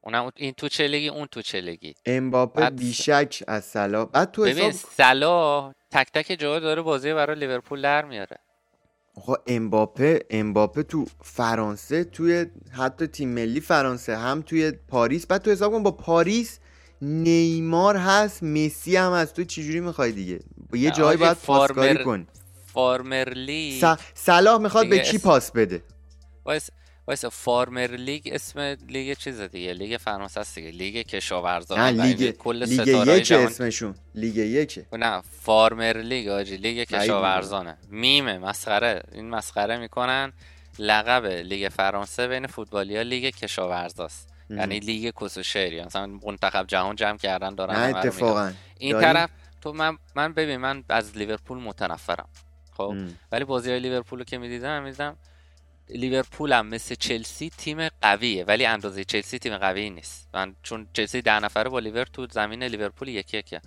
اونم 0.00 0.30
این 0.36 0.52
تو 0.52 0.68
چه 0.68 0.88
لیگی 0.88 1.08
اون 1.08 1.26
تو 1.26 1.42
چه 1.42 1.60
لیگی 1.60 1.94
امباپه 2.06 2.60
بعد- 2.60 2.76
بیشک 2.76 3.44
از 3.48 3.64
سلا 3.64 4.04
بعد 4.04 4.30
تو 4.30 4.42
ببین 4.42 4.64
حساب 4.64 4.90
صلاح 4.90 5.72
تک 5.90 6.12
تک 6.12 6.36
جاها 6.40 6.58
داره 6.58 6.82
بازی 6.82 7.14
برای 7.14 7.38
لیورپول 7.38 7.82
در 7.82 8.04
میاره. 8.04 8.38
آقا 9.16 9.34
امباپه 9.46 10.18
امباپه 10.30 10.82
تو 10.82 11.04
فرانسه 11.22 12.04
توی 12.04 12.46
حتی 12.70 13.06
تیم 13.06 13.28
ملی 13.28 13.60
فرانسه 13.60 14.16
هم 14.16 14.42
توی 14.42 14.70
پاریس. 14.88 15.26
بعد 15.26 15.42
تو 15.42 15.50
حساب 15.50 15.72
کن 15.72 15.82
با 15.82 15.90
پاریس 15.90 16.58
نیمار 17.02 17.96
هست 17.96 18.42
مسی 18.42 18.96
هم 18.96 19.12
هست. 19.12 19.34
تو 19.34 19.44
چجوری 19.44 19.80
می‌خوای 19.80 20.12
دیگه؟ 20.12 20.40
یه 20.72 20.90
جایی 20.90 21.16
باید 21.18 21.36
پاسکاری 21.36 21.88
farmer- 21.94 22.04
کن 22.04 22.26
farmer 22.72 23.28
league 23.34 23.80
س- 23.84 23.98
صلاح 24.14 24.58
می‌خواد 24.58 24.88
به 24.88 24.98
کی 24.98 25.16
اس- 25.16 25.22
پاس 25.22 25.50
بده؟ 25.50 25.82
وایس 26.44 26.70
وایس 27.06 27.24
farmer 27.24 27.90
league 27.90 28.22
اسم 28.32 28.60
لیگ 28.88 29.16
چیز 29.16 29.40
دیگه 29.40 29.72
لیگ 29.72 29.96
فرانسه 29.96 30.40
است 30.40 30.54
دیگه 30.54 30.70
لیگ 30.70 31.06
کشاورزان 31.06 31.80
نه 31.80 32.04
لیگ 32.04 32.30
کل 32.30 32.64
لیگ 32.64 32.88
یک 32.88 33.26
جهان 33.26 33.46
اسمشون 33.46 33.94
لیگ 34.14 34.36
یکه 34.36 34.86
نه 34.92 35.22
farmer 35.40 35.96
league 35.96 36.28
حاجی 36.28 36.56
لیگ. 36.56 36.88
کشاورزانه 36.88 37.76
میمه 37.90 38.38
مسخره 38.38 39.02
این 39.12 39.30
مسخره 39.30 39.76
می‌کنن 39.76 40.32
لقب 40.78 41.26
لیگ 41.26 41.68
فرانسه 41.68 42.28
بین 42.28 42.46
فوتبالیا 42.46 43.02
لیگ 43.02 43.34
کشاورزاست. 43.34 44.28
یعنی 44.50 44.80
لیگ 44.80 45.12
کس 45.20 45.38
و 45.38 45.42
شعری 45.42 45.84
مثلا 45.84 46.06
منتخب 46.06 46.66
جهان 46.66 46.96
جمع 46.96 47.18
کردن 47.18 47.54
دارن 47.54 47.76
نه. 47.76 47.96
اتفاقا 47.96 48.52
این 48.78 48.92
داریم؟ 48.92 49.12
طرف 49.12 49.30
تو 49.60 49.72
من 49.72 49.98
من 50.14 50.32
ببین 50.32 50.56
من 50.56 50.84
از 50.88 51.16
لیورپول 51.16 51.58
متنفرم 51.58 52.28
خب 52.72 52.82
ام. 52.82 53.18
ولی 53.32 53.44
بازی 53.44 53.70
های 53.70 53.80
لیورپول 53.80 54.18
رو 54.18 54.24
که 54.24 54.38
می‌دیدم 54.38 54.82
می‌دیدم 54.82 55.16
لیورپول 55.88 56.52
هم 56.52 56.66
مثل 56.66 56.94
چلسی 56.94 57.50
تیم 57.58 57.88
قویه 57.88 58.44
ولی 58.44 58.66
اندازه 58.66 59.04
چلسی 59.04 59.38
تیم 59.38 59.58
قوی 59.58 59.90
نیست. 59.90 60.28
من 60.34 60.56
چون 60.62 60.88
چلسی 60.92 61.22
ده 61.22 61.40
نفره 61.40 61.70
با 61.70 61.78
لیور 61.78 62.04
تو 62.04 62.26
زمین 62.30 62.62
لیورپول 62.62 63.08
یکی 63.08 63.38
یکی 63.38 63.58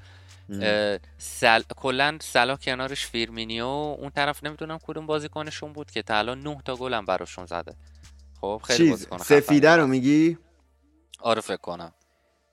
سل... 1.18 1.61
کلا 1.76 2.18
سلا 2.22 2.56
کنارش 2.56 3.06
فیرمینیو 3.06 3.65
اون 3.65 4.10
طرف 4.10 4.44
نمی‌دونم 4.44 4.80
کدوم 4.84 5.06
بازیکنشون 5.06 5.73
بود 5.73 5.91
که 5.91 6.02
تا 6.02 6.18
الان 6.18 6.39
9 6.39 6.61
تا 6.65 6.76
گل 6.76 6.94
هم 6.94 7.06
براشون 7.06 7.45
زده. 7.45 7.76
خب 8.41 8.61
خیلی 8.64 8.89
بازیکن 8.89 9.18
سفیده 9.18 9.76
رو. 9.76 9.88
میگی؟ 9.88 10.38
آره 11.19 11.41
فکر 11.41 11.57
کنم. 11.57 11.94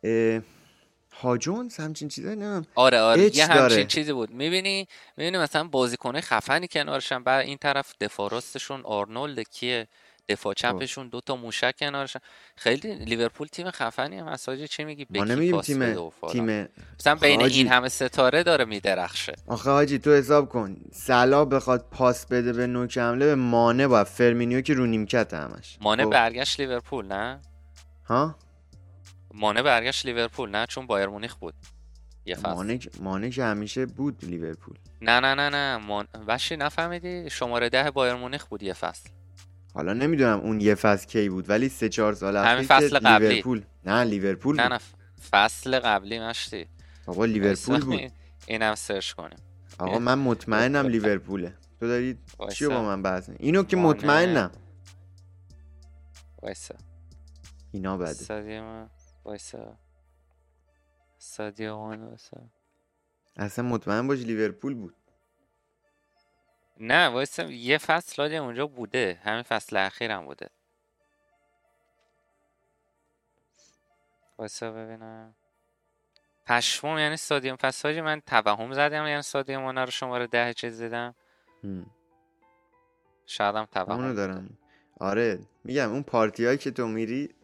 اه، 0.04 0.40
هاجونز 1.20 1.76
همچین 1.76 2.08
چیزایی 2.08 2.36
نمیم 2.36 2.66
آره 2.74 3.00
آره. 3.00 3.36
یه 3.36 3.46
همچین 3.46 3.68
داره. 3.68 3.84
چیزی 3.84 4.12
بود. 4.12 4.30
می‌بینی؟ 4.30 4.88
می‌بینی 5.16 5.38
مثلا 5.38 5.64
بازیکنه 5.64 6.20
خفنی 6.20 6.68
کنارشن. 6.68 7.22
بعد 7.22 7.46
این 7.46 7.58
طرف 7.58 7.94
دفاع 8.00 8.30
راستشون 8.30 8.80
آرنولد 8.84 9.48
کیه؟ 9.48 9.88
دفاع 10.28 10.54
چپشون 10.54 11.08
دو 11.08 11.20
تا 11.20 11.36
موشک 11.36 11.74
کنارشن. 11.78 12.18
خیلی 12.56 12.94
لیورپول 12.94 13.46
تیم 13.46 13.70
خفنی 13.70 14.18
هم 14.18 14.28
هست 14.28 14.48
حاجی 14.48 14.68
چی 14.68 14.84
میگی؟ 14.84 15.06
ما 15.10 15.24
نمیگیم 15.24 15.60
تیم 15.60 15.82
و. 15.82 16.10
تیم 16.28 16.68
مثلا 17.00 17.14
بین 17.14 17.40
حاجی. 17.40 17.58
این 17.58 17.68
همه 17.68 17.88
ستاره 17.88 18.42
داره 18.42 18.64
میدرخشه. 18.64 19.34
آخه 19.46 19.70
حاجی 19.70 19.98
تو 19.98 20.10
حساب 20.10 20.48
کن. 20.48 20.76
صلاح 20.92 21.44
بخواد 21.44 21.86
پاس 21.90 22.26
بده 22.26 22.52
به 22.52 22.66
نوک 22.66 22.98
حمله 22.98 23.26
به 23.26 23.34
مانه 23.34 23.88
باید. 23.88 24.06
فیرمینو 24.06 24.60
که 24.60 24.74
رو 24.74 24.86
نیمکت 24.86 25.34
همش. 25.34 25.78
مانه 25.80 26.04
خب. 26.04 26.10
برگشت 26.10 26.60
لیورپول 26.60 27.06
نه؟ 27.06 27.40
ها؟ 28.04 28.36
مانه 29.34 29.62
برگشت 29.62 30.06
لیورپول 30.06 30.50
نه؟ 30.50 30.66
چون 30.66 30.86
بایرن 30.86 31.06
مونیخ 31.06 31.34
بود. 31.34 31.54
یه 32.26 32.34
فصل. 32.34 32.54
مانه 32.54 32.78
مانه 33.00 33.30
که 33.30 33.44
همیشه 33.44 33.86
بود 33.86 34.24
لیورپول. 34.24 34.76
نه 35.02 35.20
نه 35.20 35.34
نه 35.34 35.48
نه. 35.48 35.76
مان... 35.76 36.08
وشی 36.26 36.56
نفهمیدی؟ 36.56 37.30
شماره 37.30 37.68
ده 37.68 37.90
بایرن 37.90 38.14
مونیخ 38.14 38.46
بود 38.46 38.62
یه 38.62 38.72
فصل. 38.72 39.08
حالا 39.74 39.92
نمی‌دونم 39.92 40.40
اون 40.40 40.60
یه 40.60 40.74
فصل 40.74 41.06
کی 41.06 41.28
بود 41.28 41.50
ولی 41.50 41.68
سه 41.68 41.88
چهار 41.88 42.14
سال 42.14 42.36
همین 42.36 42.64
فصل 42.64 42.98
قبلی. 42.98 43.28
لیورپول. 43.28 43.62
نه 43.84 44.04
لیورپول 44.04 44.56
نه. 44.56 44.68
نه. 44.68 44.78
فصل 45.30 45.78
قبلی 45.78 46.20
مشتی. 46.20 46.66
آقا 47.06 47.24
لیورپول 47.24 47.84
بود. 47.84 48.12
اینم 48.46 48.74
سرچ 48.74 49.12
کنیم. 49.12 49.38
آقا 49.78 49.98
من 49.98 50.18
مطمئنم 50.18 50.86
لیورپوله. 50.86 51.54
تو 51.80 51.86
داری. 51.86 52.18
چیو 52.52 52.70
با 52.70 52.82
من 52.82 53.02
بحث 53.02 53.30
اینو 53.38 53.62
که 53.62 53.76
مانه. 53.76 53.88
مطمئنم. 53.88 54.50
وایسا. 56.42 56.74
اینا 57.72 57.96
بده. 57.96 58.88
وایسا. 59.24 59.78
سادیو 61.18 61.78
مانه 61.78 62.02
وایسا. 62.02 62.40
اصلا 63.36 63.64
مطمئن 63.64 64.06
باش 64.06 64.18
لیورپول 64.18 64.74
بود. 64.74 64.94
نه 66.80 67.08
وایسا 67.08 67.42
یه 67.42 67.78
فصل 67.78 68.22
لادی 68.22 68.36
اونجا 68.36 68.66
بوده. 68.66 69.20
همین 69.22 69.42
فصل 69.42 69.76
اخیرم 69.76 70.24
بوده. 70.24 70.50
وایسا 74.38 74.72
ببینم. 74.72 75.34
پشمام 76.46 76.98
یعنی 76.98 77.16
سادیوم. 77.16 77.56
پس 77.56 77.86
حاجی 77.86 78.00
من 78.00 78.20
توهم 78.20 78.72
زدم 78.72 79.06
یعنی 79.06 79.56
مانه 79.56 79.84
رو 79.84 79.90
شماره 79.90 80.26
ده 80.26 80.54
چیز 80.54 80.82
دیدم. 80.82 81.14
هم. 81.64 81.86
شایدم 83.26 83.64
توهم 83.64 84.14
دارم. 84.14 84.58
آره 85.00 85.38
میگم 85.64 85.92
اون 85.92 86.02
پارتی 86.02 86.44
هایی 86.44 86.58
که 86.58 86.70
تو 86.70 86.86
میری 86.86 87.34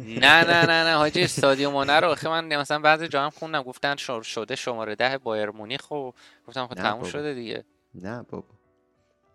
نه 0.00 0.44
نه 0.44 0.66
نه 0.66 0.84
نه 0.84 0.96
حاجی 0.96 1.22
استادیوم 1.22 1.72
مانه 1.72 2.00
رو 2.00 2.08
آخه 2.10 2.28
من 2.28 2.56
مثلا 2.56 2.78
بعضی 2.78 3.08
جا 3.08 3.24
هم 3.24 3.30
خوندم 3.30 3.62
گفتن 3.62 3.96
شده 4.22 4.56
شماره 4.56 4.94
ده 4.94 5.18
بایر 5.18 5.50
مونیخ 5.50 5.90
و 5.90 6.10
گفتم 6.48 6.66
خب 6.66 6.74
تموم 6.74 6.98
بابا. 6.98 7.10
شده 7.10 7.34
دیگه 7.34 7.64
نه 7.94 8.22
بابا 8.22 8.48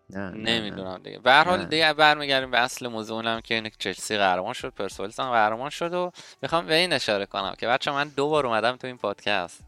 نه. 0.10 0.32
نمی‌دونم 0.32 1.02
دیگه 1.04 1.20
به 1.20 1.32
هر 1.32 1.44
حال. 1.44 1.66
دیگه 1.66 1.94
برمیگردیم 1.94 2.52
به 2.52 2.60
اصل 2.60 2.88
موضوعم 2.88 3.42
که 3.42 3.56
اینه 3.56 3.70
که 3.70 3.76
چلسی 3.80 4.18
قهرمان 4.18 4.54
شد 4.54 4.70
پرسپولیس 4.74 5.20
هم 5.20 5.32
قهرمان 5.32 5.70
شد 5.70 5.94
و 5.94 6.12
می‌خوام 6.42 6.66
به 6.66 6.76
این 6.76 6.94
اشاره 6.94 7.26
کنم 7.26 7.56
که 7.58 7.68
بچه 7.68 7.92
من 7.92 8.08
دو 8.08 8.30
بار 8.30 8.46
اومدم 8.48 8.76
تو 8.76 8.88
این 8.88 8.98
پادکست 8.98 9.64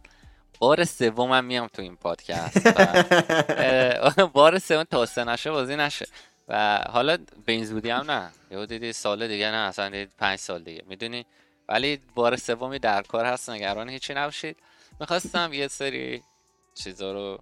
بار 0.59 0.83
سومم 0.83 1.45
میام 1.45 1.67
تو 1.67 1.81
این 1.81 1.95
پادکست 1.95 2.67
بار 4.33 4.59
سوم 4.59 4.83
تا 4.83 4.97
سه 4.97 5.23
نشه 5.23 5.51
بازی 5.51 5.75
نشه 5.75 6.07
و 6.47 6.77
حالا 6.89 7.17
به 7.45 7.51
این 7.51 7.65
زودی 7.65 7.89
هم 7.89 8.11
نه. 8.11 8.31
یهو 8.51 8.65
دیدی 8.65 8.93
سال 8.93 9.27
دیگه 9.27 9.51
نه 9.51 9.57
اصلا 9.57 10.07
پنج 10.17 10.39
سال 10.39 10.63
دیگه. 10.63 10.83
می‌دونی؟ 10.87 11.25
ولی 11.69 11.99
بار 12.15 12.35
سومی 12.35 12.79
در 12.79 13.01
کار 13.01 13.25
هست 13.25 13.49
نگران 13.49 13.89
هیچی 13.89 14.13
نباشید. 14.13 14.57
می‌خواستم 14.99 15.53
یه 15.53 15.67
سری 15.67 16.23
چیزا 16.75 17.13
رو 17.13 17.39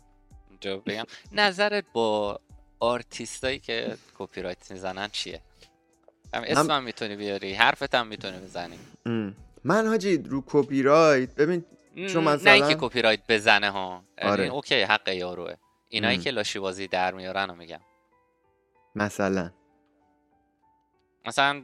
اینجا 0.50 0.78
بگم. 0.78 1.06
نظرت 1.32 1.86
با 1.94 2.40
آرتیستایی 2.80 3.60
که 3.60 3.98
کپی 4.18 4.42
رایت 4.42 4.72
می‌زنن 4.72 5.08
چیه؟ 5.12 5.42
هم 6.34 6.44
اسمم 6.48 6.84
می‌تونی 6.84 7.16
بیاری 7.16 7.54
حرفت 7.54 7.96
هم 7.96 8.08
می‌تونی 8.08 8.38
بزنی. 8.38 8.80
ام. 9.06 9.36
من 9.64 9.88
حاجی 9.88 10.18
رو 10.18 10.44
کپی 10.48 10.82
رایت 10.84 11.36
ببین 11.36 11.66
چون 11.96 12.24
نه 12.24 12.32
مثلا- 12.34 12.52
اینکه 12.52 12.78
کپی 12.80 13.02
رایت 13.02 13.20
بزنه 13.30 13.70
ها. 13.70 14.04
آره. 14.22 14.46
okay 14.46 14.82
حق 14.82 15.08
یاروه. 15.08 15.54
اینایی. 15.90 16.18
که 16.18 16.32
لاشی 16.32 16.60
بازی 16.60 16.88
در 16.88 17.14
میارن 17.14 17.50
رو 17.50 17.56
میگم. 17.56 17.80
مثلا. 18.96 19.52
مثلا 21.26 21.64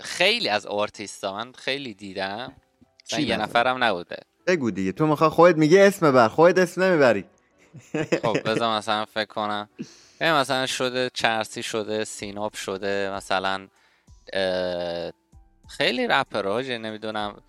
خیلی 0.00 0.48
از 0.48 0.66
آرتیستا 0.66 1.34
من 1.34 1.52
خیلی 1.52 1.94
دیدم 1.94 2.52
چی 3.04 3.22
یه؟ 3.22 3.36
نفرم 3.36 3.84
نبوده. 3.84 4.16
بگو 4.46 4.70
دیگه. 4.70 4.92
تو 4.92 5.06
می‌خوای 5.06 5.30
خودت 5.30 5.56
میگه 5.56 5.80
اسم 5.80 6.12
بر 6.12 6.28
خودت 6.28 6.58
اسم 6.58 6.82
نمی‌بری. 6.82 7.24
خب 8.22 8.42
بذار 8.50 8.78
مثلا 8.78 9.04
فکر 9.04 9.24
کنم. 9.24 9.68
مثلا 10.20 10.66
شده 10.66 11.10
چرسی 11.14 11.62
شده 11.62 12.04
سیناب 12.04 12.54
شده 12.54 13.10
مثلا 13.14 13.68
خیلی 15.68 16.06
رپرها 16.06 16.60
نمی‌دونم 16.60 17.42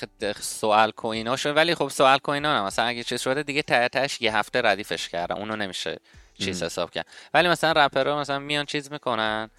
خ- 0.00 0.40
سوال 0.40 0.90
کوینا 0.90 1.36
شده. 1.36 1.52
ولی 1.52 1.74
خب 1.74 1.88
سوال 1.88 2.18
کوینا 2.18 2.66
مثلا 2.66 2.84
اگه 2.84 3.04
چیز 3.04 3.20
شده 3.20 3.42
دیگه 3.42 3.62
ته 3.62 3.88
تهش 3.88 4.20
یه 4.20 4.36
هفته 4.36 4.62
ردیفش 4.62 5.08
کردن 5.08 5.36
اونو 5.36 5.56
نمیشه 5.56 6.00
چیز. 6.34 6.62
حساب 6.62 6.90
کرد. 6.90 7.06
ولی 7.34 7.48
مثلا 7.48 7.72
رپرها 7.86 8.20
مثلا 8.20 8.38
میان 8.38 8.64
چیز 8.64 8.92
می‌کنن. 8.92 9.50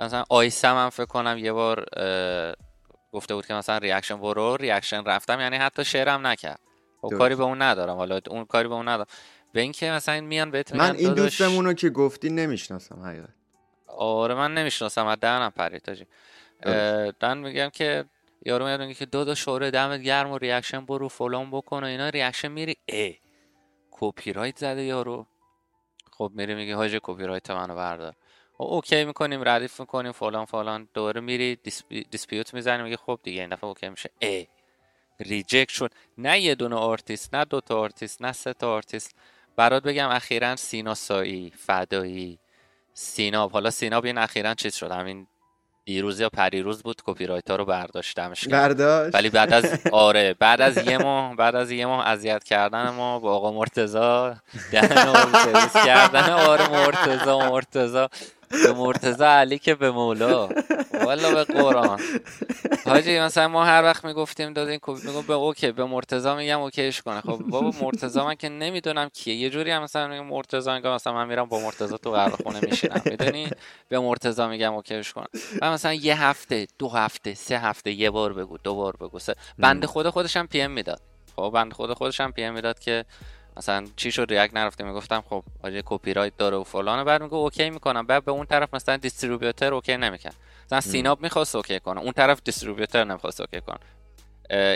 مثلا 0.00 0.24
آیسم 0.28 0.74
هم 0.74 0.90
فکر 0.90 1.06
کنم 1.06 1.38
یه 1.38 1.52
بار 1.52 1.84
گفته 3.12 3.34
بود 3.34 3.46
که 3.46 3.54
مثلا 3.54 3.78
reaction 3.78 4.16
برو 4.16 4.56
reaction 4.56 5.04
رفتم 5.04 5.40
یعنی 5.40 5.56
حتی 5.56 5.84
شعرم 5.84 6.26
نکرد. 6.26 6.60
خب 7.00 7.08
درست. 7.08 7.18
کاری 7.18 7.34
به 7.34 7.42
اون 7.42 7.62
ندارم. 7.62 7.96
حالا 7.96 8.20
اون 8.30 8.44
کاری 8.44 8.68
به 8.68 8.74
اون 8.74 8.88
ندارم. 8.88 9.08
به 9.52 9.60
اینکه 9.60 9.90
مثلا 9.90 10.20
میان 10.20 10.50
بهت 10.50 10.74
من 10.74 10.96
این 10.96 11.14
دوستمون 11.14 11.64
رو 11.64 11.72
که 11.72 11.90
گفتی 11.90 12.30
نمی‌شناسم 12.30 13.02
حقیقت. 13.02 13.28
آره 13.86 14.34
من 14.34 14.54
نمی‌شناسم. 14.54 15.06
از 15.06 15.18
دهنم 15.20 15.50
پرید 15.50 15.82
تاجی. 15.82 16.06
دن 17.20 17.38
میگم 17.38 17.68
که 17.68 18.04
یارو 18.46 18.64
میاد 18.64 18.80
میگه 18.80 18.94
که 18.94 19.06
دو 19.06 19.24
دو 19.24 19.34
شوره 19.34 19.70
دمت 19.70 20.00
گرم 20.00 20.30
و 20.30 20.38
ریاکشن 20.38 20.86
برو 20.86 21.08
فلان 21.08 21.50
بکن 21.50 21.84
و 21.84 21.86
اینا. 21.86 22.08
ریاکشن 22.08 22.48
میری 22.48 22.76
ای 22.86 23.16
کپی 23.90 24.32
رایت 24.32 24.58
زده 24.58 24.82
یارو. 24.82 25.26
خب 26.22 26.32
میری 26.34 26.54
میگه 26.54 26.76
حاج 26.76 26.98
کپی 27.02 27.24
رایت 27.24 27.50
منو 27.50 27.74
بردار. 27.74 28.14
و 28.58 28.62
اوکی 28.62 29.04
می‌کنیم 29.04 29.48
ردیف 29.48 29.80
می‌کنیم 29.80 30.12
فلان 30.12 30.44
فلان. 30.44 30.88
دوباره 30.94 31.20
میری 31.20 31.56
دیسپی... 31.56 32.04
دیسپیوت 32.04 32.54
می‌زنی 32.54 32.82
میگه 32.82 32.96
خب 32.96 33.20
دیگه 33.22 33.40
این 33.40 33.50
دفعه 33.50 33.64
اوکی 33.64 33.88
میشه. 33.88 34.10
ای 34.18 34.46
reject 35.20 35.68
شد. 35.68 35.90
نه 36.18 36.40
یه 36.40 36.54
دونه 36.54 36.76
آرتیست 36.76 37.34
نه 37.34 37.44
دو 37.44 37.60
تا 37.60 37.80
آرتیست 37.80 38.22
نه 38.22 38.32
سه 38.32 38.52
تا 38.52 38.74
آرتیست. 38.74 39.16
برات 39.56 39.82
بگم 39.82 40.08
اخیرا 40.08 40.56
سینا 40.56 40.94
سایی 40.94 41.52
فدایی. 41.56 42.38
سیناب 42.94 43.52
حالا 43.52 43.70
سیناب 43.70 44.04
این 44.04 44.18
اخیرا 44.18 44.54
چیز 44.54 44.74
شد. 44.74 44.90
همین 44.90 45.26
دیروز 45.84 46.20
یا 46.20 46.28
پریروز 46.28 46.82
بود 46.82 47.02
کپی 47.04 47.26
رایت 47.26 47.50
ها 47.50 47.56
رو 47.56 47.64
برداشتمش 47.64 48.48
برداشت؟ 48.48 49.14
ولی 49.14 49.30
بعد 49.30 49.52
از 49.52 49.80
آره 49.92 50.34
بعد 50.38 50.60
از 50.60 50.76
یه 50.86 50.98
ماه 50.98 51.36
بعد 51.36 51.54
از 51.54 51.70
یه 51.70 51.86
ماه 51.86 52.06
اذیت 52.06 52.44
کردن 52.44 52.90
ما 52.90 53.18
با 53.18 53.34
آقا 53.34 53.52
مرتضی 53.52 54.30
دهن 54.72 55.32
کردن 55.84 56.30
آره 56.30 56.68
مرتضی 56.68 57.30
مرتضی. 57.30 58.06
به 58.52 58.72
مرتضی 58.72 59.24
علی 59.24 59.58
که 59.58 59.74
به 59.74 59.90
مولا. 59.90 60.48
والا 61.04 61.34
به 61.34 61.44
قرآن. 61.44 62.00
حاجی 62.84 63.20
مثلا 63.20 63.48
ما 63.48 63.64
هر 63.64 63.82
وقت 63.82 64.04
می‌گفتیم 64.04 64.52
داد 64.52 64.68
این 64.68 64.78
کپی 64.82 65.06
میگم 65.06 65.22
به 65.22 65.32
okay 65.32 65.72
به 65.72 65.84
مرتضی 65.84 66.34
میگم 66.34 66.60
okay 66.60 66.88
ش 66.88 67.02
کنه. 67.02 67.20
خب 67.20 67.36
بابا 67.36 67.72
مرتضی 67.82 68.20
من 68.20 68.34
که 68.34 68.48
نمی‌دونم 68.48 69.08
کیه. 69.08 69.34
یه 69.34 69.50
جوری 69.50 69.70
هم 69.70 69.82
مثلا 69.82 70.08
میگم 70.08 70.26
مرتضی 70.26 70.72
میگم 70.72 70.94
مثلا 70.94 71.12
من 71.12 71.28
میرم 71.28 71.44
با 71.44 71.60
مرتضی 71.60 71.98
تو 71.98 72.10
قهوه 72.10 72.36
خونه 72.42 72.60
میشینم. 72.62 73.02
می‌دونی؟ 73.04 73.50
به 73.88 73.98
مرتضی 73.98 74.46
میگم 74.46 74.74
okay 74.74 74.99
ش 74.99 75.12
کنه. 75.12 75.26
و 75.62 75.72
مثلا 75.72 75.92
یه 75.92 76.22
هفته 76.22 76.66
دو 76.78 76.88
هفته 76.88 77.34
سه 77.34 77.58
هفته 77.58 77.92
یه 77.92 78.10
بار 78.10 78.32
بگو 78.32 78.58
دو 78.58 78.74
بار 78.74 78.96
بگو. 78.96 79.18
سه 79.18 79.34
بنده 79.58 79.86
خدا 79.86 80.10
خودش 80.10 80.36
هم 80.36 80.46
PM 80.46 80.70
می‌داد. 80.70 81.00
خب 81.36 81.50
بنده 81.54 81.74
خدا 81.74 81.94
خودش 81.94 82.20
هم 82.20 82.32
PM 82.32 82.54
می‌داد 82.54 82.78
که 82.78 83.04
مثلا 83.56 83.86
چی 83.96 84.12
شد؟ 84.12 84.26
react 84.28 84.54
نرفته 84.54 84.84
می‌گفتم 84.84 85.24
خب 85.30 85.42
حاجی 85.62 85.82
کپی 85.86 86.14
رایت 86.14 86.36
داره 86.36 86.56
و 86.56 86.64
فلانه. 86.64 87.04
بعد 87.04 87.22
میگه 87.22 87.34
okay 87.34 87.70
می‌کنم. 87.70 88.06
بعد 88.06 88.24
به 88.24 88.32
اون 88.32 88.46
طرف 88.46 88.74
مثلا 88.74 88.96
distributor 88.96 89.74
okay 89.74 89.96
نمی‌کرد. 89.96 90.34
مثلا 90.66 90.80
سیناب 90.80 91.22
می‌خواست 91.22 91.56
okay 91.56 91.80
کنه 91.80 92.00
اون 92.00 92.12
طرف 92.12 92.40
distributor 92.44 93.04
نمی‌خواست 93.04 93.40
okay 93.40 93.60
کنه. 93.60 93.78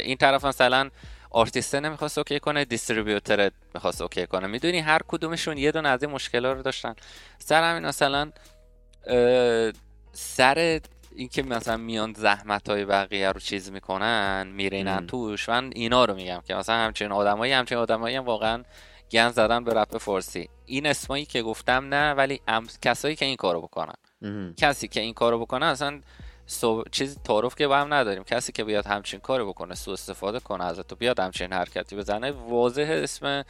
این 0.02 0.16
طرف 0.16 0.44
مثلا 0.44 0.90
آرتیسته 1.30 1.80
نمی‌خواست 1.80 2.18
okay 2.18 2.40
کنه 2.40 2.64
distributor 2.64 3.50
می‌خواست 3.74 4.02
okay 4.02 4.26
کنه. 4.26 4.46
می‌دونی 4.46 4.78
هر 4.78 5.00
کدومشون 5.08 5.58
یه 5.58 5.72
دونه 5.72 5.88
از 5.88 6.02
این 6.02 6.12
مشکلا 6.12 6.52
رو 6.52 6.62
داشتن. 6.62 6.94
سر 7.38 7.70
همین 7.70 7.86
مثلا 7.88 8.32
سر 10.12 10.80
اینکه 11.16 11.42
مثلا 11.42 11.76
میان 11.76 12.14
زحمت 12.16 12.68
های 12.68 12.84
بقیه 12.84 13.32
رو 13.32 13.40
چیز 13.40 13.70
می‌کنن 13.70 14.46
میرینن. 14.46 15.06
توش 15.06 15.48
من 15.48 15.70
اینا 15.74 16.04
رو 16.04 16.14
میگم 16.14 16.42
که 16.46 16.54
مثلا 16.54 16.74
همچین 16.76 17.12
آدمایی 17.12 17.52
همچین 17.52 17.78
آدمایی 17.78 18.16
هم 18.16 18.24
واقعا 18.24 18.62
گند 19.10 19.30
زدن 19.30 19.64
به 19.64 19.74
رپ 19.74 19.98
فارسی. 19.98 20.48
این 20.66 20.86
اسمایی 20.86 21.24
که 21.24 21.42
گفتم 21.42 21.94
نه 21.94 22.12
ولی 22.12 22.40
ام... 22.48 22.66
کسایی 22.82 23.16
که 23.16 23.24
این 23.24 23.36
کارو 23.36 23.60
بکنن. 23.60 23.94
مهم. 24.22 24.54
کسی 24.54 24.88
که 24.88 25.00
این 25.00 25.14
کارو 25.14 25.38
بکنه 25.40 25.66
اصلا 25.66 26.00
سو... 26.46 26.84
چیز 26.92 27.18
تعارف 27.24 27.54
که 27.54 27.66
با 27.66 27.76
هم 27.76 27.94
نداریم. 27.94 28.24
کسی 28.24 28.52
که 28.52 28.64
بیاد 28.64 28.86
همچین 28.86 29.20
کارو 29.20 29.48
بکنه 29.48 29.74
سوء 29.74 29.94
استفاده 29.94 30.40
کنه 30.40 30.64
ازت 30.64 30.92
و 30.92 30.96
بیاد 30.96 31.20
همچین 31.20 31.52
حرکتی 31.52 31.96
بزنه 31.96 32.30
واضح 32.30 33.00
اسم 33.02 33.44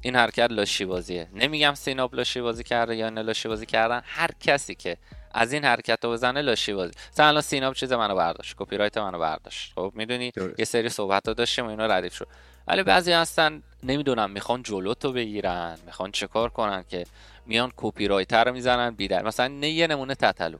این 0.00 0.16
حرکت 0.16 0.50
لاشی 0.50 0.84
بازیه 0.84 1.28
نمیگم 1.34 1.74
سیناب 1.74 2.14
لاشی 2.14 2.40
بازی 2.40 2.64
کرده 2.64 2.96
یا 2.96 3.10
نه 3.10 3.22
لاشی 3.22 3.48
بازی 3.48 3.66
کردن. 3.66 4.02
هر 4.04 4.30
کسی 4.40 4.74
که 4.74 4.96
از 5.34 5.52
این 5.52 5.64
حرکت 5.64 6.04
رو 6.04 6.10
بزنه 6.10 6.42
لاشی 6.42 6.72
بازی 6.72 6.92
مثلا 7.12 7.26
الان 7.26 7.42
سیناب 7.42 7.74
چیز 7.74 7.92
منو 7.92 8.14
برداشت 8.14 8.54
کپی 8.58 8.76
رایت 8.76 8.98
منو 8.98 9.18
برداشت. 9.18 9.72
خب 9.74 9.92
می‌دونی. 9.94 10.32
یه 10.58 10.64
سری 10.64 10.88
صحبت 10.88 11.28
ها 11.28 11.34
داشتیم 11.34 11.66
و 11.66 11.68
اینا 11.68 11.86
ردیف 11.86 12.14
شد. 12.14 12.28
ولی 12.66 12.82
بعضی 12.82 13.12
هستن 13.12 13.62
نمی‌دونم 13.82 14.30
می‌خوان 14.30 14.62
جلو 14.62 14.94
تو 14.94 15.12
بگیرن 15.12 15.78
می‌خوان 15.86 16.12
چه 16.12 16.26
کار 16.26 16.48
کنن 16.48 16.84
که 16.88 17.06
میان 17.48 17.72
کپی 17.76 18.08
رایت 18.08 18.44
رو 18.44 18.52
می‌زنن 18.52 18.90
بیدر 18.90 19.24
مثلا 19.24 19.48
نه 19.48 19.68
یه 19.68 19.86
نمونه 19.86 20.14
تتلو. 20.14 20.58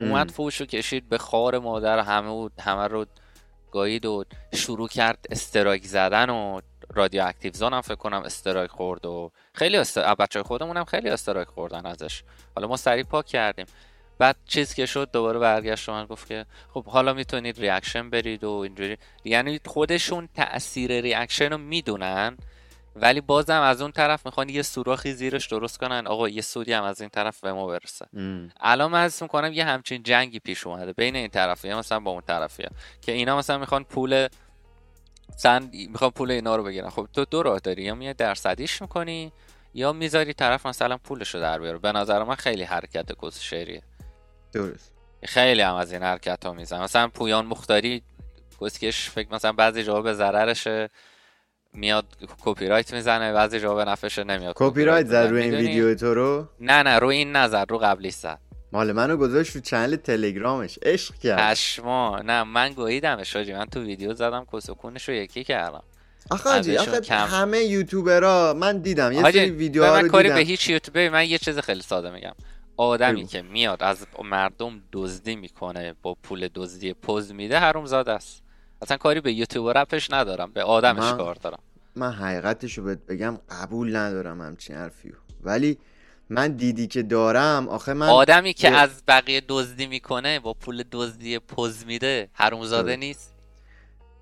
اومد 0.00 0.16
ام. 0.16 0.26
فوشو 0.26 0.64
کشید 0.64 1.08
به 1.08 1.18
خار 1.18 1.58
مادر 1.58 1.98
همه 1.98 2.28
و 2.28 2.48
همه 2.60 2.86
رو 2.88 3.06
گایید 3.72 4.06
و 4.06 4.24
شروع 4.54 4.88
کرد 4.88 5.26
strike 5.30 5.86
زدن 5.86 6.30
و 6.30 6.60
رادیو 6.94 7.26
اکتیو 7.26 7.52
زون 7.52 7.72
هم 7.72 7.80
فکر 7.80 7.94
کنم 7.94 8.22
strike 8.22 8.70
خورد 8.70 9.06
و 9.06 9.30
خیلی 9.52 9.76
str... 9.76 10.14
بچه 10.14 10.42
خودمون 10.42 10.76
هم 10.76 10.84
خیلی 10.84 11.08
strike 11.08 11.48
خوردن 11.48 11.86
ازش. 11.86 12.22
حالا 12.54 12.68
ما 12.68 12.76
سریع 12.76 13.04
پاک 13.04 13.26
کردیم. 13.26 13.66
بعد 14.18 14.36
چیز 14.46 14.74
که 14.74 14.86
شد 14.86 15.10
دوباره 15.10 15.38
برگشت 15.38 15.88
من 15.88 16.06
گفت 16.06 16.28
که 16.28 16.46
خب 16.74 16.84
حالا 16.84 17.12
می‌تونید 17.12 17.60
reaction 17.60 18.10
برید 18.10 18.44
و 18.44 18.50
اینجوری. 18.50 18.98
یعنی 19.24 19.60
خودشون 19.66 20.28
تاثیر 20.34 21.00
reaction 21.00 21.50
رو 21.50 21.58
می‌دونن. 21.58 22.36
ولی 22.96 23.20
بازم 23.20 23.60
از 23.60 23.82
اون 23.82 23.92
طرف 23.92 24.26
می‌خوان 24.26 24.48
یه 24.48 24.62
سوراخی 24.62 25.12
زیرش 25.12 25.46
درست 25.46 25.78
کنن. 25.78 26.06
آقا 26.06 26.28
یه 26.28 26.42
سودی 26.42 26.72
هم 26.72 26.82
از 26.82 27.00
این 27.00 27.10
طرف 27.10 27.40
به 27.40 27.52
ما 27.52 27.66
برسه. 27.66 28.06
الان 28.60 28.90
من 28.90 29.04
حس 29.04 29.22
می‌کنم 29.22 29.52
یه 29.52 29.64
همچین 29.64 30.02
جنگی 30.02 30.38
پیش 30.38 30.66
اومده 30.66 30.92
بین 30.92 31.16
این 31.16 31.28
طرفی 31.28 31.68
یا 31.68 31.78
مثلا 31.78 32.00
با 32.00 32.10
اون 32.10 32.20
طرفیه 32.20 32.68
که 33.00 33.12
اینا 33.12 33.38
مثلا 33.38 33.58
می‌خوان 33.58 33.84
پول 33.84 34.28
مثلا 35.34 35.68
می‌خوان 35.72 36.10
پول 36.10 36.30
اینا 36.30 36.56
رو 36.56 36.62
بگیرن. 36.62 36.90
خب 36.90 37.08
تو 37.12 37.24
دو 37.24 37.42
راه 37.42 37.58
داری. 37.58 37.82
یا 37.82 37.94
میاد 37.94 38.16
درصدیش 38.16 38.82
می‌کنی 38.82 39.32
یا 39.74 39.92
می‌ذاری 39.92 40.34
طرف 40.34 40.66
مثلا 40.66 40.96
پولش 40.96 41.34
رو 41.34 41.40
در 41.40 41.58
بیاره. 41.58 41.78
به 41.78 41.92
نظر 41.92 42.22
من 42.22 42.34
خیلی 42.34 42.62
حرکت 42.62 43.10
شعریه 43.40 43.82
درست. 44.52 44.92
خیلی 45.24 45.62
هم 45.62 45.74
از 45.74 45.92
این 45.92 46.02
حرکت 46.02 46.46
ها 46.46 46.52
میزن 46.52 46.82
مثلا 46.82 47.08
پویان 47.08 47.46
مختاری 47.46 48.02
کسکش 48.60 49.10
فکر 49.10 49.34
مثلا 49.34 49.52
بعضی 49.52 49.82
جواب 49.82 50.04
به 50.04 50.14
ضررشه. 50.14 50.90
میاد 51.74 52.04
کپی 52.44 52.66
رایت 52.66 52.94
می‌زنه 52.94 53.32
بعضی 53.32 53.60
جا 53.60 53.74
به 53.74 53.84
نفعشه 53.84 54.24
نمیاد 54.24 54.54
کپی 54.56 54.84
رایت 54.84 55.06
زد 55.06 55.16
روی 55.16 55.42
این 55.42 55.54
ویدیو 55.54 55.94
تو 55.94 56.14
رو؟ 56.14 56.48
نه 56.60 56.82
نه 56.82 56.98
روی 56.98 57.16
این 57.16 57.36
نظر 57.36 57.64
رو 57.68 57.78
قبلی 57.78 58.10
زد. 58.10 58.38
مال 58.72 58.92
منو 58.92 59.16
گذاشت 59.16 59.54
رو 59.54 59.60
channel 59.60 59.96
تلگرامش. 59.96 60.78
عشق 60.82 61.14
کرد. 61.14 61.38
پشمام. 61.38 62.18
نه 62.24 62.42
من 62.42 62.72
گاییدمش 62.72 63.36
حاجی 63.36 63.52
من 63.52 63.64
تو 63.64 63.82
ویدیو 63.82 64.14
زدم 64.14 64.46
کس 64.52 64.71
کونش 64.71 65.08
رو 65.08 65.14
یکی 65.14 65.44
کردم. 65.44 65.82
آخه 66.30 66.50
حاجی 66.50 66.76
آخه 66.76 67.00
کم... 67.00 67.26
همه 67.26 67.58
یوتیوبرا 67.58 68.54
من 68.58 68.78
دیدم. 68.78 69.12
یه 69.12 69.22
سری 69.22 69.50
ویدیوها 69.50 70.00
رو 70.00 70.08
کاری 70.08 70.28
به 70.28 70.40
هیچ 70.40 70.68
یوتیوبر 70.68 71.08
من 71.08 71.28
یه 71.28 71.38
چیز 71.38 71.58
خیلی 71.58 71.82
ساده 71.82 72.10
میگم. 72.10 72.34
آدمی 72.76 73.26
که 73.26 73.42
میاد 73.42 73.82
از 73.82 74.06
مردم 74.24 74.80
دزدی 74.92 75.36
می‌کنه 75.36 75.94
با 76.02 76.16
پول 76.22 76.48
دزدی 76.54 76.94
پوز 76.94 77.32
میده 77.32 77.58
حروم 77.58 77.86
زاده 77.86 78.12
است. 78.12 78.42
اصلا 78.82 78.96
کاری 78.96 79.20
به 79.20 79.32
یوتیوبر 79.32 79.78
اپش 79.78 80.10
ندارم 80.10 80.50
به 80.52 80.62
آدمش 80.62 81.12
کار 81.12 81.34
دارم. 81.34 81.58
من 81.96 82.12
حقیقتش 82.12 82.78
رو 82.78 82.84
بهت 82.84 83.06
بگم 83.06 83.38
قبول 83.50 83.96
ندارم 83.96 84.40
همچین 84.40 84.76
حرفیو 84.76 85.12
ولی 85.42 85.78
من 86.30 86.52
دیدی 86.52 86.86
که 86.86 87.02
دارم 87.02 87.68
آخه 87.68 87.92
من 87.92 88.08
آدمی 88.08 88.52
که 88.52 88.70
از 88.70 89.02
بقیه 89.08 89.42
دزدی 89.48 89.86
می‌کنه 89.86 90.40
با 90.40 90.54
پول 90.54 90.84
دزدی 90.92 91.38
پوز 91.38 91.86
میده 91.86 92.28
حرومزاده 92.32 92.96
نیست. 92.96 93.34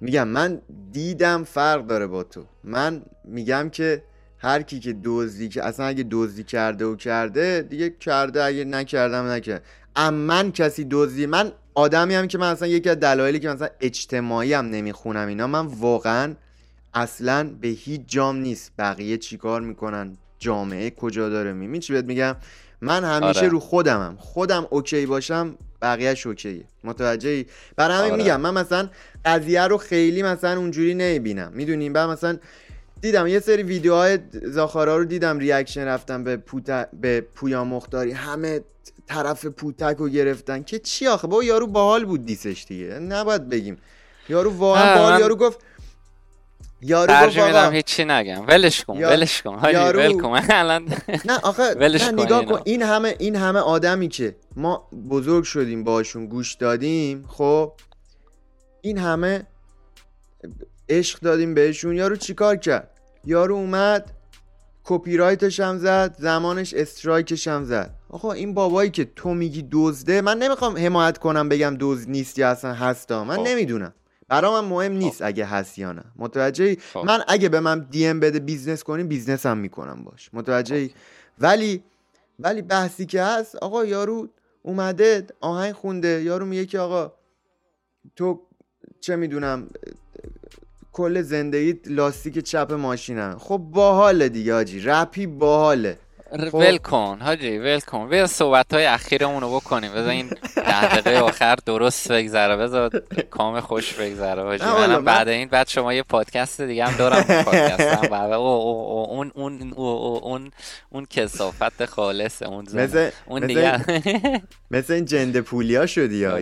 میگم 0.00 0.28
من 0.28 0.62
دیدم 0.92 1.44
فرق 1.44 1.86
داره 1.86 2.06
با 2.06 2.22
تو. 2.22 2.44
من 2.64 3.02
میگم 3.24 3.70
که 3.70 4.02
هر 4.38 4.62
کی 4.62 4.80
که 4.80 4.96
دزدی 5.04 5.48
که 5.48 5.64
اصلا 5.64 5.86
اگه 5.86 6.06
دزدی 6.10 6.44
کرده 6.44 6.84
و 6.84 6.96
کرده 6.96 7.66
دیگه 7.70 7.90
کرده 7.90 8.44
اگه 8.44 8.64
نکردم 8.64 9.26
نکرد. 9.26 9.64
اما 9.96 10.16
من 10.16 10.52
کسی 10.52 10.86
دزدی 10.90 11.26
من 11.26 11.52
آدمی 11.74 12.15
هم 12.15 12.27
که 12.27 12.39
من 12.39 12.51
اصلا 12.51 12.69
یکی 12.69 12.90
از 12.90 13.01
دلایلی 13.01 13.39
که 13.39 13.49
مثلا 13.49 13.69
اجتماعی 13.81 14.53
هم 14.53 14.66
نمی‌خونم 14.66 15.28
اینا 15.28 15.47
من 15.47 15.66
واقعا 15.66 16.35
اصلا 16.94 17.51
به 17.61 17.69
هیچ 17.69 18.01
جام 18.07 18.36
نیست 18.36 18.73
بقیه 18.78 19.19
چیکار 19.19 19.61
می‌کنن 19.61 20.16
جامعه 20.39 20.90
کجا 20.90 21.28
داره 21.28 21.53
می‌فهمی 21.52 21.78
چی 21.78 21.93
بهت 21.93 22.05
میگم؟ 22.05 22.36
من 22.81 23.05
همیشه 23.05 23.40
آره. 23.40 23.49
رو 23.49 23.61
خودمم. 23.61 24.16
خودم 24.19 24.66
okay 24.70 25.06
باشم 25.07 25.55
بقیه‌ش 25.82 26.26
okay 26.26 26.52
ه. 26.52 26.64
متوجهی؟ 26.85 27.47
برای 27.77 27.97
همین 27.99 28.12
آره. 28.12 28.23
میگم 28.23 28.40
من 28.40 28.55
مثلا 28.55 28.89
قضیه 29.24 29.62
رو 29.62 29.78
خیلی 29.78 30.23
مثلا 30.23 30.59
اونجوری 30.61 30.94
نمی‌بینم. 30.94 31.53
می‌دونیم 31.55 31.93
بعد 31.93 32.09
مثلا 32.09 32.39
دیدم 33.01 33.27
یه 33.27 33.40
سری 33.40 33.62
ویدیوهای 33.62 34.19
زاخارا 34.32 34.97
رو 34.97 35.05
دیدم 35.05 35.39
reaction 35.39 35.84
رفتم 35.85 36.24
به 36.24 36.36
پوت 36.36 36.70
به 37.01 37.20
پویا 37.20 37.65
مختاری. 37.65 38.12
همه 38.12 38.61
طرف 39.06 39.46
پوتک 39.46 39.96
رو 39.98 40.08
گرفتن. 40.08 40.62
که 40.62 40.78
چی 40.78 41.06
آخه؟ 41.06 41.26
با 41.26 41.44
یارو 41.44 41.66
باحال 41.66 42.04
بود 42.04 42.26
دیسش 42.26 42.64
دیگه. 42.68 42.86
نباید 42.86 43.48
بگیم. 43.48 43.78
یارو 44.28 44.50
واقعا 44.50 44.94
باحال. 44.98 45.20
یارو 45.20 45.36
گفت 45.36 45.60
یارو 46.82 47.06
ترجمه 47.06 47.46
میدم 47.46 47.72
هیچی 47.72 48.04
نگم. 48.04 48.46
ولش 48.46 48.84
کن 48.84 49.04
ولش 49.04 49.42
کن. 49.42 49.60
یارو... 49.72 49.98
ول 50.00 50.20
کن. 50.20 50.40
الان 50.50 50.88
نه 51.24 51.38
آخه 51.42 51.62
ولش 51.80 52.02
نه 52.02 52.22
نگاه 52.22 52.44
کن. 52.44 52.60
این 52.64 52.82
همه 52.82 53.16
این 53.18 53.36
همه 53.36 53.58
آدمی 53.58 54.08
که 54.08 54.36
ما 54.56 54.88
بزرگ 55.10 55.44
شدیم 55.44 55.84
باشون 55.84 56.26
گوش 56.26 56.54
دادیم 56.54 57.24
خب؟ 57.28 57.72
این 58.80 58.98
همه 58.98 59.46
عشق 60.88 61.20
دادیم 61.20 61.54
بهشون. 61.54 61.96
یارو 61.96 62.16
چیکار 62.16 62.56
کرد؟ 62.56 62.88
یارو 63.24 63.54
اومد 63.54 64.10
کپی 64.84 65.16
رایتش 65.16 65.60
هم 65.60 65.78
زد 65.78 66.16
زمانش 66.18 66.74
strike 66.74 67.30
ش 67.30 67.48
هم 67.48 67.64
زد. 67.64 67.94
آقا 68.09 68.32
این 68.32 68.54
بابایی 68.54 68.90
که 68.90 69.04
تو 69.16 69.34
میگی 69.34 69.68
دزده 69.72 70.20
من 70.20 70.38
نمی‌خوام 70.38 70.76
حمایت 70.78 71.18
کنم 71.18 71.48
بگم 71.48 71.76
دزد 71.80 72.10
نیست 72.10 72.38
یا 72.38 72.50
اصلا 72.50 72.72
هستا 72.72 73.24
من 73.24 73.36
خب. 73.36 73.42
نمی‌دونم. 73.46 73.94
برا 74.28 74.62
من 74.62 74.68
مهم 74.68 74.92
نیست 74.92 75.18
خب. 75.18 75.26
اگه 75.26 75.44
هست 75.44 75.78
یا 75.78 75.92
نه. 75.92 76.04
متوجه 76.16 76.76
خب. 76.92 77.04
من 77.04 77.24
اگه 77.28 77.48
به 77.48 77.60
من 77.60 77.80
DM 77.90 78.20
بده 78.20 78.38
business 78.39 78.82
کنیم 78.84 79.09
business 79.09 79.47
هم 79.46 79.59
می‌کنم 79.59 80.04
باش. 80.04 80.30
متوجه 80.32 80.90
ولی 81.38 81.82
ولی 82.38 82.62
بحثی 82.62 83.06
که 83.06 83.22
هست 83.22 83.56
آقا 83.56 83.84
یارو 83.84 84.28
اومده 84.62 85.26
آهنگ 85.40 85.72
خونده. 85.72 86.22
یارو 86.22 86.46
میگه 86.46 86.66
که 86.66 86.78
آقا 86.78 87.12
تو 88.16 88.40
چه 89.00 89.16
می‌دونم 89.16 89.68
کل 90.93 91.23
زندگی 91.23 91.81
لاستیک 91.86 92.39
چپ 92.39 92.73
ماشینم 92.73 93.36
خب 93.39 93.59
باحاله 93.59 94.28
دیگه 94.28 94.55
آجی 94.55 94.81
رپی 94.81 95.27
باحاله. 95.27 95.98
ول 96.52 96.76
کن 96.76 97.18
حاجی 97.20 97.59
ول 97.59 97.80
کن. 97.80 98.09
بیا 98.09 98.26
صحبت 98.26 98.74
های 98.74 98.86
اخیرمون 98.86 99.42
رو 99.42 99.56
بکنیم. 99.56 99.92
بذار 99.92 100.09
این 100.09 100.28
ده 100.56 101.00
دقیقه 101.00 101.20
آخر 101.20 101.56
درست 101.66 102.12
بگذره. 102.12 102.56
بذار 102.56 103.02
کام 103.30 103.60
خوش 103.60 103.94
بگذره 103.94 104.42
حاجی. 104.42 104.64
منم 104.64 105.04
بعد 105.04 105.28
این 105.28 105.48
بعد 105.48 105.68
شما 105.68 105.94
یه 105.94 106.02
پادکست 106.02 106.60
دیگه 106.60 106.84
هم 106.84 106.96
دارم 106.96 107.22
پادکست. 107.22 107.80
هم 107.80 108.12
اون 108.32 109.32
اون 109.34 109.72
اون 109.76 110.50
اون 110.90 111.06
کسافت 111.10 111.84
خالصه 111.84 112.46
اون 112.46 112.66
اون 113.26 113.46
دیگه 113.46 113.84
مثل 114.70 114.92
این 114.92 115.04
جنده 115.04 115.40
پولیا 115.40 115.86
شدی 115.86 116.16
یا 116.16 116.40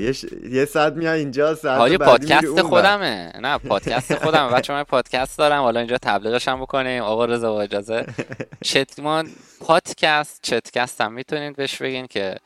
یه 0.50 0.64
ساعت 0.64 0.92
میاد 0.92 1.14
اینجا 1.14 1.54
ساعت 1.54 1.78
حاجی 1.78 1.98
پادکست 1.98 2.62
خودمه. 2.62 3.32
نه 3.40 3.58
پادکست 3.58 4.14
خودمه. 4.14 4.50
بچه‌ها 4.50 4.78
من 4.78 4.84
پادکست 4.84 5.38
دارم. 5.38 5.62
حالا 5.62 5.80
اینجا 5.80 5.98
تبلیغش 6.02 6.48
هم 6.48 6.60
بکنیم. 6.60 7.02
آقا 7.02 7.24
رضا 7.24 7.60
اجازه. 7.60 8.06
چتمن 8.64 9.28
پادکست 9.84 10.38
چتکست 10.42 11.00
هم 11.00 11.12
می‌تونید 11.12 11.56
بهش 11.56 11.82
بگین 11.82 12.06
که 12.06 12.36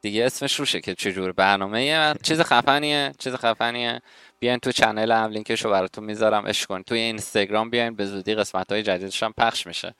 دیگه 0.00 0.24
اسمش 0.24 0.60
روشه 0.60 0.80
که 0.80 0.94
چجور 0.94 1.32
برنامه 1.32 2.14
چیز 2.22 2.40
خفنیه 2.40 3.12
چیز 3.18 3.34
خفنیه. 3.34 4.02
بیاین 4.38 4.58
تو 4.58 4.72
channel 4.72 5.12
هم 5.12 5.30
لینکش 5.30 5.64
رو 5.64 5.70
براتون 5.70 6.04
می‌ذارم 6.04 6.46
اش 6.46 6.66
کن. 6.66 6.82
توی 6.82 6.98
اینستاگرام 6.98 7.70
بیاین 7.70 7.94
به 7.94 8.06
زودی 8.06 8.34
قسمت 8.34 8.72
های 8.72 8.82
جدیدش 8.82 9.22
هم 9.22 9.32
پخش 9.38 9.66
میشه. 9.66 9.94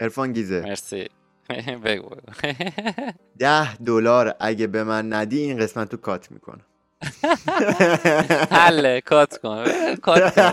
ارفان 0.00 0.32
گیزه. 0.32 0.60
مرسی. 0.60 1.08
بگو. 1.84 2.16
ده 3.38 3.76
دلار 3.76 4.36
اگه 4.40 4.66
به 4.66 4.84
من 4.84 5.12
ندی 5.12 5.38
این 5.38 5.58
قسمت 5.58 5.92
رو 5.92 5.98
کات 6.00 6.30
می‌کنم. 6.30 6.64
حله 8.60 9.00
کات 9.00 9.38
کن. 9.38 9.64
کات 10.02 10.34
کن. 10.34 10.52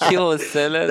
کی 0.08 0.16
حوصله 0.16 0.86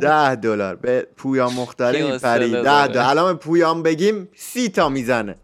ده 0.00 0.34
دلار. 0.34 0.76
به 0.76 1.06
پویان 1.16 1.52
مختاری 1.52 2.18
پری 2.18 2.50
ده 2.50 2.86
دلار. 2.86 3.06
الان 3.10 3.36
پویان 3.36 3.82
بگیم 3.82 4.28
سی 4.36 4.68
تا 4.68 4.88
می‌زنه. 4.88 5.34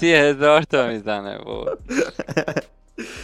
سی 0.00 0.12
هزار 0.12 0.62
تا 0.62 0.86
می‌زنه 0.86 1.38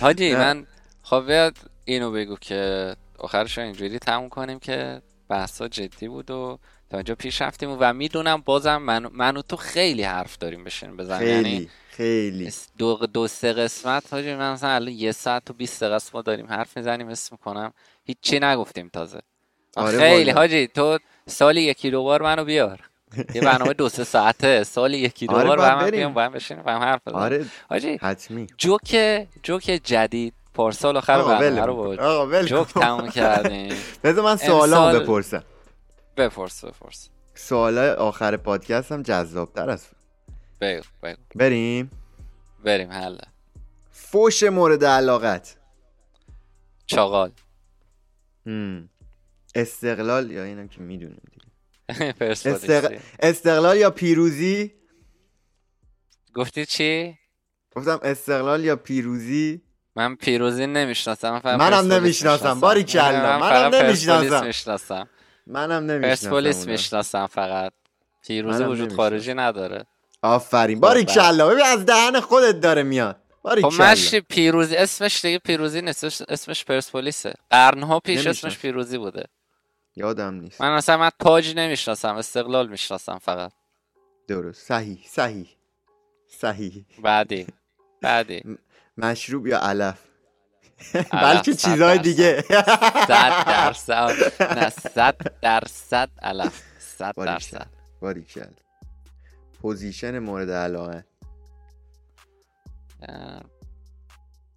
حاجی 0.01 0.35
من 0.35 0.67
خب 1.03 1.25
بیاد 1.27 1.57
اینو 1.85 2.13
بگو 2.13 2.37
که 2.41 2.95
آخرش 3.19 3.59
اینجوری 3.59 3.99
تموم 3.99 4.29
کنیم 4.29 4.59
که 4.59 5.03
بحثا 5.29 5.69
جدی 5.69 6.09
بود 6.09 6.31
و 6.31 6.59
تا 6.91 6.97
اینجا 6.97 7.15
پیش 7.15 7.43
رفتیم 7.43 7.77
و 7.81 7.93
می‌دونم 7.93 8.43
بازم 8.45 8.77
من, 8.77 9.07
من 9.13 9.37
و 9.37 9.43
تو 9.43 9.57
خیلی 9.57 10.03
حرف 10.03 10.39
داریم 10.39 10.65
بشین 10.65 10.97
بزن. 10.97 11.27
یعنی 11.27 11.69
خیلی 11.91 12.53
دو, 12.79 13.07
دو 13.07 13.29
سه 13.29 13.53
قسمت. 13.53 14.13
حاجی 14.13 14.35
من 14.35 14.53
مثلا 14.53 14.71
الان 14.71 14.93
یه 14.93 15.13
ساعت 15.13 15.51
و 15.51 15.53
20 15.53 15.85
دقیقه 15.85 15.99
ما 16.15 16.23
داریم 16.23 16.47
حرف 16.47 16.77
می‌زنیم 16.77 17.09
اسم 17.09 17.37
کنم 17.37 17.73
هیچی 18.05 18.41
نگفتیم 18.41 18.91
تازه. 18.93 19.21
آره 19.77 19.99
خیلی. 19.99 20.31
حاجی 20.31 20.67
تو 20.67 20.99
سالی 21.27 21.63
یکی 21.63 21.91
دو 21.91 22.03
بار 22.03 22.23
منو 22.23 22.45
بیار. 22.45 22.81
یه 23.35 23.41
برنامه 23.41 23.73
دو 23.73 23.89
سه 23.89 24.05
ساعته. 24.05 24.65
سالی 24.65 24.99
یکی 24.99 25.27
دو 25.27 25.35
آره 25.35 25.49
بار 25.49 25.57
با 25.57 25.65
هم 25.65 25.91
بیام 25.91 26.15
با 26.15 26.23
هم 26.23 26.33
بشینیم 26.33 26.63
با 26.63 26.73
هم 26.73 26.81
حرف 26.81 27.01
بزنیم. 27.07 27.23
آره 27.23 27.47
حاجی 27.71 27.97
حتمی. 28.03 28.47
جوک 28.59 28.97
جوک 29.43 29.81
جدید. 29.85 30.35
پارسال 30.55 30.97
آخر 30.97 31.23
برنامه 31.23 31.67
رو 31.67 31.75
بود 31.75 32.01
جوک 32.45 32.69
تموم 32.69 33.09
کردیم. 33.09 33.75
بذار 34.05 34.25
من 34.25 34.37
سوالام 34.37 34.99
بپرسم. 34.99 35.45
بپرس 36.17 36.65
بپرس 36.65 37.09
سوال 37.35 37.79
آخر 37.79 38.37
پادکست 38.37 38.93
هم 38.93 39.03
جذابتر 39.03 39.71
است 39.71 39.91
بگو 40.61 40.83
بگو 41.03 41.17
بریم 41.37 41.91
بریم 42.65 42.93
حالا 42.93 43.25
فوش 43.91 44.43
مورد 44.43 44.85
علاقت 44.85 45.57
چاقال. 46.87 47.33
استقلال 49.55 50.31
یا 50.31 50.45
اینم 50.45 50.69
که 50.69 50.81
می‌دونیم 50.81 51.21
دیگه. 51.31 51.41
استقلال 53.21 53.77
یا 53.77 53.91
پیروزی 53.91 54.75
گفتی 56.35 56.67
چی 56.67 57.19
گفتم 57.77 58.01
استقلال 58.03 58.65
یا 58.65 58.77
پیروزی 58.77 59.63
من 59.97 60.17
پیروزی 60.17 60.67
نمی‌شناسم 60.67 61.41
منم 61.45 61.93
نمی‌شناسم. 61.93 62.03
می‌شناسم. 62.03 62.61
باریکلا. 62.61 63.39
من 63.39 63.71
منم 63.71 63.75
نمی‌شناسم. 63.75 65.09
منم 65.51 65.73
نمی‌شناسم 65.91 66.31
پرسپولیس. 66.31 66.67
می‌شناسم 66.67 67.27
فقط. 67.27 67.73
پیروزی 68.27 68.65
وجود. 68.65 68.93
خارجی 68.93 69.35
نداره. 69.35 69.87
آفرین. 70.23 70.81
باری 70.81 71.01
خب، 71.01 71.15
کلا. 71.15 71.49
ببین 71.49 71.65
از 71.65 71.87
دهن 71.87 72.21
خودت 72.21 72.61
داره 72.61 72.83
میاد. 72.83 73.17
باری 73.43 73.63
خب 73.63 74.19
پیروزی 74.19 74.77
اسمش 74.77 75.25
دیگه 75.25 75.39
پیروزی 75.39 75.83
نیست. 75.83 76.05
اسمش- 76.05 76.65
پرسپولیسه. 76.65 77.35
قرنها 77.51 78.01
پیش 78.01 78.15
نمی‌شناسم. 78.15 78.47
اسمش 78.49 78.59
پیروزی 78.59 78.99
بوده. 78.99 79.25
یادم 79.97 80.35
نیست. 80.35 80.61
من 80.61 80.77
مثلا 80.77 80.97
من 80.97 81.11
تاج 81.19 81.55
نمی‌شناسم. 81.57 82.15
استقلال 82.17 82.69
می‌شناسم 82.69 83.19
فقط. 83.19 83.53
درست. 84.29 84.67
صحیح 84.67 84.99
صحیح. 85.09 85.49
صحیح. 86.29 86.85
بعدی. 87.03 87.47
بعدی. 88.03 88.43
مشروب 88.99 89.47
یا 89.47 89.59
علف، 89.59 89.99
بلکه 91.13 91.55
چیزهای. 91.55 91.99
دیگه. 91.99 92.45
صد 93.09 93.45
درصد. 93.53 94.13
نه 94.59 94.69
صد 94.71 95.17
درصد 95.41 96.11
علف. 96.23 96.63
صد. 96.79 97.15
درصد. 97.17 97.67
باریکلا. 98.01 98.47
پوزیشن 99.63 100.19
مورد 100.19 100.51
علاقه. 100.51 101.05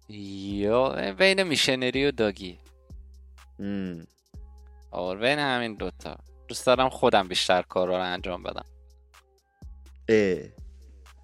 یا 0.08 1.12
بین 1.12 1.42
میشنری 1.42 2.06
و 2.06 2.10
داگی. 2.10 2.58
آره 4.90 5.20
بین 5.20 5.38
همین 5.38 5.74
دوتا. 5.74 6.16
دوست 6.48 6.66
دارم 6.66 6.88
خودم 6.88 7.28
بیشتر 7.28 7.62
کارا 7.62 7.96
رو 7.96 8.02
انجام 8.02 8.42
بدم. 8.42 8.64
اه. 10.08 10.38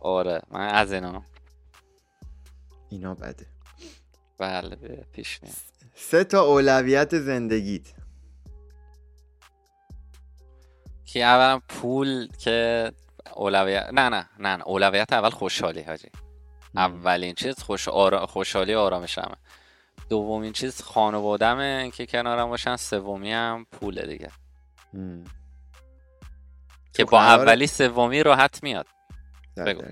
آره 0.01 0.43
من 0.51 0.69
از 0.69 0.93
اینا. 0.93 1.23
اینا 2.89 3.15
بده. 3.15 3.47
بله 4.41 4.77
پیش 5.13 5.43
میاد. 5.43 5.55
سه 5.95 6.25
تا 6.25 6.43
اولویت 6.43 7.19
زندگیت. 7.19 7.87
که 11.05 11.25
اولا 11.25 11.61
پول 11.69 12.29
که 12.39 12.93
اولویت 13.35 13.89
نه 13.93 14.09
نه 14.09 14.29
نه 14.39 14.57
نه. 14.57 14.63
اولویت 14.67 15.13
اول 15.13 15.31
خوشحالی 15.31 15.83
حاجی. 15.83 16.09
اولین 16.77 17.35
چیز 17.35 17.59
خوش 17.59 17.89
آرا... 17.89 18.27
خوشحالی 18.27 18.75
آرامشمه. 18.75 19.37
دومین 20.09 20.53
چیز 20.53 20.83
خانوادمه 20.83 21.91
که 21.91 22.07
کنارم 22.07 22.49
باشن 22.49 22.77
سومی 22.77 23.33
هم 23.33 23.67
پوله 23.73 24.07
دیگه. 24.07 24.31
که 26.93 27.05
با 27.05 27.21
اولی 27.21 27.67
سومی 27.67 28.23
راحت 28.23 28.63
میاد. 28.63 28.87
بگو. 29.57 29.83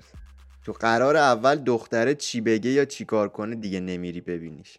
تو 0.69 0.74
قرار 0.74 1.16
اول 1.16 1.57
دختره 1.57 2.15
چی 2.15 2.40
بگه 2.40 2.70
یا 2.70 2.85
چی 2.85 3.05
کار 3.05 3.28
کنه 3.28 3.57
دیگه 3.57 3.81
نمیری 3.81 4.20
ببینیش. 4.20 4.78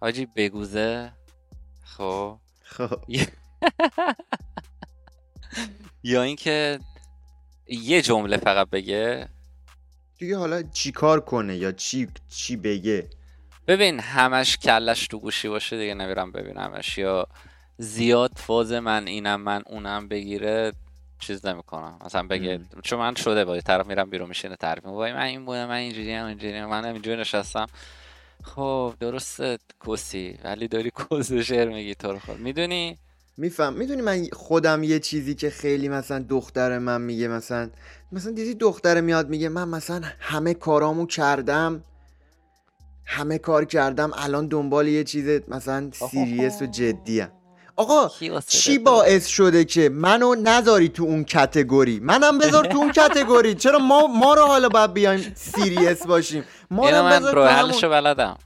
حاجی 0.00 0.26
بگوزه. 0.36 1.12
خب. 1.82 2.38
خب. 2.62 3.00
یا 6.02 6.22
اینکه 6.22 6.78
یه 7.66 8.02
جمله 8.02 8.36
فقط 8.36 8.70
بگه. 8.70 9.28
دیگه 10.18 10.36
حالا 10.36 10.62
چی 10.62 10.92
کار 10.92 11.20
کنه 11.20 11.56
یا 11.56 11.72
چی 11.72 12.08
چی 12.28 12.56
بگه؟ 12.56 13.10
ببین 13.66 14.00
همش 14.00 14.56
کلش 14.58 15.06
تو 15.06 15.18
گوشی 15.18 15.48
باشه 15.48 15.78
دیگه 15.78 15.94
نمیرم 15.94 16.32
ببینمش. 16.32 16.98
یا 16.98 17.28
زیاد 17.78 18.32
فاز 18.36 18.72
من 18.72 19.06
اینم 19.06 19.40
من 19.40 19.62
اونم 19.66 20.08
بگیره. 20.08 20.72
چیز 21.18 21.46
نمی‌کنم. 21.46 21.98
مثلا 22.04 22.22
بگه 22.22 22.58
مم. 22.58 22.80
چون 22.82 22.98
من 22.98 23.14
شده 23.14 23.44
با 23.44 23.60
طرف 23.60 23.86
میرم 23.86 24.10
بیرون 24.10 24.28
میشینه 24.28 24.56
تعریف 24.56 24.84
می‌کنه. 24.84 24.96
وای 24.96 25.12
من 25.12 25.22
این 25.22 25.44
بودم 25.44 25.66
من 25.66 25.74
اینجوری 25.74 26.12
هم 26.12 26.26
اینجوری 26.26 26.64
من 26.64 26.84
اینجوری 26.84 27.20
نشستم. 27.20 27.66
خب 28.42 28.94
درسته 29.00 29.58
کسی 29.86 30.38
ولی 30.44 30.68
داری 30.68 30.90
کس 30.90 31.30
و 31.30 31.42
شعر 31.42 31.68
میگی 31.68 31.94
تو 31.94 32.12
رو 32.12 32.18
خود. 32.18 32.38
می‌دونی؟ 32.38 32.98
میفهم. 33.36 33.72
می‌دونی 33.72 34.02
من 34.02 34.26
خودم 34.32 34.82
یه 34.82 34.98
چیزی 34.98 35.34
که 35.34 35.50
خیلی 35.50 35.88
مثلا 35.88 36.24
دختر 36.28 36.78
من 36.78 37.00
میگه 37.00 37.28
مثلا 37.28 37.70
مثلا 38.12 38.32
دیدی 38.32 38.54
دختر 38.54 39.00
میاد 39.00 39.28
میگه 39.28 39.48
من 39.48 39.68
مثلا 39.68 40.02
همه 40.20 40.54
کارامو 40.54 41.06
کردم. 41.06 41.82
همه 43.10 43.38
کار 43.38 43.64
کردم 43.64 44.10
الان 44.14 44.46
دنبال 44.46 44.88
یه 44.88 45.04
چیز 45.04 45.48
مثلا 45.48 45.90
serious 45.90 46.62
و 46.62 46.66
جدیم 46.66 47.28
آقا 47.78 48.08
چی؟ 48.46 48.78
باعث 48.78 49.26
شده 49.26 49.64
که 49.64 49.88
منو 49.88 50.34
نذاری 50.34 50.88
تو 50.88 51.02
اون 51.02 51.24
category 51.24 52.00
منم 52.00 52.38
بذار 52.38 52.64
تو 52.64 52.78
اون 52.78 52.92
category 52.98 53.54
چرا 53.54 53.78
ما 53.78 54.06
ما 54.06 54.34
رو 54.34 54.42
حالا 54.46 54.68
باید 54.68 54.92
بیایم 54.92 55.32
serious 55.36 56.06
باشیم 56.06 56.44
ما 56.70 56.86
اینو 56.88 56.96
رو 56.98 57.04
من 57.04 57.12
همون- 57.12 57.48
حلشو 57.48 57.88
بلدم 57.88 58.38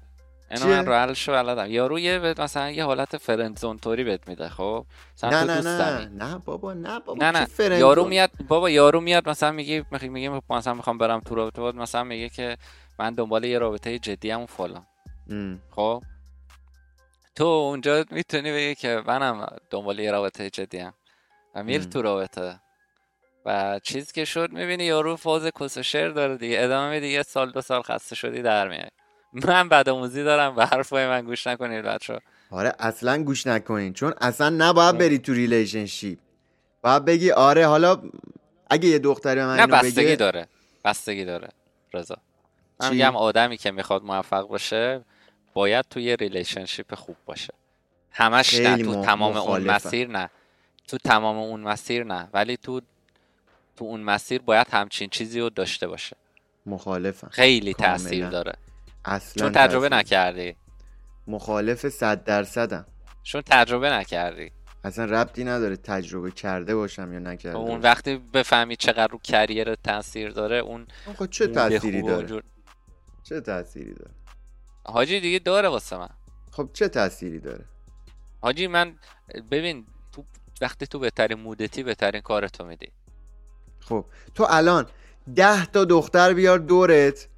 اینو؟ 0.50 0.66
من 0.66 0.86
راه 0.86 0.98
حلشو 1.00 1.32
بلدم 1.32 1.70
یارو 1.70 1.98
یه 1.98 2.34
مثلا 2.38 2.70
یه 2.70 2.84
حالت 2.84 3.16
friendzone 3.16 3.78
طوری 3.78 4.04
بهت 4.04 4.28
میده 4.28 4.48
خب 4.48 4.86
نه 5.22 5.44
نه 5.44 5.54
دوستمی. 5.56 6.16
نه 6.18 6.24
نه 6.24 6.38
بابا 6.44 6.72
نه 6.74 7.00
بابا 7.00 7.30
نه 7.30 7.30
نه 7.30 7.78
یارو؟ 7.78 8.04
میاد 8.04 8.30
بابا 8.48 8.70
یارو 8.70 9.00
میاد 9.00 9.28
مثلا 9.28 9.52
میگه 9.52 9.84
میگه 9.92 10.08
میگه 10.08 10.40
مثلا 10.50 10.74
می‌خوام 10.74 10.98
برم 10.98 11.20
تو 11.20 11.34
رابطه 11.34 11.60
بود 11.62 11.76
مثلا 11.76 12.04
میگه 12.04 12.28
که 12.28 12.56
من 12.98 13.14
دنبال 13.14 13.44
یه 13.44 13.58
رابطه 13.58 13.98
جدی 13.98 14.30
هم 14.30 14.40
و 14.40 14.46
فلان 14.46 14.86
ام. 15.30 15.58
خب 15.70 16.02
تو 17.34 17.44
اونجا 17.44 18.04
می‌تونی 18.10 18.52
بگی 18.52 18.74
که 18.74 19.02
منم 19.06 19.56
دنبال 19.70 19.98
یه 19.98 20.10
رابطه 20.10 20.50
جدی 20.50 20.78
هم 20.78 20.94
و 21.54 21.62
میر. 21.62 21.82
تو 21.82 22.02
رابطه. 22.02 22.60
و 23.46 23.80
چیز 23.82 24.12
که 24.12 24.24
شد 24.24 24.52
می‌بینی 24.52 24.84
یارو 24.84 25.16
فاز 25.16 25.46
کس 25.60 25.76
و 25.76 25.82
شعر 25.82 26.08
داره 26.10 26.36
دیگه. 26.36 26.56
ادامه 26.60 26.90
میدی 26.90 27.08
یه 27.08 27.22
سال 27.22 27.50
دو 27.50 27.60
سال 27.60 27.82
خسته 27.82 28.14
شدی 28.14 28.42
در 28.42 28.68
میای 28.68 28.88
من 29.32 29.68
بدآموزی 29.68 30.24
دارم 30.24 30.54
به 30.54 30.66
حرفای 30.66 31.06
من 31.06 31.24
گوش 31.24 31.46
نکنید 31.46 31.84
بچه 31.84 32.18
آره 32.50 32.74
اصلا 32.78 33.22
گوش 33.22 33.46
نکنین. 33.46 33.92
چون 33.92 34.14
اصلا 34.20 34.48
نباید. 34.48 34.98
بری 34.98 35.18
تو 35.18 35.32
relationship 35.32 36.18
باید 36.82 37.04
بگی 37.04 37.30
آره 37.30 37.66
حالا 37.66 38.02
اگه 38.70 38.88
یه 38.88 38.98
دختری 38.98 39.40
من 39.40 39.56
نه 39.56 39.66
بستگی 39.66 40.04
بگه 40.06 40.16
داره. 40.16 40.48
بستگی 40.84 41.24
داره 41.24 41.48
رضا. 41.94 42.16
من؟ 42.80 42.90
میگم 42.90 43.16
آدمی 43.16 43.56
که 43.56 43.70
می‌خواد 43.70 44.02
موفق 44.02 44.48
باشه 44.48 45.04
باید 45.52 45.84
توی 45.90 46.02
یه 46.02 46.16
relationship 46.16 46.94
خوب 46.94 47.16
باشه. 47.26 47.54
همش 48.10 48.54
نه 48.54 48.82
تو 48.84 49.04
تمام 49.04 49.36
اون 49.36 49.42
مخالفم. 49.42 49.86
مسیر 49.88 50.08
نه. 50.08 50.30
تو 50.88 50.98
تمام 50.98 51.36
اون 51.36 51.60
مسیر 51.60 52.04
نه. 52.04 52.28
ولی 52.32 52.56
تو 52.56 52.80
تو 53.76 53.84
اون 53.84 54.00
مسیر 54.00 54.42
باید 54.42 54.66
همچین 54.70 55.08
چیزی 55.08 55.40
رو 55.40 55.50
داشته 55.50 55.86
باشه. 55.88 56.16
مخالفم. 56.66 57.28
خیلی. 57.32 57.74
تاثیر 57.74 58.28
داره. 58.28 58.52
اصلا 59.04 59.44
چون 59.44 59.52
تجربه. 59.52 59.88
نکردی. 59.88 60.56
مخالف 61.26 61.88
صد 61.88 62.24
درصدم. 62.24 62.86
چون 63.22 63.42
تجربه 63.46 63.90
نکردی. 63.90 64.50
اصلا 64.84 65.04
ربطی 65.04 65.44
نداره 65.44 65.76
تجربه 65.76 66.30
کرده 66.30 66.74
باشم 66.74 67.12
یا 67.12 67.18
نکرده 67.18 67.56
اون. 67.58 67.80
وقتی 67.80 68.16
بفهمی 68.16 68.76
چقدر 68.76 69.06
رو 69.06 69.18
کریر 69.18 69.74
تاثیر 69.74 70.30
داره 70.30 70.56
اون 70.56 70.86
آقا 71.06 71.26
چه 71.26 71.46
و 71.46 72.06
داره؟ 72.08 72.26
جور- 72.26 72.42
چه 73.22 73.40
تأثیری 73.40 73.94
داره؟ 73.94 74.10
حاجی 74.84 75.20
دیگه 75.20 75.38
داره 75.38 75.68
واسه 75.68 75.96
من. 75.98 76.08
خب 76.50 76.68
چه 76.72 76.88
تأثیری 76.88 77.38
داره؟ 77.38 77.64
حاجی 78.40 78.66
من 78.66 78.94
ببین 79.50 79.86
تو 80.12 80.24
وقتی 80.60 80.86
تو 80.86 80.98
بهترین 80.98 81.38
مودتی 81.40 81.82
بهترین 81.82 82.20
کارتو 82.20 82.64
میدی. 82.64 82.88
خب 83.80 84.04
تو 84.34 84.46
الان 84.50 84.86
ده 85.36 85.66
تا 85.66 85.84
دختر 85.84 86.34
بیار 86.34 86.58
دورت 86.58 87.28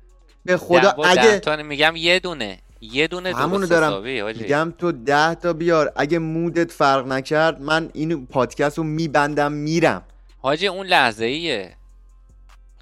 به 0.45 0.57
خدا 0.57 0.91
اگه 1.05 1.39
تا 1.41 1.57
میگم 1.57 1.97
یه 1.97 2.19
دونه. 2.19 2.59
یه 2.81 3.07
دونه 3.09 3.35
همونو 3.35 3.67
دارم 3.67 4.03
میگم 4.37 4.75
تو 4.79 4.93
ده 4.93 5.35
تا 5.35 5.53
بیار. 5.53 5.93
اگه 5.97 6.19
مودت 6.19 6.73
فرق 6.73 7.07
نکرد 7.07 7.61
من 7.63 7.91
این 7.95 8.27
پادکست 8.27 8.79
رو 8.79 8.85
میبندم 8.85 9.53
میرم. 9.53 10.05
حاجی 10.39 10.67
اون 10.67 10.87
لحظه 10.87 11.25
ایه 11.25 11.77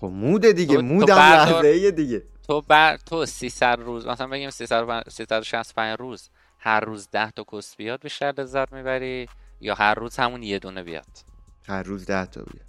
خب 0.01 0.07
موده 0.07 0.53
دیگه 0.53 0.75
تو- 0.75 0.81
تو 0.81 0.87
مودم 0.87 1.17
بردار- 1.17 1.55
لحظه 1.55 1.69
ایه 1.69 1.91
دیگه. 1.91 2.23
تو 2.49 2.61
بر 2.61 2.97
تو 2.97 3.27
300 3.27 3.81
روز 3.81 4.07
مثلا 4.07 4.27
بگیم 4.27 4.51
300 4.51 5.09
365 5.09 5.99
روز 5.99 6.31
هر 6.59 6.81
روز 6.81 7.09
10 7.13 7.31
تا 7.31 7.45
کس 7.53 7.77
بیاد 7.77 8.01
بیشتر 8.03 8.35
لذت 8.39 8.73
می‌بری 8.73 9.29
یا 9.61 9.75
هر 9.75 9.95
روز 9.95 10.17
همون 10.17 10.43
یه 10.43 10.59
دونه 10.59 10.83
بیاد؟ 10.83 11.07
هر 11.69 11.83
روز 11.83 12.07
ده 12.07 12.27
تا 12.27 12.43
بیار 12.43 12.67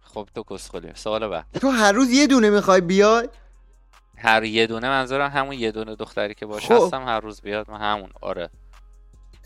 خب 0.00 0.28
تو 0.34 0.44
کس 0.50 0.70
خلی 0.70 0.92
سوال 0.94 1.28
بعد. 1.28 1.46
تو 1.60 1.68
هر 1.70 1.92
روز 1.92 2.10
یه 2.10 2.26
دونه 2.26 2.50
می‌خوای 2.50 2.80
بیای؟ 2.80 3.28
هر 4.16 4.44
یه 4.44 4.66
دونه 4.66 4.88
منظورم 4.88 5.30
همون 5.30 5.52
یه 5.52 5.72
دونه 5.72 5.94
دختری 5.94 6.34
که 6.34 6.46
باشه 6.46 6.78
خب. 6.78 6.84
هستم 6.84 7.02
هر 7.04 7.20
روز 7.20 7.40
بیاد 7.40 7.70
من 7.70 7.80
همون. 7.80 8.10
آره. 8.20 8.50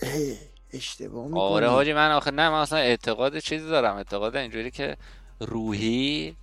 اه، 0.03 0.11
اشتباه 0.73 1.27
می‌کنی. 1.27 1.41
آره 1.41 1.69
حاجی 1.69 1.93
من 1.93 2.11
آخه 2.11 2.31
نه 2.31 2.51
من 2.51 2.61
اصلا 2.61 2.79
اعتقاد 2.79 3.39
چیزی 3.39 3.69
دارم. 3.69 3.97
اعتقاد 3.97 4.37
اینجوری 4.37 4.71
که 4.71 4.97
روحی 5.41 6.37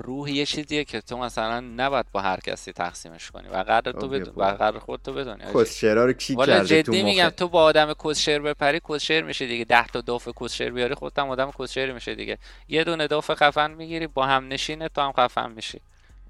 روح 0.00 0.30
یه 0.30 0.46
چیزیه 0.46 0.84
که 0.84 1.00
تو 1.00 1.18
مثلا 1.18 1.60
نباید 1.60 2.06
با 2.12 2.20
هر 2.20 2.40
کسی 2.40 2.72
تقسیمش 2.72 3.30
کنی. 3.30 3.48
و 3.48 3.56
قدر 3.56 3.92
تو 3.92 4.08
بدون. 4.08 4.34
و 4.36 4.44
قدر 4.44 4.78
خود 4.78 5.00
تو 5.02 5.12
بدونی 5.12 5.44
کسچرا 5.54 6.04
رو 6.04 6.12
کی 6.12 6.36
کرده 6.36 6.82
تو 6.82 6.92
جدی 6.92 7.02
میگم 7.02 7.28
تو 7.28 7.48
با 7.48 7.62
آدم 7.62 7.92
کسشر 8.04 8.38
بپری 8.38 8.80
کسشر 8.88 9.22
میشه 9.22 9.46
دیگه. 9.46 9.64
ده 9.64 9.86
تا 9.86 10.00
داف 10.00 10.28
کسشر 10.40 10.70
بیاری 10.70 10.94
خودت 10.94 11.18
هم 11.18 11.28
آدم 11.28 11.50
کسشر 11.58 11.92
میشه 11.92 12.14
دیگه. 12.14 12.38
یه 12.68 12.84
دونه 12.84 13.06
داف 13.06 13.30
خفن 13.34 13.70
می‌گیری 13.70 14.06
با 14.06 14.26
هم 14.26 14.48
نشینه 14.48 14.88
تو 14.88 15.00
هم 15.00 15.12
خفن 15.12 15.52
میشی. 15.52 15.80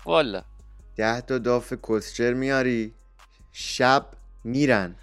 والا. 0.05 0.43
ده 0.97 1.21
تا 1.21 1.39
داف 1.39 1.73
کسشر 1.89 2.33
میاری 2.33 2.95
شب 3.53 4.07
میرن. 4.45 4.97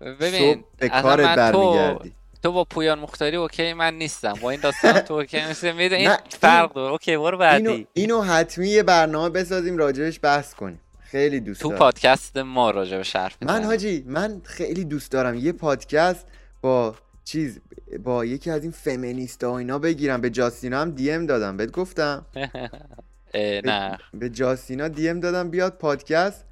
ببین 0.00 0.54
صبح 0.54 0.64
به 0.78 0.88
کارت 0.88 1.28
تو 1.30 1.36
برمیگردی. 1.36 2.14
تو 2.42 2.52
با 2.52 2.64
پویان 2.64 2.98
مختاری 2.98 3.36
okay 3.36 3.72
من 3.72 3.94
نیستم. 3.94 4.34
با 4.42 4.50
این 4.50 4.60
داستان 4.60 5.00
تو 5.00 5.14
okay 5.14 5.40
نیستی 5.46 5.72
میده 5.72 5.96
این 5.96 6.10
فرق 6.40 6.72
داره. 6.72 6.92
okay 6.92 7.16
برو 7.16 7.38
بعدی. 7.38 7.68
اینو, 7.68 7.84
اینو 7.94 8.22
حتمی 8.22 8.68
یه 8.68 8.82
برنامه 8.82 9.28
بسازیم 9.28 9.76
راجبش 9.78 10.20
بحث 10.22 10.54
کنیم. 10.54 10.80
خیلی 11.00 11.40
دوست 11.40 11.60
تو 11.60 11.68
دارم. 11.68 11.78
پادکست 11.78 12.36
ما 12.36 12.70
راجع 12.70 12.96
به 12.96 13.04
حرف 13.14 13.42
من 13.42 13.64
حاجی 13.64 14.04
من 14.06 14.40
خیلی 14.44 14.84
دوست 14.84 15.12
دارم 15.12 15.34
یه 15.34 15.52
پادکست 15.52 16.26
با 16.62 16.94
چیز 17.24 17.60
با 18.04 18.24
یکی 18.24 18.50
از 18.50 18.62
این 18.62 18.72
فمینیست 18.72 19.44
ها 19.44 19.58
اینا 19.58 19.78
بگیرم. 19.78 20.20
به 20.20 20.30
جاستینا 20.30 20.80
هم 20.80 20.90
دی 20.90 21.10
ام 21.10 21.26
دادم. 21.26 21.56
بهت 21.56 21.70
گفتم. 21.70 22.26
نه. 23.64 23.98
به 24.14 24.28
جاستینا 24.28 24.88
دی 24.88 25.08
ام 25.08 25.20
دادم 25.20 25.50
بیاد 25.50 25.78
پادکست. 25.78 26.44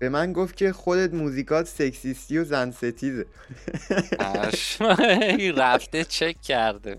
به 0.00 0.08
من 0.08 0.32
گفت 0.32 0.56
که 0.56 0.72
خودت 0.72 1.14
موزیکات 1.14 1.66
سکسیستی 1.66 2.38
و 2.38 2.44
زن 2.44 2.70
ستیزه 2.70 3.26
رفته 5.56 6.04
چک 6.04 6.40
کرده. 6.42 6.98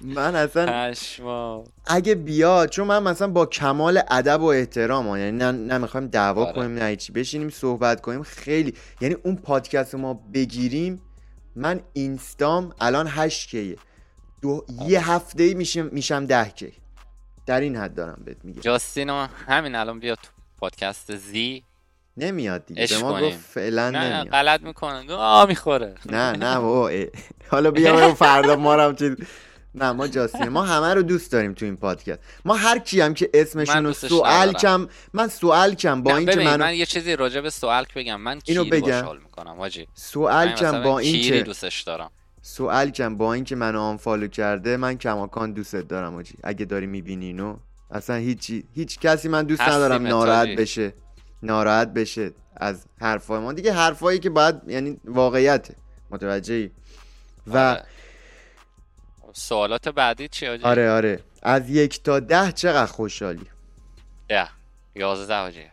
من 0.00 0.34
اصلا 0.34 1.64
اگه 1.86 2.14
بیاد 2.14 2.68
چون 2.68 2.86
من 2.86 3.02
مثلا 3.02 3.28
با 3.28 3.46
کمال 3.46 4.00
ادب 4.10 4.40
و 4.40 4.44
احترام 4.44 5.08
ها. 5.08 5.18
یعنی 5.18 5.38
نه, 5.38 5.52
نه 5.52 5.78
می‌خوایم 5.78 6.06
دعوا 6.06 6.44
آره. 6.44 6.52
کنیم 6.52 6.74
نه 6.74 6.84
هیچی 6.84 7.12
بشینیم 7.12 7.50
صحبت 7.50 8.00
کنیم 8.00 8.22
خیلی. 8.22 8.74
یعنی 9.00 9.16
اون 9.24 9.36
پادکست 9.36 9.94
رو 9.94 10.00
ما 10.00 10.14
بگیریم 10.34 11.02
من 11.56 11.80
اینستام 11.92 12.74
الان 12.80 13.06
8 13.06 13.48
کیه. 13.48 13.76
دو... 14.42 14.64
یه 14.86 15.10
هفته 15.10 15.42
ای 15.42 15.54
میشم 15.54 15.86
میشم 15.92 16.26
10 16.26 16.48
کی. 16.48 16.72
در 17.46 17.60
این 17.60 17.76
حد 17.76 17.94
دارم 17.94 18.22
بهت 18.24 18.44
میگم. 18.44 18.60
جاستینو 18.60 19.26
همین 19.46 19.74
الان 19.74 20.00
بیا 20.00 20.14
تو 20.16 20.28
پادکست 20.58 21.16
زی. 21.16 21.64
نمیاد 22.16 22.66
دیگه. 22.66 22.86
به 22.86 22.98
ما. 22.98 23.20
گفت 23.20 23.38
فعلا 23.38 23.90
نه 23.90 23.98
نمیاد. 23.98 24.28
غلط 24.28 24.60
می‌کنه. 24.60 25.12
آ 25.12 25.46
می‌خوره. 25.46 25.94
نه 26.06 26.32
نه 26.32 26.58
بابا. 26.58 26.90
حالا 27.48 27.70
بیا 27.70 27.96
برو 27.96 28.14
فردا 28.24 28.56
ما 28.56 28.74
رو 28.74 28.82
هم 28.82 28.96
چیز 28.96 29.16
نه 29.74 29.92
ما 29.92 30.08
جاستین 30.08 30.48
ما 30.48 30.62
همه 30.62 30.94
رو 30.94 31.02
دوست 31.02 31.32
داریم 31.32 31.54
تو 31.54 31.64
این 31.64 31.76
پادکست. 31.76 32.18
ما 32.44 32.54
هر 32.54 32.78
کی 32.78 33.00
هم 33.00 33.14
که 33.14 33.30
اسمشون 33.34 33.84
رو 33.84 33.92
سوال. 33.92 34.52
کم 34.52 34.88
من 35.12 35.28
سوال 35.28 35.74
کم 35.74 36.02
با 36.02 36.16
اینکه 36.16 36.32
ببین 36.32 36.46
من 36.48 36.60
من 36.60 36.74
یه 36.74 36.86
چیزی 36.86 37.16
راجع 37.16 37.40
به 37.40 37.50
سوال 37.50 37.86
بگم. 37.96 38.20
من 38.20 38.40
اینو 38.44 38.64
بگم. 38.64 39.16
می‌کنم 39.24 39.54
حاجی. 39.58 39.88
سوال 39.94 40.48
من 40.48 40.54
کم 40.54 40.82
با 40.82 41.02
کیری 41.02 41.18
اینکه 41.18 41.42
دوستش 41.42 41.82
دارم. 41.82 42.10
سوال 42.42 42.90
کم 42.90 43.16
با 43.16 43.34
اینکه 43.34 43.56
منو 43.56 43.80
آنفالو 43.80 44.28
کرده 44.28 44.76
من 44.76 44.98
کماکان 44.98 45.52
دوست 45.52 45.76
دارم 45.76 46.14
آجی 46.14 46.34
اگه 46.44 46.64
داری 46.64 46.86
می‌بینی 46.86 47.26
اینو 47.26 47.56
اصلا 47.90 48.16
هیچی 48.16 48.64
هیچ 48.74 48.98
کسی 48.98 49.28
من 49.28 49.42
دوست 49.42 49.60
ندارم. 49.62 50.06
ناراحت 50.06 50.48
بشه. 50.48 50.94
ناراحت 51.42 51.88
بشه 51.88 52.32
از 52.56 52.86
حرفای 53.00 53.40
ما. 53.40 53.52
دیگه 53.52 53.72
حرفایی 53.72 54.18
که 54.18 54.30
باید 54.30 54.56
یعنی 54.66 55.00
واقعیته 55.04 55.76
متوجهی؟ 56.10 56.70
و 57.46 57.58
آره. 57.58 57.84
سوالات 59.32 59.88
بعدی 59.88 60.28
چی 60.28 60.46
حاجی 60.46 60.64
آره 60.64 60.90
آره. 60.90 61.20
از 61.42 61.70
یک 61.70 62.02
تا 62.02 62.20
ده 62.20 62.52
چقدر 62.52 62.86
خوشحالی؟ 62.86 63.46
ده. 64.28 64.48
یازده 64.94 65.34
حاجی 65.34 65.64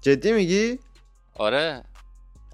جدی 0.00 0.32
میگی؟ 0.32 0.78
آره. 1.34 1.84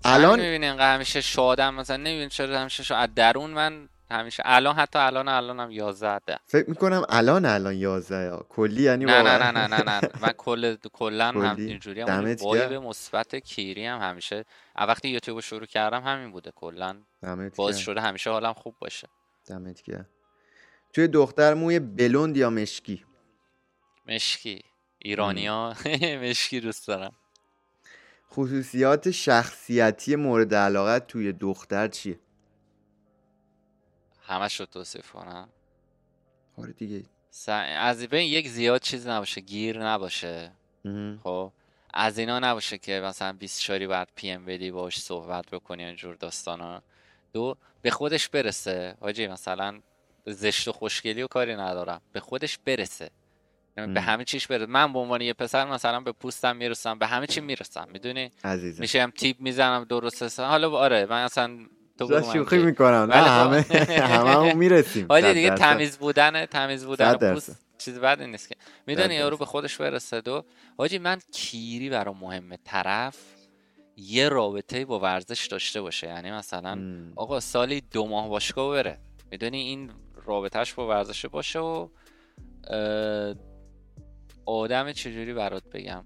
الان 0.05 0.41
می‌بینی 0.41 0.67
اینقدر 0.67 0.95
همیشه 0.95 1.21
شادم؟ 1.21 1.75
مثلا 1.75 1.97
نمی‌بینی 1.97 2.29
چرا 2.29 2.61
همیشه 2.61 2.83
شاد 2.83 2.99
از 2.99 3.15
درون 3.15 3.51
من 3.51 3.89
همیشه. 4.11 4.43
الان 4.47 4.75
حتی 4.75 4.99
الان 4.99 5.29
الانم 5.29 5.71
11 5.71 6.19
ده 6.19 6.39
فکر 6.47 6.71
می‌کنم 6.71 7.03
الان 7.09 7.45
الان 7.45 7.75
11 7.75 8.31
ها 8.31 8.47
کلی 8.49 8.83
یعنی 8.83 9.05
نه 9.05 9.23
نه 9.23 9.39
نه 9.39 9.51
نه 9.51 9.67
نه 9.67 9.83
نه. 9.83 10.01
من 10.23 10.33
کل 10.37 10.77
کلا 10.93 11.29
هم. 11.29 11.57
اینجوری 11.57 12.01
هم 12.01 12.35
گرم. 12.35 12.83
مثبت 12.83 13.37
کیری 13.37 13.87
هم 13.87 14.01
همیشه. 14.01 14.45
وقتی 14.77 15.09
یوتیوب 15.09 15.37
رو 15.37 15.41
شروع 15.41 15.67
کردم 15.67 16.03
همین 16.03 16.33
بوده. 16.33 16.53
کلا 16.55 16.97
باز. 17.57 17.79
شده. 17.79 18.01
همیشه 18.01 18.31
حالم 18.31 18.53
خوب 18.53 18.75
باشه. 18.81 19.09
دمت 19.47 19.83
گرم. 19.83 20.09
توی 20.93 21.09
دختر 21.09 21.55
موی 21.55 21.79
بلوند 21.79 22.37
یا 22.37 22.51
مشکی؟ 22.51 23.05
مشکی. 24.09 24.63
ایرانیا. 24.99 25.75
مشکی 26.23 26.61
دوست 26.61 26.89
دارم. 26.89 27.13
خصوصیات 28.33 29.11
شخصیتی 29.11 30.17
مورد 30.17 30.55
علاقت 30.55 31.07
توی 31.07 31.33
دختر 31.33 31.89
چیه؟ 31.89 32.21
همش 34.27 34.61
رو 34.61 34.67
توصیف 34.67 35.11
کنم. 35.13 35.49
آره 36.59 36.73
دیگه. 36.73 37.03
س- 37.31 37.49
از 37.49 38.03
بین 38.03 38.33
یک 38.33 38.49
زیاد 38.49 38.81
چیز 38.81 39.07
نباشه 39.07 39.41
گیر 39.41 39.85
نباشه. 39.85 40.53
خب 41.25 41.53
از 41.95 42.19
اینا 42.19 42.39
نباشه 42.39 42.79
که 42.79 43.01
مثلا 43.05 43.33
20 43.33 43.63
شاری 43.63 43.87
بعد 43.87 44.09
پی 44.15 44.31
ام 44.31 44.45
بدی 44.45 44.71
باش 44.71 44.99
صحبت 44.99 45.47
بکنی 45.51 45.85
اینجور 45.85 46.15
داستانا. 46.15 46.83
دو 47.33 47.57
به 47.83 47.91
خودش 47.91 48.29
برسه. 48.29 48.97
حاجی 49.01 49.27
مثلا 49.27 49.81
زشت 50.27 50.69
و 50.69 50.73
خوشگلی 50.73 51.23
و 51.23 51.27
کاری 51.27 51.57
ندارم. 51.57 52.01
به 52.13 52.21
خودش 52.21 52.59
برسه. 52.59 53.11
یعنی 53.79 53.95
به. 53.95 54.01
همه 54.01 54.25
چیش 54.25 54.47
برسه. 54.47 54.67
من 54.67 54.93
به 54.93 54.99
عنوان 54.99 55.21
یه 55.21 55.33
پسر 55.33 55.65
مثلا 55.65 56.01
به 56.01 56.13
پوستم 56.13 56.57
می‌رسم 56.57 56.99
به 56.99 57.07
همه 57.07 57.27
چی 57.27 57.41
می‌رسم. 57.41 57.89
می‌دونی؟ 57.93 58.31
عزیزم. 58.45 58.81
میشم 58.81 59.11
تیپ 59.11 59.41
می‌زنم 59.41 59.85
درست 59.85 60.41
حالا 60.41 60.71
آره 60.71 61.07
من 61.07 61.25
اصلا 61.25 61.59
تو 61.99 62.33
شوخی. 62.33 62.59
می‌کنم 62.59 63.13
نه 63.13 63.15
همه 63.15 63.63
خب. 63.63 63.91
همه 63.91 64.31
همون 64.31 64.53
می‌رسیم 64.53 65.07
صد 65.11 65.33
دیگه. 65.33 65.51
تمیز 65.51 65.99
بودن 65.99 66.47
تمیز 66.47 66.85
بودن. 66.85 67.35
پوست 67.35 67.67
چیز 67.79 67.99
بدی 67.99 68.27
نیست 68.27 68.49
که 68.49 68.55
می‌دونی 68.87 69.15
یارو. 69.15 69.37
به 69.37 69.45
خودش 69.45 69.77
برسه 69.77 70.21
دو 70.21 70.45
حاجی 70.79 70.99
من 70.99 71.19
کیری 71.33 71.91
برام 71.91 72.17
مهمه 72.21 72.59
طرف 72.65 73.17
یه 73.97 74.29
رابطه 74.29 74.85
با 74.85 75.01
ورزش 75.01 75.47
داشته 75.47 75.81
باشه 75.81 76.07
یعنی 76.07 76.33
مثلا. 76.33 76.79
آقا 77.17 77.41
سالی 77.41 77.81
دو 77.81 78.07
ماه 78.07 78.29
باشگاه 78.29 78.71
بره 78.71 78.99
می‌دونی 79.31 79.59
این 79.59 79.91
رابطهش 80.25 80.73
با 80.73 80.89
ورزش 80.89 81.27
باشه 81.27 81.59
و 81.59 81.89
آدم 84.47 84.93
چجوری 84.93 85.35
برات 85.35 85.65
بگم 85.71 86.05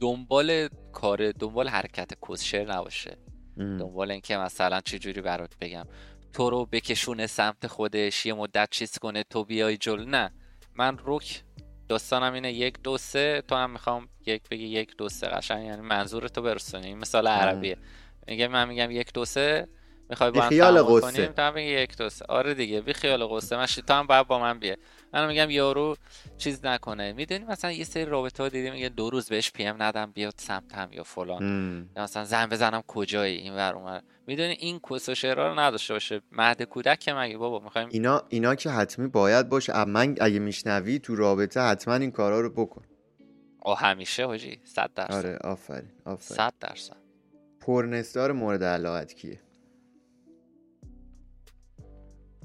دنبال 0.00 0.68
کار 0.92 1.32
دنبال 1.32 1.68
حرکت 1.68 2.12
کسشر 2.28 2.72
نباشه 2.72 3.16
دنبال 3.58 4.10
اینکه 4.10 4.36
مثلا 4.36 4.80
چجوری 4.80 5.20
برات 5.20 5.58
بگم. 5.60 5.84
تو 6.32 6.50
رو 6.50 6.66
بکشونه 6.66 7.26
سمت 7.26 7.66
خودش 7.66 8.26
یه 8.26 8.34
مدت 8.34 8.68
چیز 8.70 8.98
کنه 8.98 9.22
تو 9.22 9.44
بیای 9.44 9.76
جلو 9.76 10.04
نه. 10.04 10.32
من 10.74 10.98
روک 10.98 11.42
داستانم 11.88 12.32
اینه 12.32 12.52
یک 12.52 12.82
دو 12.82 12.98
سه. 12.98 13.42
تو 13.48 13.54
هم 13.54 13.70
می‌خوام 13.70 14.08
یک 14.26 14.48
بگی 14.48 14.66
یک 14.66 14.96
دو 14.96 15.08
سه 15.08 15.26
قشنگ. 15.26 15.66
یعنی 15.66 15.82
منظور 15.82 16.28
تو 16.28 16.42
برسونی. 16.42 16.86
این 16.86 16.98
مثال 16.98 17.26
عربیه. 17.26 17.76
میگه 18.28 18.48
من 18.48 18.68
میگم 18.68 18.90
یک 18.90 19.12
دو 19.12 19.24
سه. 19.24 19.68
می‌خوای 20.10 20.30
با 20.30 20.40
هم 20.40 20.48
تعامل 20.48 20.82
قصه. 20.82 21.00
کنیم 21.00 21.32
تو 21.32 21.42
هم 21.42 21.54
بگی 21.54 21.66
یک 21.66 21.96
دو 21.96 22.08
سه. 22.08 22.24
آره 22.28 22.54
دیگه. 22.54 22.80
بی 22.80 22.92
خیال 22.92 23.26
قصه 23.26 23.56
من 23.56 23.66
تو 23.66 23.94
هم 23.94 24.06
باید 24.06 24.26
با 24.26 24.38
من 24.38 24.58
بیه 24.58 24.78
من 25.14 25.26
میگم 25.28 25.50
یارو 25.50 25.96
چیز 26.38 26.64
نکنه. 26.64 27.12
می‌دونی 27.12 27.44
مثلا 27.44 27.72
یه 27.72 27.84
سری 27.84 28.04
رابطه 28.04 28.42
ها 28.42 28.48
دیدی 28.48 28.70
میگه 28.70 28.88
دو 28.88 29.10
روز 29.10 29.28
بهش 29.28 29.52
پی 29.52 29.64
ام 29.64 29.82
ندم 29.82 30.12
بیاد 30.12 30.34
سمتم 30.36 30.88
یا 30.92 31.02
فلان. 31.02 31.42
یا 31.96 32.02
مثلا 32.02 32.24
زن 32.24 32.46
بزنم 32.46 32.82
کجایی؟ 32.86 33.38
این 33.38 33.54
ور 33.54 33.74
ور. 33.74 34.02
می‌دونی 34.26 34.52
این 34.52 34.80
کس 34.90 35.08
و 35.08 35.26
رو 35.26 35.60
نداشته 35.60 35.94
باشه. 35.94 36.20
مهد 36.32 36.62
کودک 36.62 36.98
که 36.98 37.12
مگه 37.12 37.36
بابا 37.36 37.58
می‌خوایم 37.58 37.88
اینا 37.90 38.22
اینا 38.28 38.54
که 38.54 38.70
حتمی 38.70 39.08
باید 39.08 39.48
باشه. 39.48 39.84
من 39.84 40.16
اگه 40.20 40.38
میشنوی 40.38 40.98
تو 40.98 41.16
رابطه 41.16 41.60
حتما 41.60 41.94
این 41.94 42.10
کارا 42.10 42.40
رو 42.40 42.50
بکن. 42.50 42.82
او 43.64 43.74
همیشه 43.74 44.26
حاجی. 44.26 44.60
صد 44.64 44.90
درصد. 44.94 45.14
آره 45.14 45.36
آفرین 45.36 45.90
آفرین. 46.04 46.36
صد 46.36 46.54
درصد. 46.60 46.96
پرنستار 47.60 48.32
مورد 48.32 48.64
علاقت 48.64 49.12
کیه؟ 49.12 49.40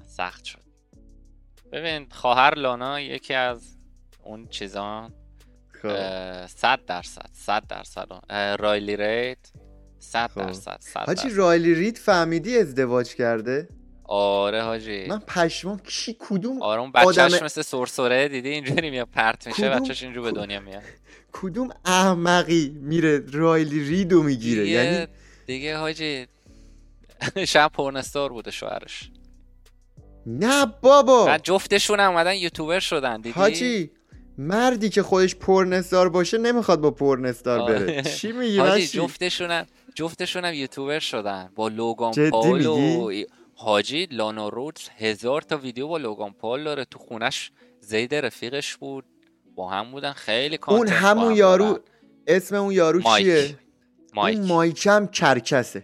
سخت 0.06 0.44
شد. 0.44 0.69
ببین 1.72 2.08
خواهر 2.12 2.56
لانا 2.56 3.00
یکی 3.00 3.34
از 3.34 3.78
اون 4.24 4.48
چیزان 4.48 5.14
خب. 5.82 6.46
صد 6.46 6.80
درصد 6.88 7.30
صد 7.34 7.64
درصد. 7.68 8.08
رایلی 8.60 8.98
ریت 8.98 9.38
صد 10.00 10.30
خب. 10.32 10.42
درصد 10.42 10.78
صد 10.80 11.06
حاجی. 11.08 11.30
رایلی 11.30 11.74
رید 11.74 11.98
فهمیدی 11.98 12.58
ازدواج 12.58 13.16
کرده؟ 13.16 13.68
آره 14.04 14.62
حاجی. 14.64 15.06
من 15.06 15.20
پشمام 15.20 15.80
کی 15.80 16.16
کدوم 16.20 16.62
آره 16.62 16.82
اون 16.82 16.92
بچهش 16.92 17.18
آدم- 17.34 17.46
مثل 17.46 17.62
سرسره 17.62 18.28
دیدی؟ 18.28 18.50
اینجوری 18.50 18.90
میاد 18.90 19.08
پرت 19.14 19.48
میشه 19.48 19.70
کدوم- 19.70 19.80
بچهش 19.80 20.04
اینجور 20.04 20.24
به 20.24 20.32
دنیا 20.32 20.60
میاد. 20.60 20.84
کدوم 21.32 21.70
احمقی 21.86 22.70
میره 22.82 23.24
رایلی 23.32 23.84
ریدو 23.84 24.24
می‌گیره؟ 24.24 24.64
دیگه 24.64 24.76
یعنی 24.84 25.08
دیگه 25.46 25.78
حاجی 25.78 26.28
شب 27.48 27.72
پرنستار 27.74 28.30
بوده 28.34 28.52
شوهرش. 28.52 29.12
نه 30.30 30.66
بابا 30.82 31.26
بعد 31.26 31.44
جفتشون 31.44 32.00
هم 32.00 32.12
اومدن 32.12 32.36
یوتیوبر 32.36 32.80
شدن 32.80 33.16
دیدی 33.22 33.30
حاجی 33.30 33.92
مردی 34.38 34.90
که 34.90 35.04
خودش 35.04 35.36
پرنستار 35.36 36.10
باشه 36.10 36.38
نمی‌خواد 36.38 36.82
با 36.82 36.92
پرنستار 36.92 37.68
بره. 37.72 38.02
چی 38.02 38.32
میگی 38.32 38.60
حاجی 38.68 38.84
مشی؟ 38.84 38.98
جفتشونم 38.98 39.66
جفتشونم 39.96 40.54
یوتیوبر 40.54 41.00
شدن 41.00 41.50
با 41.56 41.68
لوگان 41.68 42.30
پال 42.30 42.66
و؟ 42.66 43.12
حاجی 43.56 44.08
لانا 44.12 44.50
رودز 44.50 44.82
هزار 44.98 45.42
تا 45.42 45.58
ویدیو 45.58 45.88
با 45.88 45.98
لوگان 45.98 46.32
پال 46.34 46.64
داره 46.64 46.86
تو 46.86 47.00
خونش 47.00 47.52
زید 47.80 48.16
رفیقش 48.16 48.76
بود 48.76 49.06
با 49.56 49.70
هم 49.70 49.92
بودن 49.92 50.14
خیلی 50.14 50.60
اون 50.68 50.78
کانتنت 50.78 51.02
با 51.02 51.08
همون 51.08 51.32
هم 51.32 51.38
یارو. 51.38 51.80
اسم 52.28 52.56
اون 52.56 52.72
یارو 52.74 53.00
مایک. 53.02 53.26
چیه 53.26 53.56
مایک 54.14 54.38
اون 54.38 54.48
مایک 54.48 54.88
هم 54.88 55.08
کرکسه 55.08 55.84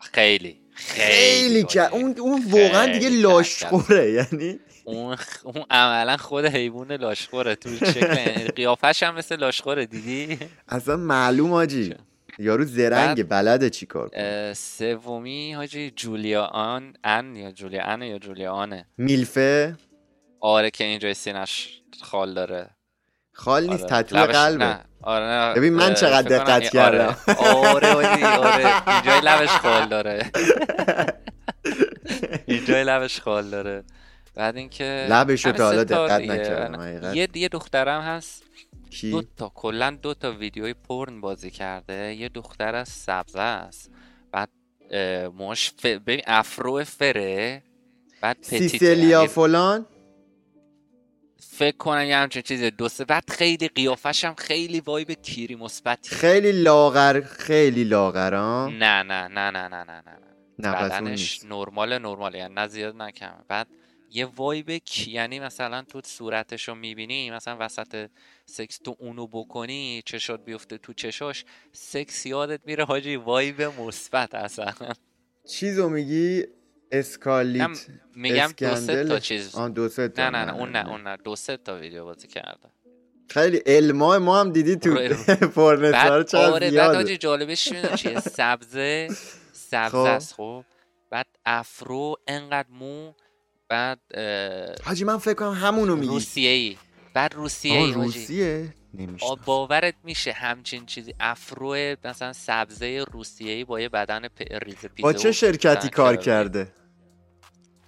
خیلی 0.00 0.61
خیلی. 0.74 1.62
کر... 1.64 1.88
اون 1.92 2.14
اون 2.18 2.42
واقعا 2.50 2.86
دیگه 2.86 3.08
لاشخوره 3.08 4.10
یعنی؟ 4.10 4.60
اون 4.84 5.16
اون 5.44 5.64
عملا 5.70 6.16
خود 6.16 6.44
حیوان 6.44 6.92
لاشخوره. 6.92 7.54
تو 7.54 7.70
شکل 7.76 8.48
قیافش 8.56 9.02
هم 9.02 9.14
مثل 9.14 9.36
لاشخوره 9.36 9.86
دیدی؟ 9.86 10.38
اصلا 10.68 10.96
معلوم 10.96 11.52
آجی. 11.52 11.94
یارو 12.38 12.64
زرنگه 12.64 13.24
بلده 13.24 13.70
چی 13.70 13.86
کار 13.86 14.08
کنه؟ 14.08 14.20
اه، 14.20 14.54
سومی 14.54 15.52
حاجی 15.54 15.90
جولیا 15.90 16.44
آن 16.44 16.92
ان 17.04 17.36
یا 17.36 17.52
جولیا 17.52 17.82
ان 17.84 18.02
یا 18.02 18.18
جولیا 18.18 18.52
آنه. 18.52 18.86
میلفه؟ 18.98 19.76
آره 20.40 20.70
که 20.70 20.84
اینجا 20.84 21.14
سینش 21.14 21.82
خال 22.00 22.34
داره. 22.34 22.70
خال 23.42 23.66
نیست 23.70 23.92
آره. 23.92 24.02
لبش- 24.02 24.36
قلبه 24.36 24.64
نه 24.64 24.80
آره 25.02 25.24
نه. 25.24 25.54
ببین 25.54 25.72
من 25.72 25.94
چقدر 25.94 26.38
دقت 26.38 26.74
این- 26.74 26.82
آره. 26.82 26.98
کردم. 26.98 27.16
آره 27.38 27.92
حاجی 27.92 28.24
آره 28.24 28.88
اینجای 28.88 29.20
لبش 29.20 29.48
خال 29.48 29.88
داره 29.88 30.30
اینجای 32.46 32.84
لبش 32.84 33.20
خال 33.20 33.50
داره 33.50 33.84
بعد 34.34 34.56
اینکه 34.56 35.06
لبشو 35.10 35.48
همین 35.48 35.58
تا 35.58 35.64
حالا 35.66 35.84
دقت. 35.84 36.20
نکردم. 36.20 37.14
یه 37.14 37.28
یه 37.34 37.48
دخترم 37.48 38.00
هست 38.00 38.42
کی 38.90 39.10
دو 39.10 39.22
تا 39.36 39.52
کلا 39.54 39.98
دو 40.02 40.14
تا 40.14 40.32
ویدیوی 40.32 40.74
پرن 40.88 41.20
بازی 41.20 41.50
کرده 41.50 42.14
یه 42.14 42.28
دختر 42.28 42.74
از 42.74 42.88
سبزه 42.88 43.40
است 43.40 43.90
بعد 44.32 44.48
موش 45.38 45.70
ف... 45.78 45.86
ببین 45.86 46.20
افرو 46.26 46.84
فره 46.84 47.62
بعد 48.20 48.36
سیسیلیا 48.40 49.26
فلان 49.26 49.86
فکر 51.50 51.76
کنم 51.76 52.04
یه 52.04 52.16
همچین 52.16 52.42
چیزی 52.42 52.70
دو 52.70 52.88
سه 52.88 53.04
بعد 53.04 53.30
خیلی 53.30 53.68
قیافش 53.68 54.24
هم 54.24 54.34
خیلی 54.34 54.80
وایب 54.80 55.12
کیری 55.12 55.54
مثبتی. 55.54 56.16
خیلی 56.16 56.52
لاغر 56.52 57.20
خیلی 57.20 57.84
لاغرا 57.84 58.68
نه 58.68 59.02
نه 59.02 59.28
نه 59.28 59.50
نه 59.50 59.50
نه 59.50 59.68
نه 59.68 59.84
نه 59.84 60.02
نه. 60.02 60.18
نه 60.58 60.72
بدنش 60.72 61.40
نرمال 61.44 61.98
نرمال 61.98 62.34
یعنی 62.34 62.54
نه 62.54 62.66
زیاد 62.66 62.96
نه 62.96 63.10
کم. 63.12 63.44
بعد 63.48 63.66
یه 64.10 64.26
وایب 64.26 64.70
کی 64.70 65.10
یعنی 65.10 65.40
مثلا 65.40 65.82
تو 65.82 66.00
صورتش 66.04 66.68
رو 66.68 66.74
می‌بینی 66.74 67.30
مثلا 67.30 67.56
وسط 67.60 68.10
سکس 68.46 68.78
تو 68.78 68.96
اونو 68.98 69.26
بکنی 69.26 70.02
چشات 70.06 70.44
بیفته 70.44 70.78
تو 70.78 70.92
چشاش 70.92 71.44
سکس 71.72 72.26
یادت 72.26 72.60
میره 72.66 72.84
حاجی 72.84 73.16
وایب 73.16 73.62
مثبت 73.62 74.34
اصلا. 74.34 74.72
چیزو 75.48 75.88
میگی؟ 75.88 76.44
اسکالیت 76.92 77.62
هم 77.62 77.74
میگم 78.16 78.52
دو 78.58 78.76
سه 78.76 79.04
تا؟ 79.04 79.18
چیز. 79.18 79.54
آه 79.54 79.68
دو 79.68 79.88
سه 79.88 80.08
تا. 80.08 80.30
نه 80.30 80.38
نه 80.38 80.44
نه 80.44 80.54
اون 80.58 80.68
نه 80.72 80.88
اون 80.88 81.00
نه. 81.02 81.16
دو 81.16 81.36
سه 81.36 81.56
تا 81.56 81.78
ویدیو 81.78 82.04
بازی 82.04 82.28
کرده. 82.28 82.68
خیلی 83.28 83.56
علما 83.66 84.18
ما 84.18 84.40
هم 84.40 84.52
دیدی 84.52 84.76
تو 84.76 84.94
پرنسار 85.56 85.90
بعد 85.92 86.28
چقدر 86.28 86.52
آره 86.52 86.70
بعد 86.70 86.94
حاجی 86.94 87.16
جالبش 87.16 87.68
چیه؟ 87.96 88.20
سبزه 88.38 89.08
سبزه 89.52 89.88
خب. 89.90 89.96
است 89.96 90.34
خب. 90.34 90.64
بعد 91.10 91.26
افرو 91.46 92.16
انقدر 92.28 92.68
مو 92.70 93.12
بعد 93.68 93.98
حاجی 94.84 95.04
من 95.04 95.18
فکر 95.18 95.34
کنم 95.34 95.52
همونو 95.52 95.96
میگی. 95.96 96.08
روسیه 96.08 96.50
ای 96.50 96.76
بعد 97.14 97.34
روسیه 97.34 97.78
ای 97.78 97.92
روسیه؟ 97.92 98.74
نمیشه 98.94 99.26
باورت 99.44 99.94
میشه 100.04 100.32
همچین 100.32 100.86
چیزی. 100.86 101.14
افرو 101.20 101.96
مثلا 102.04 102.32
سبزه 102.32 103.04
روسیه 103.12 103.52
ای 103.52 103.64
با 103.64 103.80
یه 103.80 103.88
بدن 103.88 104.22
ریز 104.62 104.76
پیزه 104.76 105.02
با 105.02 105.12
چه 105.12 105.32
شرکتی 105.32 105.88
کار 105.88 106.16
کرده؟ 106.16 106.68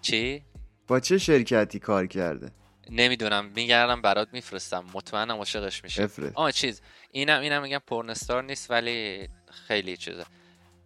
چی؟ 0.05 0.45
با 0.89 1.01
چه 1.01 1.19
شرکتی 1.19 1.79
کار 1.79 2.07
کرده؟ 2.07 2.51
نمی‌دونم 2.91 3.45
میگردم 3.45 4.03
برات 4.03 4.29
میفرستم. 4.33 4.85
مطمئنم 4.95 5.37
عاشقش 5.37 5.85
میشه. 5.85 6.09
آه 6.35 6.53
چیز. 6.53 6.81
اینم 7.11 7.41
اینم 7.41 7.63
میگم 7.63 7.81
pornstar 7.87 8.43
نیست 8.43 8.71
ولی 8.71 9.29
خیلی 9.67 9.97
چیزه. 9.97 10.25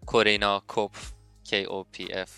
Corinna 0.06 0.62
Kopf 0.66 0.96
K 1.44 1.64
O 1.64 1.84
P 1.92 2.12
F. 2.12 2.30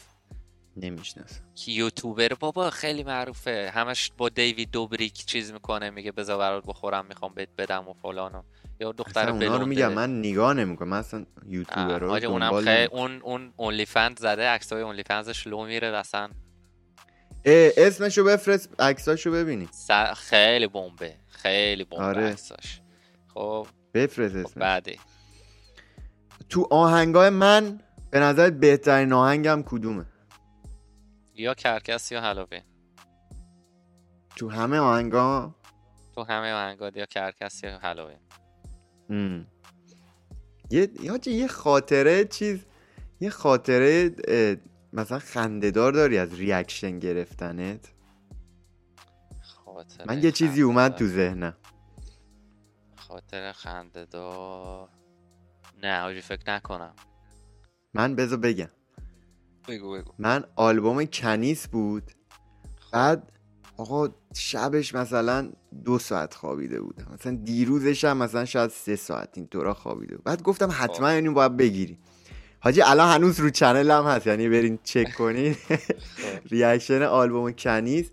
نمی‌شناسم. 0.76 1.40
که 1.54 1.72
یوتیوبر 1.72 2.28
بابا 2.28 2.70
خیلی 2.70 3.02
معروفه. 3.02 3.70
همش 3.74 4.12
با 4.18 4.28
David 4.28 4.70
Dobrik 4.70 5.12
چیز 5.12 5.52
می‌کنه 5.52 5.90
میگه 5.90 6.12
بذار 6.12 6.38
برات 6.38 6.64
بخورم 6.66 7.06
می‌خوام 7.06 7.34
بهت 7.34 7.48
بدم 7.58 7.88
و 7.88 7.92
فلانو 7.92 8.42
یا 8.80 8.92
دختر 8.92 9.30
اونا 9.30 9.44
رو 9.44 9.50
blonde 9.50 9.62
ه 9.62 9.64
میگم 9.64 9.92
من 9.92 10.18
نگاه 10.18 10.54
نمی‌کنم. 10.54 10.88
من 10.88 10.98
اصلا 10.98 11.26
یوتیوبر 11.46 11.98
رو 11.98 12.10
اونم 12.10 12.60
خیلی. 12.60 12.84
اون 12.84 13.20
اون 13.22 13.52
OnlyFans 13.56 14.18
زده 14.18 14.48
عکسای 14.48 14.82
OnlyFans 14.82 15.02
ش 15.02 15.46
لو 15.46 15.66
میره 15.66 15.88
اصلا 15.88 16.30
اسمشو 17.44 18.24
بفرست 18.24 18.68
عکساشو 18.80 19.32
ببینی. 19.32 19.68
س- 19.72 19.90
خیلی 20.16 20.66
بمبه 20.66 21.14
خیلی 21.28 21.84
بمبه 21.84 22.04
آره. 22.04 22.22
عکساش. 22.22 22.80
خب 23.34 23.66
بفرست 23.94 24.36
اسم 24.36 24.60
بعدی 24.60 24.98
تو 26.48 26.68
آهنگای 26.70 27.30
من 27.30 27.80
به 28.10 28.20
نظرت 28.20 28.52
بهترین 28.52 29.12
آهنگم 29.12 29.62
کدومه؟ 29.66 30.04
یا 31.34 31.54
کرکس 31.54 32.12
یا 32.12 32.20
هالووین 32.20 32.62
تو 34.36 34.48
همه 34.50 34.78
آهنگا؟ 34.78 35.54
تو 36.14 36.22
همه 36.22 36.52
آهنگات 36.52 36.96
یا 36.96 37.06
کرکس 37.06 37.64
یا 37.64 37.78
هالووین. 37.78 38.18
یه 40.70 40.88
یه 41.26 41.46
خاطره 41.46 42.24
چیز 42.24 42.58
یه 43.20 43.30
خاطره 43.30 44.10
مثلا 44.92 45.18
خندهدار 45.18 45.92
داری 45.92 46.18
از 46.18 46.34
ریاکشن 46.34 46.98
گرفتنت؟ 46.98 47.92
خاطره 49.42 50.06
من 50.06 50.22
یه 50.22 50.32
چیزی 50.32 50.62
اومد 50.62 50.90
تو 50.90 51.04
خنده‌دار. 51.04 51.28
ذهنم. 51.28 51.56
خاطر 52.96 53.52
خنده 53.52 54.04
دار 54.04 54.88
نه 55.82 56.00
حاجی 56.00 56.20
فکر 56.20 56.54
نکنم. 56.54 56.94
من 57.94 58.16
بذار 58.16 58.38
بگم. 58.38 58.68
بگو 59.68 59.92
بگو. 59.92 60.12
من 60.18 60.44
آلبوم 60.56 61.04
کنیس 61.04 61.68
بود. 61.68 62.10
بعد 62.92 63.32
آقا 63.76 64.08
شبش 64.34 64.94
مثلا 64.94 65.52
دو 65.84 65.98
ساعت 65.98 66.34
خوابیده 66.34 66.80
بودم. 66.80 67.06
مثلا 67.14 67.36
دیروزش 67.36 68.04
هم 68.04 68.16
مثلا 68.16 68.44
شاید 68.44 68.70
سه 68.70 68.96
ساعت 68.96 69.30
اینطورا 69.38 69.74
خوابیده 69.74 70.16
بود. 70.16 70.24
بعد 70.24 70.42
گفتم 70.42 70.68
حتما 70.72 71.08
خب. 71.08 71.14
اینو 71.14 71.32
باید 71.32 71.56
بگیری. 71.56 71.98
حاجی 72.60 72.82
الان 72.82 73.08
هنوز 73.08 73.40
رو 73.40 73.50
channel 73.50 73.90
هم 73.90 74.04
هست 74.04 74.26
یعنی 74.26 74.48
برین 74.48 74.78
چک 74.84 75.14
کنین. 75.18 75.54
خب. 75.68 75.74
reaction 76.50 77.02
آلبوم 77.02 77.52
کنیز. 77.52 78.10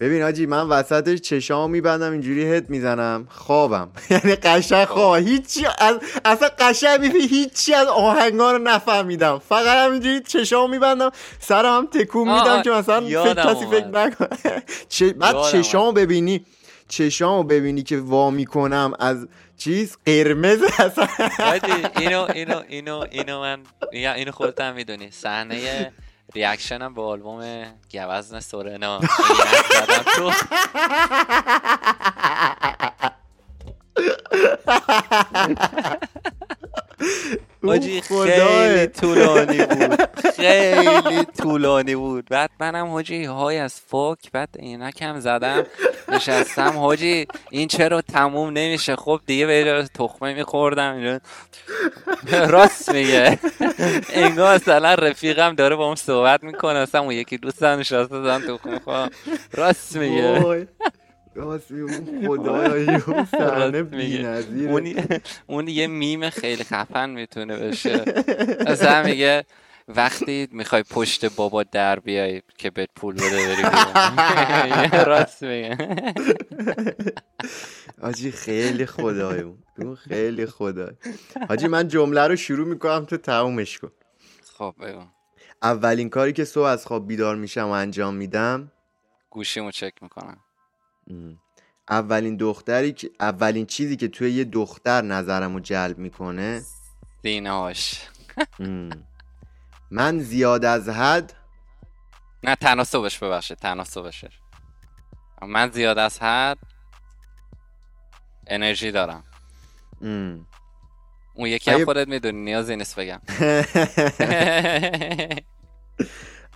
ببین 0.00 0.22
حاجی 0.22 0.46
من 0.46 0.68
وسطش 0.68 1.20
چشامو 1.20 1.68
میبندم 1.68 2.12
اینجوری 2.12 2.44
head 2.44 2.70
می‌زنم 2.70 3.26
خوابم. 3.30 3.88
یعنی 4.10 4.34
قشنگ 4.34 4.84
خواب 4.84 5.16
هیچی 5.16 5.66
از 5.78 5.96
اصلا 6.24 6.48
قشنگ 6.58 7.00
می‌بینی 7.00 7.26
هیچی 7.26 7.74
از 7.74 7.86
آهنگا 7.86 8.52
رو 8.52 8.58
نفهمیدم. 8.58 9.38
فقط 9.48 9.76
همینجوری 9.88 10.20
چشامو 10.20 10.68
میبندم 10.68 11.10
سرم 11.40 11.76
هم 11.76 11.86
تکون 11.86 12.28
میدم 12.38 12.62
که 12.62 12.70
مثلا 12.70 13.00
فکر 13.00 13.34
کسی 13.34 13.66
فکر. 13.66 13.86
نکنه. 13.86 14.62
بعد 15.18 15.36
چشامو 15.52 15.92
ببینی. 15.92 16.44
چشامو 16.88 17.42
ببینی 17.42 17.82
که 17.82 17.98
وا 17.98 18.30
می‌کنم 18.30 18.92
از 18.98 19.28
چیز؟ 19.56 19.98
قرمز؟ 20.06 20.62
اصلا 20.78 21.08
اینو 21.96 22.26
اینو 22.34 22.62
اینو 22.68 23.04
اینو 23.10 23.40
من 23.40 23.62
اینو 23.92 24.32
خودت 24.32 24.60
هم 24.60 24.74
می‌دونی. 24.74 25.10
صحنه 25.10 25.92
ریاکشنم 26.34 26.94
به 26.94 27.02
آلبوم 27.02 27.64
گوزن 27.92 28.40
سورنا. 28.40 29.00
تو. 30.16 30.32
اوه، 37.62 38.00
خیلی. 38.00 38.86
طولانی 38.86 39.58
بود. 39.66 40.08
خیلی 40.36 41.24
طولانی 41.24 41.94
بود. 41.94 42.28
بعد 42.30 42.50
منم 42.60 42.86
حاجی 42.86 43.24
های 43.24 43.58
از 43.58 43.80
فوک 43.80 44.18
بعد 44.32 44.48
عینکم 44.58 45.20
زدم 45.20 45.66
نشستم. 46.08 46.78
حاجی 46.78 47.26
این 47.50 47.68
چرا 47.68 48.00
تموم 48.02 48.50
نمیشه؟ 48.50 48.96
خب 48.96 49.20
دیگه 49.26 49.46
به 49.46 49.88
تخمه 49.94 50.34
میخوردم. 50.34 51.20
راست 52.48 52.92
میگه. 52.92 53.38
انگار 54.12 54.54
مثلا 54.54 54.94
رفیقم 54.94 55.54
داره 55.54 55.76
با 55.76 55.86
اون 55.86 55.94
صحبت 55.94 56.44
می‌کنه. 56.44 56.82
مثلا 56.82 57.00
اون 57.00 57.12
یکی 57.12 57.38
دوستم 57.38 57.66
نشسته 57.66 58.20
دارم 58.20 58.40
تخمه 58.40 58.72
می‌خورم. 58.72 59.10
راست 59.54 59.96
میگه. 59.96 60.66
وای. 61.36 61.46
راست 61.46 61.70
میگه 61.70 62.28
خدایا 62.28 63.02
اون 63.06 63.24
صحنه. 63.24 63.82
بی‌نظیره 63.82 64.70
اون 64.70 64.94
اون 65.46 65.68
یه 65.68 65.86
میم 65.86 66.30
خیلی 66.30 66.64
خفن 66.64 67.10
می‌تونه 67.10 67.56
بشه 67.56 68.04
مثلا 68.66 69.02
میگه 69.02 69.44
وقتی 69.88 70.48
می‌خوای 70.52 70.82
پشت 70.82 71.36
بابا 71.36 71.62
در 71.62 72.00
بیای 72.00 72.42
که 72.58 72.70
بهت 72.70 72.88
پول 72.96 73.14
بده 73.14 73.28
بری. 73.30 73.62
راست 75.10 75.42
میگه 75.42 75.78
حاجی 78.02 78.30
خیلی 78.30 78.86
خدای 78.86 79.40
اون 79.40 79.58
اون 79.78 79.94
خیلی 79.94 80.46
خدای 80.46 80.92
حاجی 81.48 81.68
من 81.68 81.88
جمله 81.88 82.26
رو 82.26 82.36
شروع 82.36 82.66
می‌کنم 82.68 83.04
تو 83.04 83.16
تمومش 83.16 83.78
کن 83.78 83.92
خب 84.58 84.74
بگو 84.82 85.02
اولین 85.62 86.10
کاری 86.10 86.32
که 86.32 86.44
صبح 86.44 86.64
از 86.64 86.86
خواب 86.86 87.08
بیدار 87.08 87.36
میشم 87.36 87.64
و 87.66 87.70
انجام 87.70 88.14
میدم 88.14 88.72
گوشیمو 89.30 89.70
چک 89.70 89.92
می‌کنم. 90.02 90.36
اولین 91.88 92.36
دختری 92.36 92.92
که 92.92 93.10
اولین 93.20 93.66
چیزی 93.66 93.96
که 93.96 94.08
توی 94.08 94.30
یه 94.30 94.44
دختر 94.44 95.02
نظرمو 95.02 95.60
جلب 95.60 95.98
می‌کنه؟ 95.98 96.62
ام. 98.60 98.90
من 99.90 100.18
زیاد 100.20 100.64
از 100.64 100.88
حد 100.88 101.32
نه 102.44 102.54
تناسبش 102.54 103.18
ببخشید 103.18 103.58
تناسبش 103.58 104.24
من 105.42 105.70
زیاد 105.70 105.98
از 105.98 106.18
حد 106.22 106.58
انرژی 108.46 108.90
دارم. 108.90 109.24
ام. 110.02 110.46
اون 111.34 111.48
یکی 111.48 111.70
هم 111.70 111.76
اگه- 111.76 111.84
خودت 111.84 112.08
می‌دونی 112.08 112.40
نیازی 112.40 112.76
نیست 112.76 112.98
بگم. 112.98 113.20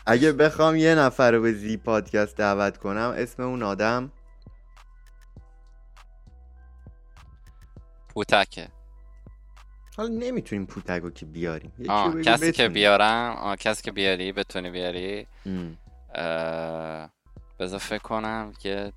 اگه 0.06 0.32
بخوام 0.32 0.76
یه 0.76 0.94
نفر 0.94 1.30
رو 1.32 1.42
به 1.42 1.52
زی 1.52 1.76
پادکست 1.76 2.36
دعوت 2.36 2.78
کنم 2.78 3.14
اسم 3.16 3.42
اون 3.42 3.62
آدم 3.62 4.12
پوتکه 8.18 8.68
حالا 9.96 10.08
نمی‌تونیم 10.08 10.66
پوتگو 10.66 11.10
که 11.10 11.26
بیاریم 11.26 11.72
رو 11.78 11.92
آه 11.92 12.22
کسی 12.22 12.46
که 12.46 12.52
بتونیم. 12.52 12.72
بیارم 12.72 13.32
آه 13.32 13.56
کسی 13.56 13.82
که 13.82 13.92
بیاری 13.92 14.32
بتونی 14.32 14.70
بیاری. 14.70 15.26
اه، 16.14 17.10
بذار 17.58 17.78
فکر 17.78 18.02
کنم 18.02 18.52
که 18.58 18.92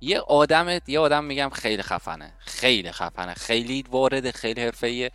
یه 0.00 0.20
آدم 0.20 0.80
یه 0.86 1.00
آدم 1.00 1.24
میگم 1.24 1.48
خیلی 1.48 1.82
خفنه 1.82 2.32
خیلی 2.38 2.92
خفنه 2.92 3.34
خیلی 3.34 3.84
وارد 3.90 4.30
خیلی 4.30 4.62
حرفه‌ایه 4.62 5.10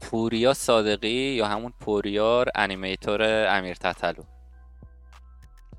پوریا 0.00 0.54
صادقی 0.54 1.08
یا 1.08 1.46
همون 1.46 1.72
پوریار 1.80 2.48
انیمیتور 2.54 3.46
امیر 3.46 3.74
تتلو 3.74 4.24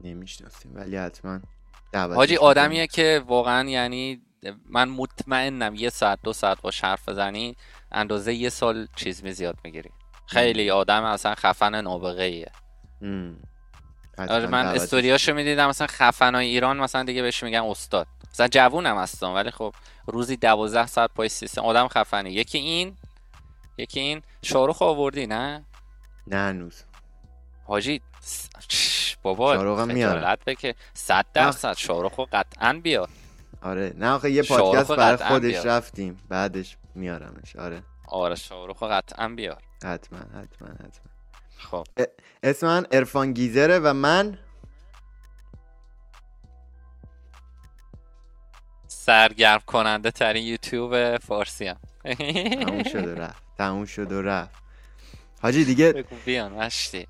نمی‌شناسیم 0.01 0.75
ولی 0.75 0.97
حتما 0.97 1.39
حاجی. 1.93 2.37
آدمیه 2.37 2.87
که 2.87 3.23
واقعا 3.27 3.69
یعنی 3.69 4.24
من 4.69 4.89
مطمئنم 4.89 5.75
یه 5.75 5.89
ساعت 5.89 6.19
دو 6.23 6.33
ساعت 6.33 6.61
با 6.61 6.71
حرف 6.81 7.09
بزنی 7.09 7.55
اندازه 7.91 8.33
یه 8.33 8.49
سال 8.49 8.87
چیز 8.95 9.23
می 9.23 9.31
زیاد 9.31 9.57
می‌گیری. 9.63 9.89
خیلی 10.25 10.71
آدم 10.71 11.03
اصلا 11.03 11.35
خفن 11.35 11.81
نابغه 11.81 12.23
ایه. 12.23 12.51
آره 14.17 14.47
من 14.47 14.65
استوریاشو 14.65 15.33
می‌دیدم 15.33 15.69
مثلا 15.69 15.87
خفنای 15.87 16.47
ایران 16.47 16.77
مثلا 16.77 17.03
دیگه 17.03 17.21
بهش 17.21 17.43
میگن 17.43 17.59
استاد. 17.61 18.07
مثلا 18.31 18.47
جوونم 18.47 18.97
هستم 18.97 19.33
ولی 19.33 19.51
خب 19.51 19.73
روزی 20.07 20.37
دوازده 20.37 20.87
ساعت 20.87 21.09
پای 21.15 21.29
سیستم 21.29 21.61
آدم 21.61 21.87
خفنه. 21.87 22.31
یکی 22.31 22.57
این 22.57 22.97
یکی 23.77 23.99
این. 23.99 24.21
شاروخ 24.41 24.81
آوردی 24.81 25.27
نه؟ 25.27 25.65
نه 26.27 26.37
هنوز. 26.37 26.83
حاجی 27.65 28.01
بابا 29.23 29.55
شاهرخ 29.55 29.79
هم. 29.79 29.91
خجالت 29.91 30.39
بکه 30.45 30.75
صد 30.93 31.25
درصد. 31.33 31.73
شاروخ 31.73 32.15
رو 32.15 32.27
قطعا 32.31 32.79
بیار. 32.83 33.09
آره. 33.65 33.93
نه 33.97 34.09
آخه 34.09 34.31
یه 34.31 34.43
پادکست 34.43 34.91
برای 34.91 35.17
خودش 35.17 35.51
بیار. 35.51 35.65
رفتیم. 35.67 36.17
بعدش 36.29 36.77
میارمش. 36.95 37.55
آره. 37.55 37.83
آره 38.07 38.35
شاروخ 38.35 38.79
رو 38.83 38.87
قطعا 38.87 39.27
بیار. 39.29 39.61
حتما 39.83 40.19
حتما 40.19 40.67
حتما. 40.67 41.11
خب. 41.57 41.85
اسم 42.43 42.67
من 42.67 42.85
ارفان 42.91 43.33
گیزره 43.33 43.79
و 43.79 43.93
من 43.93 44.37
سرگرم 48.87 49.61
کننده 49.65 50.11
ترین 50.11 50.43
یوتیوب 50.45 51.17
فارسی 51.17 51.67
هم 51.67 51.77
تموم 52.65 52.83
شد 52.83 53.07
و 53.07 53.15
رفت. 53.21 53.43
تموم 53.57 53.85
شد 53.85 54.11
و 54.11 54.21
رفت. 54.21 54.51
حاجی 55.41 55.65
دیگه 55.65 56.05
بیان 56.25 56.51
مشتی. 56.51 57.07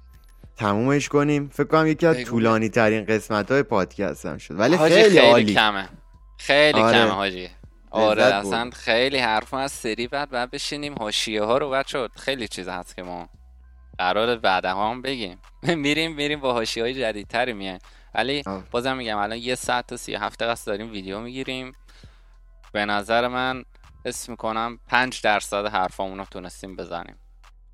تمومش 0.57 1.09
کنیم. 1.09 1.49
فکر 1.49 1.67
کنم 1.67 1.87
یکی 1.87 2.05
از. 2.07 2.23
طولانی 2.23 2.69
ترین 2.69 3.05
قسمت 3.05 3.51
های 3.51 3.63
پادکست 3.63 4.25
هم 4.25 4.37
شد. 4.37 4.59
ولی 4.59 4.77
خیلی, 4.77 4.95
خیلی 5.03 5.17
عالی. 5.17 5.53
کمه. 5.53 5.89
خیلی 6.37 6.79
آره. 6.79 6.97
کمه 6.97 7.11
حاجی 7.11 7.49
آره 7.91 8.23
اصلا. 8.23 8.69
خیلی 8.69 9.17
حرف 9.17 9.53
از 9.53 9.71
سری 9.71 10.07
بعد 10.07 10.29
بعد 10.29 10.51
بشینیم 10.51 10.95
حاشیه 10.95 11.43
ها 11.43 11.57
رو 11.57 11.69
بعد 11.69 11.87
شد 11.87 12.11
خیلی 12.15 12.47
چیز 12.47 12.67
هست 12.67 12.95
که 12.95 13.03
ما 13.03 13.29
قرار 13.97 14.37
بعدها 14.37 14.89
هم 14.91 15.01
بگیم 15.01 15.37
میریم 15.63 16.15
میریم 16.15 16.39
با 16.39 16.53
حاشیه 16.53 16.83
های 16.83 16.93
جدیدتری 16.93 17.53
میایم 17.53 17.79
ولی. 18.15 18.43
بازم 18.71 18.97
میگم 18.97 19.17
الان 19.17 19.37
یه 19.37 19.55
ساعت 19.55 19.87
تا 19.87 19.97
سی 19.97 20.15
هفته 20.15 20.45
قصد 20.45 20.67
داریم 20.67 20.91
ویدیو 20.91 21.19
می‌گیریم 21.19 21.71
به 22.71 22.85
نظر 22.85 23.27
من 23.27 23.65
اسم 24.05 24.31
می‌کنم 24.31 24.79
پنج 24.87 25.21
درصد 25.21 25.65
حرفامون 25.65 26.17
رو 26.17 26.25
تونستیم 26.25 26.75
بزنیم 26.75 27.15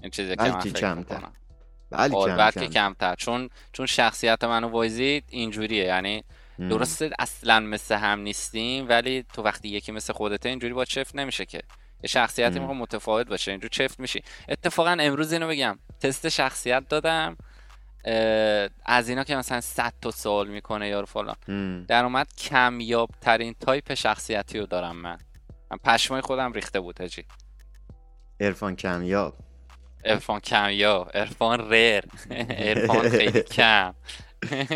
این 0.01 0.11
چیزی 0.11 0.35
که 0.35 0.43
من 0.43 0.59
فکر 0.59 0.71
کمتر. 0.71 0.93
می‌کنم 0.93 1.33
آره 1.91 2.31
کم 2.31 2.37
بلکه 2.37 2.59
کم 2.59 2.67
کمتر 2.67 3.15
چون 3.15 3.49
چون 3.73 3.85
شخصیت 3.85 4.43
منو 4.43 4.67
وایزید 4.67 5.23
اینجوریه 5.29 5.85
یعنی. 5.85 6.23
درسته 6.59 7.09
اصلا 7.19 7.59
مثل 7.59 7.95
هم 7.95 8.19
نیستیم 8.19 8.89
ولی 8.89 9.25
تو 9.33 9.41
وقتی 9.41 9.69
یکی 9.69 9.91
مثل 9.91 10.13
خودته 10.13 10.49
اینجوری 10.49 10.73
با 10.73 10.85
چفت 10.85 11.15
نمیشه 11.15 11.45
که. 11.45 11.61
یه 12.03 12.07
شخصیتی 12.07 12.59
م. 12.59 12.61
می‌خواد 12.61 12.77
متفاوت 12.77 13.27
باشه 13.27 13.51
اینجور 13.51 13.69
چفت 13.69 13.99
میشی. 13.99 14.23
اتفاقا 14.49 14.97
امروز 14.99 15.33
اینو 15.33 15.47
بگم. 15.47 15.79
تست 15.99 16.29
شخصیت 16.29 16.87
دادم 16.89 17.37
از 18.85 19.09
اینا 19.09 19.23
که 19.23 19.35
مثلا 19.35 19.61
100 19.61 19.93
تا 20.01 20.11
سوال 20.11 20.47
می‌کنه 20.47 20.87
یارو 20.87 21.05
فلان. 21.05 21.35
در 21.85 22.03
اومد 22.03 22.27
کمیاب 22.37 23.09
ترین 23.21 23.55
تایپ 23.59 23.93
شخصیتی 23.93 24.59
رو 24.59 24.65
دارم 24.65 24.95
من. 24.95 25.17
من 25.71 25.77
پشمای 25.77 26.21
خودم 26.21 26.51
ریخته 26.51 26.79
بود 26.79 27.01
حاجی 27.01 27.25
عرفان 28.39 28.75
کمیاب. 28.75 29.37
عرفان 30.05 30.39
کمیاب. 30.39 31.11
عرفان 31.13 31.71
rare 31.71 32.03
ارفان 32.49 33.09
خیلی 33.09 33.41
کم. 33.41 33.93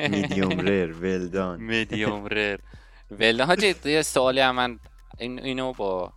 میدیوم 0.10 0.60
ریر 0.60 0.94
ولدان 0.94 1.60
میدیوم 1.62 2.26
ریر 2.26 2.60
ولی 3.12 3.42
حاجی 3.42 3.76
یه 3.86 4.02
سوالی 4.02 4.40
هم 4.40 4.56
من 4.56 4.80
این 5.18 5.40
اینو 5.40 5.74
با 5.74 6.14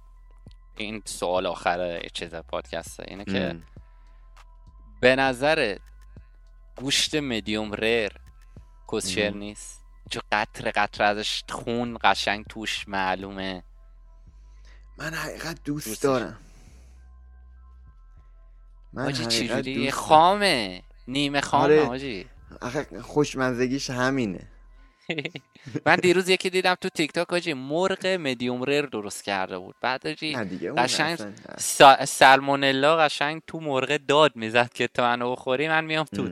این 0.76 1.02
سوال 1.04 1.46
آخر 1.46 2.00
چیز 2.12 2.34
پادکسته 2.34 3.04
اینه 3.08 3.24
که. 3.24 3.56
به 5.00 5.16
نظر 5.16 5.78
گوشت 6.76 7.14
میدیوم 7.14 7.74
ریر 7.74 8.12
کسشر 8.92 9.30
مم. 9.30 9.38
نیست 9.38 9.84
چون 10.10 10.22
قطر 10.32 10.70
قطر 10.70 11.04
ازش 11.04 11.44
خون 11.50 11.98
قشنگ 12.02 12.44
توش 12.48 12.88
معلومه 12.88 13.62
من 14.98 15.14
حقیقت 15.14 15.64
دوست 15.64 15.86
دوستش. 15.88 16.02
دارم 16.02 16.38
من 18.92 19.02
حقیقت 19.02 19.28
چجوری 19.28 19.74
دوست 19.74 19.90
دارم. 19.96 20.06
خامه 20.06 20.82
نیمه 21.08 21.40
خامه 21.40 21.80
آره. 21.80 22.26
آخه 22.60 22.86
خوشمزگیش 23.02 23.90
همینه. 23.90 24.48
من 25.86 25.96
دیروز 25.96 26.28
یکی 26.28 26.50
دیدم 26.50 26.74
تو 26.74 26.88
تیک 26.88 27.12
تاک 27.12 27.26
حاجی 27.30 27.52
مرغ 27.52 28.06
میدیوم 28.06 28.62
ریر 28.62 28.86
درست 28.86 29.24
کرده 29.24 29.58
بود. 29.58 29.74
بعد 29.80 30.06
اون 30.06 30.74
قشنگ 30.76 31.18
سا- 31.58 32.04
سالمونلا 32.04 32.96
قشنگ 32.96 33.42
تو 33.46 33.60
مرغ 33.60 33.96
داد 34.08 34.36
می‌زد 34.36 34.72
که 34.72 34.86
تو 34.88 35.02
منو 35.02 35.32
بخوری 35.32 35.68
من 35.68 35.84
میام 35.84 36.04
تو. 36.04 36.22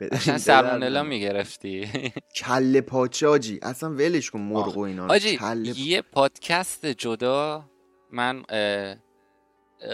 قشنگ 0.00 0.50
نمی‌خوره. 0.50 1.02
می‌گرفتی. 1.02 1.90
کله 2.44 2.80
پاچه 2.80 3.26
آجی 3.28 3.58
اصلا 3.62 3.90
ولش 3.90 4.30
کن 4.30 4.40
مرغ 4.40 4.76
و 4.76 4.80
اینا 4.80 5.18
کله 5.18 5.78
یه 5.78 6.02
پادکست 6.02 6.86
جدا 6.86 7.70
من 8.10 8.42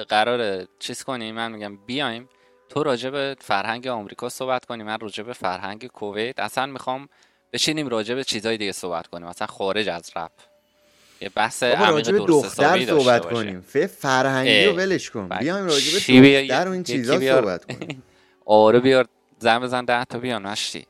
قراره 0.09 0.69
چیز 0.79 1.03
کنیم؟ 1.03 1.35
من 1.35 1.53
میگم 1.53 1.77
بیایم. 1.77 2.29
تو 2.69 2.82
راجع 2.82 3.11
به 3.11 3.36
فرهنگ 3.40 3.86
آمریکا 3.86 4.28
صحبت 4.28 4.65
کنیم 4.65 4.86
من 4.86 5.01
راجع 5.01 5.23
به 5.23 5.32
فرهنگ 5.32 5.86
کویت. 5.86 6.40
اصلا 6.40 6.66
می‌خوام 6.66 7.09
بشینیم 7.53 7.89
راجع 7.89 8.15
به 8.15 8.24
چیزای 8.24 8.57
دیگه 8.57 8.73
صحبت 8.73 9.07
کنیم. 9.07 9.28
مثلا 9.28 9.47
خارج 9.47 9.89
از 9.89 10.11
رپ. 10.16 10.31
یه 11.20 11.28
بحث 11.28 11.62
عمیق 11.62 12.11
درست 12.11 12.61
حسابی 12.61 12.86
صحبت. 12.86 13.24
کنیم. 13.24 13.61
ف 13.61 13.77
فرهنگی 13.77 14.65
رو. 14.65 14.73
ولش 14.73 15.11
کن. 15.11 15.28
بیایم 15.28 15.66
راجع 15.66 15.93
به 15.93 16.43
دختر 16.43 16.69
و 16.69 16.73
این 16.73 16.82
چیزا 16.82 17.16
بیار. 17.16 17.43
صحبت 17.43 17.65
کنیم. 17.65 18.03
آره 18.45 18.81
بیار. 18.81 19.07
زن 19.39 19.61
بزن 19.61 19.85
ده 19.85 20.05
تا 20.05 20.19
بیان 20.19 20.47
نشتی 20.47 20.86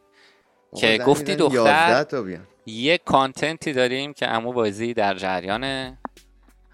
که 0.76 0.98
گفتی 1.06 1.36
دختر 1.36 1.54
11 1.54 2.04
تا 2.04 2.22
بیان. 2.22 2.46
یه 2.66 2.98
کانتنتی 2.98 3.72
داریم 3.72 4.12
که 4.12 4.28
امو 4.28 4.52
بازی 4.52 4.94
در 4.94 5.14
جریانه. 5.14 5.98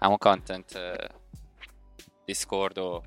همون 0.01 0.17
content 0.17 0.77
Discord 2.25 2.77
و 2.77 3.03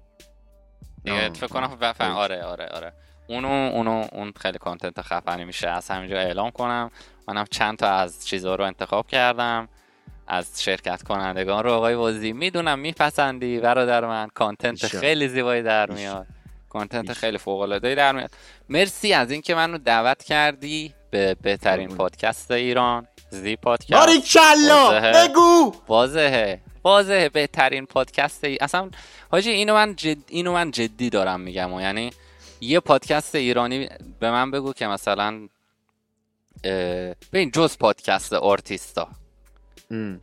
دیگه 1.08 1.30
فکر 1.30 1.46
کنم. 1.46 1.76
بفهم 1.80 2.10
okay. 2.10 2.20
آره 2.20 2.42
آره 2.42 2.66
آره. 2.66 2.92
اونو 3.26 3.48
اونو 3.48 4.06
اون 4.12 4.32
خیلی 4.40 4.58
content 4.58 5.02
خفنی 5.02 5.44
میشه. 5.44 5.68
از 5.68 5.90
همینجا 5.90 6.18
اعلام 6.18 6.50
کنم. 6.50 6.90
منم 7.28 7.44
چند 7.50 7.78
تا 7.78 7.90
از 7.90 8.26
چیزها 8.26 8.54
رو 8.54 8.64
انتخاب 8.64 9.06
کردم. 9.06 9.68
از 10.26 10.62
شرکت 10.62 11.02
کنندگان 11.02 11.64
رو 11.64 11.72
آقای 11.72 11.96
بازی 11.96 12.32
می‌دونم 12.32 12.78
میپسندی 12.78 13.60
برادر 13.60 14.06
من. 14.06 14.28
content. 14.34 14.86
خیلی 14.86 15.28
زیبایی 15.28 15.62
در. 15.62 15.90
میاد. 15.90 16.26
content 16.68 17.12
خیلی 17.12 17.38
فوق 17.38 17.60
العاده 17.60 17.94
در 17.94 18.12
میاد. 18.12 18.30
مرسی 18.68 19.12
از 19.12 19.30
اینکه 19.30 19.54
منو 19.54 19.78
دعوت 19.78 20.22
کردی 20.22 20.94
به 21.10 21.36
بهترین 21.42 21.88
پادکست 21.88 22.50
ایران. 22.50 23.06
زی 23.30 23.56
پادکست. 23.56 23.92
باری 23.92 24.20
کلا 24.20 25.00
بگو! 25.14 25.74
واضحه. 25.88 26.60
واضحه 26.88 27.28
بهترین 27.28 27.86
پادکست 27.86 28.44
ای... 28.44 28.58
اصلا 28.60 28.90
حاجی 29.30 29.50
اینو 29.50 29.74
من 29.74 29.96
جد... 29.96 30.16
اینو 30.28 30.52
من 30.52 30.70
جدی 30.70 31.10
دارم 31.10 31.40
میگم 31.40 31.72
و 31.72 31.80
یعنی 31.80 32.10
یه 32.60 32.80
پادکست 32.80 33.34
ایرانی 33.34 33.88
به 34.20 34.30
من 34.30 34.50
بگو 34.50 34.72
که 34.72 34.86
مثلا 34.86 35.48
ببین 37.32 37.50
جز 37.50 37.78
پادکست 37.78 38.32
آرتیستا. 38.32 39.08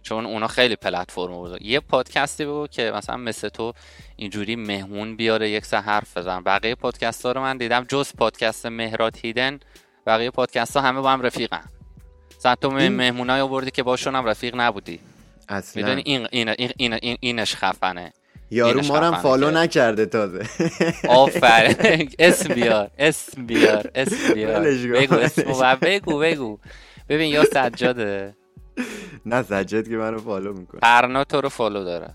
چون 0.03 0.25
اونا 0.25 0.47
خیلی 0.47 0.75
پلتفرم 0.75 1.33
بود 1.33 1.61
یه 1.61 1.79
پادکستی 1.79 2.45
بگو 2.45 2.67
که 2.67 2.91
مثلا 2.95 3.17
مثل 3.17 3.49
تو 3.49 3.73
اینجوری 4.15 4.55
مهمون 4.55 5.15
بیاره 5.15 5.49
یک 5.49 5.65
سه 5.65 5.77
حرف 5.77 6.17
بزن. 6.17 6.43
بقیه 6.43 6.75
پادکست 6.75 7.25
ها 7.25 7.31
رو 7.31 7.41
من 7.41 7.57
دیدم 7.57 7.83
جز 7.83 8.11
پادکست 8.17 8.65
مهرات 8.65 9.25
هیدن 9.25 9.59
بقیه 10.07 10.31
پادکست 10.31 10.77
ها 10.77 10.83
همه 10.83 11.01
با 11.01 11.11
هم 11.11 11.21
رفیقن. 11.21 11.63
مثلا 12.37 12.55
تو 12.55 12.73
این... 12.73 12.91
مهمون 12.91 13.29
های 13.29 13.41
آوردی 13.41 13.71
که 13.71 13.83
باشون 13.83 14.15
هم 14.15 14.25
رفیق 14.25 14.55
نبودی. 14.55 14.99
اصلا. 15.49 15.83
می‌دونی 15.83 16.01
این, 16.05 16.27
این, 16.31 16.49
این, 16.77 16.93
این, 17.01 17.17
اینش 17.19 17.55
خفنه. 17.55 18.13
یارو 18.51 18.81
ما 18.81 18.97
هم 18.99 19.15
follow 19.15 19.51
نکرده 19.51 20.05
تازه. 20.05 20.45
آفرین. 21.09 22.09
اسم 22.19 22.53
بیار 22.53 22.91
اسم 22.97 23.45
بیار 23.45 23.91
اسم 23.95 24.33
بیار. 24.33 24.59
بگو 24.61 25.15
اسم 25.15 25.75
بگو 25.81 26.19
بگو. 26.19 26.59
ببین 27.09 27.31
یا 27.33 27.45
سجاده. 27.45 28.35
نه 29.25 29.43
سجاد 29.43 29.87
که 29.87 29.95
منو 29.95 30.19
follow 30.19 30.53
می‌کنه. 30.53 30.79
پرنا 30.81 31.23
تو 31.23 31.41
رو 31.41 31.49
follow 31.49 31.83
داره. 31.83 32.13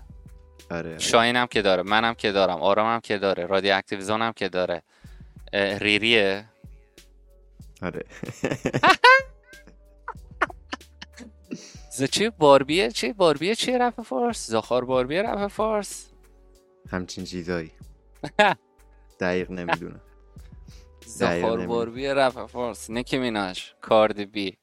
آره 0.71 0.99
شاین 0.99 1.35
هم 1.35 1.47
که 1.47 1.61
داره 1.61 1.83
منم 1.83 2.13
که 2.13 2.31
دارم 2.31 2.61
آرام 2.61 2.93
هم 2.93 2.99
که 2.99 3.17
داره 3.17 3.45
رادی 3.45 3.71
اکتیویزون 3.71 4.21
هم 4.21 4.33
که 4.33 4.49
داره. 4.49 4.81
ریریه. 5.53 6.45
آره. 7.81 8.03
چی؟ 12.07 12.29
باربیه؟ 12.29 12.91
چی؟ 12.91 13.13
باربیه 13.13 13.55
چی 13.55 13.71
رپ 13.71 14.01
فارس؟ 14.01 14.47
زخار 14.47 14.85
باربیه 14.85 15.21
رپ 15.21 15.47
فارس. 15.47 16.05
همچین 16.89 17.23
چیزایی. 17.23 17.71
دقیق 19.19 19.51
نمی‌دونم. 19.51 20.01
زخار 21.05 21.65
باربیه 21.65 22.13
رپ 22.13 22.45
فارس. 22.45 22.89
نکی 22.89 23.17
میناش 23.17 23.75
کاردی 23.81 24.25
بی. 24.25 24.57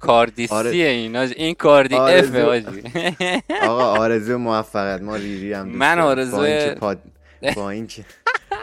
کاردی 0.00 0.48
آره... 0.50 0.70
اینا. 0.70 1.20
این 1.20 1.54
کاردی 1.54 1.94
اف 1.94 2.34
آجی. 2.34 2.82
آقا 3.68 3.84
آرزو 3.84 4.38
موفقیت 4.38 5.02
ما 5.02 5.16
ریری 5.16 5.52
هم 5.52 5.68
من 5.68 5.98
آرزو 5.98 6.36
با 6.36 6.44
اینکه, 6.44 6.74
پاد... 6.74 6.98
با 7.56 7.70
اینکه 7.70 8.04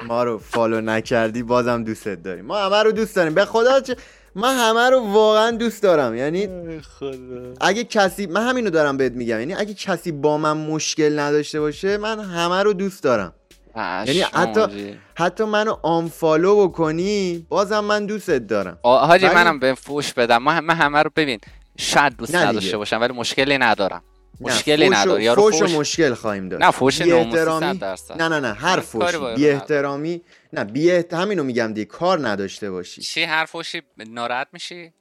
ما 0.07 0.23
رو 0.23 0.37
فالو 0.37 0.81
نکردی 0.81 1.43
بازم 1.43 1.83
دوستت 1.83 2.23
داریم. 2.23 2.45
ما 2.45 2.57
همه 2.57 2.83
رو 2.83 2.91
دوست 2.91 3.15
داریم. 3.15 3.33
به 3.33 3.45
خدا 3.45 3.79
چه 3.79 3.95
من 4.35 4.57
همه 4.57 4.89
رو 4.89 4.99
واقعا 4.99 5.51
دوست 5.51 5.84
دارم. 5.84 6.15
یعنی 6.15 6.47
خدا. 6.81 7.53
اگه 7.61 7.84
کسی 7.84 8.26
من 8.26 8.47
همینو 8.47 8.69
دارم 8.69 8.97
بهت 8.97 9.11
میگم. 9.11 9.39
یعنی 9.39 9.53
اگه 9.53 9.73
کسی 9.73 10.11
با 10.11 10.38
من 10.38 10.57
مشکل 10.57 11.19
نداشته 11.19 11.60
باشه 11.60 11.97
من 11.97 12.19
همه 12.19 12.64
رو 12.64 12.73
دوست 12.73 13.03
دارم. 13.03 13.34
یعنی 13.76 14.22
حتی 14.22 14.95
حتی 15.15 15.43
منو 15.43 15.76
آنفالو 15.84 16.68
بکنی 16.68 17.45
بازم 17.49 17.80
من 17.80 18.06
دوستت 18.06 18.47
دارم. 18.47 18.77
حاجی 18.84 19.27
منم 19.27 19.60
به 19.60 19.73
فوش 19.73 20.14
بدم. 20.14 20.43
من 20.43 20.69
همه 20.76 21.03
رو 21.03 21.11
ببین 21.15 21.39
شاید 21.77 22.18
دوست 22.18 22.35
نداشته 22.35 22.77
باشم 22.77 23.01
ولی 23.01 23.14
مشکلی 23.14 23.57
ندارم. 23.57 24.01
مشکلی 24.41 24.89
نداره 24.89 25.23
یارو 25.23 25.41
فوش, 25.41 25.60
فوش 25.60 25.72
مشکل 25.72 26.14
خواهیم 26.14 26.49
داشت. 26.49 26.64
نه 26.64 26.72
فوش 26.72 27.01
نه 27.01 28.27
نه 28.27 28.39
نه 28.39 28.53
هر 28.53 28.80
فوشی. 28.80 29.18
بی 29.35 29.49
احترامی 29.49 30.22
نه 30.53 30.63
بی 30.63 30.91
احت... 30.91 31.13
همینو 31.13 31.43
میگم 31.43 31.73
دیگه 31.73 31.85
کار 31.85 32.27
نداشته 32.27 32.71
باشی. 32.71 33.01
چی 33.01 33.23
هر 33.23 33.45
فوشی 33.45 33.81
ناراحت 33.97 34.47
میشی؟ 34.53 34.93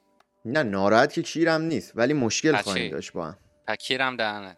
نه 0.44 0.62
ناراحت 0.62 1.12
که 1.12 1.22
کیرم 1.22 1.62
نیست 1.62 1.92
ولی 1.94 2.12
مشکل 2.12 2.56
خواهیم 2.56 2.90
داشت 2.92 3.12
با 3.12 3.26
هم. 3.26 3.38
پکیرم 3.68 4.16
دهنه. 4.16 4.56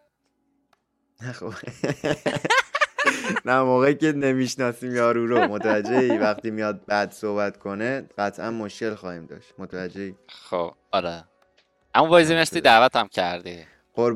نه 1.22 1.32
خب. 1.32 1.52
نه 3.44 3.60
موقعی 3.62 3.94
که 3.94 4.12
نمی‌شناسیم 4.12 4.94
یارو 4.96 5.26
رو 5.26 5.38
متوجه 5.48 5.96
ای 5.96 6.18
وقتی 6.18 6.50
میاد 6.50 6.86
بعد 6.86 7.12
صحبت 7.12 7.58
کنه 7.58 8.08
قطعا 8.18 8.50
مشکل 8.50 8.94
خواهیم 8.94 9.26
داشت. 9.26 9.54
متوجه 9.58 10.00
ای 10.02 10.14
خب 10.28 10.74
آره. 10.92 11.24
اما 11.94 12.06
وایزی 12.06 12.34
مرسی 12.34 12.60
دعوت 12.60 12.96
هم 12.96 13.08
کردی. 13.08 13.66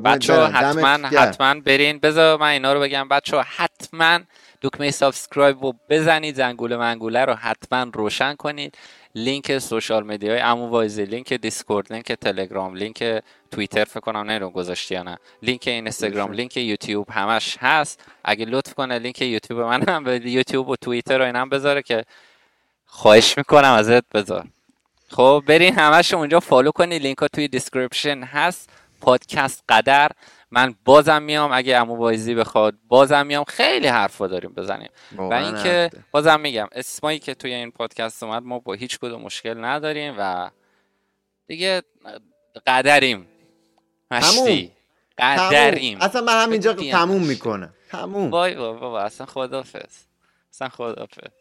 بچه 0.05 0.33
حتما 0.33 1.07
حتما 1.07 1.59
برین. 1.59 1.99
بذار 1.99 2.39
من 2.39 2.47
اینا 2.47 2.73
رو 2.73 2.79
بگم. 2.79 3.07
بچه 3.07 3.37
حتما 3.41 4.19
دکمه 4.65 4.91
subscribe 4.91 5.63
رو 5.63 5.73
بزنید 5.89 6.35
زنگوله 6.35 6.77
منگوله 6.77 7.25
رو 7.25 7.33
حتما 7.33 7.91
روشن 7.93 8.35
کنید. 8.35 8.77
لینک 9.15 9.57
social 9.57 10.03
media 10.03 10.31
های 10.31 10.41
امو 10.41 10.67
وایزی 10.67 11.05
لینک 11.05 11.33
Discord 11.33 11.93
لینک 11.93 12.11
تلگرام 12.11 12.75
لینک 12.75 13.21
توییتر 13.51 13.83
فکر 13.83 13.99
کنم 13.99 14.17
نمی‌دونم 14.17 14.51
گذاشتی 14.51 14.93
یا 14.93 15.03
نه. 15.03 15.17
لینک 15.41 15.63
اینستاگرام 15.67 16.31
لینک 16.31 16.57
یوتیوب 16.57 17.07
همش 17.11 17.57
هست. 17.59 18.03
اگه 18.23 18.45
لطف 18.45 18.73
کنه 18.73 18.99
لینک 18.99 19.21
یوتیوب 19.21 19.59
من 19.59 19.89
هم 19.89 20.03
به 20.03 20.29
یوتیوب 20.29 20.69
و 20.69 20.75
توییتر 20.75 21.17
رو 21.17 21.25
اینم 21.25 21.49
بذاره 21.49 21.81
که 21.81 22.03
خواهش 22.85 23.37
می‌کنم 23.37 23.71
ازت 23.71 24.09
بذار. 24.09 24.45
خب 25.09 25.43
برین 25.47 25.79
همش 25.79 26.13
اونجا 26.13 26.39
follow 26.39 26.71
کنید. 26.71 27.01
لینک 27.01 27.17
ها 27.17 27.27
توی 27.27 27.47
description 27.47 28.23
هست. 28.23 28.69
پادکست 29.01 29.63
قدر. 29.69 30.09
من 30.51 30.75
بازم 30.85 31.21
میام 31.21 31.51
اگه 31.53 31.77
امو 31.77 31.95
وایزی 31.95 32.35
بخواد 32.35 32.75
بازم 32.87 33.27
میام. 33.27 33.43
خیلی 33.43 33.87
حرفا 33.87 34.27
داریم 34.27 34.53
بزنیم. 34.53 34.89
و 35.17 35.33
اینکه 35.33 35.89
بازم 36.11 36.39
میگم 36.39 36.67
اسمایی 36.71 37.19
که 37.19 37.33
توی 37.33 37.53
این 37.53 37.71
پادکست 37.71 38.23
اومد 38.23 38.43
ما 38.43 38.59
با 38.59 38.73
هیچ 38.73 38.99
کدوم 38.99 39.21
مشکل 39.21 39.65
نداریم 39.65 40.15
و 40.17 40.49
دیگه 41.47 41.81
قدریم. 42.67 43.27
مشتی. 44.11 44.71
قدریم. 45.17 46.01
اصلا 46.01 46.21
من 46.21 46.43
همینجا 46.43 46.73
تموم 46.73 47.23
می‌کنم. 47.23 47.73
تموم. 47.91 48.31
وای 48.31 48.55
بابا 48.55 49.01
اصلا 49.01 49.25
خدافز 49.25 50.05
اصلا 50.53 50.69
خدافز 50.69 51.31